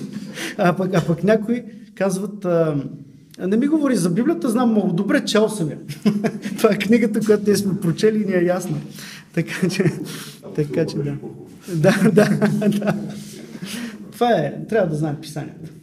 А, 0.57 0.75
пък, 0.75 0.95
а 0.95 1.05
пък 1.07 1.23
някои 1.23 1.63
казват, 1.95 2.45
а, 2.45 2.83
не 3.39 3.57
ми 3.57 3.67
говори 3.67 3.95
за 3.95 4.09
Библията, 4.09 4.49
знам 4.49 4.71
много 4.71 4.93
добре, 4.93 5.25
чел 5.25 5.49
съм 5.49 5.69
я. 5.69 5.77
Това 6.57 6.69
е 6.71 6.77
книгата, 6.77 7.19
която 7.19 7.43
ние 7.47 7.55
сме 7.55 7.79
прочели 7.79 8.21
и 8.21 8.25
ни 8.25 8.33
е 8.33 8.43
ясна. 8.43 8.77
Така 9.33 9.69
че, 9.69 9.83
така 10.55 10.85
че 10.85 10.97
да. 10.97 11.17
Да, 11.75 12.09
да, 12.11 12.29
да. 12.69 12.95
Това 14.11 14.31
е, 14.31 14.65
трябва 14.69 14.89
да 14.89 14.95
знаем 14.95 15.15
писанието. 15.21 15.80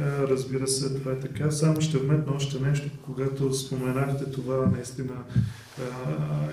Разбира 0.00 0.68
се, 0.68 0.94
това 0.94 1.12
е 1.12 1.18
така. 1.18 1.50
Само 1.50 1.80
ще 1.80 1.98
вметна 1.98 2.32
още 2.32 2.60
нещо, 2.60 2.88
когато 3.02 3.54
споменахте 3.54 4.24
това 4.24 4.66
наистина 4.66 5.12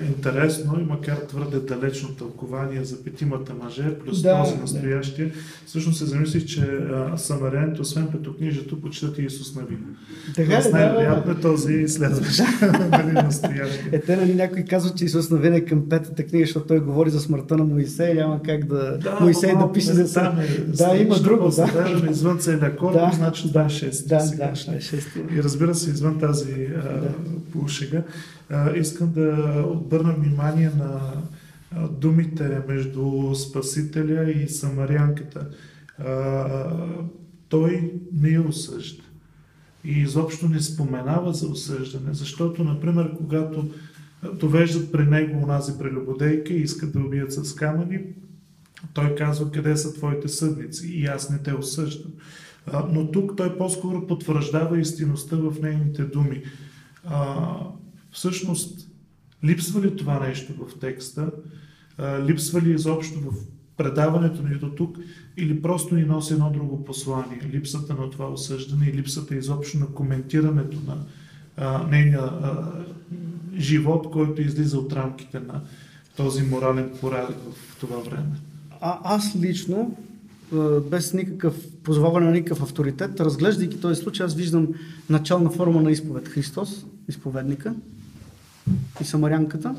интересно 0.07 0.79
и 0.79 0.83
макар 0.83 1.15
твърде 1.15 1.59
далечно 1.59 2.09
тълкование 2.09 2.83
за 2.83 3.03
петимата 3.03 3.53
мъже, 3.63 3.99
плюс 3.99 4.21
да, 4.21 4.43
този 4.43 4.57
настоящия, 4.57 5.27
да. 5.27 5.33
всъщност 5.65 5.97
се 5.97 6.05
замислих, 6.05 6.45
че 6.45 6.61
а, 6.61 7.17
самаряните, 7.17 7.81
освен 7.81 8.07
петокнижието, 8.11 8.81
почитат 8.81 9.17
и 9.17 9.21
Исус 9.21 9.55
Нави. 9.55 9.77
Така 10.35 10.53
е, 10.53 10.71
най-вероятно 10.71 11.31
е 11.31 11.35
този 11.35 11.87
следващ 11.87 12.41
нали, 12.91 13.11
настоящия. 13.11 13.89
Е, 13.91 13.99
те 13.99 14.15
нали 14.15 14.35
някой 14.35 14.63
казват, 14.63 14.97
че 14.97 15.05
Исус 15.05 15.29
Навин 15.29 15.53
е 15.53 15.61
към 15.61 15.89
петата 15.89 16.23
книга, 16.23 16.45
защото 16.45 16.67
той 16.67 16.79
говори 16.79 17.09
за 17.09 17.19
смъртта 17.19 17.57
на 17.57 17.63
Моисей, 17.63 18.13
няма 18.13 18.41
как 18.43 18.65
да, 18.65 18.97
да 18.97 19.17
Моисей 19.21 19.53
да 19.55 19.71
пише 19.71 19.93
за 19.93 20.05
това. 20.05 20.35
Да, 20.67 20.97
има 20.97 21.19
друго. 21.19 21.49
Да, 21.49 22.07
извън 22.11 22.37
целия 22.39 22.75
корпус, 22.77 23.01
да, 23.01 23.11
значи 23.15 23.51
да, 23.51 23.61
е 23.61 23.63
6. 23.63 24.07
Да, 24.07 24.17
да, 24.17 24.35
да, 24.35 24.75
е 24.75 24.79
6. 24.79 25.37
И 25.37 25.43
разбира 25.43 25.75
се, 25.75 25.89
извън 25.89 26.19
тази 26.19 26.53
да. 26.53 27.13
полушега, 27.51 28.01
искам 28.75 29.11
да 29.11 29.63
обърна 29.67 30.13
внимание 30.13 30.71
на 30.77 31.01
думите 31.91 32.61
между 32.67 33.35
Спасителя 33.35 34.31
и 34.31 34.49
Самарянката. 34.49 35.49
Той 37.49 37.93
не 38.13 38.29
я 38.29 38.41
осъжда. 38.41 39.03
И 39.85 39.91
изобщо 39.91 40.49
не 40.49 40.59
споменава 40.59 41.33
за 41.33 41.47
осъждане, 41.47 42.13
защото, 42.13 42.63
например, 42.63 43.17
когато 43.17 43.69
довеждат 44.33 44.91
при 44.91 45.05
него 45.05 45.43
онази 45.43 45.77
прелюбодейка 45.77 46.53
и 46.53 46.61
искат 46.61 46.93
да 46.93 46.99
убият 46.99 47.33
с 47.33 47.55
камъни, 47.55 47.99
той 48.93 49.15
казва 49.15 49.51
къде 49.51 49.77
са 49.77 49.93
твоите 49.93 50.27
съдници 50.27 50.87
и 50.87 51.05
аз 51.05 51.29
не 51.29 51.37
те 51.37 51.53
осъждам. 51.53 52.11
Но 52.91 53.11
тук 53.11 53.37
той 53.37 53.57
по-скоро 53.57 54.07
потвърждава 54.07 54.79
истинността 54.79 55.35
в 55.35 55.55
нейните 55.61 56.03
думи. 56.03 56.43
Всъщност, 58.19 58.87
липсва 59.43 59.81
ли 59.81 59.95
това 59.95 60.19
нещо 60.19 60.53
в 60.53 60.79
текста? 60.79 61.31
Липсва 62.25 62.61
ли 62.61 62.73
изобщо 62.73 63.19
в 63.19 63.33
предаването 63.77 64.43
ни 64.43 64.55
до 64.55 64.69
тук 64.69 64.97
или 65.37 65.61
просто 65.61 65.95
ни 65.95 66.03
носи 66.03 66.33
едно 66.33 66.51
друго 66.51 66.85
послание? 66.85 67.49
Липсата 67.53 67.93
на 67.93 68.09
това 68.09 68.29
осъждане 68.31 68.85
и 68.85 68.93
липсата 68.93 69.35
изобщо 69.35 69.77
на 69.77 69.87
коментирането 69.87 70.77
на 70.87 70.97
нейния 71.89 72.29
живот, 73.57 74.11
който 74.11 74.41
излиза 74.41 74.79
от 74.79 74.93
рамките 74.93 75.39
на 75.39 75.61
този 76.17 76.43
морален 76.43 76.91
порядък 77.01 77.37
в 77.51 77.79
това 77.79 77.97
време. 77.97 78.39
А, 78.81 78.99
аз 79.03 79.35
лично, 79.35 79.97
без 80.91 81.13
никакъв 81.13 81.67
позоваване 81.83 82.25
на 82.25 82.31
никакъв 82.31 82.63
авторитет, 82.63 83.19
разглеждайки 83.19 83.79
този 83.79 84.01
случай, 84.01 84.25
аз 84.25 84.35
виждам 84.35 84.67
начална 85.09 85.49
форма 85.49 85.81
на 85.81 85.91
изповед. 85.91 86.27
Христос, 86.27 86.85
изповедника 87.07 87.75
и 89.01 89.03
самарянката, 89.03 89.75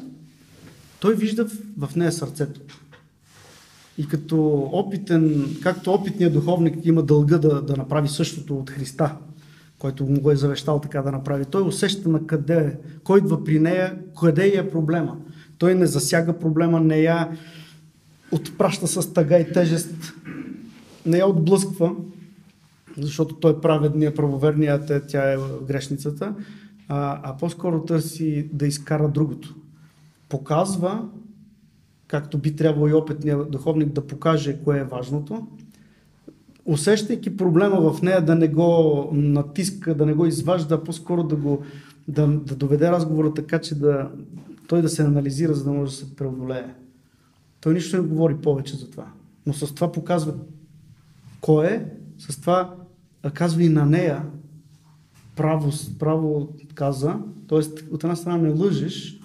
той 1.01 1.15
вижда 1.15 1.47
в 1.79 1.97
нея 1.97 2.13
сърцето. 2.13 2.61
И 3.99 4.09
като 4.09 4.71
опитен, 4.73 5.57
както 5.63 5.93
опитният 5.93 6.33
духовник 6.33 6.87
има 6.87 7.03
дълга 7.03 7.39
да, 7.39 7.63
да 7.63 7.77
направи 7.77 8.09
същото 8.09 8.57
от 8.57 8.71
Христа, 8.71 9.17
който 9.79 10.05
му 10.05 10.21
го 10.21 10.31
е 10.31 10.37
завещал 10.37 10.81
така 10.81 11.03
да 11.03 11.13
направи, 11.13 11.45
той 11.45 11.63
усеща 11.63 12.09
на 12.09 12.27
къде 12.27 12.57
е, 12.57 12.77
кой 13.05 13.19
идва 13.19 13.45
при 13.45 13.61
нея, 13.61 13.99
къде 14.21 14.53
е 14.57 14.71
проблема. 14.71 15.17
Той 15.59 15.75
не 15.75 15.87
засяга 15.87 16.39
проблема, 16.39 16.81
не 16.81 16.99
я 16.99 17.39
отпраща 18.33 18.87
с 18.87 19.13
тъга 19.13 19.39
и 19.39 19.53
тежест, 19.53 20.15
не 21.07 21.19
я 21.19 21.27
отблъсква, 21.27 21.93
защото 22.99 23.35
той 23.35 23.53
е 23.53 23.61
праведният, 23.61 24.17
правоверният, 24.17 24.93
тя 25.09 25.33
е 25.33 25.37
грешницата, 25.69 26.35
а, 26.93 27.21
а 27.23 27.37
по-скоро 27.37 27.85
търси 27.85 28.51
да 28.53 28.67
изкара 28.67 29.09
другото. 29.09 29.57
Показва, 30.29 31.09
както 32.07 32.39
би 32.39 32.57
трябвало 32.57 32.89
и 32.89 32.93
опитният 32.93 33.51
духовник 33.51 33.89
да 33.89 34.07
покаже 34.07 34.59
кое 34.65 34.79
е 34.79 34.85
важното, 34.85 35.47
усещайки 36.65 37.37
проблема 37.37 37.93
в 37.93 38.03
нея 38.03 38.25
да 38.25 38.35
не 38.35 38.49
го 38.49 39.09
натиска, 39.13 39.95
да 39.95 40.07
не 40.07 40.15
го 40.15 40.27
изважда, 40.27 40.75
а 40.75 40.85
по-скоро 40.85 41.23
да, 41.23 41.37
го, 41.37 41.63
да, 42.09 42.27
да 42.27 42.57
доведе 42.57 42.91
разговора 42.91 43.35
така, 43.35 43.59
че 43.59 43.75
да, 43.75 44.11
той 44.69 44.83
да 44.83 44.89
се 44.89 45.03
анализира, 45.03 45.55
за 45.55 45.65
да 45.65 45.73
може 45.73 45.91
да 45.91 45.97
се 45.97 46.17
преодолее. 46.17 46.75
Той 47.61 47.75
нищо 47.75 47.97
не 47.97 48.09
говори 48.09 48.37
повече 48.37 48.77
за 48.77 48.91
това. 48.91 49.07
Но 49.47 49.53
с 49.53 49.75
това 49.75 49.93
показва 49.93 50.35
кой 51.41 51.67
е, 51.67 51.87
с 52.19 52.41
това 52.41 52.75
казва 53.35 53.63
и 53.63 53.69
на 53.69 53.87
нея 53.87 54.23
право, 55.41 55.71
право 55.99 56.49
каза, 56.75 57.17
т.е. 57.49 57.59
от 57.95 58.05
една 58.05 58.17
страна 58.17 58.37
не 58.37 58.51
лъжеш, 58.51 59.21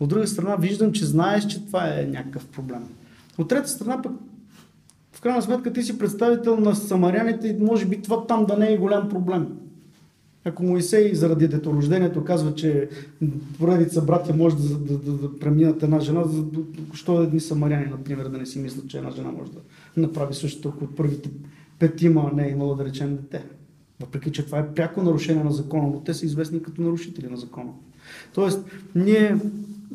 от 0.00 0.08
друга 0.08 0.26
страна 0.26 0.56
виждам, 0.56 0.92
че 0.92 1.06
знаеш, 1.06 1.46
че 1.46 1.66
това 1.66 1.88
е 1.88 2.06
някакъв 2.06 2.46
проблем. 2.46 2.82
От 3.38 3.48
трета 3.48 3.68
страна 3.68 4.02
пък 4.02 4.12
в 5.12 5.20
крайна 5.20 5.42
сметка 5.42 5.72
ти 5.72 5.82
си 5.82 5.98
представител 5.98 6.56
на 6.60 6.74
самаряните 6.74 7.48
и 7.48 7.64
може 7.64 7.86
би 7.86 8.02
това 8.02 8.26
там 8.26 8.46
да 8.46 8.56
не 8.56 8.72
е 8.72 8.78
голям 8.78 9.08
проблем. 9.08 9.46
Ако 10.44 10.62
Моисей 10.62 11.14
заради 11.14 11.48
деторождението 11.48 12.24
казва, 12.24 12.54
че 12.54 12.88
поредица 13.58 14.02
братя 14.02 14.34
може 14.36 14.56
да, 14.56 14.78
да, 14.78 14.98
да, 14.98 15.12
да 15.12 15.38
преминат 15.38 15.82
една 15.82 16.00
жена, 16.00 16.24
що 16.94 17.22
едни 17.22 17.40
самаряни, 17.40 17.86
например, 17.86 18.28
да 18.28 18.38
не 18.38 18.46
си 18.46 18.58
мислят, 18.58 18.88
че 18.88 18.98
една 18.98 19.10
жена 19.10 19.30
може 19.32 19.52
да 19.52 19.60
направи 19.96 20.34
същото, 20.34 20.68
ако 20.68 20.86
първите 20.86 21.30
петима 21.78 22.30
не 22.34 22.46
е 22.46 22.50
имало 22.50 22.74
да 22.74 22.84
речем 22.84 23.16
дете. 23.16 23.44
Въпреки, 24.00 24.32
че 24.32 24.46
това 24.46 24.58
е 24.58 24.74
пряко 24.74 25.02
нарушение 25.02 25.44
на 25.44 25.52
закона, 25.52 25.88
но 25.88 26.00
те 26.00 26.14
са 26.14 26.26
известни 26.26 26.62
като 26.62 26.82
нарушители 26.82 27.26
на 27.26 27.36
закона. 27.36 27.70
Тоест, 28.34 28.64
ние 28.94 29.36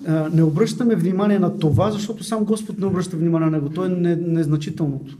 а, 0.07 0.29
не 0.33 0.43
обръщаме 0.43 0.95
внимание 0.95 1.39
на 1.39 1.59
това, 1.59 1.91
защото 1.91 2.23
сам 2.23 2.45
Господ 2.45 2.79
не 2.79 2.85
обръща 2.85 3.17
внимание 3.17 3.49
на 3.49 3.57
него. 3.57 3.69
То 3.69 3.85
е 3.85 3.89
незначителното. 3.89 5.17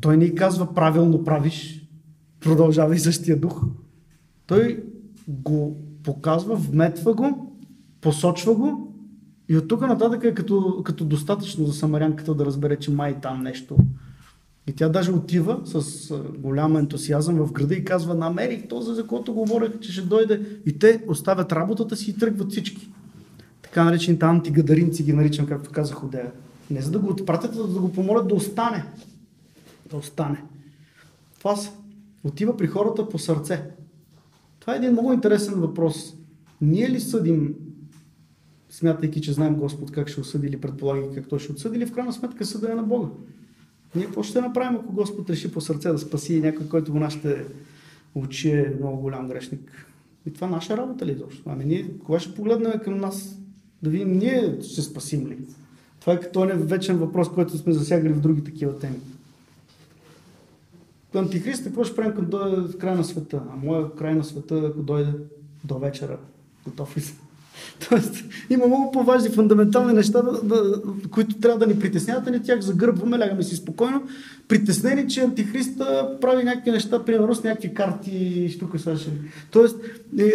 Той 0.00 0.16
ни 0.16 0.34
казва 0.34 0.74
правилно 0.74 1.24
правиш, 1.24 1.88
продължавай 2.40 2.98
същия 2.98 3.40
дух. 3.40 3.64
Той 4.46 4.84
го 5.28 5.76
показва, 6.02 6.54
вметва 6.56 7.14
го, 7.14 7.56
посочва 8.00 8.54
го 8.54 8.94
и 9.48 9.56
от 9.56 9.68
тук 9.68 9.80
нататък 9.80 10.24
е 10.24 10.34
като, 10.34 10.82
като 10.84 11.04
достатъчно 11.04 11.66
за 11.66 11.72
самарянката 11.72 12.34
да 12.34 12.46
разбере, 12.46 12.76
че 12.76 12.90
май 12.90 13.20
там 13.20 13.42
нещо. 13.42 13.76
И 14.66 14.72
тя 14.72 14.88
даже 14.88 15.12
отива 15.12 15.60
с 15.64 16.08
голям 16.38 16.76
ентусиазъм 16.76 17.36
в 17.36 17.52
града 17.52 17.74
и 17.74 17.84
казва, 17.84 18.14
намерих 18.14 18.68
този, 18.68 18.94
за 18.94 19.06
който 19.06 19.34
говорех, 19.34 19.80
че 19.80 19.92
ще 19.92 20.02
дойде. 20.02 20.60
И 20.66 20.78
те 20.78 21.04
оставят 21.08 21.52
работата 21.52 21.96
си 21.96 22.10
и 22.10 22.18
тръгват 22.18 22.50
всички. 22.50 22.88
Така 23.62 23.84
наречените 23.84 24.26
антигадаринци 24.26 25.04
ги 25.04 25.12
наричам, 25.12 25.46
както 25.46 25.70
казах 25.70 26.04
Одея. 26.04 26.32
Не 26.70 26.82
за 26.82 26.90
да 26.90 26.98
го 26.98 27.10
отпратят, 27.10 27.56
а 27.56 27.66
да 27.66 27.80
го 27.80 27.92
помолят 27.92 28.28
да 28.28 28.34
остане. 28.34 28.84
Да 29.90 29.96
остане. 29.96 30.44
Това 31.38 31.56
са 31.56 31.70
отива 32.24 32.56
при 32.56 32.66
хората 32.66 33.08
по 33.08 33.18
сърце. 33.18 33.70
Това 34.60 34.74
е 34.74 34.76
един 34.76 34.92
много 34.92 35.12
интересен 35.12 35.54
въпрос. 35.54 36.14
Ние 36.60 36.90
ли 36.90 37.00
съдим, 37.00 37.54
смятайки, 38.70 39.20
че 39.20 39.32
знаем 39.32 39.56
Господ 39.56 39.90
как 39.90 40.08
ще 40.08 40.20
осъди 40.20 40.46
или 40.46 40.60
предполагайки 40.60 41.14
как 41.14 41.28
Той 41.28 41.38
ще 41.38 41.52
отсъди, 41.52 41.76
или 41.76 41.86
в 41.86 41.92
крайна 41.92 42.12
сметка 42.12 42.44
съда 42.44 42.72
е 42.72 42.74
на 42.74 42.82
Бога? 42.82 43.08
Ние 43.96 44.06
какво 44.06 44.22
ще 44.22 44.40
направим, 44.40 44.76
ако 44.76 44.92
Господ 44.92 45.30
реши 45.30 45.52
по 45.52 45.60
сърце 45.60 45.88
да 45.88 45.98
спаси 45.98 46.40
някой, 46.40 46.68
който 46.68 46.92
го 46.92 46.98
нашите 46.98 47.44
очи 48.14 48.50
е 48.50 48.74
много 48.80 48.96
голям 48.96 49.28
грешник? 49.28 49.86
И 50.26 50.32
това 50.32 50.46
наша 50.46 50.76
работа 50.76 51.06
ли 51.06 51.12
изобщо? 51.12 51.42
Ами 51.46 51.64
ние, 51.64 51.90
кога 52.04 52.20
ще 52.20 52.34
погледнем 52.34 52.72
към 52.84 52.98
нас, 52.98 53.38
да 53.82 53.90
видим 53.90 54.18
ние 54.18 54.58
ще 54.62 54.82
спасим 54.82 55.26
ли? 55.26 55.38
Това 56.00 56.12
е 56.12 56.20
като 56.20 56.44
е 56.44 56.54
вечен 56.54 56.96
въпрос, 56.98 57.28
който 57.28 57.58
сме 57.58 57.72
засягали 57.72 58.12
в 58.12 58.20
други 58.20 58.44
такива 58.44 58.78
теми. 58.78 58.96
Антихрист, 61.14 61.64
какво 61.64 61.84
ще 61.84 61.96
правим, 61.96 62.14
като 62.14 62.28
дойде 62.28 62.56
в 62.56 62.78
края 62.78 62.96
на 62.96 63.04
света? 63.04 63.42
А 63.52 63.56
моя 63.56 63.94
край 63.94 64.14
на 64.14 64.24
света, 64.24 64.70
ако 64.70 64.82
дойде 64.82 65.12
до 65.64 65.78
вечера, 65.78 66.18
готов 66.64 66.96
ли 66.96 67.00
съм? 67.00 67.16
Тоест, 67.88 68.24
има 68.50 68.66
много 68.66 68.90
по-важни, 68.92 69.28
фундаментални 69.28 69.92
неща, 69.92 70.22
които 71.10 71.34
трябва 71.34 71.58
да 71.58 71.66
ни 71.66 71.78
притесняват, 71.78 72.26
а 72.26 72.30
не 72.30 72.42
тях 72.42 72.60
загърбваме, 72.60 73.18
лягаме 73.18 73.42
си 73.42 73.56
спокойно, 73.56 74.02
притеснени, 74.48 75.08
че 75.08 75.20
Антихриста 75.20 76.16
прави 76.20 76.44
някакви 76.44 76.70
неща, 76.70 77.04
примерно 77.04 77.34
с 77.34 77.44
някакви 77.44 77.74
карти 77.74 78.10
и 78.14 78.58
тук 78.58 78.80
сега. 78.80 78.96
Тоест, 79.50 79.76
е, 80.18 80.32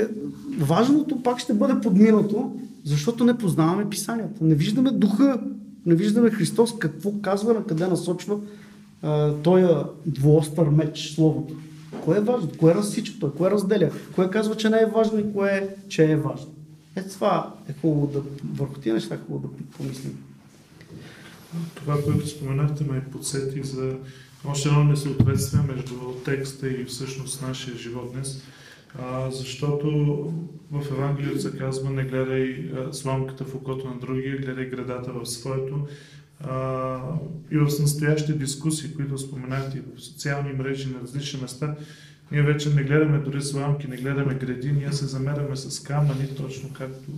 важното 0.60 1.24
пак 1.24 1.40
ще 1.40 1.54
бъде 1.54 1.82
подминато, 1.82 2.52
защото 2.84 3.24
не 3.24 3.38
познаваме 3.38 3.90
писанията. 3.90 4.44
Не 4.46 4.56
виждаме 4.56 4.92
духа, 4.92 5.40
не 5.86 5.96
виждаме 5.96 6.30
Христос 6.30 6.78
какво 6.80 7.12
казва, 7.22 7.54
на 7.54 7.64
къде 7.64 7.88
насочва 7.88 8.38
този 9.44 9.66
двуостър 10.06 10.70
меч, 10.70 11.14
словото. 11.16 11.54
Кое 12.04 12.18
е 12.18 12.22
важно? 12.22 12.50
Кое 12.58 12.76
разсича? 12.76 13.14
Кое 13.38 13.52
разделя? 13.52 13.90
Кое 14.16 14.30
казва, 14.30 14.56
че 14.56 14.70
не 14.70 14.78
е 14.78 14.92
важно 14.96 15.20
и 15.20 15.34
кое 15.34 15.50
е, 15.50 15.90
че 15.90 16.12
е 16.12 16.16
важно? 16.16 16.48
Ето 17.00 17.10
това 17.10 17.56
е 17.70 17.74
хубаво 17.82 18.08
да, 18.08 18.22
върху 18.54 18.82
тия 18.82 18.94
неща 18.94 19.16
е 19.16 19.18
хубаво 19.18 19.48
да 19.48 19.64
помислим. 19.78 20.18
Това, 21.76 22.04
което 22.04 22.28
споменахте, 22.28 22.84
ме 22.84 23.06
подсети 23.12 23.64
за 23.64 23.98
още 24.46 24.70
едно 24.70 24.84
несъответствие 24.84 25.62
между 25.62 25.96
текста 26.26 26.70
и 26.70 26.86
всъщност 26.86 27.42
нашия 27.42 27.78
живот 27.78 28.12
днес. 28.14 28.44
А, 29.00 29.32
защото 29.32 29.90
в 30.72 30.92
Евангелието 30.92 31.42
се 31.42 31.58
казва 31.58 31.90
не 31.90 32.04
гледай 32.04 32.72
сламката 32.92 33.46
в 33.46 33.56
окото 33.56 33.88
на 33.88 34.00
другия, 34.00 34.38
гледай 34.38 34.66
градата 34.66 35.12
в 35.12 35.26
своето 35.26 35.88
а, 36.40 37.00
и 37.52 37.58
в 37.58 37.80
настоящите 37.80 38.34
дискусии, 38.34 38.94
които 38.94 39.18
споменахте 39.18 39.82
в 39.96 40.02
социални 40.02 40.54
мрежи 40.54 40.90
на 40.90 41.02
различни 41.02 41.42
места, 41.42 41.76
ние 42.32 42.42
вече 42.42 42.74
не 42.74 42.84
гледаме 42.84 43.18
дори 43.18 43.42
сламки, 43.42 43.88
не 43.88 43.98
гледаме 43.98 44.34
гради, 44.34 44.72
ние 44.72 44.94
се 44.94 45.06
замеряме 45.06 45.56
с 45.56 45.80
камъни, 45.80 46.36
точно 46.38 46.70
както, 46.74 47.12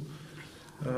а, 0.85 0.89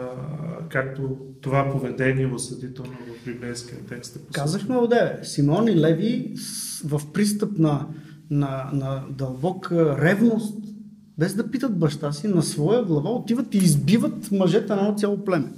както 0.69 1.17
това 1.41 1.71
поведение 1.71 2.27
осъдително 2.27 2.91
в 2.91 3.25
библейския 3.25 3.77
текст. 3.89 4.15
Е 4.15 4.19
Казахме 4.31 4.77
отдеве, 4.77 5.19
Симон 5.23 5.67
и 5.67 5.75
Леви 5.75 6.33
в 6.85 7.01
пристъп 7.13 7.59
на, 7.59 7.87
на, 8.29 8.69
на 8.73 9.03
дълбока 9.09 9.97
ревност, 10.01 10.57
без 11.17 11.35
да 11.35 11.51
питат 11.51 11.79
баща 11.79 12.11
си, 12.11 12.27
на 12.27 12.43
своя 12.43 12.85
глава 12.85 13.09
отиват 13.09 13.55
и 13.55 13.57
избиват 13.57 14.31
мъжете 14.31 14.75
на 14.75 14.81
едно 14.81 14.95
цяло 14.95 15.25
племе. 15.25 15.51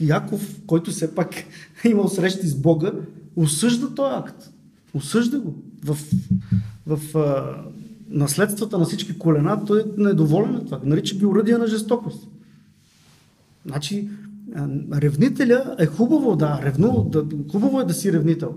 Яков, 0.00 0.60
който 0.66 0.90
все 0.90 1.14
пак 1.14 1.34
е 1.84 1.88
имал 1.88 2.08
срещи 2.08 2.46
с 2.46 2.54
Бога, 2.54 2.92
осъжда 3.36 3.94
този 3.94 4.14
акт. 4.14 4.49
Осъжда 4.94 5.40
го. 5.40 5.54
В, 5.84 5.98
в 6.86 7.18
а, 7.18 7.56
наследствата 8.08 8.78
на 8.78 8.84
всички 8.84 9.18
колена 9.18 9.64
той 9.64 9.80
е 9.80 9.84
недоволен 9.96 10.56
от 10.56 10.64
това. 10.64 10.80
Нарича 10.84 11.16
ги 11.16 11.26
уръдия 11.26 11.58
на 11.58 11.66
жестокост. 11.66 12.28
Значи, 13.66 14.08
ревнителя 14.92 15.76
е 15.78 15.86
хубаво, 15.86 16.36
да, 16.36 16.60
ревну, 16.62 17.04
да, 17.04 17.24
хубаво 17.52 17.80
е 17.80 17.84
да 17.84 17.94
си 17.94 18.12
ревнител. 18.12 18.54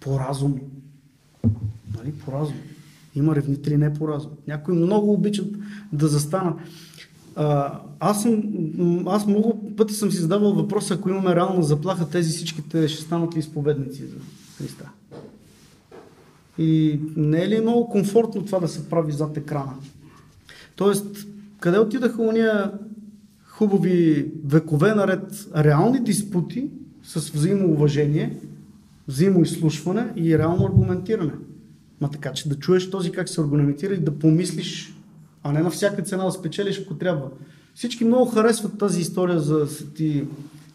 По 0.00 0.20
разум. 0.20 0.60
Нали? 1.98 2.12
По 2.12 2.32
разум. 2.32 2.56
Има 3.14 3.36
ревнители 3.36 3.76
не 3.76 3.94
по 3.94 4.08
разум. 4.08 4.30
Някои 4.48 4.74
много 4.74 5.12
обичат 5.12 5.46
да 5.92 6.08
застанат. 6.08 6.54
Аз, 8.00 8.22
съм, 8.22 8.42
аз 9.08 9.26
много 9.26 9.76
пъти 9.76 9.94
съм 9.94 10.10
си 10.10 10.16
задавал 10.16 10.52
въпроса, 10.52 10.94
ако 10.94 11.08
имаме 11.08 11.36
реална 11.36 11.62
заплаха, 11.62 12.10
тези 12.10 12.30
всичките 12.30 12.88
ще 12.88 13.02
станат 13.02 13.36
ли 13.36 13.38
изповедници 13.38 14.06
за 14.06 14.16
Христа? 14.58 14.90
И 16.58 17.00
не 17.16 17.42
е 17.42 17.48
ли 17.48 17.60
много 17.60 17.88
комфортно 17.88 18.44
това 18.44 18.60
да 18.60 18.68
се 18.68 18.88
прави 18.88 19.12
зад 19.12 19.36
екрана? 19.36 19.74
Тоест, 20.76 21.26
къде 21.60 21.78
отидаха 21.78 22.22
уния 22.22 22.72
хубави 23.44 24.32
векове 24.44 24.94
наред 24.94 25.48
реални 25.56 26.00
диспути 26.00 26.70
с 27.02 27.30
взаимоуважение, 27.30 28.36
взаимоизслушване 29.08 30.12
и 30.16 30.38
реално 30.38 30.66
аргументиране? 30.66 31.32
Ма 32.00 32.10
така, 32.10 32.32
че 32.32 32.48
да 32.48 32.54
чуеш 32.54 32.90
този 32.90 33.12
как 33.12 33.28
се 33.28 33.40
аргументира 33.40 33.94
и 33.94 33.98
да 33.98 34.18
помислиш 34.18 34.98
а 35.42 35.52
не 35.52 35.60
на 35.60 35.70
всяка 35.70 36.02
цена 36.02 36.24
да 36.24 36.30
спечелиш, 36.30 36.80
ако 36.80 36.94
трябва. 36.94 37.30
Всички 37.74 38.04
много 38.04 38.30
харесват 38.30 38.78
тази 38.78 39.00
история 39.00 39.40
за 39.40 39.66
Свети 39.66 40.24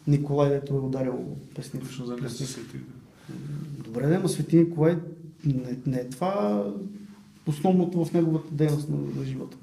Николай, 0.06 0.50
дето 0.50 0.74
е 0.74 0.78
ударил 0.78 1.36
песните. 1.54 1.86
за 2.06 2.16
песните. 2.16 2.80
Добре, 3.84 4.06
да, 4.06 4.20
но 4.20 4.28
Свети 4.28 4.56
Николай 4.56 4.96
не, 5.46 5.76
не 5.86 5.96
е 5.96 6.08
това 6.08 6.64
основното 7.46 8.04
в 8.04 8.12
неговата 8.12 8.48
дейност 8.52 8.88
на, 8.88 8.96
на 9.16 9.24
живота. 9.24 9.56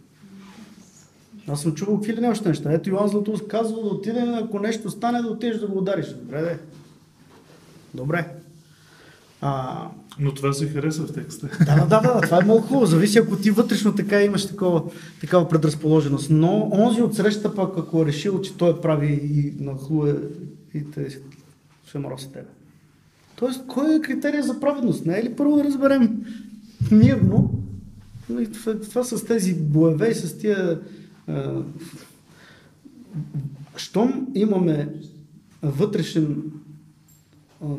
Аз 1.47 1.61
съм 1.61 1.73
чувал 1.73 1.95
какви 1.95 2.13
ли 2.13 2.21
не 2.21 2.29
още 2.29 2.49
неща. 2.49 2.73
Ето 2.73 2.89
Йоан 2.89 3.07
Златоуст 3.07 3.47
казва 3.47 3.81
да 3.81 3.87
отидем, 3.87 4.33
ако 4.33 4.59
нещо 4.59 4.89
стане, 4.89 5.21
да 5.21 5.27
отидеш 5.27 5.59
да 5.59 5.67
го 5.67 5.77
удариш. 5.77 6.07
Добре, 6.07 6.41
де. 6.41 6.59
Добре. 7.93 8.27
А, 9.41 9.87
но 10.19 10.33
това 10.33 10.53
се 10.53 10.67
хареса 10.67 11.01
в 11.01 11.13
текста. 11.13 11.49
Да, 11.65 11.75
да, 11.87 12.01
да, 12.01 12.13
да, 12.13 12.21
това 12.21 12.37
е 12.41 12.43
много 12.43 12.61
хубаво. 12.61 12.85
Зависи 12.85 13.17
ако 13.17 13.35
ти 13.35 13.51
вътрешно 13.51 13.95
така 13.95 14.21
имаш 14.21 14.47
такова, 14.47 14.83
такава 15.21 15.49
предразположеност. 15.49 16.29
Но 16.29 16.69
онзи 16.71 17.01
от 17.01 17.15
среща 17.15 17.55
пък, 17.55 17.73
ако 17.77 18.01
е 18.01 18.05
решил, 18.05 18.41
че 18.41 18.57
той 18.57 18.81
прави 18.81 19.13
и 19.23 19.63
нахлуе 19.63 20.15
и 20.73 20.91
те 20.91 21.19
ще 21.85 21.99
мороси 21.99 22.31
тебе. 22.31 22.47
Тоест, 23.41 23.67
кой 23.67 23.95
е 23.95 24.01
критерия 24.01 24.43
за 24.43 24.59
праведност? 24.59 25.05
Не 25.05 25.19
е 25.19 25.23
ли 25.23 25.35
първо 25.35 25.55
да 25.55 25.63
разберем 25.63 26.25
мирно? 26.91 27.63
Това, 28.53 28.79
това 28.79 29.03
с 29.03 29.25
тези 29.25 29.53
боеве 29.53 30.09
и 30.09 30.15
с 30.15 30.37
тия... 30.37 30.81
А, 31.27 31.63
щом 33.75 34.27
имаме 34.35 34.89
вътрешен 35.61 36.43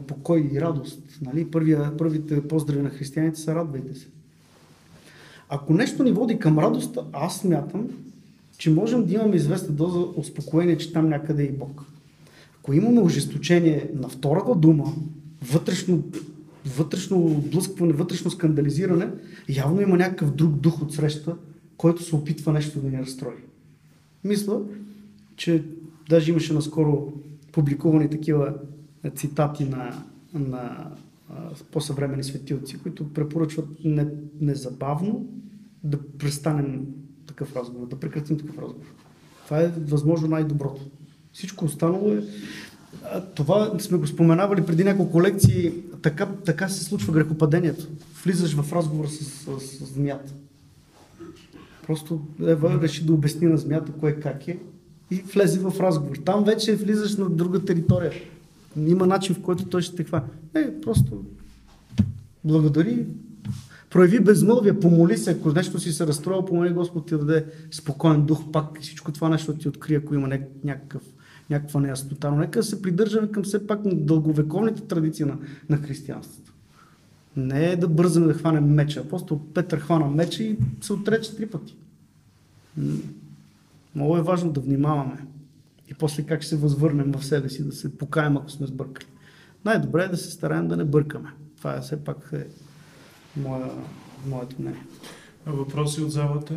покой 0.06 0.50
и 0.52 0.60
радост. 0.60 1.02
Нали? 1.22 1.50
Първия, 1.50 1.96
първите 1.96 2.48
поздрави 2.48 2.82
на 2.82 2.90
християните 2.90 3.40
са 3.40 3.54
радвайте 3.54 3.94
се. 3.94 4.06
Ако 5.48 5.74
нещо 5.74 6.02
ни 6.02 6.12
води 6.12 6.38
към 6.38 6.58
радост, 6.58 6.98
аз 7.12 7.36
смятам, 7.36 7.88
че 8.58 8.70
можем 8.70 9.04
да 9.04 9.14
имаме 9.14 9.36
известна 9.36 9.74
доза 9.74 10.00
успокоение, 10.16 10.78
че 10.78 10.92
там 10.92 11.08
някъде 11.08 11.42
е 11.42 11.46
и 11.46 11.52
Бог. 11.52 11.84
Ако 12.58 12.72
имаме 12.72 13.00
ожесточение 13.00 13.90
на 13.94 14.08
втората 14.08 14.54
дума, 14.54 14.94
вътрешно 15.42 16.02
вътрешно 16.66 17.44
блъскване, 17.52 17.92
вътрешно 17.92 18.30
скандализиране, 18.30 19.10
явно 19.48 19.80
има 19.80 19.96
някакъв 19.96 20.34
друг 20.34 20.52
дух 20.52 20.82
от 20.82 20.94
среща, 20.94 21.36
който 21.76 22.02
се 22.02 22.16
опитва 22.16 22.52
нещо 22.52 22.80
да 22.80 22.88
ни 22.88 22.98
разстрои. 22.98 23.34
Мисля, 24.24 24.60
че 25.36 25.64
даже 26.08 26.30
имаше 26.30 26.54
наскоро 26.54 27.12
публикувани 27.52 28.10
такива 28.10 28.54
цитати 29.14 29.64
на, 29.64 30.04
на 30.34 30.90
по-съвремени 31.72 32.24
светилци, 32.24 32.78
които 32.78 33.12
препоръчват 33.12 33.68
не, 33.84 34.06
незабавно 34.40 35.26
да 35.84 35.98
престанем 36.18 36.86
такъв 37.26 37.56
разговор, 37.56 37.86
да 37.86 38.00
прекратим 38.00 38.38
такъв 38.38 38.58
разговор. 38.58 38.86
Това 39.44 39.60
е 39.60 39.68
възможно 39.68 40.28
най-доброто. 40.28 40.82
Всичко 41.32 41.64
останало 41.64 42.12
е... 42.12 42.22
Това 43.34 43.72
сме 43.78 43.98
го 43.98 44.06
споменавали 44.06 44.66
преди 44.66 44.84
няколко 44.84 45.22
лекции. 45.22 45.72
Така, 46.02 46.26
така 46.26 46.68
се 46.68 46.84
случва 46.84 47.12
грехопадението. 47.12 47.88
Влизаш 48.24 48.54
в 48.54 48.72
разговор 48.72 49.06
с, 49.06 49.24
с, 49.24 49.60
с 49.60 49.94
змията. 49.94 50.32
Просто 51.86 52.20
Ева 52.40 52.80
реши 52.82 53.06
да 53.06 53.12
обясни 53.12 53.46
на 53.46 53.56
змията 53.56 53.92
кое 53.92 54.14
как 54.14 54.48
е 54.48 54.58
и 55.10 55.14
влезе 55.14 55.60
в 55.60 55.80
разговор. 55.80 56.16
Там 56.16 56.44
вече 56.44 56.76
влизаш 56.76 57.16
на 57.16 57.30
друга 57.30 57.64
територия. 57.64 58.12
Има 58.76 59.06
начин, 59.06 59.34
в 59.34 59.42
който 59.42 59.64
той 59.64 59.82
ще 59.82 59.96
те 59.96 60.04
хване. 60.04 60.26
Не, 60.54 60.80
просто 60.80 61.24
благодари, 62.44 63.06
прояви 63.90 64.20
безмълвие, 64.20 64.80
помоли 64.80 65.18
се, 65.18 65.30
ако 65.30 65.52
нещо 65.52 65.80
си 65.80 65.92
се 65.92 66.06
разстроил, 66.06 66.44
помоли 66.44 66.70
Господ 66.72 67.06
ти 67.06 67.14
да 67.14 67.18
даде 67.18 67.44
спокоен 67.70 68.22
дух 68.22 68.50
пак 68.52 68.78
и 68.78 68.82
всичко 68.82 69.12
това 69.12 69.28
нещо 69.28 69.54
ти 69.54 69.68
открие, 69.68 69.96
ако 69.96 70.14
има 70.14 70.38
някакъв, 70.64 71.02
някаква 71.52 71.80
неяснота. 71.80 72.30
Но 72.30 72.36
нека 72.36 72.58
да 72.58 72.64
се 72.64 72.82
придържаме 72.82 73.30
към 73.30 73.42
все 73.42 73.66
пак 73.66 73.84
на 73.84 73.94
дълговековните 73.94 74.82
традиции 74.82 75.24
на, 75.24 75.38
на 75.70 75.76
християнството. 75.76 76.52
Не 77.36 77.70
е 77.70 77.76
да 77.76 77.88
бързаме 77.88 78.26
да 78.26 78.34
хванем 78.34 78.64
меча. 78.64 79.00
Апостол 79.00 79.40
Петър 79.54 79.78
хвана 79.78 80.08
меча 80.08 80.42
и 80.42 80.56
се 80.80 80.92
отрече 80.92 81.36
три 81.36 81.46
пъти. 81.46 81.76
Много 83.94 84.16
е 84.16 84.22
важно 84.22 84.52
да 84.52 84.60
внимаваме. 84.60 85.26
И 85.88 85.94
после 85.94 86.22
как 86.22 86.42
ще 86.42 86.48
се 86.48 86.56
възвърнем 86.56 87.12
в 87.12 87.24
себе 87.24 87.48
си, 87.48 87.64
да 87.64 87.72
се 87.72 87.98
покаем, 87.98 88.36
ако 88.36 88.50
сме 88.50 88.66
сбъркали. 88.66 89.06
Най-добре 89.64 90.04
е 90.04 90.08
да 90.08 90.16
се 90.16 90.30
стараем 90.30 90.68
да 90.68 90.76
не 90.76 90.84
бъркаме. 90.84 91.28
Това 91.56 91.76
е 91.76 91.80
все 91.80 92.04
пак 92.04 92.30
е 92.32 92.46
моя, 93.36 93.70
моето 94.26 94.56
мнение. 94.58 94.86
Въпроси 95.46 96.00
от 96.00 96.12
залата? 96.12 96.54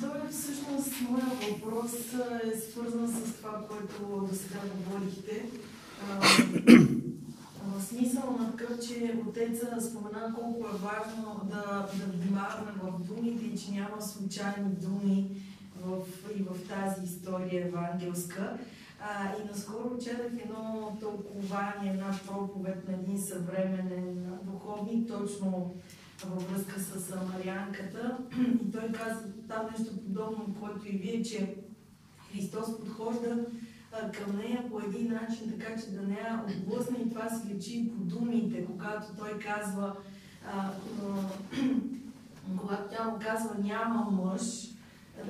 Това 0.00 0.16
е 0.16 0.30
всъщност 0.30 0.92
моя 1.10 1.24
въпрос 1.50 1.92
е 2.44 2.60
свързан 2.60 3.08
с 3.08 3.32
това, 3.32 3.66
което 3.68 4.26
до 4.30 4.34
сега 4.34 4.60
говорихте. 4.76 5.48
В 7.62 7.82
смисъл 7.82 8.36
на 8.40 8.56
такъв, 8.56 8.86
че 8.86 9.20
отеца 9.28 9.80
спомена 9.80 10.34
колко 10.34 10.66
е 10.66 10.78
важно 10.78 11.40
да, 11.44 11.88
да 11.98 12.12
внимаваме 12.12 12.72
в 12.82 13.04
думите 13.04 13.44
и 13.44 13.58
че 13.58 13.70
няма 13.70 14.02
случайни 14.02 14.70
думи 14.70 15.30
в, 15.84 15.98
и 16.38 16.42
в 16.42 16.68
тази 16.68 17.06
история 17.06 17.66
евангелска. 17.66 18.58
А, 19.00 19.36
и 19.36 19.48
наскоро 19.48 19.98
четах 19.98 20.32
едно 20.44 20.96
тълкование, 21.00 21.92
една 21.92 22.14
проповед 22.26 22.88
на 22.88 22.94
един 22.94 23.22
съвременен 23.22 24.38
духовник, 24.42 25.08
точно 25.08 25.74
във 26.26 26.50
връзка 26.50 26.80
с 26.80 27.00
Самарянката. 27.00 28.18
И 28.66 28.70
той 28.70 28.92
каза 28.92 29.22
там 29.48 29.66
нещо 29.78 29.96
подобно, 29.96 30.54
което 30.60 30.88
и 30.88 30.90
вие, 30.90 31.22
че 31.22 31.54
Христос 32.32 32.80
подхожда 32.80 33.46
към 33.90 34.36
нея 34.36 34.64
по 34.70 34.80
един 34.80 35.12
начин, 35.12 35.58
така 35.58 35.80
че 35.80 35.90
да 35.90 36.02
не 36.02 36.14
я 36.14 36.44
отблъсне 36.48 36.98
и 36.98 37.10
това 37.10 37.30
се 37.30 37.54
лечи 37.54 37.92
по 37.96 38.04
думите, 38.04 38.66
когато 38.66 39.06
той 39.18 39.38
казва, 39.38 39.96
когато 42.56 42.96
тя 42.96 43.04
му 43.04 43.18
казва 43.20 43.54
няма 43.58 44.10
мъж, 44.10 44.68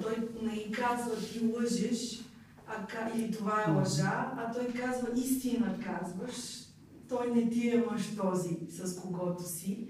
той 0.03 0.29
не 0.43 0.71
казва 0.71 1.17
ти 1.17 1.53
лъжеш, 1.57 2.25
а, 2.67 3.11
или 3.15 3.33
това 3.33 3.65
е 3.67 3.71
лъжа, 3.71 4.33
а 4.37 4.53
той 4.53 4.67
казва 4.67 5.09
истина 5.17 5.75
казваш, 5.85 6.65
той 7.09 7.31
не 7.31 7.51
ти 7.51 7.69
е 7.69 7.85
мъж 7.91 8.17
този, 8.17 8.59
с 8.71 9.01
когото 9.01 9.43
си. 9.43 9.89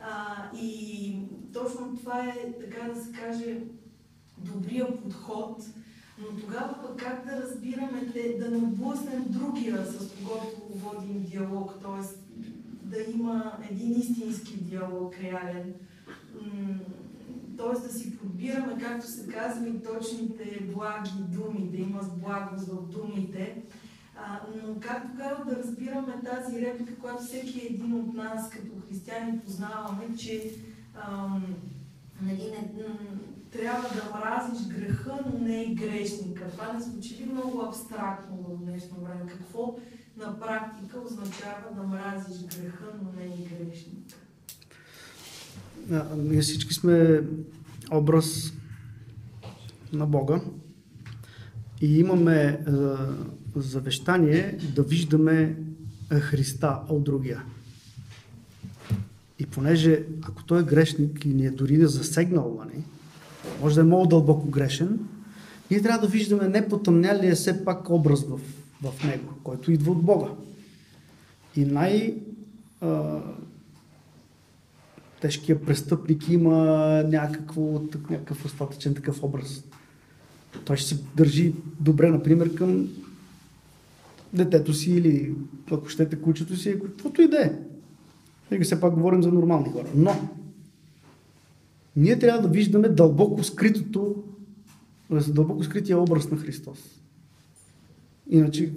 А, 0.00 0.36
и 0.56 1.18
точно 1.52 1.96
това 1.96 2.24
е, 2.24 2.52
така 2.60 2.88
да 2.88 3.00
се 3.00 3.12
каже, 3.12 3.58
добрия 4.38 5.02
подход, 5.02 5.62
но 6.18 6.40
тогава 6.40 6.82
пък 6.82 6.96
как 6.96 7.24
да 7.24 7.42
разбираме, 7.42 8.10
те, 8.12 8.38
да 8.38 8.50
не 8.50 8.56
облъснем 8.56 9.24
другия, 9.28 9.86
с 9.86 10.12
когото 10.12 10.56
водим 10.70 11.22
диалог, 11.22 11.74
т.е. 11.82 12.06
да 12.82 13.02
има 13.12 13.52
един 13.70 14.00
истински 14.00 14.56
диалог, 14.56 15.14
реален 15.22 15.74
т.е. 17.56 17.86
да 17.86 17.92
си 17.92 18.18
подбираме, 18.18 18.78
както 18.80 19.06
се 19.06 19.26
казва, 19.26 19.68
и 19.68 19.82
точните 19.82 20.68
благи 20.74 21.10
думи, 21.18 21.68
да 21.70 21.76
има 21.76 22.00
благост 22.02 22.68
в 22.68 22.88
думите. 22.88 23.62
А, 24.18 24.40
но 24.54 24.80
как 24.80 25.10
тогава 25.10 25.44
да 25.44 25.56
разбираме 25.56 26.14
тази 26.24 26.60
реплика, 26.60 26.98
която 26.98 27.24
всеки 27.24 27.66
един 27.66 27.94
от 27.94 28.14
нас 28.14 28.50
като 28.50 28.72
християни 28.88 29.40
познаваме, 29.40 30.16
че 30.18 30.50
ам, 30.94 31.56
нали, 32.22 32.42
не, 32.50 32.84
трябва 33.50 33.88
да 33.88 34.18
мразиш 34.18 34.66
греха, 34.68 35.18
но 35.26 35.38
не 35.38 35.62
и 35.62 35.74
грешника. 35.74 36.50
Това 36.50 36.72
не 36.72 36.80
звучи 36.80 37.16
ли 37.16 37.24
много 37.24 37.62
абстрактно 37.62 38.36
в 38.36 38.64
днешно 38.64 38.96
време? 39.00 39.30
Какво 39.30 39.78
на 40.16 40.40
практика 40.40 40.98
означава 41.00 41.74
да 41.74 41.82
мразиш 41.82 42.46
греха, 42.46 42.84
но 43.02 43.20
не 43.20 43.26
и 43.26 43.48
грешника? 43.48 44.16
ние 46.16 46.40
всички 46.40 46.74
сме 46.74 47.22
образ 47.92 48.52
на 49.92 50.06
Бога 50.06 50.40
и 51.80 51.98
имаме 51.98 52.60
завещание 53.56 54.58
да 54.74 54.82
виждаме 54.82 55.56
Христа 56.10 56.80
от 56.88 57.04
другия. 57.04 57.42
И 59.38 59.46
понеже 59.46 60.02
ако 60.22 60.44
той 60.44 60.60
е 60.60 60.64
грешник 60.64 61.24
и 61.24 61.28
ни 61.28 61.46
е 61.46 61.50
дори 61.50 61.76
да 61.76 61.88
засегнал, 61.88 62.60
нали, 62.64 62.82
може 63.62 63.74
да 63.74 63.80
е 63.80 63.84
много 63.84 64.06
дълбоко 64.06 64.50
грешен, 64.50 64.98
ние 65.70 65.82
трябва 65.82 66.06
да 66.06 66.12
виждаме 66.12 66.48
не 66.48 66.68
потъмнялия 66.68 67.34
все 67.34 67.64
пак 67.64 67.90
образ 67.90 68.24
в, 68.24 68.40
в 68.82 69.04
него, 69.04 69.34
който 69.44 69.72
идва 69.72 69.92
от 69.92 70.02
Бога. 70.02 70.28
И 71.56 71.64
най- 71.64 72.14
тежкия 75.20 75.64
престъпник 75.64 76.28
има 76.28 76.56
някакво, 77.08 77.82
някакъв 78.10 78.44
остатъчен 78.44 78.94
такъв 78.94 79.22
образ. 79.22 79.64
Той 80.64 80.76
ще 80.76 80.88
се 80.88 81.02
държи 81.16 81.54
добре, 81.80 82.10
например, 82.10 82.54
към 82.54 82.88
детето 84.34 84.74
си 84.74 84.90
или 84.90 85.34
ако 85.70 85.88
щете 85.88 86.16
кучето 86.16 86.56
си, 86.56 86.76
каквото 86.84 87.22
и 87.22 87.28
да 87.28 87.44
е. 87.44 87.52
Нека 88.50 88.64
все 88.64 88.80
пак 88.80 88.94
говорим 88.94 89.22
за 89.22 89.32
нормални 89.32 89.70
хора. 89.72 89.86
Но 89.94 90.28
ние 91.96 92.18
трябва 92.18 92.42
да 92.42 92.48
виждаме 92.48 92.88
дълбоко 92.88 93.44
скритото, 93.44 94.24
дълбоко 95.28 95.64
скрития 95.64 95.98
образ 95.98 96.30
на 96.30 96.36
Христос. 96.36 96.78
Иначе 98.30 98.72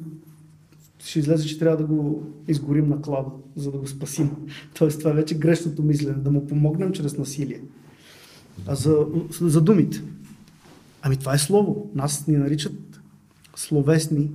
ще 1.00 1.20
излезе, 1.20 1.48
че 1.48 1.60
трябва 1.60 1.78
да 1.78 1.84
го 1.84 2.24
изгорим 2.48 2.90
на 2.90 3.02
клада, 3.02 3.30
за 3.56 3.72
да 3.72 3.78
го 3.78 3.88
спасим. 3.88 4.30
Тоест 4.74 5.00
това 5.00 5.12
е 5.12 5.14
вече 5.14 5.40
грешното 5.40 5.84
мислене, 5.84 6.18
да 6.18 6.32
му 6.32 6.48
помогнем 6.48 6.92
чрез 6.92 7.18
насилие. 7.18 7.62
А 8.68 8.76
за, 8.76 9.06
за 9.42 9.62
думите. 9.62 10.04
Ами 11.02 11.18
това 11.18 11.34
е 11.34 11.38
слово. 11.38 11.92
Нас 11.96 12.28
ни 12.28 12.38
наричат 12.38 13.02
словесни. 13.56 14.32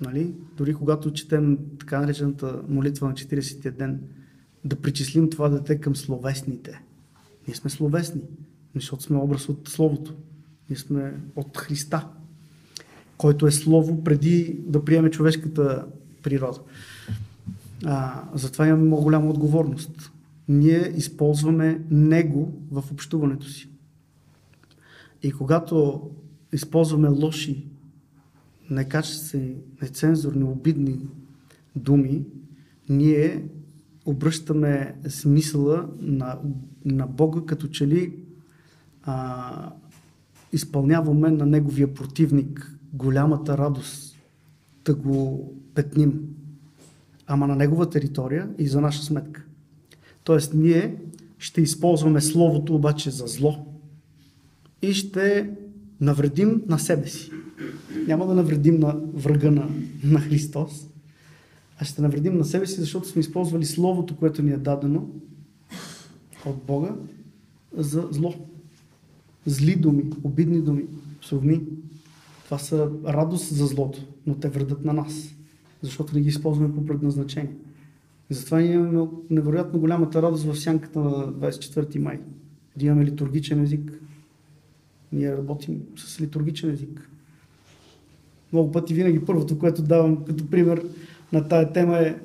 Нали? 0.00 0.34
Дори 0.56 0.74
когато 0.74 1.12
четем 1.12 1.58
така 1.78 2.00
наречената 2.00 2.62
молитва 2.68 3.08
на 3.08 3.14
40-тия 3.14 3.72
ден, 3.72 4.00
да 4.64 4.76
причислим 4.76 5.30
това 5.30 5.48
дете 5.48 5.80
към 5.80 5.96
словесните. 5.96 6.82
Ние 7.48 7.56
сме 7.56 7.70
словесни, 7.70 8.20
защото 8.74 9.02
сме 9.02 9.16
образ 9.16 9.48
от 9.48 9.68
Словото. 9.68 10.14
Ние 10.70 10.76
сме 10.76 11.14
от 11.36 11.58
Христа 11.58 12.08
който 13.22 13.46
е 13.46 13.50
Слово 13.50 14.04
преди 14.04 14.60
да 14.66 14.84
приеме 14.84 15.10
човешката 15.10 15.86
природа. 16.22 16.60
А, 17.84 18.24
затова 18.34 18.66
имаме 18.66 18.84
много 18.84 19.02
голяма 19.02 19.30
отговорност. 19.30 20.12
Ние 20.48 20.92
използваме 20.96 21.80
Него 21.90 22.52
в 22.70 22.84
общуването 22.92 23.48
си. 23.48 23.68
И 25.22 25.32
когато 25.32 26.10
използваме 26.52 27.08
лоши, 27.08 27.66
некачествени, 28.70 29.56
нецензурни, 29.82 30.44
обидни 30.44 30.98
думи, 31.76 32.24
ние 32.88 33.48
обръщаме 34.06 34.94
смисъла 35.08 35.88
на, 36.00 36.38
на 36.84 37.06
Бога, 37.06 37.40
като 37.46 37.68
че 37.68 37.86
ли 37.86 38.14
а, 39.02 39.72
изпълняваме 40.52 41.30
на 41.30 41.46
Неговия 41.46 41.94
противник 41.94 42.78
голямата 42.92 43.58
радост 43.58 44.16
да 44.84 44.94
го 44.94 45.52
петним. 45.74 46.20
ама 47.26 47.46
на 47.46 47.56
негова 47.56 47.90
територия 47.90 48.48
и 48.58 48.68
за 48.68 48.80
наша 48.80 49.02
сметка. 49.02 49.44
Тоест, 50.24 50.54
ние 50.54 50.96
ще 51.38 51.60
използваме 51.62 52.20
Словото 52.20 52.74
обаче 52.74 53.10
за 53.10 53.26
зло 53.26 53.71
и 54.82 54.92
ще 54.92 55.50
навредим 56.00 56.62
на 56.68 56.78
себе 56.78 57.06
си. 57.06 57.30
Няма 58.06 58.26
да 58.26 58.34
навредим 58.34 58.80
на 58.80 59.00
врага 59.14 59.50
на, 59.50 59.68
на 60.04 60.20
Христос, 60.20 60.88
а 61.78 61.84
ще 61.84 62.02
навредим 62.02 62.38
на 62.38 62.44
себе 62.44 62.66
си, 62.66 62.80
защото 62.80 63.08
сме 63.08 63.20
използвали 63.20 63.64
Словото, 63.64 64.16
което 64.16 64.42
ни 64.42 64.50
е 64.50 64.56
дадено 64.56 65.10
от 66.46 66.64
Бога 66.66 66.94
за 67.76 68.08
зло. 68.10 68.34
Зли 69.46 69.76
думи, 69.76 70.04
обидни 70.24 70.60
думи, 70.60 70.84
псовни. 71.20 71.60
Това 72.44 72.58
са 72.58 72.90
радост 73.06 73.54
за 73.54 73.66
злото, 73.66 74.06
но 74.26 74.34
те 74.34 74.48
вредят 74.48 74.84
на 74.84 74.92
нас, 74.92 75.34
защото 75.82 76.14
не 76.14 76.20
ги 76.20 76.28
използваме 76.28 76.74
по 76.74 76.86
предназначение. 76.86 77.56
И 78.30 78.34
затова 78.34 78.60
ние 78.60 78.72
имаме 78.72 79.08
невероятно 79.30 79.80
голямата 79.80 80.22
радост 80.22 80.44
в 80.44 80.60
сянката 80.60 80.98
на 80.98 81.10
24 81.10 81.98
май. 81.98 82.20
Да 82.76 82.86
имаме 82.86 83.04
литургичен 83.04 83.62
език. 83.62 84.01
Ние 85.12 85.36
работим 85.36 85.82
с 85.96 86.20
литургичен 86.20 86.70
език. 86.70 87.10
Много 88.52 88.72
пъти 88.72 88.94
винаги 88.94 89.24
първото, 89.24 89.58
което 89.58 89.82
давам 89.82 90.24
като 90.24 90.50
пример 90.50 90.82
на 91.32 91.48
тая 91.48 91.72
тема 91.72 91.98
е, 91.98 92.16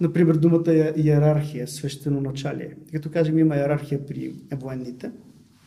например, 0.00 0.34
думата 0.34 0.92
иерархия, 0.96 1.68
свещено 1.68 2.20
началие. 2.20 2.76
Като 2.92 3.10
кажем 3.10 3.38
има 3.38 3.56
иерархия 3.56 4.06
при 4.06 4.34
военните, 4.52 5.10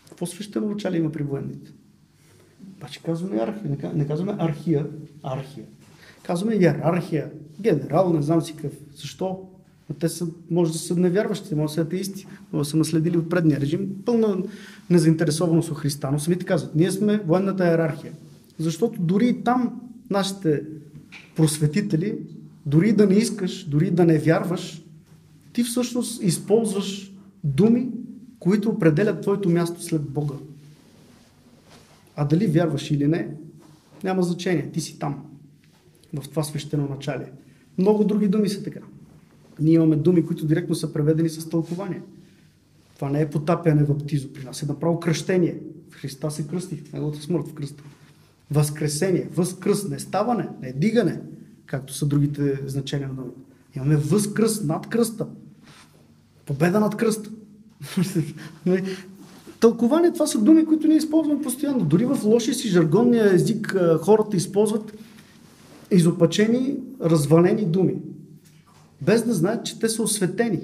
какво 0.09 0.25
свещено 0.25 0.69
началие 0.69 0.99
има 0.99 1.11
при 1.11 1.23
военните? 1.23 1.71
Обаче 2.77 3.03
казваме 3.03 3.35
иерархия, 3.35 3.93
не 3.95 4.07
казваме 4.07 4.35
архия, 4.39 4.87
архия. 5.23 5.65
Казваме 6.23 6.55
иерархия, 6.55 7.31
генерал, 7.61 8.13
не 8.13 8.21
знам 8.21 8.41
си 8.41 8.55
какъв. 8.55 8.73
Защо? 8.95 9.49
Те 9.99 10.09
са, 10.09 10.27
може 10.51 10.71
да 10.71 10.77
са 10.77 10.95
невярващи, 10.95 11.55
може 11.55 11.71
да 11.71 11.73
са 11.73 11.81
атеисти, 11.81 12.27
може 12.53 12.65
да 12.65 12.71
са 12.71 12.77
наследили 12.77 13.17
от 13.17 13.29
предния 13.29 13.59
режим. 13.59 13.89
Пълна 14.05 14.37
незаинтересованост 14.89 15.71
от 15.71 15.77
Христа. 15.77 16.11
Но 16.11 16.19
самите 16.19 16.45
казват, 16.45 16.75
ние 16.75 16.91
сме 16.91 17.17
военната 17.17 17.67
иерархия. 17.67 18.13
Защото 18.59 19.01
дори 19.01 19.27
и 19.27 19.43
там 19.43 19.81
нашите 20.09 20.63
просветители, 21.35 22.17
дори 22.65 22.93
да 22.93 23.07
не 23.07 23.15
искаш, 23.15 23.63
дори 23.63 23.91
да 23.91 24.05
не 24.05 24.17
вярваш, 24.17 24.83
ти 25.53 25.63
всъщност 25.63 26.23
използваш 26.23 27.13
думи, 27.43 27.89
които 28.39 28.69
определят 28.69 29.21
твоето 29.21 29.49
място 29.49 29.83
след 29.83 30.01
Бога. 30.01 30.35
А 32.15 32.25
дали 32.25 32.47
вярваш 32.47 32.91
или 32.91 33.07
не, 33.07 33.29
няма 34.03 34.23
значение. 34.23 34.71
Ти 34.71 34.81
си 34.81 34.99
там, 34.99 35.25
в 36.13 36.29
това 36.29 36.43
свещено 36.43 36.87
началие. 36.89 37.31
Много 37.77 38.03
други 38.03 38.27
думи 38.27 38.49
са 38.49 38.63
така. 38.63 38.79
Ние 39.59 39.73
имаме 39.73 39.95
думи, 39.95 40.25
които 40.25 40.45
директно 40.45 40.75
са 40.75 40.93
преведени 40.93 41.29
с 41.29 41.49
тълкование. 41.49 42.01
Това 42.95 43.09
не 43.09 43.21
е 43.21 43.29
потапяне 43.29 43.83
в 43.83 43.97
птизо 43.97 44.33
при 44.33 44.43
нас, 44.43 44.63
е 44.63 44.65
направо 44.65 44.99
кръщение. 44.99 45.57
В 45.89 45.95
Христа 45.95 46.31
се 46.31 46.47
кръстих, 46.47 46.83
в 46.83 46.93
неговата 46.93 47.21
смърт 47.21 47.47
в 47.47 47.53
кръста. 47.53 47.83
Възкресение, 48.51 49.29
възкръст, 49.35 49.89
не 49.89 49.99
ставане, 49.99 50.49
не 50.61 50.73
дигане, 50.73 51.21
както 51.65 51.93
са 51.93 52.05
другите 52.05 52.59
значения 52.65 53.07
на 53.07 53.13
думата. 53.13 53.31
Имаме 53.75 53.95
възкръст 53.95 54.65
над 54.65 54.87
кръста. 54.87 55.27
Победа 56.45 56.79
над 56.79 56.95
кръста. 56.95 57.29
Тълкование, 59.59 60.13
това 60.13 60.27
са 60.27 60.41
думи, 60.41 60.65
които 60.65 60.87
ние 60.87 60.97
използваме 60.97 61.41
постоянно. 61.41 61.85
Дори 61.85 62.05
в 62.05 62.19
лошия 62.23 62.53
си 62.53 62.67
жаргонния 62.67 63.33
език 63.33 63.77
хората 64.01 64.37
използват 64.37 64.93
изопачени, 65.91 66.77
развалени 67.01 67.65
думи 67.65 67.95
без 69.05 69.23
да 69.25 69.33
знаят, 69.33 69.65
че 69.65 69.79
те 69.79 69.89
са 69.89 70.03
осветени. 70.03 70.59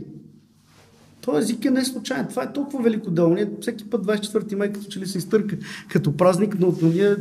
Този 1.22 1.40
език 1.44 1.66
е 1.66 1.72
не 1.72 1.86
случайен. 1.86 2.28
Това 2.28 2.44
е 2.44 2.54
толкова 2.54 2.84
велико 2.84 3.12
дело. 3.12 3.34
Ние 3.34 3.50
всеки 3.62 3.90
път 3.90 4.06
24 4.06 4.56
май 4.56 4.74
като 4.74 4.88
че 4.88 5.00
ли 5.00 5.08
се 5.08 5.18
изтърка 5.18 5.58
като 5.90 6.18
празник, 6.18 6.60
но, 6.60 6.74
но 6.82 6.88
ние 6.88 7.16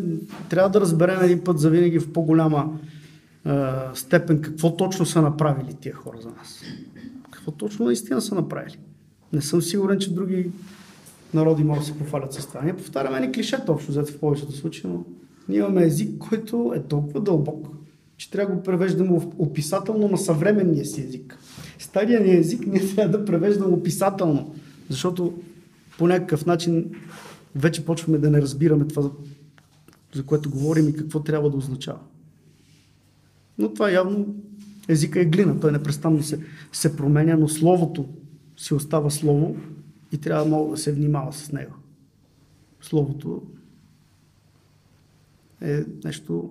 трябва 0.48 0.70
да 0.70 0.80
разберем 0.80 1.22
един 1.22 1.44
път 1.44 1.58
за 1.58 1.70
винаги 1.70 1.98
в 1.98 2.12
по-голяма 2.12 2.78
е, 3.46 3.50
степен 3.94 4.40
какво 4.40 4.76
точно 4.76 5.06
са 5.06 5.22
направили 5.22 5.74
тия 5.80 5.94
хора 5.94 6.16
за 6.22 6.28
нас. 6.28 6.62
Какво 7.30 7.50
точно 7.50 7.86
наистина 7.86 8.20
са 8.20 8.34
направили. 8.34 8.78
Не 9.32 9.40
съм 9.40 9.62
сигурен, 9.62 9.98
че 9.98 10.14
други 10.14 10.50
народи 11.34 11.64
могат 11.64 11.80
да 11.80 11.86
се 11.86 11.98
пофалят 11.98 12.32
с 12.32 12.46
това. 12.46 12.62
Ние 12.62 12.76
повтаряме 12.76 13.20
ни 13.20 13.32
клишета 13.32 13.72
общо, 13.72 13.90
взето 13.90 14.12
в 14.12 14.18
повечето 14.18 14.52
случаи, 14.52 14.90
но 14.90 15.04
ние 15.48 15.58
имаме 15.58 15.84
език, 15.84 16.18
който 16.18 16.72
е 16.76 16.82
толкова 16.82 17.20
дълбок, 17.20 17.68
че 18.18 18.30
трябва 18.30 18.54
да 18.54 18.56
го 18.56 18.62
превеждаме 18.62 19.20
описателно 19.38 20.08
на 20.08 20.18
съвременния 20.18 20.84
си 20.84 21.00
език. 21.00 21.38
Стария 21.78 22.20
ни 22.20 22.36
език 22.36 22.66
ние 22.66 22.86
трябва 22.94 23.18
да 23.18 23.24
превеждаме 23.24 23.74
описателно, 23.74 24.54
защото 24.90 25.42
по 25.98 26.06
някакъв 26.06 26.46
начин 26.46 26.90
вече 27.54 27.84
почваме 27.84 28.18
да 28.18 28.30
не 28.30 28.42
разбираме 28.42 28.88
това, 28.88 29.10
за 30.14 30.26
което 30.26 30.50
говорим 30.50 30.88
и 30.88 30.96
какво 30.96 31.20
трябва 31.20 31.50
да 31.50 31.56
означава. 31.56 31.98
Но 33.58 33.74
това 33.74 33.90
явно 33.90 34.36
езика 34.88 35.20
е 35.20 35.24
глина, 35.24 35.60
той 35.60 35.72
непрестанно 35.72 36.22
се, 36.22 36.40
се 36.72 36.96
променя, 36.96 37.36
но 37.36 37.48
словото 37.48 38.08
си 38.56 38.74
остава 38.74 39.10
слово 39.10 39.56
и 40.12 40.18
трябва 40.18 40.44
много 40.44 40.70
да 40.70 40.76
се 40.76 40.92
внимава 40.92 41.32
с 41.32 41.52
него. 41.52 41.74
Словото 42.80 43.42
е 45.60 45.84
нещо 46.04 46.50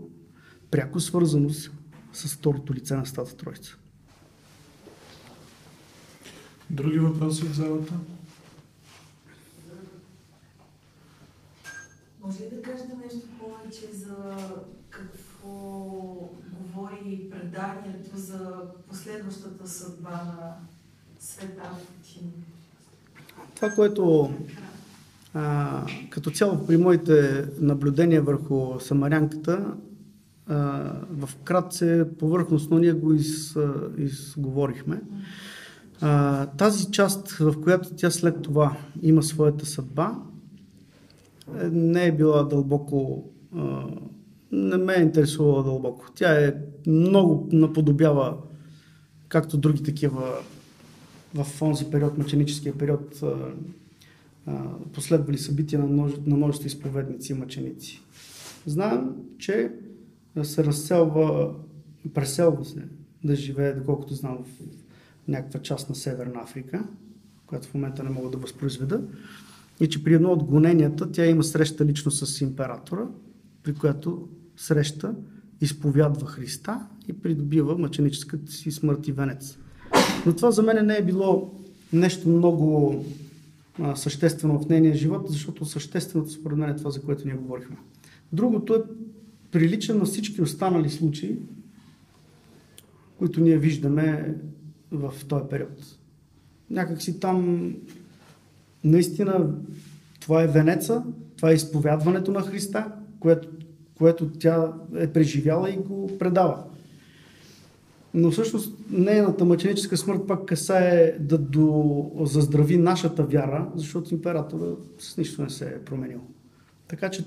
пряко 0.72 1.00
свързано 1.00 1.50
с, 1.50 1.72
с 2.14 2.36
второто 2.36 2.74
лице 2.74 2.96
на 2.96 3.06
Стата 3.06 3.38
Троица. 3.38 3.78
Други 6.70 7.00
въпроси 7.00 7.44
в 7.44 7.54
залата? 7.54 7.94
Може 12.22 12.40
ли 12.40 12.50
да 12.56 12.62
кажете 12.62 12.94
нещо 13.04 13.28
повече 13.40 13.88
за 13.94 14.38
какво 14.90 15.50
говори 16.52 17.30
преданието 17.32 18.18
за 18.18 18.62
последващата 18.88 19.68
съдба 19.68 20.10
на 20.10 20.56
света 21.20 21.64
Фатин? 21.64 22.32
Това, 23.56 23.70
което 23.70 24.34
а, 25.34 25.86
като 26.10 26.32
цяло 26.32 26.68
при 26.68 26.78
моите 26.78 27.46
наблюдения 27.60 28.22
върху 28.22 28.80
самарянката, 28.80 29.74
в 30.50 31.30
кратце, 31.44 32.06
повърхностно 32.20 32.78
ние 32.80 32.94
го 32.94 33.14
из, 33.14 33.58
изговорихме. 33.98 35.02
А, 36.02 36.46
тази 36.46 36.92
част, 36.92 37.30
в 37.30 37.62
която 37.62 37.96
тя 37.96 38.12
след 38.12 38.42
това 38.42 38.78
има 39.02 39.24
своята 39.24 39.66
съдба, 39.66 40.20
е, 41.62 41.70
не 41.70 42.06
е 42.06 42.12
била 42.12 42.44
дълбоко. 42.44 43.30
А, 43.56 43.84
не 44.52 44.78
ме 44.78 44.94
е 44.94 45.02
интересувала 45.02 45.64
дълбоко. 45.64 46.06
Тя 46.16 46.46
е 46.46 46.54
много 46.88 47.50
наподобява, 47.52 48.38
както 49.28 49.58
други 49.58 49.84
такива 49.84 50.34
в 51.36 51.62
онзи 51.62 51.92
период, 51.92 52.18
мъченическия 52.18 52.74
период, 52.74 53.20
а, 53.24 53.36
а, 54.46 54.64
последвали 54.94 55.38
събития 55.38 55.80
на 55.80 55.88
на 56.26 56.36
множество 56.36 56.68
изповедници 56.68 57.32
и 57.32 57.36
мъченици. 57.36 58.02
Знаем, 58.66 59.10
че 59.38 59.72
се 60.46 60.64
разселва, 60.64 61.54
преселва 62.14 62.66
се 62.66 62.84
да 63.24 63.36
живее, 63.36 63.74
доколкото 63.74 64.14
знам, 64.14 64.38
в 64.44 64.62
някаква 65.28 65.60
част 65.60 65.90
на 65.90 65.96
Северна 65.96 66.42
Африка, 66.42 66.88
която 67.48 67.68
в 67.68 67.74
момента 67.74 68.04
не 68.04 68.10
мога 68.10 68.30
да 68.30 68.38
възпроизведа. 68.38 69.02
И 69.80 69.90
че 69.90 70.04
при 70.04 70.14
едно 70.14 70.32
от 70.32 70.44
гоненията 70.44 71.12
тя 71.12 71.26
има 71.26 71.44
среща 71.44 71.86
лично 71.86 72.12
с 72.12 72.42
императора, 72.42 73.08
при 73.64 73.74
която 73.74 74.28
среща 74.58 75.16
изповядва 75.62 76.28
Христа 76.28 76.88
и 77.08 77.14
придобива 77.14 77.78
мъченическата 77.78 78.52
си 78.52 78.72
смърт 78.72 79.08
и 79.08 79.12
венец. 79.12 79.58
Но 80.26 80.36
това 80.36 80.52
за 80.52 80.64
мен 80.64 80.86
не 80.86 80.98
е 80.98 81.06
било 81.06 81.54
нещо 81.94 82.30
много 82.30 82.96
а, 83.82 83.96
съществено 83.96 84.60
в 84.60 84.70
нейния 84.70 84.96
живот, 84.96 85.26
защото 85.30 85.66
същественото 85.66 86.32
според 86.32 86.58
мен 86.58 86.70
е 86.70 86.76
това, 86.76 86.90
за 86.90 87.02
което 87.02 87.28
ние 87.28 87.36
говорихме. 87.36 87.78
Другото 88.34 88.76
е 88.76 88.84
прилича 89.52 89.96
на 89.96 90.06
всички 90.06 90.42
останали 90.42 90.90
случаи, 90.90 91.38
които 93.18 93.42
ние 93.42 93.58
виждаме 93.58 94.36
в 94.92 95.14
този 95.28 95.44
период. 95.50 95.98
Някак 96.70 97.02
си 97.02 97.20
там 97.20 97.74
наистина 98.84 99.56
това 100.20 100.44
е 100.44 100.48
венеца, 100.48 101.04
това 101.38 101.52
е 101.52 101.54
изповядването 101.54 102.32
на 102.32 102.42
Христа, 102.42 102.92
което, 103.20 103.50
което 103.98 104.30
тя 104.30 104.74
е 104.96 105.14
преживяла 105.14 105.70
и 105.70 105.78
го 105.78 106.18
предава. 106.18 106.64
Но 108.14 108.32
всъщност 108.32 108.78
нейната 108.92 109.46
мъченическа 109.46 109.98
смърт 109.98 110.28
пак 110.28 110.46
касае 110.46 111.18
да 111.20 111.38
до, 111.38 112.12
заздрави 112.22 112.78
нашата 112.78 113.24
вяра, 113.24 113.68
защото 113.76 114.14
императора 114.14 114.66
с 115.00 115.18
нищо 115.18 115.42
не 115.42 115.50
се 115.50 115.66
е 115.66 115.80
променил. 115.80 116.22
Така 116.88 117.10
че 117.10 117.26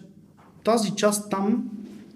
тази 0.64 0.94
част 0.94 1.30
там 1.30 1.70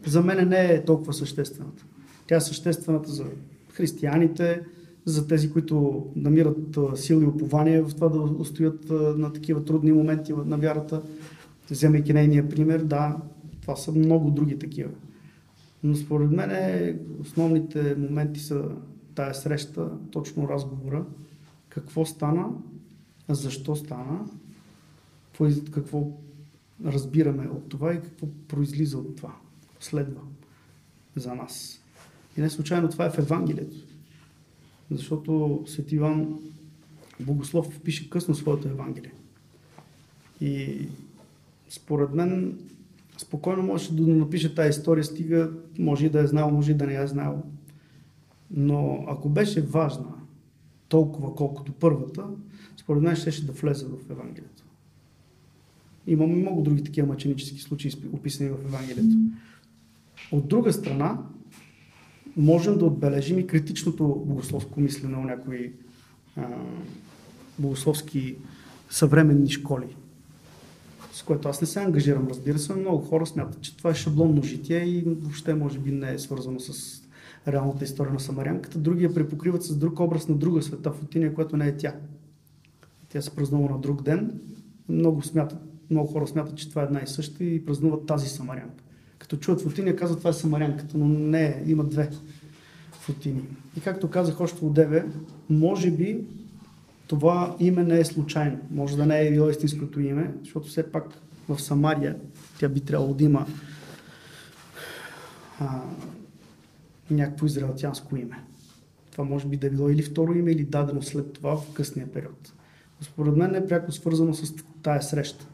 за 0.06 0.22
мен 0.22 0.48
не 0.48 0.64
е 0.64 0.85
толкова 0.85 1.12
съществената. 1.12 1.85
Тя 2.26 2.36
е 2.36 2.40
съществената 2.40 3.12
за 3.12 3.24
християните, 3.72 4.62
за 5.05 5.26
тези, 5.26 5.52
които 5.52 6.06
намират 6.16 6.78
сила 6.94 7.22
и 7.22 7.26
упование 7.26 7.82
в 7.82 7.94
това 7.94 8.09
да 8.09 8.20
устоят 8.20 8.90
на 8.90 9.32
такива 9.32 9.64
трудни 9.64 9.93
моменти 9.93 10.32
на 10.32 10.59
вярата, 10.59 11.02
вземайки 11.70 12.12
нейния 12.12 12.48
пример, 12.48 12.81
да, 12.81 13.16
това 13.60 13.76
са 13.76 13.93
много 13.93 14.31
други 14.31 14.59
такива. 14.59 14.90
Но 15.82 15.97
според 15.97 16.31
мен 16.31 17.01
основните 17.20 17.94
моменти 17.98 18.40
са 18.40 18.64
тая 19.14 19.35
среща, 19.35 19.90
точно 20.10 20.48
разговора, 20.48 21.05
какво 21.68 22.05
стана, 22.05 22.47
защо 23.28 23.76
стана, 23.76 24.20
какво 25.70 26.10
разбираме 26.85 27.48
от 27.48 27.68
това 27.68 27.94
и 27.94 28.01
какво 28.02 28.26
произлиза 28.48 28.98
от 28.98 29.16
това, 29.16 29.35
следва 29.85 30.20
за 31.16 31.35
нас. 31.35 31.81
И 32.36 32.40
не 32.40 32.51
случайно 32.51 32.89
това 32.89 33.06
е 33.06 33.11
в 33.11 33.19
Евангелието. 33.19 33.77
Защото 34.90 35.62
Св. 35.66 35.82
Иван 35.90 36.39
Богослов 37.20 37.81
пише 37.81 38.11
късно 38.11 38.35
своето 38.35 38.69
Евангелие. 38.69 39.12
И 40.40 40.86
според 41.69 42.15
мен 42.15 42.59
спокойно 43.19 43.62
можеше 43.62 43.97
да 43.97 44.02
напише 44.02 44.55
тази 44.55 44.70
история, 44.70 45.05
стига, 45.05 45.52
може 45.78 46.06
и 46.06 46.11
да 46.11 46.20
е 46.20 46.27
знал, 46.27 46.51
може 46.51 46.73
и 46.73 46.74
да 46.74 46.86
не 46.86 46.94
е 46.94 47.06
знал. 47.06 47.43
Но 48.51 49.05
ако 49.09 49.28
беше 49.28 49.62
важна 49.62 50.15
толкова 50.89 51.35
колкото 51.35 51.73
първата, 51.73 52.27
според 52.77 53.02
мен 53.02 53.16
ще 53.16 53.44
да 53.44 53.52
влезе 53.52 53.86
в 53.86 54.11
Евангелието. 54.11 54.65
Имаме 56.06 56.35
много 56.35 56.62
други 56.62 56.85
такива 56.85 57.06
мъченически 57.06 57.61
случаи, 57.61 57.93
описани 58.12 58.51
в 58.51 58.65
Евангелието. 58.65 59.16
От 60.32 60.48
друга 60.48 60.72
страна, 60.72 61.18
можем 62.36 62.78
да 62.78 62.84
отбележим 62.84 63.38
и 63.38 63.46
критичното 63.46 64.22
богословско 64.26 64.80
мислене 64.80 65.16
на 65.16 65.24
някои 65.24 65.72
а, 66.36 66.48
богословски 67.59 68.36
съвременни 68.90 69.51
школи, 69.51 69.96
с 71.12 71.22
което 71.22 71.48
аз 71.48 71.60
не 71.60 71.66
се 71.66 71.80
ангажирам, 71.80 72.28
разбира 72.28 72.59
се, 72.59 72.72
но 72.72 72.80
много 72.80 73.05
хора 73.05 73.26
смятат, 73.26 73.60
че 73.60 73.76
това 73.76 73.90
е 73.90 73.94
шаблонно 73.94 74.42
житие 74.42 74.84
и 74.84 75.02
въобще 75.06 75.55
може 75.55 75.78
би 75.78 75.90
не 75.92 76.12
е 76.12 76.18
свързано 76.18 76.60
с 76.60 77.02
реалната 77.48 77.84
история 77.84 78.12
на 78.12 78.20
Самарянката. 78.20 78.78
Други 78.78 79.05
я 79.05 79.14
препокриват 79.14 79.62
с 79.62 79.76
друг 79.76 80.01
образ 80.01 80.28
на 80.28 80.34
друга 80.34 80.62
света 80.62 80.90
в 80.92 81.02
Отиния, 81.02 81.34
която 81.34 81.56
не 81.56 81.68
е 81.68 81.76
тя. 81.76 81.94
Тя 83.09 83.22
се 83.22 83.36
празнува 83.36 83.70
на 83.70 83.78
друг 83.78 84.02
ден. 84.02 84.40
Много, 84.88 85.22
смятат, 85.22 85.59
много 85.90 86.09
хора 86.09 86.26
смятат, 86.26 86.56
че 86.56 86.70
това 86.70 86.82
е 86.82 86.84
една 86.84 87.01
и 87.02 87.06
съща 87.06 87.44
и 87.44 87.64
празнуват 87.64 88.06
тази 88.06 88.28
Самарянка. 88.28 88.84
Като 89.24 89.36
чуят 89.36 89.60
Фотиния, 89.60 89.96
казват 89.96 90.18
това 90.18 90.30
е 90.30 90.32
Самарянката, 90.32 90.98
но 90.98 91.09
не 91.09 91.62
има 91.66 91.84
две 91.84 92.10
Фотини. 92.92 93.42
И 93.76 93.80
както 93.80 94.10
казах 94.10 94.40
още 94.40 94.64
от 94.64 94.74
Деве, 94.74 95.06
може 95.51 95.90
би 95.90 96.24
това 97.06 97.56
име 97.60 97.82
не 97.82 97.98
е 98.01 98.05
случайно. 98.05 98.59
Може 98.70 98.96
да 98.96 99.06
не 99.06 99.26
е 99.26 99.30
било 99.30 99.51
истинското 99.51 100.01
име, 100.01 100.34
защото 100.40 100.68
все 100.68 100.92
пак 100.92 101.05
в 101.48 101.60
Самария 101.60 102.16
тя 102.59 102.68
би 102.68 102.80
трябвало 102.80 103.14
да 103.14 103.24
има 103.24 103.46
а, 105.60 105.82
някакво 107.10 107.46
израелтянско 107.46 108.16
име. 108.16 108.44
Това 109.12 109.24
може 109.24 109.46
би 109.46 109.56
да 109.56 109.66
е 109.66 109.70
било 109.70 109.90
или 109.90 110.02
второ 110.02 110.34
име, 110.34 110.51
или 110.51 110.64
дадено 110.64 111.02
след 111.02 111.32
това 111.32 111.56
в 111.56 111.72
късния 111.72 112.12
период. 112.12 112.52
Според 113.01 113.36
мен 113.36 113.55
е 113.55 113.66
пряко 113.66 113.92
свързано 113.92 114.34
с 114.34 114.55
тая 114.82 115.02
среща. 115.02 115.46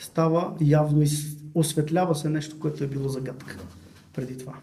Става 0.00 0.54
явно 0.60 1.02
и 1.02 1.08
осветлява 1.54 2.14
се 2.14 2.28
нещо, 2.28 2.58
което 2.60 2.84
е 2.84 2.86
било 2.86 3.08
загадка 3.08 3.58
преди 4.14 4.38
това. 4.38 4.54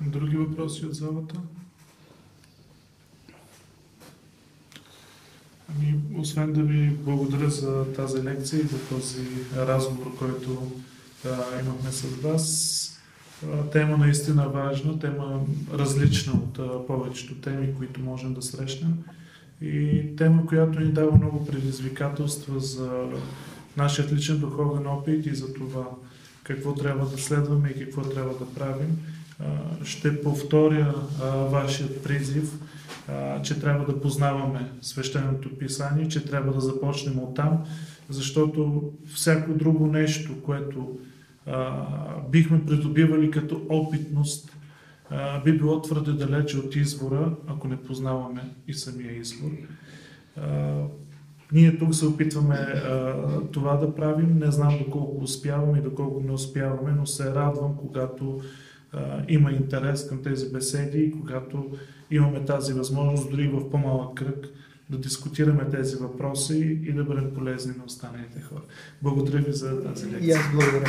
Други 0.00 0.36
въпроси 0.36 0.86
от 0.86 0.94
залата? 0.94 1.40
Ами, 5.68 6.00
освен 6.18 6.52
да 6.52 6.62
ви 6.62 6.90
благодаря 6.90 7.50
за 7.50 7.92
тази 7.92 8.22
лекция 8.22 8.60
и 8.60 8.66
за 8.66 8.88
този 8.88 9.26
разговор, 9.56 10.16
който 10.18 10.72
а, 11.24 11.60
имахме 11.60 11.92
с 11.92 12.02
вас. 12.02 12.88
Тема 13.72 13.96
наистина 13.96 14.48
важна, 14.48 14.98
тема 14.98 15.40
различна 15.72 16.32
от 16.32 16.86
повечето 16.86 17.34
теми, 17.34 17.74
които 17.74 18.00
можем 18.00 18.34
да 18.34 18.42
срещнем. 18.42 19.04
И 19.62 20.02
тема, 20.16 20.46
която 20.46 20.80
ни 20.80 20.92
дава 20.92 21.16
много 21.16 21.46
предизвикателства 21.46 22.60
за 22.60 22.90
нашия 23.76 24.14
личен 24.14 24.38
духовен 24.38 24.86
опит 24.86 25.26
и 25.26 25.34
за 25.34 25.54
това 25.54 25.84
какво 26.44 26.74
трябва 26.74 27.06
да 27.06 27.18
следваме 27.18 27.68
и 27.68 27.84
какво 27.84 28.02
трябва 28.02 28.32
да 28.38 28.54
правим. 28.54 28.98
Ще 29.84 30.22
повторя 30.22 30.94
вашият 31.50 32.02
призив, 32.02 32.58
че 33.42 33.60
трябва 33.60 33.92
да 33.92 34.00
познаваме 34.00 34.70
свещеното 34.80 35.58
писание, 35.58 36.08
че 36.08 36.24
трябва 36.24 36.52
да 36.52 36.60
започнем 36.60 37.18
от 37.18 37.36
там, 37.36 37.64
защото 38.08 38.90
всяко 39.14 39.54
друго 39.54 39.86
нещо, 39.86 40.42
което 40.42 40.98
бихме 42.30 42.66
придобивали 42.66 43.30
като 43.30 43.62
опитност, 43.68 44.56
би 45.44 45.58
било 45.58 45.82
твърде 45.82 46.12
далече 46.12 46.58
от 46.58 46.76
извора, 46.76 47.36
ако 47.46 47.68
не 47.68 47.76
познаваме 47.76 48.54
и 48.68 48.74
самия 48.74 49.16
извор. 49.16 49.50
Ние 51.52 51.78
тук 51.78 51.94
се 51.94 52.06
опитваме 52.06 52.82
това 53.52 53.76
да 53.76 53.94
правим. 53.94 54.38
Не 54.38 54.50
знам 54.50 54.78
доколко 54.78 55.24
успяваме 55.24 55.78
и 55.78 55.82
доколко 55.82 56.20
не 56.20 56.32
успяваме, 56.32 56.92
но 56.92 57.06
се 57.06 57.34
радвам, 57.34 57.76
когато 57.76 58.40
има 59.28 59.52
интерес 59.52 60.08
към 60.08 60.22
тези 60.22 60.52
беседи 60.52 60.98
и 60.98 61.12
когато 61.12 61.70
имаме 62.10 62.44
тази 62.44 62.72
възможност, 62.72 63.30
дори 63.30 63.48
в 63.48 63.70
по-малък 63.70 64.14
кръг, 64.14 64.46
да 64.90 64.98
дискутираме 64.98 65.68
тези 65.70 65.96
въпроси 65.96 66.80
и 66.84 66.92
да 66.92 67.04
бъдем 67.04 67.34
полезни 67.34 67.74
на 67.78 67.84
останалите 67.84 68.40
хора. 68.40 68.62
Благодаря 69.02 69.38
ви 69.38 69.52
за 69.52 69.82
тази 69.82 70.06
лекция. 70.06 70.28
И 70.28 70.32
аз 70.32 70.50
благодаря. 70.52 70.86